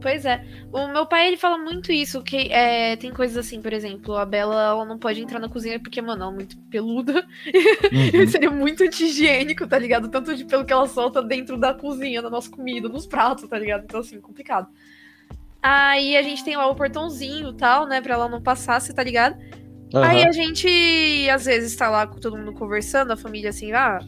Pois 0.02 0.24
é. 0.24 0.44
O 0.72 0.88
meu 0.88 1.06
pai, 1.06 1.28
ele 1.28 1.36
fala 1.36 1.56
muito 1.56 1.92
isso, 1.92 2.22
que 2.22 2.52
é, 2.52 2.96
tem 2.96 3.12
coisas 3.12 3.36
assim, 3.36 3.62
por 3.62 3.72
exemplo, 3.72 4.16
a 4.16 4.26
Bela, 4.26 4.60
ela 4.60 4.84
não 4.84 4.98
pode 4.98 5.22
entrar 5.22 5.38
na 5.38 5.48
cozinha 5.48 5.78
porque, 5.78 6.02
mano, 6.02 6.24
ela 6.24 6.32
é 6.32 6.34
muito 6.34 6.58
peluda. 6.70 7.24
Uhum. 7.92 8.26
Seria 8.26 8.50
muito 8.50 8.82
anti-higiênico, 8.82 9.66
tá 9.66 9.78
ligado? 9.78 10.08
Tanto 10.08 10.34
de 10.34 10.44
pelo 10.44 10.64
que 10.64 10.72
ela 10.72 10.88
solta 10.88 11.22
dentro 11.22 11.58
da 11.58 11.74
cozinha, 11.74 12.22
na 12.22 12.30
nossa 12.30 12.50
comida, 12.50 12.88
nos 12.88 13.06
pratos, 13.06 13.48
tá 13.48 13.58
ligado? 13.58 13.84
Então, 13.84 14.00
assim, 14.00 14.18
complicado. 14.20 14.68
Aí 15.62 16.16
a 16.16 16.22
gente 16.22 16.42
tem 16.42 16.56
lá 16.56 16.66
o 16.66 16.74
portãozinho 16.74 17.50
e 17.50 17.54
tal, 17.54 17.86
né, 17.86 18.00
pra 18.00 18.14
ela 18.14 18.28
não 18.28 18.42
passar, 18.42 18.80
você 18.80 18.92
tá 18.92 19.02
ligado? 19.02 19.36
Aí 19.94 20.20
Aham. 20.20 20.28
a 20.28 20.32
gente, 20.32 21.28
às 21.30 21.44
vezes, 21.44 21.76
tá 21.76 21.90
lá 21.90 22.06
com 22.06 22.18
todo 22.18 22.36
mundo 22.36 22.52
conversando, 22.54 23.12
a 23.12 23.16
família 23.16 23.50
assim, 23.50 23.72
ah, 23.72 23.98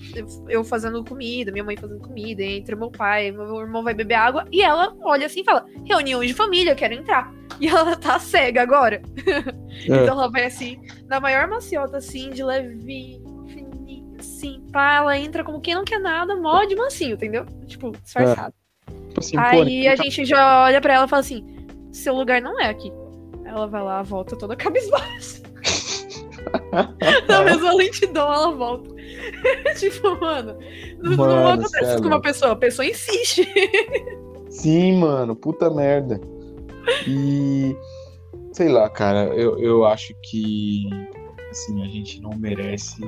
eu, 0.48 0.64
fazendo 0.64 1.04
comida, 1.04 1.52
minha 1.52 1.64
mãe 1.64 1.76
fazendo 1.76 2.00
comida, 2.00 2.42
entra 2.42 2.74
meu 2.74 2.90
pai, 2.90 3.30
meu 3.30 3.60
irmão 3.60 3.82
vai 3.82 3.92
beber 3.92 4.14
água, 4.14 4.46
e 4.50 4.62
ela 4.62 4.94
olha 5.02 5.26
assim 5.26 5.40
e 5.40 5.44
fala, 5.44 5.66
reunião 5.84 6.24
de 6.24 6.32
família, 6.32 6.72
eu 6.72 6.76
quero 6.76 6.94
entrar. 6.94 7.32
E 7.60 7.68
ela 7.68 7.94
tá 7.94 8.18
cega 8.18 8.62
agora. 8.62 9.00
Então 9.84 10.14
ela 10.14 10.28
vai 10.30 10.46
assim, 10.46 10.80
na 11.06 11.20
maior 11.20 11.46
maciota, 11.46 11.98
assim, 11.98 12.30
de 12.30 12.42
leve, 12.42 13.20
fininho, 13.46 14.16
assim, 14.18 14.64
pá, 14.72 14.94
ela 14.94 15.18
entra 15.18 15.44
como 15.44 15.60
quem 15.60 15.74
não 15.74 15.84
quer 15.84 16.00
nada, 16.00 16.34
mó 16.36 16.64
de 16.64 16.74
mansinho, 16.74 17.14
entendeu? 17.14 17.44
Tipo, 17.66 17.90
disfarçado. 17.90 18.54
Tipo 19.08 19.20
assim, 19.20 19.36
Aí 19.36 19.86
a 19.86 19.94
gente 19.94 20.24
já 20.24 20.64
olha 20.64 20.80
pra 20.80 20.94
ela 20.94 21.06
e 21.06 21.08
fala 21.08 21.20
assim, 21.20 21.44
seu 21.92 22.14
lugar 22.14 22.40
não 22.40 22.60
é 22.60 22.68
aqui. 22.68 22.92
Ela 23.44 23.66
vai 23.66 23.82
lá, 23.82 24.02
volta 24.02 24.36
toda 24.36 24.54
cabisbaixa. 24.56 25.43
Na 27.28 27.42
mesma 27.42 27.74
lentidão 27.74 28.32
ela 28.32 28.50
volta. 28.52 28.90
tipo, 29.78 30.18
mano, 30.20 30.56
não, 31.02 31.10
não 31.10 31.16
Mano, 31.16 31.62
acontece 31.62 31.92
isso 31.92 32.02
com 32.02 32.08
uma 32.08 32.20
pessoa, 32.20 32.52
a 32.52 32.56
pessoa 32.56 32.86
insiste. 32.86 33.48
Sim, 34.50 34.98
mano, 34.98 35.34
puta 35.34 35.70
merda. 35.70 36.20
E 37.06 37.76
sei 38.52 38.68
lá, 38.68 38.88
cara, 38.88 39.26
eu, 39.34 39.58
eu 39.58 39.84
acho 39.84 40.14
que 40.22 40.84
assim, 41.50 41.82
a 41.82 41.86
gente 41.86 42.20
não 42.20 42.30
merece 42.36 43.00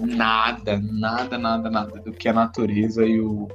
nada, 0.00 0.78
nada, 0.92 1.38
nada, 1.38 1.70
nada 1.70 2.00
do 2.00 2.12
que 2.12 2.28
a 2.28 2.32
natureza 2.32 3.04
e 3.06 3.20
o- 3.20 3.48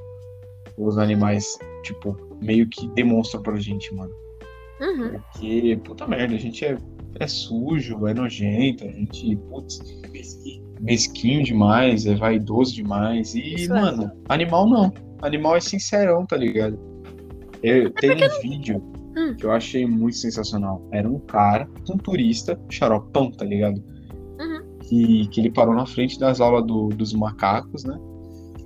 os 0.76 0.98
animais, 0.98 1.58
tipo, 1.82 2.16
meio 2.40 2.68
que 2.68 2.86
demonstram 2.88 3.42
pra 3.42 3.56
gente, 3.56 3.94
mano. 3.94 4.12
Uhum. 4.80 5.18
Porque, 5.32 5.80
puta 5.84 6.06
merda, 6.06 6.34
a 6.34 6.38
gente 6.38 6.64
é, 6.64 6.76
é 7.20 7.26
sujo, 7.26 8.06
é 8.06 8.14
nojento, 8.14 8.84
a 8.84 8.88
gente, 8.90 9.36
putz, 9.50 9.78
mesquinho 10.80 11.42
demais, 11.44 12.06
é 12.06 12.14
vaidoso 12.14 12.74
demais. 12.74 13.34
E, 13.34 13.54
Isso 13.54 13.72
é. 13.74 13.80
mano, 13.80 14.10
animal 14.28 14.68
não. 14.68 14.92
Animal 15.22 15.56
é 15.56 15.60
sincerão, 15.60 16.26
tá 16.26 16.36
ligado? 16.36 16.78
Eu, 17.62 17.90
tem 17.90 18.10
um 18.12 18.40
vídeo 18.42 18.82
Hum. 19.18 19.34
que 19.34 19.46
eu 19.46 19.50
achei 19.50 19.86
muito 19.86 20.16
sensacional. 20.16 20.86
Era 20.92 21.08
um 21.08 21.18
cara, 21.18 21.66
um 21.90 21.96
turista, 21.96 22.60
xaropão, 22.68 23.30
tá 23.30 23.46
ligado? 23.46 23.82
Uhum. 24.38 24.78
Que, 24.82 25.26
que 25.28 25.40
ele 25.40 25.50
parou 25.50 25.74
na 25.74 25.86
frente 25.86 26.18
das 26.20 26.38
aulas 26.38 26.66
do- 26.66 26.88
dos 26.90 27.14
macacos, 27.14 27.82
né? 27.84 27.98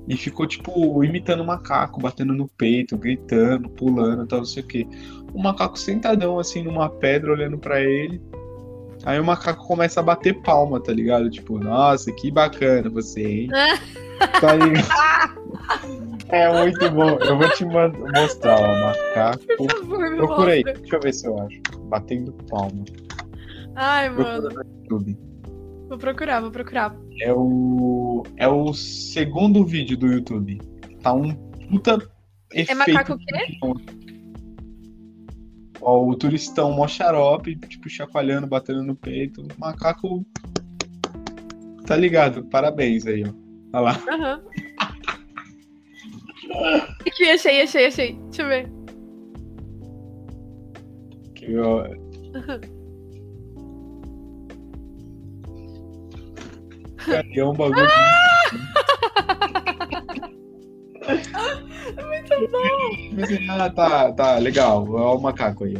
E 0.08 0.16
ficou, 0.16 0.44
tipo, 0.48 1.04
imitando 1.04 1.44
o 1.44 1.46
macaco, 1.46 2.00
batendo 2.00 2.32
no 2.34 2.48
peito, 2.48 2.98
gritando, 2.98 3.70
pulando, 3.70 4.26
tal, 4.26 4.40
não 4.40 4.44
sei 4.44 4.64
o 4.64 4.66
quê. 4.66 4.86
O 5.32 5.40
macaco 5.40 5.78
sentadão, 5.78 6.36
assim, 6.40 6.64
numa 6.64 6.90
pedra, 6.90 7.30
olhando 7.32 7.56
pra 7.56 7.80
ele. 7.80 8.20
Aí 9.04 9.18
o 9.18 9.24
macaco 9.24 9.66
começa 9.66 10.00
a 10.00 10.02
bater 10.02 10.40
palma, 10.42 10.80
tá 10.80 10.92
ligado? 10.92 11.30
Tipo, 11.30 11.58
nossa, 11.58 12.12
que 12.12 12.30
bacana 12.30 12.88
você, 12.90 13.22
hein? 13.22 13.48
tá 14.40 14.54
ligado? 14.54 15.40
É 16.28 16.52
muito 16.60 16.90
bom. 16.90 17.18
Eu 17.18 17.38
vou 17.38 17.50
te 17.50 17.64
mostrar, 17.64 18.60
ó, 18.60 18.86
macaco. 18.86 19.44
Por 19.56 19.70
favor, 19.70 20.16
Procura 20.16 20.52
aí, 20.52 20.62
deixa 20.62 20.96
eu 20.96 21.00
ver 21.00 21.14
se 21.14 21.26
eu 21.26 21.38
acho. 21.40 21.60
Batendo 21.88 22.32
palma. 22.48 22.84
Ai, 23.74 24.10
mano. 24.10 24.48
No 24.48 24.62
YouTube. 24.62 25.18
Vou 25.88 25.98
procurar, 25.98 26.40
vou 26.40 26.50
procurar. 26.50 26.94
É 27.20 27.32
o. 27.32 28.22
É 28.36 28.46
o 28.46 28.72
segundo 28.72 29.64
vídeo 29.64 29.96
do 29.96 30.06
YouTube. 30.06 30.60
Tá 31.02 31.12
um 31.12 31.34
puta 31.68 31.98
efeito. 32.52 32.70
É 32.70 32.74
macaco 32.74 33.14
o 33.14 33.18
quê? 33.18 33.58
Ó, 35.80 36.06
o 36.06 36.14
turistão 36.14 36.72
mó 36.72 36.86
xarope, 36.86 37.56
tipo, 37.56 37.88
chacoalhando, 37.88 38.46
batendo 38.46 38.82
no 38.82 38.94
peito. 38.94 39.46
Macaco. 39.58 40.24
Tá 41.86 41.96
ligado? 41.96 42.44
Parabéns 42.44 43.06
aí, 43.06 43.24
ó. 43.24 43.32
Olha 43.72 43.80
lá. 43.80 44.02
Aham. 44.12 44.42
Aqui, 47.06 47.30
achei, 47.30 47.62
achei, 47.62 47.86
achei. 47.86 48.12
Deixa 48.14 48.42
eu 48.42 48.48
ver. 48.48 48.70
Que, 51.34 51.56
ó, 51.58 51.84
Cara, 57.04 57.26
é 57.34 57.44
um 57.44 57.54
bagulho. 57.54 57.88
Muito 62.06 62.50
bom. 62.50 63.50
Ah, 63.50 63.70
tá, 63.70 64.12
tá, 64.12 64.38
legal. 64.38 64.86
Olha 64.88 65.18
o 65.18 65.20
macaco 65.20 65.64
aí. 65.64 65.76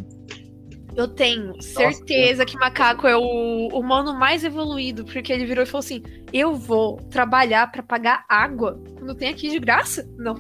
Eu 0.97 1.07
tenho 1.07 1.61
certeza 1.63 2.45
que 2.45 2.59
macaco 2.59 3.07
é 3.07 3.17
o 3.17 3.69
humano 3.69 4.13
mais 4.13 4.43
evoluído, 4.45 5.05
porque 5.05 5.33
ele 5.33 5.47
virou 5.47 5.63
e 5.63 5.67
falou 5.67 5.79
assim: 5.81 6.03
Eu 6.33 6.55
vou 6.55 6.97
trabalhar 7.11 7.71
pra 7.71 7.83
pagar 7.83 8.25
água 8.29 8.81
quando 8.99 9.15
tem 9.15 9.29
aqui 9.29 9.51
de 9.51 9.59
graça? 9.59 10.09
Não. 10.19 10.35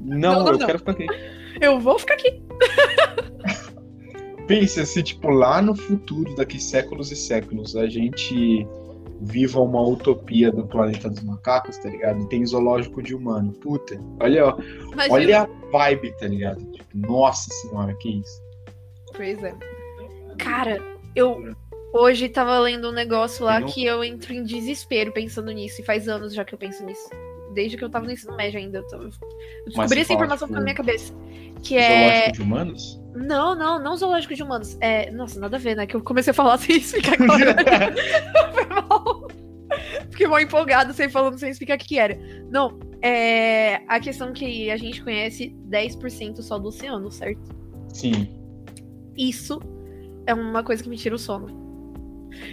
Não, 0.00 0.44
não, 0.44 0.46
eu 0.48 0.58
não. 0.58 0.66
quero 0.66 0.78
ficar 0.78 0.92
aqui. 0.92 1.06
Eu 1.60 1.78
vou 1.78 1.98
ficar 1.98 2.14
aqui. 2.14 2.42
Pensa 4.48 4.84
se, 4.84 5.02
tipo, 5.02 5.30
lá 5.30 5.62
no 5.62 5.76
futuro, 5.76 6.34
daqui 6.34 6.60
séculos 6.60 7.12
e 7.12 7.16
séculos, 7.16 7.76
a 7.76 7.88
gente 7.88 8.66
viva 9.22 9.60
uma 9.60 9.80
utopia 9.80 10.50
do 10.50 10.66
planeta 10.66 11.08
dos 11.08 11.22
macacos, 11.22 11.78
tá 11.78 11.88
ligado? 11.88 12.26
Tem 12.28 12.44
zoológico 12.44 13.02
de 13.02 13.14
humano. 13.14 13.52
Puta, 13.52 13.98
olha, 14.20 14.46
ó, 14.46 14.58
olha 15.10 15.42
a 15.42 15.46
vibe, 15.70 16.12
tá 16.18 16.26
ligado? 16.26 16.64
Tipo, 16.72 16.86
nossa 16.94 17.48
senhora, 17.54 17.94
que 17.94 18.20
isso. 18.20 18.42
Pois 19.14 19.42
é. 19.42 19.54
Cara, 20.38 20.82
eu 21.14 21.54
hoje 21.92 22.28
tava 22.28 22.58
lendo 22.58 22.88
um 22.88 22.92
negócio 22.92 23.44
lá 23.44 23.62
que 23.62 23.84
eu 23.84 24.02
entro 24.02 24.32
em 24.32 24.42
desespero 24.42 25.12
pensando 25.12 25.52
nisso. 25.52 25.80
E 25.80 25.84
faz 25.84 26.08
anos 26.08 26.34
já 26.34 26.44
que 26.44 26.54
eu 26.54 26.58
penso 26.58 26.84
nisso. 26.84 27.08
Desde 27.54 27.76
que 27.76 27.84
eu 27.84 27.90
tava 27.90 28.06
no 28.06 28.12
ensino 28.12 28.34
médio 28.36 28.58
ainda. 28.58 28.84
Eu, 28.92 29.02
eu 29.02 29.10
descobri 29.66 30.00
essa 30.00 30.12
informação 30.12 30.48
tipo, 30.48 30.58
na 30.58 30.64
minha 30.64 30.74
cabeça. 30.74 31.14
Que 31.62 31.76
é. 31.76 32.08
Zoológico 32.08 32.32
de 32.32 32.42
humanos? 32.42 33.01
Não, 33.14 33.54
não, 33.54 33.82
não 33.82 33.96
zoológico 33.96 34.34
de 34.34 34.42
humanos. 34.42 34.76
É. 34.80 35.10
Nossa, 35.10 35.38
nada 35.38 35.56
a 35.56 35.60
ver, 35.60 35.76
né? 35.76 35.86
Que 35.86 35.96
eu 35.96 36.02
comecei 36.02 36.30
a 36.30 36.34
falar 36.34 36.56
sem 36.58 36.76
explicar 36.76 37.16
qual 37.16 37.38
era. 37.38 37.92
Foi 38.52 38.66
mal. 38.66 39.28
Fiquei 40.10 40.26
mal 40.26 40.40
empolgado, 40.40 40.92
sem 40.92 41.08
falando 41.08 41.38
sem 41.38 41.50
explicar 41.50 41.76
o 41.76 41.78
que, 41.78 41.88
que 41.88 41.98
era. 41.98 42.18
Não, 42.50 42.78
é 43.02 43.82
a 43.88 43.98
questão 43.98 44.32
que 44.32 44.70
a 44.70 44.76
gente 44.76 45.02
conhece 45.02 45.56
10% 45.68 46.42
só 46.42 46.58
do 46.58 46.68
oceano, 46.68 47.10
certo? 47.10 47.40
Sim. 47.92 48.28
Isso 49.16 49.58
é 50.26 50.34
uma 50.34 50.62
coisa 50.62 50.82
que 50.82 50.88
me 50.88 50.96
tira 50.96 51.14
o 51.14 51.18
sono. 51.18 51.61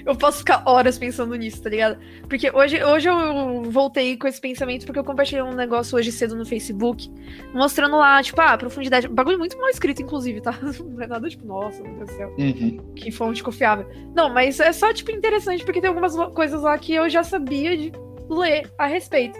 Eu 0.05 0.15
posso 0.15 0.39
ficar 0.39 0.63
horas 0.65 0.97
pensando 0.97 1.35
nisso, 1.35 1.61
tá 1.61 1.69
ligado? 1.69 1.97
Porque 2.27 2.51
hoje, 2.51 2.83
hoje 2.83 3.09
eu 3.09 3.63
voltei 3.63 4.17
com 4.17 4.27
esse 4.27 4.39
pensamento 4.39 4.85
porque 4.85 4.99
eu 4.99 5.03
compartilhei 5.03 5.43
um 5.43 5.53
negócio 5.53 5.97
hoje 5.97 6.11
cedo 6.11 6.35
no 6.35 6.45
Facebook, 6.45 7.11
mostrando 7.53 7.97
lá, 7.97 8.21
tipo, 8.21 8.39
ah, 8.41 8.53
a 8.53 8.57
profundidade. 8.57 9.07
Bagulho 9.07 9.39
muito 9.39 9.57
mal 9.57 9.69
escrito, 9.69 10.01
inclusive, 10.01 10.41
tá? 10.41 10.57
Não 10.61 11.01
é 11.01 11.07
nada 11.07 11.29
tipo, 11.29 11.45
nossa, 11.45 11.81
meu 11.83 11.93
Deus 11.95 12.09
do 12.09 12.15
céu. 12.15 12.35
Uhum. 12.37 12.93
Que 12.95 13.11
fonte 13.11 13.43
confiável. 13.43 13.87
Não, 14.15 14.29
mas 14.29 14.59
é 14.59 14.71
só, 14.71 14.93
tipo, 14.93 15.11
interessante 15.11 15.63
porque 15.63 15.81
tem 15.81 15.89
algumas 15.89 16.15
coisas 16.33 16.61
lá 16.61 16.77
que 16.77 16.93
eu 16.93 17.09
já 17.09 17.23
sabia 17.23 17.77
de 17.77 17.91
ler 18.29 18.71
a 18.77 18.85
respeito. 18.85 19.37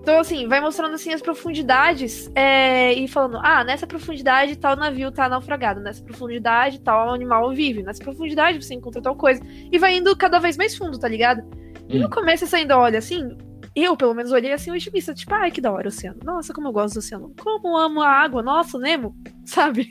Então, 0.00 0.20
assim, 0.20 0.48
vai 0.48 0.60
mostrando 0.60 0.94
assim 0.94 1.12
as 1.12 1.20
profundidades 1.20 2.30
é, 2.34 2.94
e 2.94 3.06
falando, 3.06 3.38
ah, 3.42 3.62
nessa 3.62 3.86
profundidade 3.86 4.56
tal 4.56 4.74
navio 4.74 5.12
tá 5.12 5.28
naufragado, 5.28 5.80
nessa 5.80 6.02
profundidade 6.02 6.80
tal 6.80 7.12
animal 7.12 7.52
vive, 7.52 7.82
nessa 7.82 8.02
profundidade 8.02 8.64
você 8.64 8.74
encontra 8.74 9.02
tal 9.02 9.14
coisa. 9.16 9.42
E 9.70 9.78
vai 9.78 9.96
indo 9.96 10.16
cada 10.16 10.38
vez 10.38 10.56
mais 10.56 10.76
fundo, 10.76 10.98
tá 10.98 11.08
ligado? 11.08 11.42
E 11.88 11.98
no 11.98 12.06
Hum. 12.06 12.10
começo 12.10 12.46
você 12.46 12.56
ainda 12.56 12.78
olha 12.78 12.98
assim, 12.98 13.36
eu 13.76 13.96
pelo 13.96 14.14
menos 14.14 14.32
olhei 14.32 14.52
assim, 14.52 14.70
otimista, 14.70 15.12
tipo, 15.14 15.34
ai 15.34 15.50
que 15.50 15.60
da 15.60 15.70
hora 15.70 15.86
o 15.86 15.88
oceano. 15.88 16.18
Nossa, 16.24 16.54
como 16.54 16.68
eu 16.68 16.72
gosto 16.72 16.94
do 16.94 16.98
oceano. 16.98 17.34
Como 17.38 17.76
amo 17.76 18.00
a 18.00 18.08
água, 18.08 18.42
nossa, 18.42 18.78
Nemo, 18.78 19.14
sabe? 19.44 19.88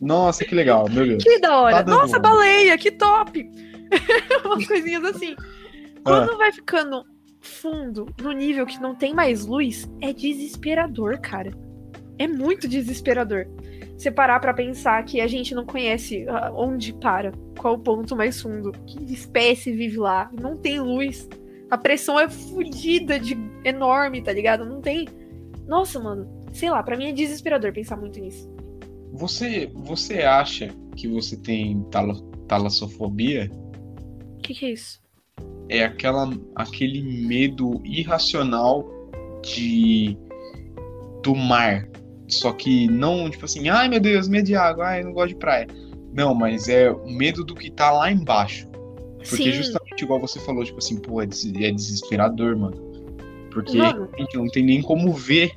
Nossa, 0.00 0.44
que 0.44 0.54
legal, 0.54 0.88
meu 0.90 1.06
Deus. 1.06 1.24
Que 1.24 1.38
da 1.38 1.58
hora. 1.58 1.82
Tá 1.82 1.90
Nossa, 1.90 2.18
baleia, 2.18 2.76
que 2.76 2.90
top! 2.90 3.50
Umas 4.44 4.66
coisinhas 4.66 5.04
assim. 5.04 5.34
Ah. 5.38 6.02
Quando 6.04 6.36
vai 6.36 6.52
ficando 6.52 7.04
fundo, 7.46 8.06
no 8.20 8.32
nível 8.32 8.66
que 8.66 8.80
não 8.80 8.94
tem 8.94 9.14
mais 9.14 9.46
luz, 9.46 9.88
é 10.00 10.12
desesperador, 10.12 11.20
cara. 11.20 11.52
É 12.18 12.26
muito 12.28 12.68
desesperador. 12.68 13.46
Você 13.96 14.10
parar 14.10 14.40
pra 14.40 14.54
pensar 14.54 15.04
que 15.04 15.20
a 15.20 15.26
gente 15.26 15.54
não 15.54 15.64
conhece 15.64 16.26
ah, 16.28 16.52
onde 16.54 16.92
para, 16.92 17.32
qual 17.58 17.74
o 17.74 17.78
ponto 17.78 18.16
mais 18.16 18.40
fundo, 18.40 18.72
que 18.86 19.12
espécie 19.12 19.72
vive 19.72 19.96
lá, 19.98 20.30
não 20.40 20.56
tem 20.56 20.80
luz. 20.80 21.28
A 21.70 21.78
pressão 21.78 22.18
é 22.18 22.28
fodida 22.28 23.18
de 23.18 23.36
enorme, 23.64 24.22
tá 24.22 24.32
ligado? 24.32 24.64
Não 24.64 24.80
tem. 24.80 25.08
Nossa, 25.66 25.98
mano. 25.98 26.28
Sei 26.52 26.70
lá, 26.70 26.82
pra 26.82 26.96
mim 26.96 27.06
é 27.08 27.12
desesperador 27.12 27.72
pensar 27.72 27.96
muito 27.96 28.20
nisso. 28.20 28.48
Você, 29.12 29.70
você 29.74 30.22
acha 30.22 30.68
que 30.96 31.08
você 31.08 31.36
tem 31.36 31.82
tala- 31.90 32.20
talassofobia? 32.46 33.50
O 34.38 34.42
que, 34.42 34.54
que 34.54 34.66
é 34.66 34.70
isso? 34.72 35.00
É 35.68 35.84
aquela, 35.84 36.30
aquele 36.54 37.02
medo 37.02 37.80
irracional 37.84 38.86
de 39.42 40.16
do 41.22 41.34
mar. 41.34 41.88
Só 42.28 42.52
que 42.52 42.86
não, 42.88 43.30
tipo 43.30 43.44
assim, 43.44 43.68
ai 43.68 43.88
meu 43.88 44.00
Deus, 44.00 44.28
medo 44.28 44.46
de 44.46 44.54
água, 44.54 44.86
ai, 44.86 45.00
eu 45.00 45.06
não 45.06 45.12
gosto 45.12 45.30
de 45.30 45.36
praia. 45.36 45.66
Não, 46.12 46.34
mas 46.34 46.68
é 46.68 46.90
o 46.90 47.10
medo 47.10 47.44
do 47.44 47.54
que 47.54 47.70
tá 47.70 47.90
lá 47.90 48.10
embaixo. 48.10 48.68
Porque 49.28 49.44
Sim. 49.44 49.52
justamente 49.52 50.02
igual 50.04 50.20
você 50.20 50.38
falou, 50.40 50.64
tipo 50.64 50.78
assim, 50.78 50.96
pô, 50.96 51.20
é 51.20 51.24
é 51.24 51.70
desesperador, 51.72 52.56
mano. 52.56 52.76
Porque 53.50 53.76
Mano. 53.76 54.08
a 54.12 54.20
gente 54.20 54.36
não 54.36 54.48
tem 54.48 54.64
nem 54.64 54.82
como 54.82 55.12
ver 55.12 55.52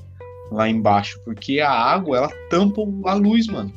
lá 0.51 0.69
embaixo. 0.69 1.19
Porque 1.25 1.59
a 1.59 1.71
água, 1.71 2.17
ela 2.17 2.29
tampa 2.49 2.81
a 3.05 3.13
luz, 3.15 3.47
mano. 3.47 3.73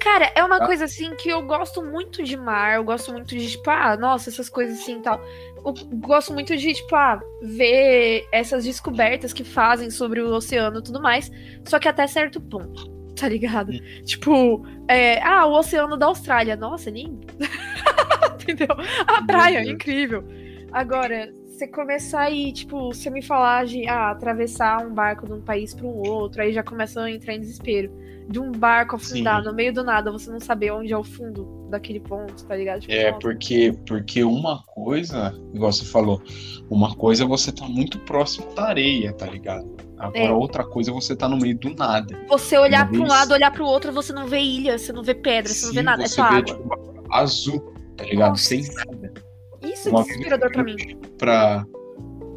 Cara, 0.00 0.30
é 0.34 0.44
uma 0.44 0.58
Tá. 0.58 0.66
coisa 0.66 0.84
assim 0.84 1.14
que 1.16 1.28
eu 1.28 1.42
gosto 1.42 1.82
muito 1.82 2.22
de 2.22 2.36
mar, 2.36 2.76
eu 2.76 2.84
gosto 2.84 3.12
muito 3.12 3.28
de, 3.36 3.48
tipo, 3.50 3.68
ah, 3.70 3.96
nossa, 3.96 4.28
essas 4.30 4.48
coisas 4.48 4.78
assim 4.78 4.98
e 4.98 5.02
tal. 5.02 5.20
Eu 5.64 5.74
gosto 5.98 6.32
muito 6.32 6.56
de, 6.56 6.72
tipo, 6.74 6.94
ah, 6.94 7.20
ver 7.42 8.26
essas 8.30 8.64
descobertas 8.64 9.32
que 9.32 9.42
fazem 9.42 9.90
sobre 9.90 10.20
o 10.20 10.32
oceano 10.34 10.78
e 10.78 10.82
tudo 10.82 11.00
mais. 11.02 11.30
Só 11.64 11.78
que 11.78 11.88
até 11.88 12.06
certo 12.06 12.40
ponto, 12.40 12.88
tá 13.16 13.28
ligado? 13.28 13.72
Tipo, 14.04 14.64
é, 14.88 15.20
ah, 15.22 15.46
o 15.46 15.52
oceano 15.58 15.96
da 15.96 16.06
Austrália, 16.06 16.56
nossa, 16.56 16.90
lindo. 16.90 17.26
Entendeu? 18.42 18.68
A 19.06 19.22
praia, 19.22 19.64
incrível. 19.68 20.24
Agora, 20.72 21.32
você 21.46 21.66
começar 21.66 22.20
aí, 22.22 22.52
tipo, 22.52 22.92
você 22.92 23.08
me 23.10 23.22
falar 23.22 23.64
de 23.66 23.88
ah, 23.88 24.10
atravessar 24.10 24.86
um 24.86 24.92
barco 24.94 25.26
de 25.26 25.32
um 25.32 25.40
país 25.40 25.74
para 25.74 25.86
um 25.86 25.96
outro, 26.08 26.42
aí 26.42 26.52
já 26.52 26.62
começa 26.62 27.00
a 27.02 27.10
entrar 27.10 27.34
em 27.34 27.40
desespero. 27.40 27.90
De 28.28 28.40
um 28.40 28.50
barco 28.50 28.96
afundar 28.96 29.40
Sim. 29.42 29.48
no 29.48 29.54
meio 29.54 29.72
do 29.72 29.84
nada, 29.84 30.10
você 30.10 30.28
não 30.30 30.40
saber 30.40 30.72
onde 30.72 30.92
é 30.92 30.98
o 30.98 31.04
fundo 31.04 31.68
daquele 31.70 32.00
ponto, 32.00 32.44
tá 32.44 32.56
ligado? 32.56 32.80
Tipo, 32.80 32.92
É, 32.92 33.06
nossa. 33.10 33.20
porque, 33.20 33.72
porque 33.86 34.24
uma 34.24 34.62
coisa, 34.64 35.32
igual 35.54 35.72
você 35.72 35.84
falou, 35.84 36.20
uma 36.68 36.94
coisa 36.96 37.22
é 37.22 37.26
você 37.26 37.52
tá 37.52 37.66
muito 37.68 37.98
próximo 38.00 38.52
da 38.54 38.64
areia, 38.66 39.12
tá 39.12 39.26
ligado? 39.26 39.68
Agora, 39.96 40.18
É. 40.18 40.30
outra 40.32 40.64
coisa 40.64 40.90
é 40.90 40.94
você 40.94 41.14
tá 41.14 41.28
no 41.28 41.36
meio 41.36 41.56
do 41.56 41.72
nada. 41.74 42.18
Você 42.28 42.58
olhar 42.58 42.82
Uma 42.82 42.88
para 42.90 42.96
um 42.96 43.00
vez- 43.02 43.08
lado, 43.10 43.32
olhar 43.32 43.50
para 43.52 43.62
o 43.62 43.66
outro, 43.66 43.92
você 43.92 44.12
não 44.12 44.26
vê 44.26 44.40
ilha, 44.40 44.76
você 44.76 44.92
não 44.92 45.02
vê 45.04 45.14
pedra, 45.14 45.52
você 45.52 45.66
não 45.66 45.72
vê 45.72 45.80
Sim, 45.80 45.84
nada, 45.84 46.02
é 46.02 46.08
só 46.08 46.28
vê, 46.28 46.36
água. 46.36 46.42
tipo, 46.56 47.04
azul, 47.12 47.72
tá 47.96 48.04
ligado? 48.04 48.30
Nossa. 48.30 48.42
Sem 48.44 48.62
nada. 48.74 49.12
Isso 49.62 49.88
é 49.88 49.92
desesperador 50.02 50.50
pra 50.50 50.60
eu 50.62 50.64
mim. 50.64 50.76
Pra, 51.16 51.64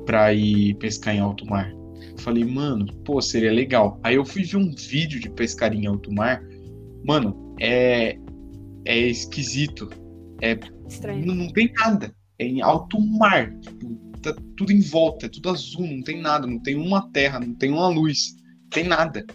pra 0.06 0.34
ir 0.34 0.76
pescar 0.76 1.16
em 1.16 1.20
alto 1.20 1.46
mar. 1.48 1.72
Eu 2.20 2.24
falei, 2.24 2.44
mano, 2.44 2.86
pô, 3.06 3.22
seria 3.22 3.52
legal. 3.52 3.98
Aí 4.04 4.16
eu 4.16 4.26
fui 4.26 4.44
ver 4.44 4.58
um 4.58 4.76
vídeo 4.76 5.22
de 5.22 5.30
pescar 5.30 5.74
em 5.74 5.88
alto 5.88 6.14
mar. 6.14 6.44
Mano, 7.06 7.56
é, 7.62 8.20
é 8.84 9.00
esquisito. 9.08 9.90
Estranho. 10.86 11.26
Não, 11.26 11.34
não 11.34 11.48
tem 11.48 11.72
nada. 11.72 12.14
É 12.38 12.46
em 12.46 12.62
alto 12.62 13.00
mar. 13.00 13.58
Tipo, 13.62 13.96
tá 14.22 14.36
tudo 14.58 14.74
em 14.74 14.82
volta, 14.82 15.28
é 15.28 15.30
tudo 15.30 15.50
azul, 15.50 15.88
não 15.88 16.02
tem 16.02 16.22
nada, 16.22 16.46
não 16.46 16.60
tem 16.60 16.76
uma 16.76 17.10
terra, 17.10 17.40
não 17.40 17.56
tem 17.56 17.72
uma 17.72 17.88
luz, 17.88 18.36
não 18.64 18.70
tem 18.70 18.84
nada. 18.84 19.26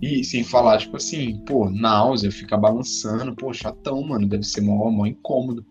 E 0.00 0.22
sem 0.22 0.44
falar, 0.44 0.78
tipo 0.78 0.96
assim, 0.96 1.44
pô, 1.44 1.68
náusea, 1.68 2.30
fica 2.30 2.56
balançando, 2.56 3.34
pô, 3.34 3.52
chatão, 3.52 4.00
mano, 4.02 4.28
deve 4.28 4.44
ser 4.44 4.60
mó, 4.60 4.88
mó 4.88 5.04
incômodo. 5.04 5.66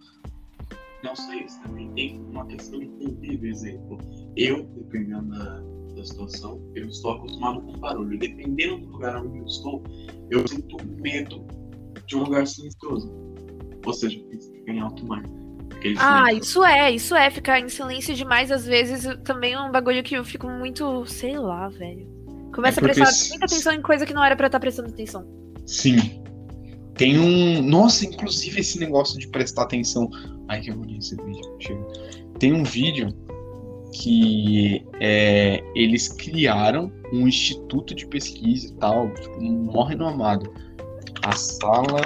Não 1.03 1.15
só 1.15 1.33
isso, 1.33 1.61
também 1.61 1.89
tem 1.93 2.19
uma 2.19 2.45
questão 2.45 2.79
de 2.79 2.87
convívio, 2.87 3.49
exemplo. 3.49 3.97
Eu, 4.35 4.65
dependendo 4.75 5.29
da, 5.29 5.63
da 6.01 6.05
situação, 6.07 6.61
eu 6.75 6.87
estou 6.87 7.11
acostumado 7.11 7.61
com 7.61 7.73
barulho. 7.79 8.17
Dependendo 8.17 8.77
do 8.79 8.91
lugar 8.91 9.23
onde 9.23 9.37
eu 9.39 9.45
estou, 9.45 9.83
eu 10.29 10.47
sinto 10.47 10.77
medo 11.01 11.45
de 12.07 12.15
um 12.15 12.23
lugar 12.23 12.45
silencioso. 12.47 13.11
Ou 13.85 13.93
seja, 13.93 14.19
fica 14.29 14.71
em 14.71 14.79
alto 14.79 15.05
mar. 15.05 15.23
Ah, 15.97 16.31
isso 16.33 16.63
é, 16.63 16.91
isso 16.91 17.15
é. 17.15 17.29
Ficar 17.31 17.59
em 17.59 17.67
silêncio 17.69 18.13
demais, 18.13 18.51
às 18.51 18.65
vezes, 18.65 19.07
também 19.23 19.53
é 19.53 19.59
um 19.59 19.71
bagulho 19.71 20.03
que 20.03 20.15
eu 20.15 20.23
fico 20.23 20.47
muito, 20.47 21.05
sei 21.07 21.37
lá, 21.39 21.69
velho. 21.69 22.07
Começa 22.53 22.79
É 22.79 22.81
a 22.81 22.83
prestar 22.83 23.05
se- 23.07 23.29
muita 23.29 23.45
atenção 23.45 23.73
em 23.73 23.81
coisa 23.81 24.05
que 24.05 24.13
não 24.13 24.23
era 24.23 24.35
pra 24.35 24.47
estar 24.47 24.59
prestando 24.59 24.89
atenção. 24.89 25.25
Sim. 25.65 26.21
Tem 26.95 27.17
um. 27.17 27.63
Nossa, 27.63 28.05
inclusive 28.05 28.59
esse 28.59 28.77
negócio 28.79 29.17
de 29.17 29.27
prestar 29.29 29.63
atenção. 29.63 30.09
Ai, 30.47 30.61
que 30.61 30.69
agonia 30.69 30.99
esse 30.99 31.15
vídeo. 31.15 31.55
Chega. 31.59 31.81
Tem 32.37 32.53
um 32.53 32.63
vídeo 32.63 33.07
que 33.93 34.85
é, 34.99 35.63
eles 35.75 36.07
criaram 36.07 36.91
um 37.13 37.27
instituto 37.27 37.93
de 37.93 38.05
pesquisa 38.07 38.67
e 38.67 38.71
tal, 38.77 39.09
tipo, 39.13 39.41
mó 39.41 39.83
renomado. 39.83 40.51
A 41.23 41.33
sala. 41.33 42.01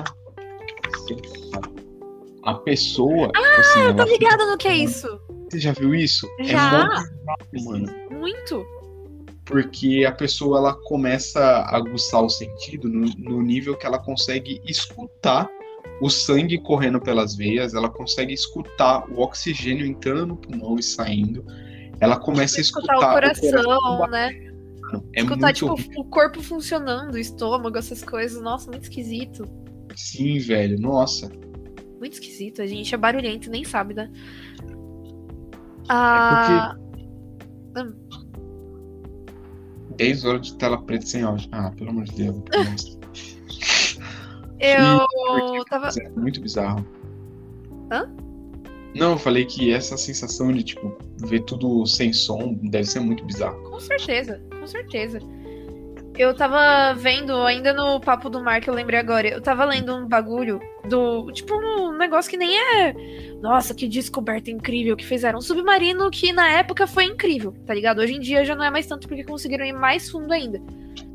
A 2.43 2.53
pessoa. 2.55 3.31
Ah, 3.35 3.59
assim, 3.59 3.79
Eu 3.81 3.95
tô 3.95 4.01
ela 4.03 4.07
fica- 4.11 4.23
ligada 4.25 4.45
no 4.51 4.57
que 4.57 4.67
é 4.67 4.77
isso. 4.77 5.19
Você 5.49 5.59
já 5.59 5.71
viu 5.73 5.95
isso? 5.95 6.27
Já. 6.41 6.79
É 6.79 6.83
mó 6.85 7.35
bizarro, 7.51 7.65
mano 7.65 8.19
Muito. 8.19 8.65
porque 9.45 10.05
a 10.07 10.11
pessoa 10.11 10.57
ela 10.59 10.73
começa 10.73 11.39
a 11.39 11.77
aguçar 11.77 12.21
o 12.23 12.29
sentido 12.29 12.89
no, 12.89 13.07
no 13.17 13.41
nível 13.41 13.75
que 13.77 13.85
ela 13.85 13.99
consegue 13.99 14.61
escutar 14.65 15.49
o 16.01 16.09
sangue 16.09 16.57
correndo 16.59 16.99
pelas 16.99 17.35
veias, 17.35 17.73
ela 17.73 17.89
consegue 17.89 18.33
escutar 18.33 19.07
o 19.09 19.21
oxigênio 19.21 19.85
entrando 19.85 20.25
no 20.27 20.35
pulmão 20.35 20.75
e 20.77 20.83
saindo. 20.83 21.45
Ela 21.99 22.17
começa 22.19 22.57
a 22.59 22.61
escutar, 22.61 22.93
Escutar 22.93 23.09
o 23.09 23.13
coração, 23.13 23.97
batendo. 23.99 24.11
né? 24.11 24.29
É 25.13 25.21
Escutar, 25.21 25.37
muito 25.47 25.55
tipo, 25.55 25.71
horrível. 25.71 26.01
o 26.01 26.05
corpo 26.05 26.41
funcionando, 26.43 27.15
o 27.15 27.17
estômago, 27.17 27.77
essas 27.77 28.03
coisas. 28.03 28.41
Nossa, 28.41 28.69
muito 28.69 28.83
esquisito. 28.83 29.47
Sim, 29.95 30.39
velho. 30.39 30.79
Nossa. 30.79 31.29
Muito 31.99 32.13
esquisito. 32.13 32.61
A 32.61 32.67
gente 32.67 32.93
é 32.93 32.97
barulhento, 32.97 33.49
nem 33.49 33.63
sabe, 33.63 33.93
né? 33.93 34.11
Ah, 35.89 36.75
10 39.97 40.25
horas 40.25 40.47
de 40.47 40.57
tela 40.57 40.81
preta 40.81 41.05
sem 41.05 41.23
áudio. 41.23 41.47
Ah, 41.51 41.71
pelo 41.71 41.89
amor 41.91 42.03
de 42.05 42.15
Deus. 42.15 42.97
eu 44.59 45.65
tava. 45.69 45.89
É 45.89 46.09
muito 46.19 46.41
bizarro. 46.41 46.85
Hã? 47.91 48.09
Não, 48.95 49.11
eu 49.11 49.17
falei 49.17 49.45
que 49.45 49.73
essa 49.73 49.97
sensação 49.97 50.51
de, 50.51 50.63
tipo, 50.63 50.97
ver 51.17 51.41
tudo 51.41 51.85
sem 51.85 52.13
som 52.13 52.53
deve 52.63 52.85
ser 52.85 52.99
muito 53.01 53.25
bizarro. 53.25 53.61
Com 53.69 53.79
certeza, 53.79 54.41
com 54.59 54.65
certeza. 54.65 55.19
Eu 56.17 56.33
tava 56.33 56.93
vendo, 56.97 57.33
ainda 57.41 57.73
no 57.73 57.99
Papo 57.99 58.29
do 58.29 58.41
Mar, 58.41 58.61
que 58.61 58.69
eu 58.69 58.73
lembrei 58.73 58.97
agora, 58.97 59.27
eu 59.27 59.41
tava 59.41 59.65
lendo 59.65 59.93
um 59.93 60.07
bagulho 60.07 60.61
Do, 60.87 61.29
tipo, 61.33 61.53
um 61.55 61.97
negócio 61.97 62.31
que 62.31 62.37
nem 62.37 62.57
é. 62.57 62.93
Nossa, 63.41 63.73
que 63.75 63.85
descoberta 63.85 64.49
incrível 64.49 64.95
que 64.95 65.05
fizeram. 65.05 65.39
Um 65.39 65.41
submarino 65.41 66.09
que 66.09 66.31
na 66.31 66.49
época 66.49 66.87
foi 66.87 67.03
incrível, 67.03 67.51
tá 67.65 67.73
ligado? 67.73 67.99
Hoje 67.99 68.13
em 68.13 68.19
dia 68.21 68.45
já 68.45 68.55
não 68.55 68.63
é 68.63 68.69
mais 68.71 68.85
tanto 68.87 69.09
porque 69.09 69.25
conseguiram 69.25 69.65
ir 69.65 69.73
mais 69.73 70.09
fundo 70.09 70.31
ainda. 70.31 70.61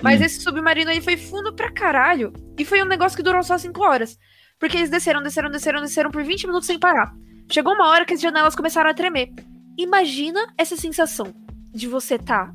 Mas 0.03 0.21
Hum. 0.21 0.25
esse 0.25 0.41
submarino 0.43 0.91
aí 0.91 1.01
foi 1.01 1.17
fundo 1.17 1.55
pra 1.55 1.71
caralho. 1.73 2.31
E 2.59 2.65
foi 2.65 2.83
um 2.83 2.87
negócio 2.87 3.17
que 3.17 3.23
durou 3.23 3.43
só 3.43 3.57
5 3.57 3.83
horas. 3.83 4.19
Porque 4.59 4.77
eles 4.77 4.91
desceram, 4.91 5.23
desceram, 5.23 5.51
desceram, 5.51 5.81
desceram 5.81 6.11
por 6.11 6.23
20 6.23 6.47
minutos 6.47 6.67
sem 6.67 6.79
parar. 6.79 7.11
Chegou 7.51 7.75
uma 7.75 7.89
hora 7.89 8.05
que 8.05 8.15
as 8.15 8.21
janelas 8.21 8.55
começaram 8.55 8.91
a 8.91 8.95
tremer. 8.95 9.33
Imagina 9.77 10.53
essa 10.57 10.77
sensação 10.77 11.35
de 11.73 11.87
você 11.89 12.19
tá 12.19 12.53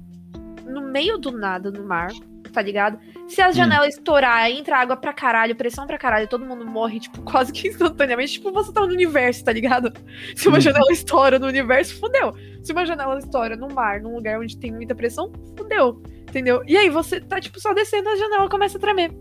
no 0.66 0.82
meio 0.82 1.18
do 1.18 1.32
nada 1.32 1.70
no 1.72 1.86
mar, 1.86 2.12
tá 2.54 2.62
ligado? 2.62 2.98
Se 3.28 3.42
as 3.42 3.56
Hum. 3.56 3.58
janelas 3.58 3.96
estourar, 3.96 4.50
entra 4.50 4.78
água 4.78 4.96
pra 4.96 5.12
caralho, 5.14 5.56
pressão 5.56 5.86
pra 5.88 5.98
caralho, 5.98 6.28
todo 6.28 6.46
mundo 6.46 6.66
morre, 6.66 7.00
tipo, 7.00 7.22
quase 7.24 7.52
que 7.52 7.68
instantaneamente. 7.68 8.34
Tipo, 8.34 8.52
você 8.52 8.72
tá 8.72 8.82
no 8.82 8.94
universo, 8.94 9.44
tá 9.44 9.52
ligado? 9.52 9.92
Se 10.36 10.48
uma 10.48 10.58
Uhum. 10.58 10.62
janela 10.62 10.92
estoura 10.92 11.40
no 11.40 11.48
universo, 11.48 12.00
fudeu. 12.00 12.34
Se 12.64 12.72
uma 12.72 12.86
janela 12.86 13.18
estoura 13.18 13.56
no 13.56 13.68
mar, 13.74 14.00
num 14.02 14.16
lugar 14.16 14.40
onde 14.40 14.58
tem 14.58 14.72
muita 14.72 14.96
pressão, 14.96 15.32
fudeu. 15.58 16.02
Entendeu? 16.30 16.62
E 16.68 16.76
aí 16.78 16.90
você 16.90 17.20
tá, 17.22 17.40
tipo, 17.40 17.60
só 17.60 17.74
descendo, 17.74 18.10
a 18.10 18.16
janela 18.16 18.50
começa 18.50 18.78
a 18.78 18.82
tremer. 18.82 19.12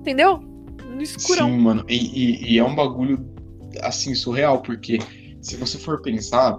Entendeu? 0.00 0.38
No 0.38 1.00
escurão. 1.02 1.46
Sim, 1.48 1.58
mano. 1.58 1.84
E, 1.88 1.96
e- 1.96 2.52
e 2.54 2.58
é 2.58 2.64
um 2.64 2.74
bagulho, 2.74 3.18
assim, 3.82 4.14
surreal, 4.14 4.62
porque 4.62 4.98
se 5.40 5.56
você 5.56 5.78
for 5.78 6.00
pensar, 6.02 6.58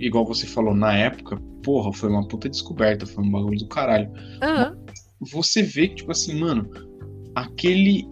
igual 0.00 0.24
você 0.26 0.46
falou 0.46 0.74
na 0.74 0.96
época, 0.96 1.36
porra, 1.62 1.92
foi 1.92 2.08
uma 2.08 2.26
puta 2.26 2.48
descoberta, 2.48 3.06
foi 3.06 3.24
um 3.24 3.30
bagulho 3.30 3.58
do 3.58 3.68
caralho. 3.68 4.10
Aham. 4.42 4.76
Você 5.32 5.62
vê 5.62 5.88
que, 5.88 5.96
tipo 5.96 6.12
assim, 6.12 6.38
mano, 6.38 6.68
aquele 7.34 8.06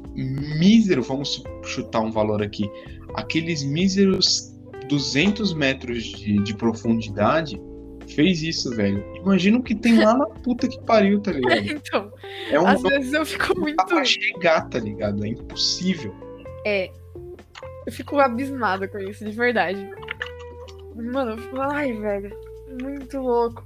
mísero, 0.58 1.02
vamos 1.02 1.34
chu- 1.34 1.44
chutar 1.64 2.00
um 2.00 2.10
valor 2.10 2.42
aqui, 2.42 2.68
aqueles 3.14 3.62
míseros 3.62 4.52
200 4.88 5.52
metros 5.54 6.04
de, 6.04 6.42
de 6.42 6.56
profundidade 6.56 7.60
fez 8.08 8.42
isso, 8.42 8.70
velho. 8.74 9.04
Imagina 9.16 9.58
o 9.58 9.62
que 9.62 9.74
tem 9.74 9.98
lá 9.98 10.16
na 10.16 10.26
puta 10.26 10.68
que 10.68 10.80
pariu, 10.84 11.20
tá 11.20 11.32
ligado? 11.32 11.60
Então, 11.70 12.12
É 12.50 12.60
um 12.60 12.66
às 12.66 12.80
vezes 12.82 13.12
eu 13.12 13.26
fico 13.26 13.58
muito. 13.58 13.84
pra 13.84 14.04
chegar, 14.04 14.68
tá 14.68 14.78
ligado? 14.78 15.24
É 15.24 15.28
impossível. 15.28 16.14
É. 16.64 16.90
Eu 17.86 17.92
fico 17.92 18.18
abismada 18.18 18.88
com 18.88 18.98
isso, 18.98 19.24
de 19.24 19.30
verdade. 19.30 19.88
Mano, 20.94 21.32
eu 21.32 21.38
fico. 21.38 21.60
Ai, 21.60 21.92
velho. 21.92 22.36
Muito 22.82 23.18
louco. 23.18 23.64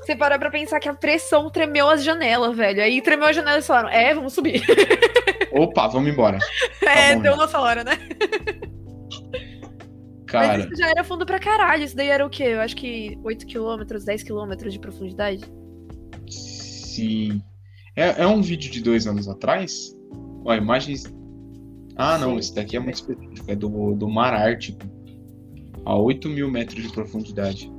Você 0.00 0.14
para 0.16 0.38
pra 0.38 0.50
pensar 0.50 0.80
que 0.80 0.88
a 0.88 0.94
pressão 0.94 1.50
tremeu 1.50 1.88
as 1.88 2.02
janelas, 2.02 2.56
velho. 2.56 2.82
Aí 2.82 3.00
tremeu 3.00 3.28
as 3.28 3.36
janelas 3.36 3.64
e 3.64 3.66
falaram: 3.66 3.88
É, 3.88 4.14
vamos 4.14 4.32
subir. 4.32 4.62
Opa, 5.52 5.88
vamos 5.88 6.10
embora. 6.10 6.38
é, 6.82 7.14
bom, 7.14 7.22
deu 7.22 7.32
né? 7.32 7.38
nossa 7.38 7.60
hora, 7.60 7.82
né? 7.84 7.98
Cara, 10.26 10.58
Mas 10.58 10.66
isso 10.66 10.76
já 10.76 10.90
era 10.90 11.02
fundo 11.02 11.26
pra 11.26 11.40
caralho. 11.40 11.82
Isso 11.82 11.96
daí 11.96 12.08
era 12.08 12.24
o 12.24 12.30
quê? 12.30 12.44
Eu 12.44 12.60
acho 12.60 12.76
que 12.76 13.16
8km, 13.24 13.84
10km 13.84 14.68
de 14.68 14.78
profundidade. 14.78 15.44
sim. 16.28 17.42
É, 17.96 18.22
é 18.22 18.26
um 18.26 18.40
vídeo 18.40 18.70
de 18.70 18.80
dois 18.80 19.06
anos 19.06 19.28
atrás? 19.28 19.94
Ó, 20.44 20.54
imagens. 20.54 21.04
Ah, 21.96 22.16
não, 22.18 22.38
esse 22.38 22.54
daqui 22.54 22.76
é 22.76 22.80
muito 22.80 22.94
específico. 22.96 23.50
É 23.50 23.54
do, 23.56 23.94
do 23.94 24.08
Mar 24.08 24.32
Ártico. 24.34 24.78
A 25.84 25.96
8 25.96 26.28
mil 26.28 26.50
metros 26.50 26.82
de 26.82 26.92
profundidade. 26.92 27.70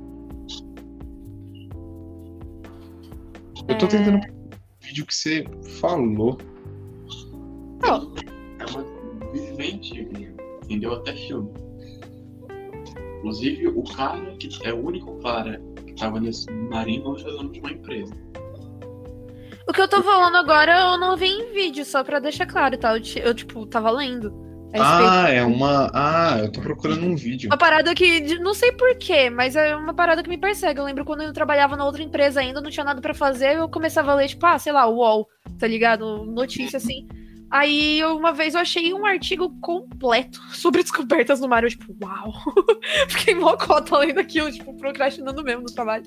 Eu 3.68 3.78
tô 3.78 3.86
É. 3.86 3.88
tentando 3.88 4.18
o 4.18 4.86
vídeo 4.86 5.06
que 5.06 5.14
você 5.14 5.44
falou. 5.80 6.36
Não, 7.82 8.12
É 8.58 8.66
uma 8.70 9.56
bem 9.56 9.74
antigo, 9.74 10.18
né? 10.18 10.32
Entendeu? 10.64 10.94
Até 10.94 11.14
filme. 11.14 11.50
Inclusive, 13.18 13.68
o 13.68 13.84
cara 13.84 14.32
que 14.36 14.48
é 14.66 14.72
o 14.72 14.84
único 14.84 15.14
cara 15.20 15.62
que 15.86 15.94
tava 15.94 16.18
nesse 16.20 16.50
marinho 16.50 17.06
hoje 17.06 17.24
é 17.26 17.30
dono 17.30 17.52
de 17.52 17.60
uma 17.60 17.70
empresa. 17.70 18.12
O 19.68 19.72
que 19.72 19.80
eu 19.80 19.88
tô 19.88 20.02
falando 20.02 20.36
agora 20.36 20.72
eu 20.80 20.98
não 20.98 21.16
vi 21.16 21.28
em 21.28 21.52
vídeo, 21.52 21.84
só 21.84 22.02
pra 22.02 22.18
deixar 22.18 22.46
claro, 22.46 22.76
tá? 22.76 22.96
Eu, 22.96 23.02
eu, 23.22 23.34
tipo, 23.34 23.66
tava 23.66 23.90
lendo. 23.90 24.42
Ah, 24.74 25.28
é 25.28 25.42
uma. 25.44 25.90
Ah, 25.92 26.38
eu 26.40 26.50
tô 26.50 26.60
procurando 26.60 27.04
um 27.04 27.14
vídeo. 27.14 27.48
Uma 27.50 27.58
parada 27.58 27.94
que, 27.94 28.38
não 28.38 28.54
sei 28.54 28.72
porquê, 28.72 29.28
mas 29.28 29.54
é 29.54 29.76
uma 29.76 29.92
parada 29.92 30.22
que 30.22 30.30
me 30.30 30.38
persegue. 30.38 30.80
Eu 30.80 30.84
lembro 30.84 31.04
quando 31.04 31.22
eu 31.22 31.32
trabalhava 31.32 31.76
na 31.76 31.84
outra 31.84 32.02
empresa 32.02 32.40
ainda, 32.40 32.60
não 32.60 32.70
tinha 32.70 32.84
nada 32.84 33.00
pra 33.00 33.12
fazer, 33.12 33.56
eu 33.56 33.68
começava 33.68 34.12
a 34.12 34.14
ler, 34.14 34.28
tipo, 34.28 34.46
ah, 34.46 34.58
sei 34.58 34.72
lá, 34.72 34.86
UOL, 34.86 35.28
tá 35.58 35.66
ligado? 35.66 36.24
Notícia 36.24 36.78
assim. 36.78 37.06
Aí, 37.50 38.02
uma 38.06 38.32
vez 38.32 38.54
eu 38.54 38.60
achei 38.62 38.94
um 38.94 39.04
artigo 39.04 39.54
completo 39.60 40.40
sobre 40.56 40.82
descobertas 40.82 41.38
no 41.38 41.48
mar. 41.48 41.62
Eu, 41.62 41.68
tipo, 41.68 41.94
uau! 42.02 42.32
Fiquei 43.08 43.34
mó 43.34 43.56
cota 43.58 43.98
lendo 43.98 44.20
aquilo, 44.20 44.50
tipo, 44.50 44.74
procrastinando 44.78 45.44
mesmo 45.44 45.62
no 45.62 45.74
trabalho. 45.74 46.04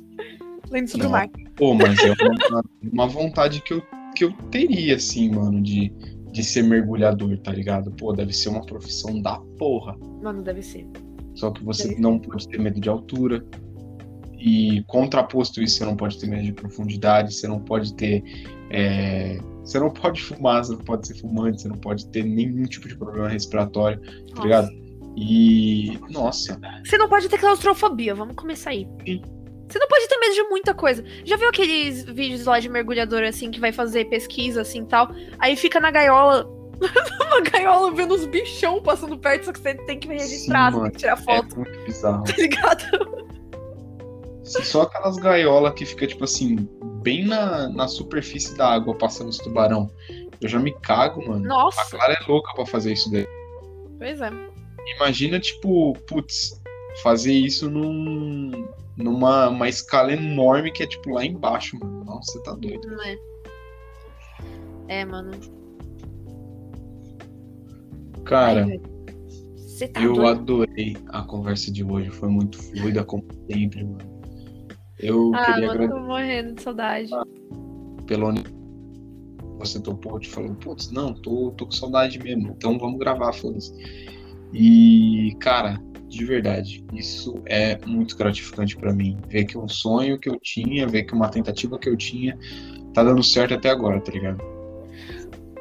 Lendo 0.72 0.88
sobre 0.88 1.08
o 1.08 1.10
mar. 1.10 1.30
Pô, 1.56 1.74
mas 1.74 1.98
é 2.00 2.12
uma, 2.50 2.64
uma 2.94 3.08
vontade 3.08 3.62
que 3.62 3.74
eu, 3.74 3.84
que 4.16 4.24
eu 4.26 4.32
teria, 4.52 4.96
assim, 4.96 5.30
mano, 5.30 5.62
de, 5.62 5.92
de 6.32 6.44
ser 6.44 6.64
mergulhador, 6.64 7.38
tá 7.40 7.52
ligado? 7.52 7.92
Pô, 7.92 8.12
deve 8.14 8.34
ser 8.34 8.50
uma 8.50 8.66
profissão 8.66 9.22
da 9.22 9.40
porra. 9.58 9.96
Mano, 10.22 10.42
deve 10.42 10.62
ser. 10.62 10.88
Só 11.36 11.52
que 11.52 11.64
você 11.64 11.90
Deve 11.90 12.02
não 12.02 12.18
pode 12.20 12.48
ter 12.48 12.60
medo 12.60 12.80
de 12.80 12.90
altura. 12.90 13.46
E 14.38 14.84
contraposto 14.88 15.62
isso, 15.62 15.78
você 15.78 15.86
não 15.86 15.96
pode 15.96 16.20
ter 16.20 16.28
medo 16.28 16.44
de 16.44 16.54
profundidade, 16.54 17.34
você 17.34 17.48
não 17.48 17.60
pode 17.60 17.94
ter. 17.96 18.24
é, 18.70 19.38
Você 19.64 19.80
não 19.80 19.90
pode 19.90 20.22
fumar, 20.22 20.64
você 20.64 20.74
não 20.74 20.80
pode 20.80 21.08
ser 21.08 21.16
fumante, 21.16 21.62
você 21.62 21.68
não 21.68 21.78
pode 21.78 22.08
ter 22.10 22.24
nenhum 22.24 22.64
tipo 22.66 22.88
de 22.88 22.96
problema 22.96 23.28
respiratório, 23.28 24.00
tá 24.36 24.44
ligado? 24.44 24.70
E. 25.18 25.98
Nossa. 26.10 26.60
Você 26.84 26.98
não 26.98 27.10
pode 27.10 27.28
ter 27.28 27.40
claustrofobia, 27.40 28.14
vamos 28.14 28.36
começar 28.36 28.72
aí. 28.72 28.88
Sim. 29.06 29.22
Você 29.76 29.80
não 29.80 29.88
pode 29.90 30.08
ter 30.08 30.18
medo 30.18 30.34
de 30.34 30.44
muita 30.44 30.74
coisa. 30.74 31.04
Já 31.26 31.36
viu 31.36 31.50
aqueles 31.50 32.06
vídeos 32.06 32.46
lá 32.46 32.62
de 32.62 32.70
mergulhador 32.70 33.24
assim 33.24 33.52
que 33.52 33.60
vai 33.60 33.74
fazer 33.74 34.06
pesquisa 34.06 34.62
assim 34.62 34.84
e 34.84 34.86
tal? 34.86 35.10
Aí 35.38 35.58
fica 35.58 35.82
na 35.82 35.92
gaiola. 35.92 36.50
Uma 37.28 37.42
gaiola 37.42 37.92
vendo 37.92 38.14
os 38.14 38.26
bichão 38.26 38.82
passando 38.82 39.18
perto, 39.18 39.44
só 39.44 39.52
que 39.52 39.60
você 39.60 39.76
tem 39.76 40.00
que 40.00 40.08
registrar, 40.08 40.72
Sim, 40.72 40.78
você 40.78 40.84
tem 40.84 40.92
que 40.92 40.98
tirar 41.00 41.14
É 41.20 41.22
foto, 41.22 41.56
muito 41.58 41.78
bizarro. 41.84 42.24
tá 42.24 42.34
ligado? 42.38 43.28
Só 44.46 44.84
aquelas 44.84 45.18
gaiolas 45.18 45.74
que 45.74 45.86
fica, 45.86 46.08
tipo 46.08 46.24
assim, 46.24 46.70
bem 47.02 47.26
na, 47.26 47.68
na 47.68 47.90
superfície 47.90 48.56
da 48.56 48.76
água, 48.76 48.96
passando 48.96 49.28
os 49.28 49.40
tubarão. 49.40 49.92
Eu 50.40 50.48
já 50.48 50.58
me 50.58 50.72
cago, 50.80 51.28
mano. 51.28 51.44
A 51.44 51.48
Nossa, 51.50 51.98
Clara 51.98 52.14
é 52.14 52.32
louca 52.32 52.54
pra 52.54 52.66
fazer 52.66 52.94
isso 52.94 53.12
daí. 53.12 53.28
pois 53.98 54.22
é. 54.22 54.32
Imagina, 54.96 55.38
tipo, 55.38 55.92
putz, 56.08 56.62
fazer 57.04 57.34
isso 57.34 57.70
num, 57.70 58.66
numa 58.98 59.50
uma 59.50 59.68
escala 59.70 60.14
enorme 60.14 60.72
que 60.72 60.84
é, 60.84 60.88
tipo, 60.88 61.10
lá 61.12 61.26
embaixo, 61.26 61.78
mano. 61.80 62.04
Nossa, 62.06 62.32
você 62.32 62.44
tá 62.44 62.54
doido. 62.54 62.88
Não 62.88 63.04
é? 63.04 63.18
É, 64.88 65.06
mano. 65.06 65.32
Cara, 68.24 68.66
Ai, 68.66 68.80
tá 69.90 70.02
eu 70.02 70.14
doido? 70.14 70.28
adorei 70.28 70.98
a 71.10 71.22
conversa 71.24 71.72
de 71.72 71.84
hoje. 71.84 72.10
Foi 72.10 72.30
muito 72.30 72.62
fluida, 72.62 73.04
como 73.04 73.24
sempre, 73.52 73.84
mano. 73.84 74.16
Eu 75.00 75.32
Ah, 75.36 75.46
queria 75.46 75.68
mano, 75.68 75.72
agradecer 75.72 76.00
tô 76.00 76.08
morrendo 76.08 76.54
de 76.56 76.62
saudade. 76.62 77.10
pelo 78.08 78.34
você 79.58 79.80
topou 79.80 80.20
te 80.20 80.30
falou, 80.30 80.54
putz, 80.56 80.92
não, 80.92 81.14
tô, 81.14 81.52
tô 81.52 81.66
com 81.66 81.72
saudade 81.72 82.20
mesmo, 82.20 82.50
então 82.56 82.78
vamos 82.78 83.00
gravar, 83.00 83.34
foda-se. 83.34 83.74
E, 84.54 85.36
cara, 85.40 85.82
de 86.08 86.26
verdade, 86.26 86.84
isso 86.94 87.42
é 87.46 87.78
muito 87.86 88.16
gratificante 88.16 88.78
pra 88.78 88.94
mim. 88.94 89.18
Ver 89.28 89.46
que 89.46 89.58
um 89.58 89.68
sonho 89.68 90.20
que 90.20 90.30
eu 90.30 90.40
tinha, 90.40 90.88
ver 90.88 91.04
que 91.04 91.14
uma 91.14 91.30
tentativa 91.30 91.78
que 91.78 91.90
eu 91.90 91.98
tinha 91.98 92.38
tá 92.94 93.04
dando 93.04 93.24
certo 93.24 93.54
até 93.54 93.70
agora, 93.70 94.00
tá 94.00 94.12
ligado? 94.12 94.42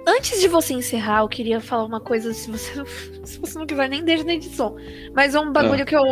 Antes 0.06 0.38
de 0.40 0.48
você 0.48 0.74
encerrar, 0.74 1.20
eu 1.20 1.28
queria 1.28 1.60
falar 1.60 1.84
uma 1.84 2.00
coisa, 2.00 2.32
se 2.34 2.50
você 2.50 2.76
não, 2.76 2.84
se 3.24 3.38
você 3.38 3.58
não 3.58 3.66
quiser, 3.66 3.88
nem 3.88 4.04
deixa 4.04 4.24
na 4.24 4.34
edição. 4.34 4.76
Mas 5.14 5.34
é 5.34 5.40
um 5.40 5.50
bagulho 5.50 5.86
que 5.86 5.96
eu 5.96 6.04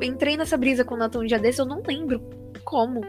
entrei 0.00 0.36
nessa 0.36 0.56
brisa 0.56 0.84
com 0.84 0.94
o 0.94 0.98
Nathan 0.98 1.20
um 1.20 1.26
dia 1.26 1.38
desse, 1.38 1.60
eu 1.60 1.66
não 1.66 1.82
lembro 1.86 2.22
como, 2.64 3.00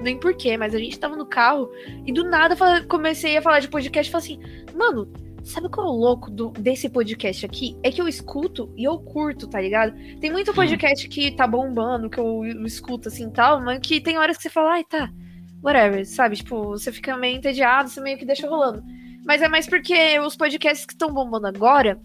nem 0.00 0.18
porquê, 0.18 0.56
mas 0.56 0.74
a 0.74 0.78
gente 0.78 0.98
tava 0.98 1.16
no 1.16 1.26
carro 1.26 1.70
e 2.06 2.12
do 2.12 2.24
nada 2.24 2.56
comecei 2.88 3.36
a 3.36 3.42
falar 3.42 3.60
de 3.60 3.68
podcast 3.68 4.08
e 4.08 4.12
falei 4.12 4.24
assim, 4.24 4.74
mano, 4.74 5.12
sabe 5.44 5.68
qual 5.68 5.86
é 5.86 5.90
o 5.90 5.94
louco 5.94 6.30
do, 6.30 6.50
desse 6.50 6.88
podcast 6.88 7.44
aqui? 7.46 7.76
É 7.82 7.90
que 7.90 8.00
eu 8.00 8.08
escuto 8.08 8.72
e 8.76 8.84
eu 8.84 8.98
curto, 8.98 9.46
tá 9.48 9.60
ligado? 9.60 9.94
Tem 10.20 10.30
muito 10.30 10.52
podcast 10.54 11.08
que 11.08 11.30
tá 11.32 11.46
bombando, 11.46 12.08
que 12.10 12.18
eu, 12.18 12.44
eu 12.44 12.64
escuto 12.64 13.08
assim 13.08 13.28
e 13.28 13.32
tal, 13.32 13.60
mas 13.60 13.78
que 13.80 14.00
tem 14.00 14.18
horas 14.18 14.36
que 14.36 14.42
você 14.44 14.50
fala, 14.50 14.72
ai, 14.72 14.84
tá, 14.84 15.10
whatever, 15.62 16.06
sabe? 16.06 16.36
Tipo, 16.36 16.70
você 16.70 16.90
fica 16.92 17.16
meio 17.16 17.36
entediado, 17.36 17.88
você 17.88 18.00
meio 18.00 18.18
que 18.18 18.24
deixa 18.24 18.48
rolando. 18.48 18.82
Mas 19.26 19.42
é 19.42 19.48
mais 19.48 19.66
porque 19.66 20.18
os 20.20 20.36
podcasts 20.36 20.86
que 20.86 20.92
estão 20.94 21.12
bombando 21.12 21.46
agora 21.46 22.00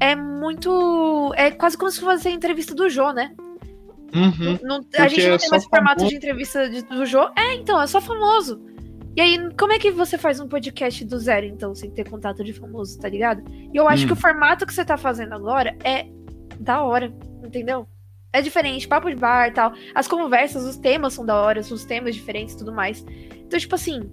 é 0.00 0.14
muito. 0.16 1.32
É 1.36 1.50
quase 1.50 1.76
como 1.78 1.90
se 1.90 2.00
fosse 2.00 2.28
a 2.28 2.30
entrevista 2.30 2.74
do 2.74 2.88
Jô, 2.88 3.12
né? 3.12 3.32
Uhum. 4.14 4.58
Não- 4.62 4.76
a 4.78 4.80
Porque 4.82 5.08
gente 5.10 5.26
não 5.28 5.34
é 5.34 5.38
tem 5.38 5.50
mais 5.50 5.64
formato 5.64 5.96
famoso. 5.96 6.08
de 6.08 6.16
entrevista 6.16 6.68
de- 6.68 6.82
do 6.82 7.04
Jô. 7.04 7.28
É, 7.36 7.54
então, 7.54 7.80
é 7.80 7.86
só 7.86 8.00
famoso. 8.00 8.60
E 9.18 9.20
aí, 9.20 9.36
como 9.58 9.72
é 9.72 9.80
que 9.80 9.90
você 9.90 10.16
faz 10.16 10.38
um 10.38 10.46
podcast 10.46 11.04
do 11.04 11.18
zero, 11.18 11.44
então, 11.44 11.74
sem 11.74 11.90
ter 11.90 12.08
contato 12.08 12.44
de 12.44 12.52
famoso, 12.52 13.00
tá 13.00 13.08
ligado? 13.08 13.42
E 13.50 13.76
eu 13.76 13.88
acho 13.88 14.04
Hum. 14.04 14.06
que 14.06 14.12
o 14.12 14.16
formato 14.16 14.64
que 14.64 14.72
você 14.72 14.84
tá 14.84 14.96
fazendo 14.96 15.32
agora 15.34 15.76
é 15.82 16.06
da 16.60 16.84
hora, 16.84 17.12
entendeu? 17.44 17.84
É 18.32 18.40
diferente, 18.40 18.86
papo 18.86 19.10
de 19.10 19.16
bar 19.16 19.48
e 19.48 19.50
tal. 19.50 19.72
As 19.92 20.06
conversas, 20.06 20.64
os 20.64 20.76
temas 20.76 21.14
são 21.14 21.26
da 21.26 21.34
hora, 21.34 21.58
os 21.58 21.84
temas 21.84 22.14
diferentes 22.14 22.54
e 22.54 22.58
tudo 22.58 22.72
mais. 22.72 23.04
Então, 23.34 23.58
tipo 23.58 23.74
assim, 23.74 24.08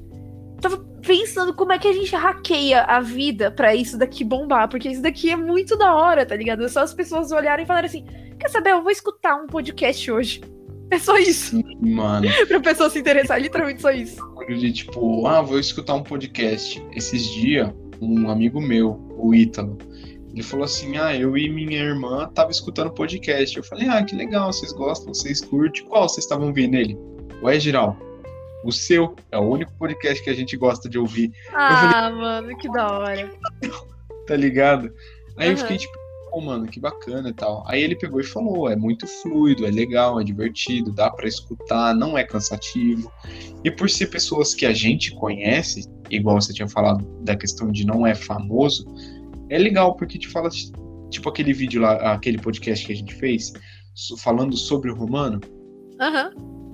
tava 0.59 0.77
pensando 1.05 1.53
como 1.53 1.71
é 1.71 1.77
que 1.77 1.87
a 1.87 1.93
gente 1.93 2.15
hackeia 2.15 2.81
a 2.81 2.99
vida 2.99 3.51
pra 3.51 3.75
isso 3.75 3.99
daqui 3.99 4.23
bombar, 4.23 4.67
porque 4.67 4.89
isso 4.89 5.03
daqui 5.03 5.29
é 5.29 5.35
muito 5.35 5.77
da 5.77 5.93
hora, 5.93 6.25
tá 6.25 6.35
ligado? 6.35 6.65
É 6.65 6.67
só 6.67 6.79
as 6.79 6.95
pessoas 6.95 7.31
olharem 7.31 7.63
e 7.63 7.67
falarem 7.67 7.89
assim: 7.89 8.07
quer 8.39 8.49
saber, 8.49 8.71
eu 8.71 8.81
vou 8.81 8.89
escutar 8.89 9.35
um 9.35 9.45
podcast 9.45 10.11
hoje. 10.11 10.41
É 10.91 10.99
só 10.99 11.17
isso. 11.17 11.61
Mano, 11.81 12.27
pra 12.47 12.59
pessoa 12.59 12.89
se 12.89 12.99
interessar, 12.99 13.41
literalmente 13.41 13.81
só 13.81 13.91
isso. 13.91 14.17
de 14.47 14.71
tipo, 14.71 15.25
ah, 15.27 15.41
vou 15.41 15.59
escutar 15.59 15.95
um 15.95 16.03
podcast. 16.03 16.81
Esses 16.93 17.23
dias, 17.25 17.69
um 18.01 18.29
amigo 18.29 18.61
meu, 18.61 18.99
o 19.17 19.33
Ítalo, 19.33 19.77
ele 20.31 20.43
falou 20.43 20.65
assim: 20.65 20.97
ah, 20.97 21.15
eu 21.15 21.35
e 21.37 21.49
minha 21.49 21.79
irmã 21.79 22.29
tava 22.33 22.51
escutando 22.51 22.91
podcast. 22.91 23.57
Eu 23.57 23.63
falei, 23.63 23.87
ah, 23.89 24.03
que 24.03 24.15
legal, 24.15 24.51
vocês 24.53 24.71
gostam, 24.71 25.13
vocês 25.13 25.41
curtem. 25.41 25.85
Qual 25.85 26.07
vocês 26.07 26.23
estavam 26.25 26.47
ouvindo 26.47 26.75
ele? 26.75 26.97
O 27.41 27.49
É 27.49 27.59
Geral. 27.59 27.97
O 28.63 28.71
seu 28.71 29.15
é 29.31 29.37
o 29.37 29.41
único 29.43 29.71
podcast 29.77 30.23
que 30.23 30.29
a 30.29 30.33
gente 30.33 30.57
gosta 30.57 30.89
de 30.89 30.97
ouvir, 30.97 31.31
Ah, 31.53 32.09
mano, 32.09 32.57
que 32.57 32.67
da 32.71 32.91
hora. 32.91 33.29
tá 34.25 34.35
ligado? 34.35 34.91
Aí 35.37 35.47
eu 35.49 35.53
Aham. 35.53 35.57
fiquei 35.61 35.77
tipo, 35.77 35.93
pô, 36.35 36.41
mano, 36.41 36.67
que 36.67 36.81
bacana 36.81 37.29
e 37.29 37.33
tal. 37.33 37.63
Aí 37.65 37.81
ele 37.81 37.95
pegou 37.95 38.19
e 38.19 38.23
falou: 38.23 38.69
é 38.69 38.75
muito 38.75 39.07
fluido, 39.07 39.65
é 39.65 39.71
legal, 39.71 40.19
é 40.19 40.23
divertido, 40.23 40.91
dá 40.91 41.09
pra 41.09 41.27
escutar, 41.27 41.95
não 41.95 42.17
é 42.17 42.25
cansativo. 42.25 43.09
E 43.63 43.71
por 43.71 43.89
ser 43.89 44.07
pessoas 44.07 44.53
que 44.53 44.65
a 44.65 44.73
gente 44.73 45.15
conhece, 45.15 45.89
igual 46.09 46.41
você 46.41 46.53
tinha 46.53 46.67
falado 46.67 47.05
da 47.23 47.37
questão 47.37 47.71
de 47.71 47.85
não 47.85 48.05
é 48.05 48.13
famoso, 48.13 48.85
é 49.49 49.57
legal 49.57 49.95
porque 49.95 50.19
te 50.19 50.27
fala, 50.27 50.49
tipo 51.09 51.29
aquele 51.29 51.53
vídeo 51.53 51.81
lá, 51.81 52.13
aquele 52.13 52.37
podcast 52.37 52.85
que 52.85 52.91
a 52.91 52.95
gente 52.95 53.15
fez, 53.15 53.53
falando 54.17 54.57
sobre 54.57 54.91
o 54.91 54.95
romano, 54.95 55.39
Aham. 56.01 56.31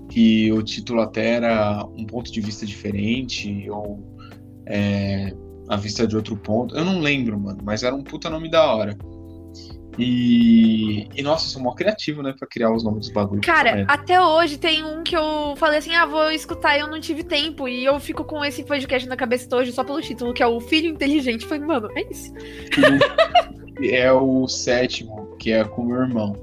que 0.10 0.52
o 0.52 0.64
título 0.64 1.02
até 1.02 1.36
era 1.36 1.86
um 1.96 2.06
ponto 2.06 2.32
de 2.32 2.42
vista 2.42 2.66
diferente, 2.66 3.70
ou 3.70 4.18
é, 4.66 5.32
a 5.70 5.76
vista 5.76 6.08
de 6.08 6.16
outro 6.16 6.36
ponto. 6.36 6.76
Eu 6.76 6.84
não 6.84 7.00
lembro, 7.00 7.40
mano, 7.40 7.60
mas 7.64 7.84
era 7.84 7.94
um 7.94 8.04
puta 8.04 8.28
nome 8.28 8.50
da 8.50 8.74
hora. 8.74 8.98
E, 9.98 11.08
e 11.16 11.22
nossa, 11.22 11.46
eu 11.46 11.50
sou 11.50 11.62
mó 11.62 11.74
criativo, 11.74 12.24
né, 12.24 12.34
pra 12.38 12.48
criar 12.48 12.72
os 12.72 12.84
nomes 12.84 13.08
dos 13.08 13.14
bagulhos. 13.14 13.46
Cara, 13.46 13.86
até 13.88 14.22
hoje 14.22 14.58
tem 14.58 14.84
um 14.84 15.04
que 15.04 15.16
eu 15.16 15.54
falei 15.58 15.80
assim: 15.80 15.94
ah, 15.94 16.06
vou 16.06 16.32
escutar 16.32 16.78
e 16.78 16.82
eu 16.82 16.88
não 16.88 17.00
tive 17.00 17.24
tempo. 17.24 17.68
E 17.68 17.84
eu 17.84 18.00
fico 18.00 18.24
com 18.24 18.44
esse 18.44 18.64
podcast 18.64 19.08
na 19.08 19.18
cabeça 19.18 19.54
hoje 19.56 19.72
só 19.72 19.84
pelo 19.84 20.02
título, 20.02 20.34
que 20.34 20.42
é 20.42 20.48
o 20.48 20.60
Filho 20.62 20.90
Inteligente. 20.90 21.44
Eu 21.44 21.50
falei, 21.50 21.66
mano, 21.66 21.90
é 21.96 22.10
isso. 22.10 22.34
é 23.84 24.12
o 24.12 24.48
sétimo, 24.48 25.36
que 25.38 25.52
é 25.52 25.64
com 25.64 25.82
o 25.82 25.86
meu 25.86 26.02
irmão. 26.02 26.36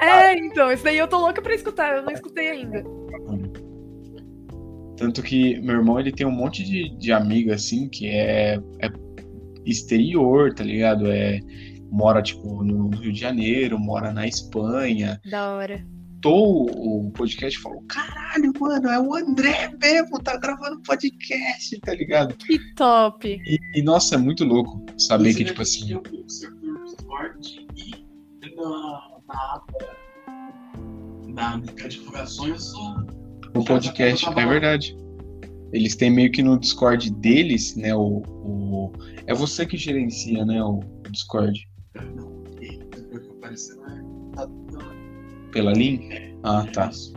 É, 0.00 0.36
então, 0.36 0.70
esse 0.70 0.82
daí 0.82 0.98
eu 0.98 1.06
tô 1.06 1.18
louca 1.18 1.40
pra 1.40 1.54
escutar, 1.54 1.96
eu 1.96 2.02
não 2.02 2.12
escutei 2.12 2.50
ainda. 2.50 2.82
Tanto 4.96 5.22
que 5.22 5.58
meu 5.60 5.76
irmão 5.76 5.98
ele 5.98 6.12
tem 6.12 6.26
um 6.26 6.30
monte 6.30 6.64
de, 6.64 6.90
de 6.96 7.12
amiga 7.12 7.54
assim 7.54 7.88
que 7.88 8.08
é, 8.08 8.58
é 8.80 8.90
exterior, 9.64 10.52
tá 10.52 10.64
ligado? 10.64 11.10
É 11.10 11.40
mora 11.90 12.22
tipo 12.22 12.62
no 12.62 12.88
Rio 12.90 13.12
de 13.12 13.20
Janeiro, 13.20 13.78
mora 13.78 14.12
na 14.12 14.26
Espanha. 14.26 15.20
Da 15.28 15.54
hora. 15.54 15.84
Tô 16.20 16.66
o 16.70 17.10
podcast 17.12 17.58
e 17.58 17.62
falou: 17.62 17.82
"Caralho, 17.88 18.52
mano, 18.60 18.88
é 18.88 19.00
o 19.00 19.14
André 19.14 19.70
mesmo, 19.80 20.22
tá 20.22 20.36
gravando 20.36 20.82
podcast", 20.82 21.80
tá 21.80 21.94
ligado? 21.94 22.36
Que 22.36 22.58
top. 22.74 23.28
E, 23.28 23.58
e, 23.74 23.82
nossa, 23.82 24.16
é 24.16 24.18
muito 24.18 24.44
louco 24.44 24.84
saber 24.98 25.32
Você 25.32 25.38
que 25.38 25.44
tipo 25.46 25.62
assim, 25.62 25.86
ter 25.86 25.96
o 25.96 26.28
servidor 26.28 26.78
do 26.78 26.84
Discord 26.84 27.66
e 27.76 28.54
na, 28.54 29.20
na 29.26 29.54
aba 29.54 30.00
da 31.34 31.56
da 31.56 31.88
divulgações 31.88 32.72
o 32.74 33.20
o 33.54 33.64
podcast, 33.64 34.28
é 34.28 34.46
verdade. 34.46 34.96
Eles 35.72 35.94
têm 35.96 36.10
meio 36.10 36.30
que 36.30 36.42
no 36.42 36.58
Discord 36.58 37.10
deles, 37.10 37.76
né, 37.76 37.94
o, 37.94 38.22
o 38.26 38.92
é 39.26 39.34
você 39.34 39.64
que 39.64 39.76
gerencia, 39.76 40.44
né, 40.44 40.62
o 40.62 40.80
Discord. 41.10 41.68
Não, 41.94 42.42
depois 42.90 43.26
que 43.26 43.30
apareceu, 43.32 43.84
é. 43.86 44.36
Tá, 44.36 44.46
não, 44.46 45.50
Pela 45.50 45.72
link? 45.72 46.36
Ah, 46.42 46.66
tá. 46.72 46.88
isso. 46.88 47.12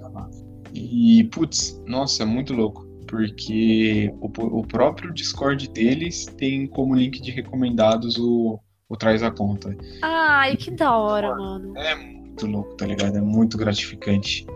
Tá 0.00 0.08
massa. 0.10 0.46
E, 0.72 1.24
putz, 1.24 1.82
nossa, 1.86 2.22
é 2.22 2.26
muito 2.26 2.54
louco. 2.54 2.88
Porque 3.06 4.12
o, 4.20 4.58
o 4.60 4.66
próprio 4.66 5.12
Discord 5.12 5.68
deles 5.70 6.26
tem 6.26 6.66
como 6.66 6.94
link 6.94 7.20
de 7.20 7.32
recomendados 7.32 8.16
o, 8.16 8.60
o 8.88 8.96
Traz 8.96 9.22
a 9.22 9.30
Conta. 9.30 9.76
Ai, 10.00 10.56
que 10.56 10.70
da 10.70 10.96
hora, 10.96 11.34
mano. 11.34 11.76
É 11.76 11.94
muito 11.96 12.46
louco, 12.46 12.74
tá 12.76 12.86
ligado? 12.86 13.18
É 13.18 13.20
muito 13.20 13.58
gratificante. 13.58 14.46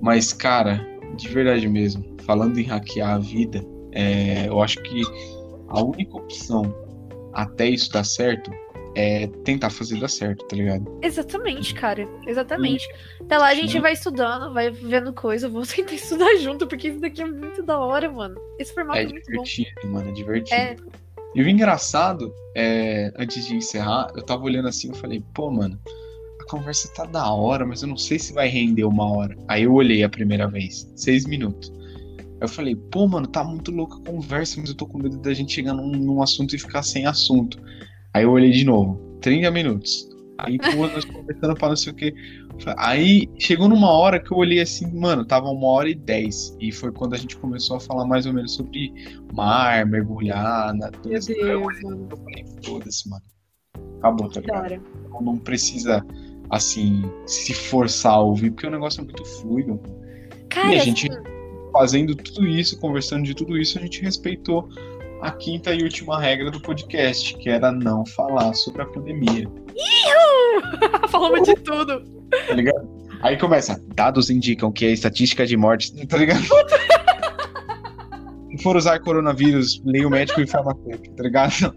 Mas, 0.00 0.32
cara, 0.32 0.86
de 1.16 1.28
verdade 1.28 1.68
mesmo, 1.68 2.16
falando 2.22 2.58
em 2.58 2.64
hackear 2.64 3.14
a 3.14 3.18
vida, 3.18 3.64
é, 3.92 4.48
eu 4.48 4.62
acho 4.62 4.82
que 4.82 5.02
a 5.68 5.82
única 5.82 6.16
opção 6.16 6.74
até 7.42 7.68
isso 7.68 7.90
dar 7.92 8.04
certo 8.04 8.50
é 8.94 9.26
tentar 9.44 9.68
fazer 9.68 10.00
dar 10.00 10.08
certo, 10.08 10.46
tá 10.46 10.56
ligado? 10.56 10.98
Exatamente, 11.02 11.74
cara. 11.74 12.08
Exatamente. 12.26 12.88
Até 13.20 13.36
lá 13.36 13.48
a 13.48 13.54
gente 13.54 13.78
vai 13.78 13.92
estudando, 13.92 14.54
vai 14.54 14.70
vendo 14.70 15.12
coisa. 15.12 15.46
Eu 15.46 15.50
vou 15.50 15.62
tentar 15.66 15.92
estudar 15.92 16.34
junto, 16.36 16.66
porque 16.66 16.88
isso 16.88 17.00
daqui 17.00 17.20
é 17.20 17.26
muito 17.26 17.62
da 17.62 17.78
hora, 17.78 18.10
mano. 18.10 18.40
Esse 18.58 18.72
formato 18.72 18.98
é, 18.98 19.02
É 19.02 19.08
muito 19.08 19.26
bom. 19.26 19.42
divertido, 19.42 19.88
mano, 19.88 20.08
é 20.08 20.12
divertido. 20.12 20.54
É. 20.56 20.76
E 21.34 21.42
o 21.42 21.48
engraçado, 21.48 22.32
é, 22.54 23.12
antes 23.18 23.46
de 23.46 23.54
encerrar, 23.54 24.10
eu 24.16 24.22
tava 24.22 24.42
olhando 24.44 24.68
assim 24.68 24.90
e 24.90 24.96
falei, 24.96 25.22
pô, 25.34 25.50
mano, 25.50 25.78
a 26.40 26.44
conversa 26.50 26.90
tá 26.94 27.04
da 27.04 27.30
hora, 27.30 27.66
mas 27.66 27.82
eu 27.82 27.88
não 27.88 27.98
sei 27.98 28.18
se 28.18 28.32
vai 28.32 28.48
render 28.48 28.84
uma 28.84 29.14
hora. 29.14 29.36
Aí 29.46 29.64
eu 29.64 29.74
olhei 29.74 30.02
a 30.02 30.08
primeira 30.08 30.48
vez, 30.48 30.90
seis 30.96 31.26
minutos. 31.26 31.70
Aí 32.38 32.42
eu 32.42 32.48
falei, 32.48 32.76
pô, 32.76 33.06
mano, 33.08 33.26
tá 33.26 33.42
muito 33.42 33.70
louca 33.70 33.96
a 33.96 34.10
conversa, 34.12 34.60
mas 34.60 34.68
eu 34.70 34.76
tô 34.76 34.86
com 34.86 34.98
medo 34.98 35.16
da 35.18 35.32
gente 35.32 35.52
chegar 35.54 35.72
num, 35.74 35.90
num 35.92 36.22
assunto 36.22 36.54
e 36.54 36.58
ficar 36.58 36.82
sem 36.82 37.06
assunto. 37.06 37.58
Aí 38.12 38.24
eu 38.24 38.30
olhei 38.30 38.50
de 38.50 38.64
novo, 38.64 38.98
30 39.20 39.50
minutos. 39.50 40.08
Aí, 40.38 40.58
pô, 40.76 40.86
nós 40.86 41.04
conversando 41.06 41.54
pra 41.54 41.68
não 41.70 41.76
sei 41.76 41.92
o 41.92 41.96
quê. 41.96 42.14
Aí 42.76 43.26
chegou 43.38 43.68
numa 43.68 43.90
hora 43.90 44.20
que 44.20 44.30
eu 44.32 44.36
olhei 44.36 44.60
assim, 44.60 44.86
mano, 44.98 45.24
tava 45.24 45.48
uma 45.48 45.66
hora 45.68 45.88
e 45.88 45.94
dez. 45.94 46.54
E 46.60 46.70
foi 46.70 46.92
quando 46.92 47.14
a 47.14 47.18
gente 47.18 47.36
começou 47.38 47.76
a 47.78 47.80
falar 47.80 48.06
mais 48.06 48.26
ou 48.26 48.34
menos 48.34 48.54
sobre 48.54 48.92
mar, 49.32 49.86
mergulhar, 49.86 50.74
na 50.74 50.90
Meu 51.04 51.18
Deus, 51.20 51.26
mano. 51.82 52.08
eu 52.10 52.16
falei, 52.18 52.44
foda-se, 52.62 53.08
mano. 53.08 53.22
Acabou, 53.98 54.28
tá 54.30 54.40
ligado? 54.40 54.82
Não- 55.10 55.22
Não 55.22 55.36
precisa, 55.38 56.04
assim, 56.50 57.02
se 57.26 57.54
forçar 57.54 58.12
a 58.12 58.20
ouvir, 58.20 58.50
porque 58.50 58.66
o 58.66 58.70
negócio 58.70 59.00
é 59.00 59.04
muito 59.04 59.24
fluido. 59.24 59.80
Cara, 60.50 60.74
E 60.74 60.78
a 60.78 60.84
gente- 60.84 61.10
assim, 61.10 61.22
Fazendo 61.72 62.14
tudo 62.14 62.46
isso, 62.46 62.78
conversando 62.78 63.24
de 63.24 63.34
tudo 63.34 63.56
isso, 63.56 63.78
a 63.78 63.82
gente 63.82 64.00
respeitou 64.02 64.68
a 65.20 65.30
quinta 65.30 65.74
e 65.74 65.82
última 65.82 66.20
regra 66.20 66.50
do 66.50 66.60
podcast, 66.60 67.36
que 67.38 67.48
era 67.48 67.72
não 67.72 68.04
falar 68.06 68.54
sobre 68.54 68.82
a 68.82 68.86
pandemia, 68.86 69.48
falamos 71.08 71.46
de 71.46 71.54
tudo. 71.54 72.02
tá 72.46 72.54
ligado? 72.54 72.88
Aí 73.22 73.36
começa, 73.36 73.80
dados 73.94 74.30
indicam 74.30 74.70
que 74.70 74.84
a 74.86 74.90
estatística 74.90 75.46
de 75.46 75.56
mortes, 75.56 75.90
tá 76.06 76.16
ligado? 76.18 76.42
Se 78.50 78.62
for 78.62 78.76
usar 78.76 78.98
coronavírus, 79.00 79.82
leia 79.84 80.06
o 80.06 80.10
médico 80.10 80.40
e 80.40 80.46
farmacêutico, 80.46 81.14
tá 81.14 81.22
ligado? 81.22 81.74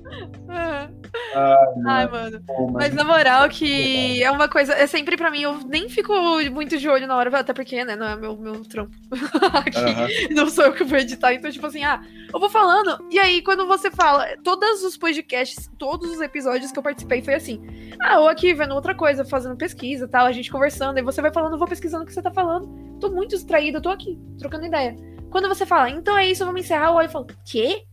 Ai, 1.86 2.08
mano, 2.08 2.42
pô, 2.46 2.72
Mas 2.72 2.94
na 2.94 3.04
moral 3.04 3.50
que 3.50 4.22
é 4.22 4.32
uma 4.32 4.48
coisa, 4.48 4.74
é 4.74 4.88
sempre 4.88 5.18
pra 5.18 5.32
mim, 5.32 5.42
eu 5.42 5.60
nem 5.68 5.90
fico 5.90 6.14
muito 6.52 6.78
de 6.78 6.90
olho 6.90 7.08
na 7.08 7.16
hora, 7.16 7.40
até 7.40 7.54
porque, 7.54 7.84
né, 7.84 7.96
não 7.96 8.08
é 8.08 8.16
meu, 8.16 8.38
meu 8.38 8.64
trampo. 8.66 8.96
Aham. 9.76 10.08
Não 10.32 10.50
sou 10.50 10.66
eu 10.66 10.74
que 10.74 10.84
vou 10.84 10.98
editar, 10.98 11.34
então, 11.34 11.52
tipo 11.52 11.66
assim, 11.66 11.84
ah, 11.84 12.02
eu 12.34 12.40
vou 12.40 12.50
falando, 12.50 13.06
e 13.12 13.20
aí 13.20 13.42
quando 13.42 13.66
você 13.68 13.90
fala, 13.92 14.26
todos 14.44 14.84
os 14.84 14.98
podcasts, 14.98 15.70
todos 15.78 16.12
os 16.12 16.22
episódios 16.22 16.72
que 16.72 16.80
eu 16.80 16.84
participei 16.84 17.22
foi 17.22 17.36
assim, 17.36 17.62
ah, 18.02 18.16
eu 18.16 18.28
aqui 18.28 18.54
vendo 18.54 18.74
outra 18.74 18.96
coisa, 18.96 19.26
fazendo 19.26 19.56
pesquisa 19.58 20.08
tal, 20.08 20.26
a 20.26 20.32
gente 20.32 20.52
conversando, 20.52 21.00
e 21.00 21.04
você 21.04 21.22
vai 21.22 21.32
falando, 21.32 21.54
eu 21.54 21.60
vou 21.60 21.68
pesquisando 21.68 22.04
o 22.04 22.06
que 22.08 22.14
você 22.14 22.22
tá 22.22 22.32
falando, 22.32 22.68
tô 23.00 23.10
muito 23.10 23.32
distraída, 23.32 23.78
eu 23.78 23.82
tô 23.82 23.90
aqui, 23.90 24.20
trocando 24.38 24.66
ideia. 24.66 24.96
Quando 25.30 25.48
você 25.48 25.66
fala, 25.66 25.90
então 25.90 26.18
é 26.18 26.28
isso, 26.28 26.46
vamos 26.46 26.62
encerrar, 26.62 26.88
eu 26.88 26.94
olho 26.94 27.08
e 27.08 27.12
falo, 27.12 27.28
quê? 27.46 27.84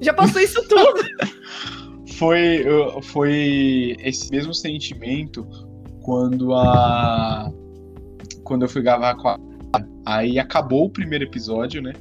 Já 0.00 0.12
passou 0.12 0.40
isso 0.40 0.60
tudo? 0.68 1.00
foi, 2.22 2.64
foi 3.02 3.96
esse 4.00 4.30
mesmo 4.30 4.54
sentimento 4.54 5.44
quando 6.02 6.54
a 6.54 7.50
quando 8.44 8.62
eu 8.62 8.68
fui 8.68 8.80
gravar 8.82 9.16
com 9.16 9.28
a 9.28 9.38
aí 10.06 10.38
acabou 10.38 10.84
o 10.84 10.90
primeiro 10.90 11.24
episódio, 11.24 11.82
né? 11.82 11.92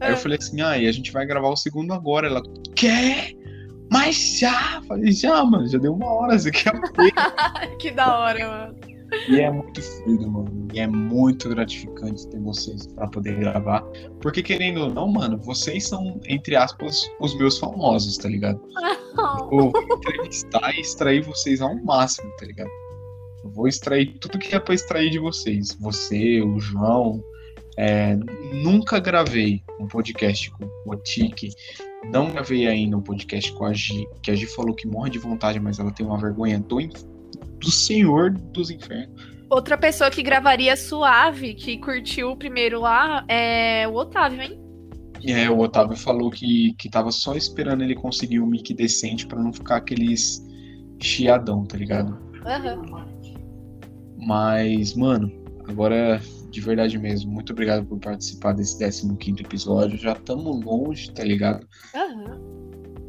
Aí 0.00 0.10
eu 0.10 0.14
É. 0.14 0.16
falei 0.16 0.36
assim, 0.38 0.60
ah, 0.60 0.76
e 0.76 0.86
a 0.86 0.92
gente 0.92 1.10
vai 1.12 1.24
gravar 1.24 1.48
o 1.48 1.56
segundo 1.56 1.92
agora. 1.94 2.26
Ela, 2.26 2.42
quer? 2.74 3.32
Mas 3.90 4.38
já! 4.40 4.82
Falei, 4.88 5.12
já, 5.12 5.44
mano, 5.44 5.66
já 5.66 5.78
deu 5.78 5.94
uma 5.94 6.10
hora, 6.12 6.38
você 6.38 6.50
quer 6.50 6.72
ver? 6.72 7.76
que 7.78 7.90
da 7.90 8.18
hora, 8.18 8.48
mano. 8.48 8.91
E 9.28 9.40
é 9.40 9.50
muito 9.50 9.82
fluido, 9.82 10.30
mano. 10.30 10.68
E 10.72 10.80
é 10.80 10.86
muito 10.86 11.48
gratificante 11.48 12.26
ter 12.28 12.40
vocês 12.40 12.86
pra 12.88 13.06
poder 13.08 13.38
gravar. 13.38 13.82
Porque, 14.20 14.42
querendo 14.42 14.82
ou 14.82 14.90
não, 14.92 15.08
mano, 15.08 15.38
vocês 15.38 15.86
são, 15.86 16.20
entre 16.26 16.56
aspas, 16.56 17.10
os 17.20 17.36
meus 17.36 17.58
famosos, 17.58 18.16
tá 18.16 18.28
ligado? 18.28 18.60
Eu 19.50 19.70
vou 19.70 19.82
entrevistar 19.96 20.74
e 20.74 20.80
extrair 20.80 21.22
vocês 21.22 21.60
ao 21.60 21.74
máximo, 21.84 22.30
tá 22.38 22.46
ligado? 22.46 22.70
Eu 23.44 23.50
vou 23.50 23.68
extrair 23.68 24.18
tudo 24.18 24.38
que 24.38 24.54
é 24.54 24.58
pra 24.58 24.74
extrair 24.74 25.10
de 25.10 25.18
vocês. 25.18 25.76
Você, 25.80 26.40
o 26.40 26.58
João. 26.58 27.22
É, 27.78 28.16
nunca 28.52 29.00
gravei 29.00 29.62
um 29.80 29.86
podcast 29.86 30.50
com 30.50 30.70
o 30.86 30.96
Tiki. 30.96 31.48
Não 32.10 32.30
gravei 32.30 32.66
ainda 32.66 32.98
um 32.98 33.02
podcast 33.02 33.50
com 33.52 33.64
a 33.64 33.72
Gi, 33.72 34.06
que 34.22 34.30
a 34.30 34.34
Gi 34.34 34.46
falou 34.46 34.74
que 34.74 34.86
morre 34.86 35.08
de 35.08 35.18
vontade, 35.18 35.58
mas 35.58 35.78
ela 35.78 35.90
tem 35.90 36.04
uma 36.04 36.18
vergonha 36.18 36.58
do, 36.58 36.80
do 37.62 37.70
Senhor 37.70 38.30
dos 38.30 38.70
Infernos. 38.70 39.32
Outra 39.48 39.76
pessoa 39.76 40.10
que 40.10 40.22
gravaria 40.22 40.76
suave, 40.76 41.54
que 41.54 41.78
curtiu 41.78 42.30
o 42.30 42.36
primeiro 42.36 42.80
lá, 42.80 43.24
é 43.28 43.86
o 43.86 43.94
Otávio, 43.94 44.42
hein? 44.42 44.58
Aí 45.24 45.48
o 45.48 45.58
Otávio 45.58 45.96
falou 45.96 46.30
que, 46.30 46.74
que 46.78 46.88
tava 46.88 47.12
só 47.12 47.36
esperando 47.36 47.82
ele 47.82 47.94
conseguir 47.94 48.40
um 48.40 48.46
mic 48.46 48.74
decente 48.74 49.26
pra 49.26 49.40
não 49.40 49.52
ficar 49.52 49.76
aqueles 49.76 50.42
chiadão, 51.00 51.64
tá 51.64 51.76
ligado? 51.76 52.18
Aham. 52.44 53.06
Mas, 54.16 54.94
mano, 54.94 55.30
agora 55.68 56.20
de 56.52 56.60
verdade 56.60 56.98
mesmo, 56.98 57.32
muito 57.32 57.52
obrigado 57.52 57.84
por 57.86 57.98
participar 57.98 58.52
desse 58.52 58.76
15 58.78 59.42
episódio. 59.42 59.98
Já 59.98 60.14
tamo 60.14 60.50
longe, 60.50 61.10
tá 61.10 61.24
ligado? 61.24 61.66
Aham. 61.94 62.40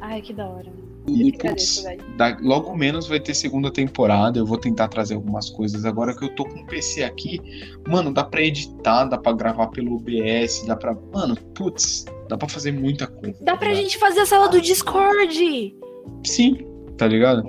Ai, 0.00 0.22
que 0.22 0.32
da 0.32 0.48
hora. 0.48 0.72
E, 1.06 1.32
putz, 1.32 1.84
da- 2.16 2.38
logo 2.40 2.74
menos 2.74 3.06
vai 3.06 3.20
ter 3.20 3.34
segunda 3.34 3.70
temporada. 3.70 4.38
Eu 4.38 4.46
vou 4.46 4.56
tentar 4.56 4.88
trazer 4.88 5.14
algumas 5.14 5.50
coisas. 5.50 5.84
Agora 5.84 6.16
que 6.16 6.24
eu 6.24 6.34
tô 6.34 6.44
com 6.44 6.60
o 6.60 6.66
PC 6.66 7.02
aqui, 7.04 7.38
mano, 7.86 8.12
dá 8.12 8.24
pra 8.24 8.40
editar, 8.40 9.04
dá 9.04 9.18
pra 9.18 9.32
gravar 9.32 9.66
pelo 9.68 9.96
OBS, 9.96 10.64
dá 10.66 10.74
pra. 10.76 10.96
Mano, 11.12 11.36
putz, 11.54 12.06
dá 12.28 12.38
pra 12.38 12.48
fazer 12.48 12.72
muita 12.72 13.06
coisa. 13.06 13.36
Dá 13.44 13.52
tá 13.52 13.58
pra 13.58 13.68
ligado? 13.68 13.82
gente 13.84 13.98
fazer 13.98 14.20
a 14.20 14.26
sala 14.26 14.48
do 14.48 14.60
Discord! 14.60 15.76
Sim, 16.24 16.56
tá 16.96 17.06
ligado? 17.06 17.42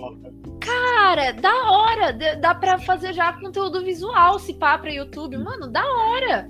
Cara, 0.60 1.32
da 1.32 1.72
hora! 1.72 2.12
Dá 2.42 2.54
pra 2.56 2.78
fazer 2.80 3.14
já 3.14 3.32
conteúdo 3.34 3.84
visual, 3.84 4.38
se 4.40 4.54
pá, 4.56 4.78
pra 4.78 4.92
YouTube. 4.92 5.38
Mano, 5.38 5.72
da 5.72 5.84
hora! 5.86 6.50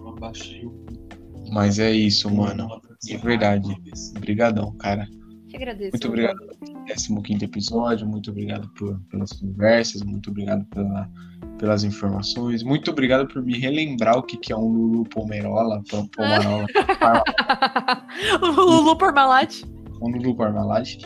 O. 0.00 1.50
Mas 1.52 1.78
é 1.78 1.90
isso, 1.92 2.30
mano. 2.30 2.68
É 3.08 3.14
É 3.14 3.16
verdade. 3.18 3.76
Obrigadão, 4.16 4.72
cara. 4.78 5.06
Que 5.48 5.56
agradeço. 5.56 5.92
Muito 5.92 6.08
obrigado 6.08 6.36
pelo 6.38 7.22
15 7.22 7.44
episódio, 7.44 8.06
muito 8.06 8.30
obrigado 8.30 8.68
por- 8.74 9.00
pelas 9.10 9.32
conversas, 9.32 10.02
muito 10.02 10.30
obrigado 10.30 10.64
pela- 10.66 11.10
pelas 11.58 11.84
informações, 11.84 12.62
muito 12.62 12.90
obrigado 12.90 13.26
por 13.26 13.42
me 13.42 13.58
relembrar 13.58 14.18
o 14.18 14.22
que, 14.22 14.36
que 14.36 14.52
é 14.52 14.56
um 14.56 14.68
Lulu 14.68 15.04
Pomerola, 15.04 15.82
Pom- 15.90 16.06
Pomarola, 16.08 16.66
o 18.42 18.46
Lulu 18.46 18.96
Parmalat. 18.98 19.62
um 20.02 20.08
Lulu 20.10 20.36
Parmalat. 20.36 20.98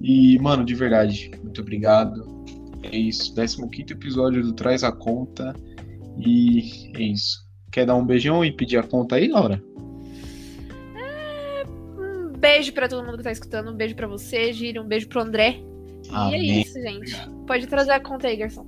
E, 0.00 0.38
mano, 0.38 0.64
de 0.64 0.74
verdade, 0.74 1.30
muito 1.42 1.60
obrigado. 1.60 2.24
É 2.84 2.96
isso, 2.96 3.34
15 3.34 3.92
episódio 3.92 4.42
do 4.42 4.52
Traz 4.54 4.82
a 4.84 4.92
Conta. 4.92 5.54
E 6.18 6.92
é 6.96 7.02
isso. 7.02 7.46
Quer 7.72 7.86
dar 7.86 7.96
um 7.96 8.04
beijão 8.06 8.44
e 8.44 8.52
pedir 8.52 8.78
a 8.78 8.82
conta 8.82 9.16
aí, 9.16 9.28
Laura? 9.28 9.62
Beijo 12.40 12.72
pra 12.72 12.88
todo 12.88 13.04
mundo 13.04 13.18
que 13.18 13.24
tá 13.24 13.32
escutando. 13.32 13.70
Um 13.70 13.76
beijo 13.76 13.94
pra 13.94 14.06
você, 14.06 14.52
Gira. 14.52 14.82
Um 14.82 14.86
beijo 14.86 15.06
pro 15.08 15.20
André. 15.20 15.60
E 16.04 16.08
é 16.08 16.16
Amém. 16.16 16.60
isso, 16.62 16.80
gente. 16.80 17.14
Pode 17.46 17.66
trazer 17.66 17.92
a 17.92 18.00
conta 18.00 18.28
aí, 18.28 18.36
garçom. 18.36 18.66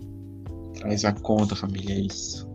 Traz 0.74 1.04
a 1.04 1.12
conta, 1.12 1.56
família, 1.56 1.94
é 1.94 2.00
isso. 2.00 2.51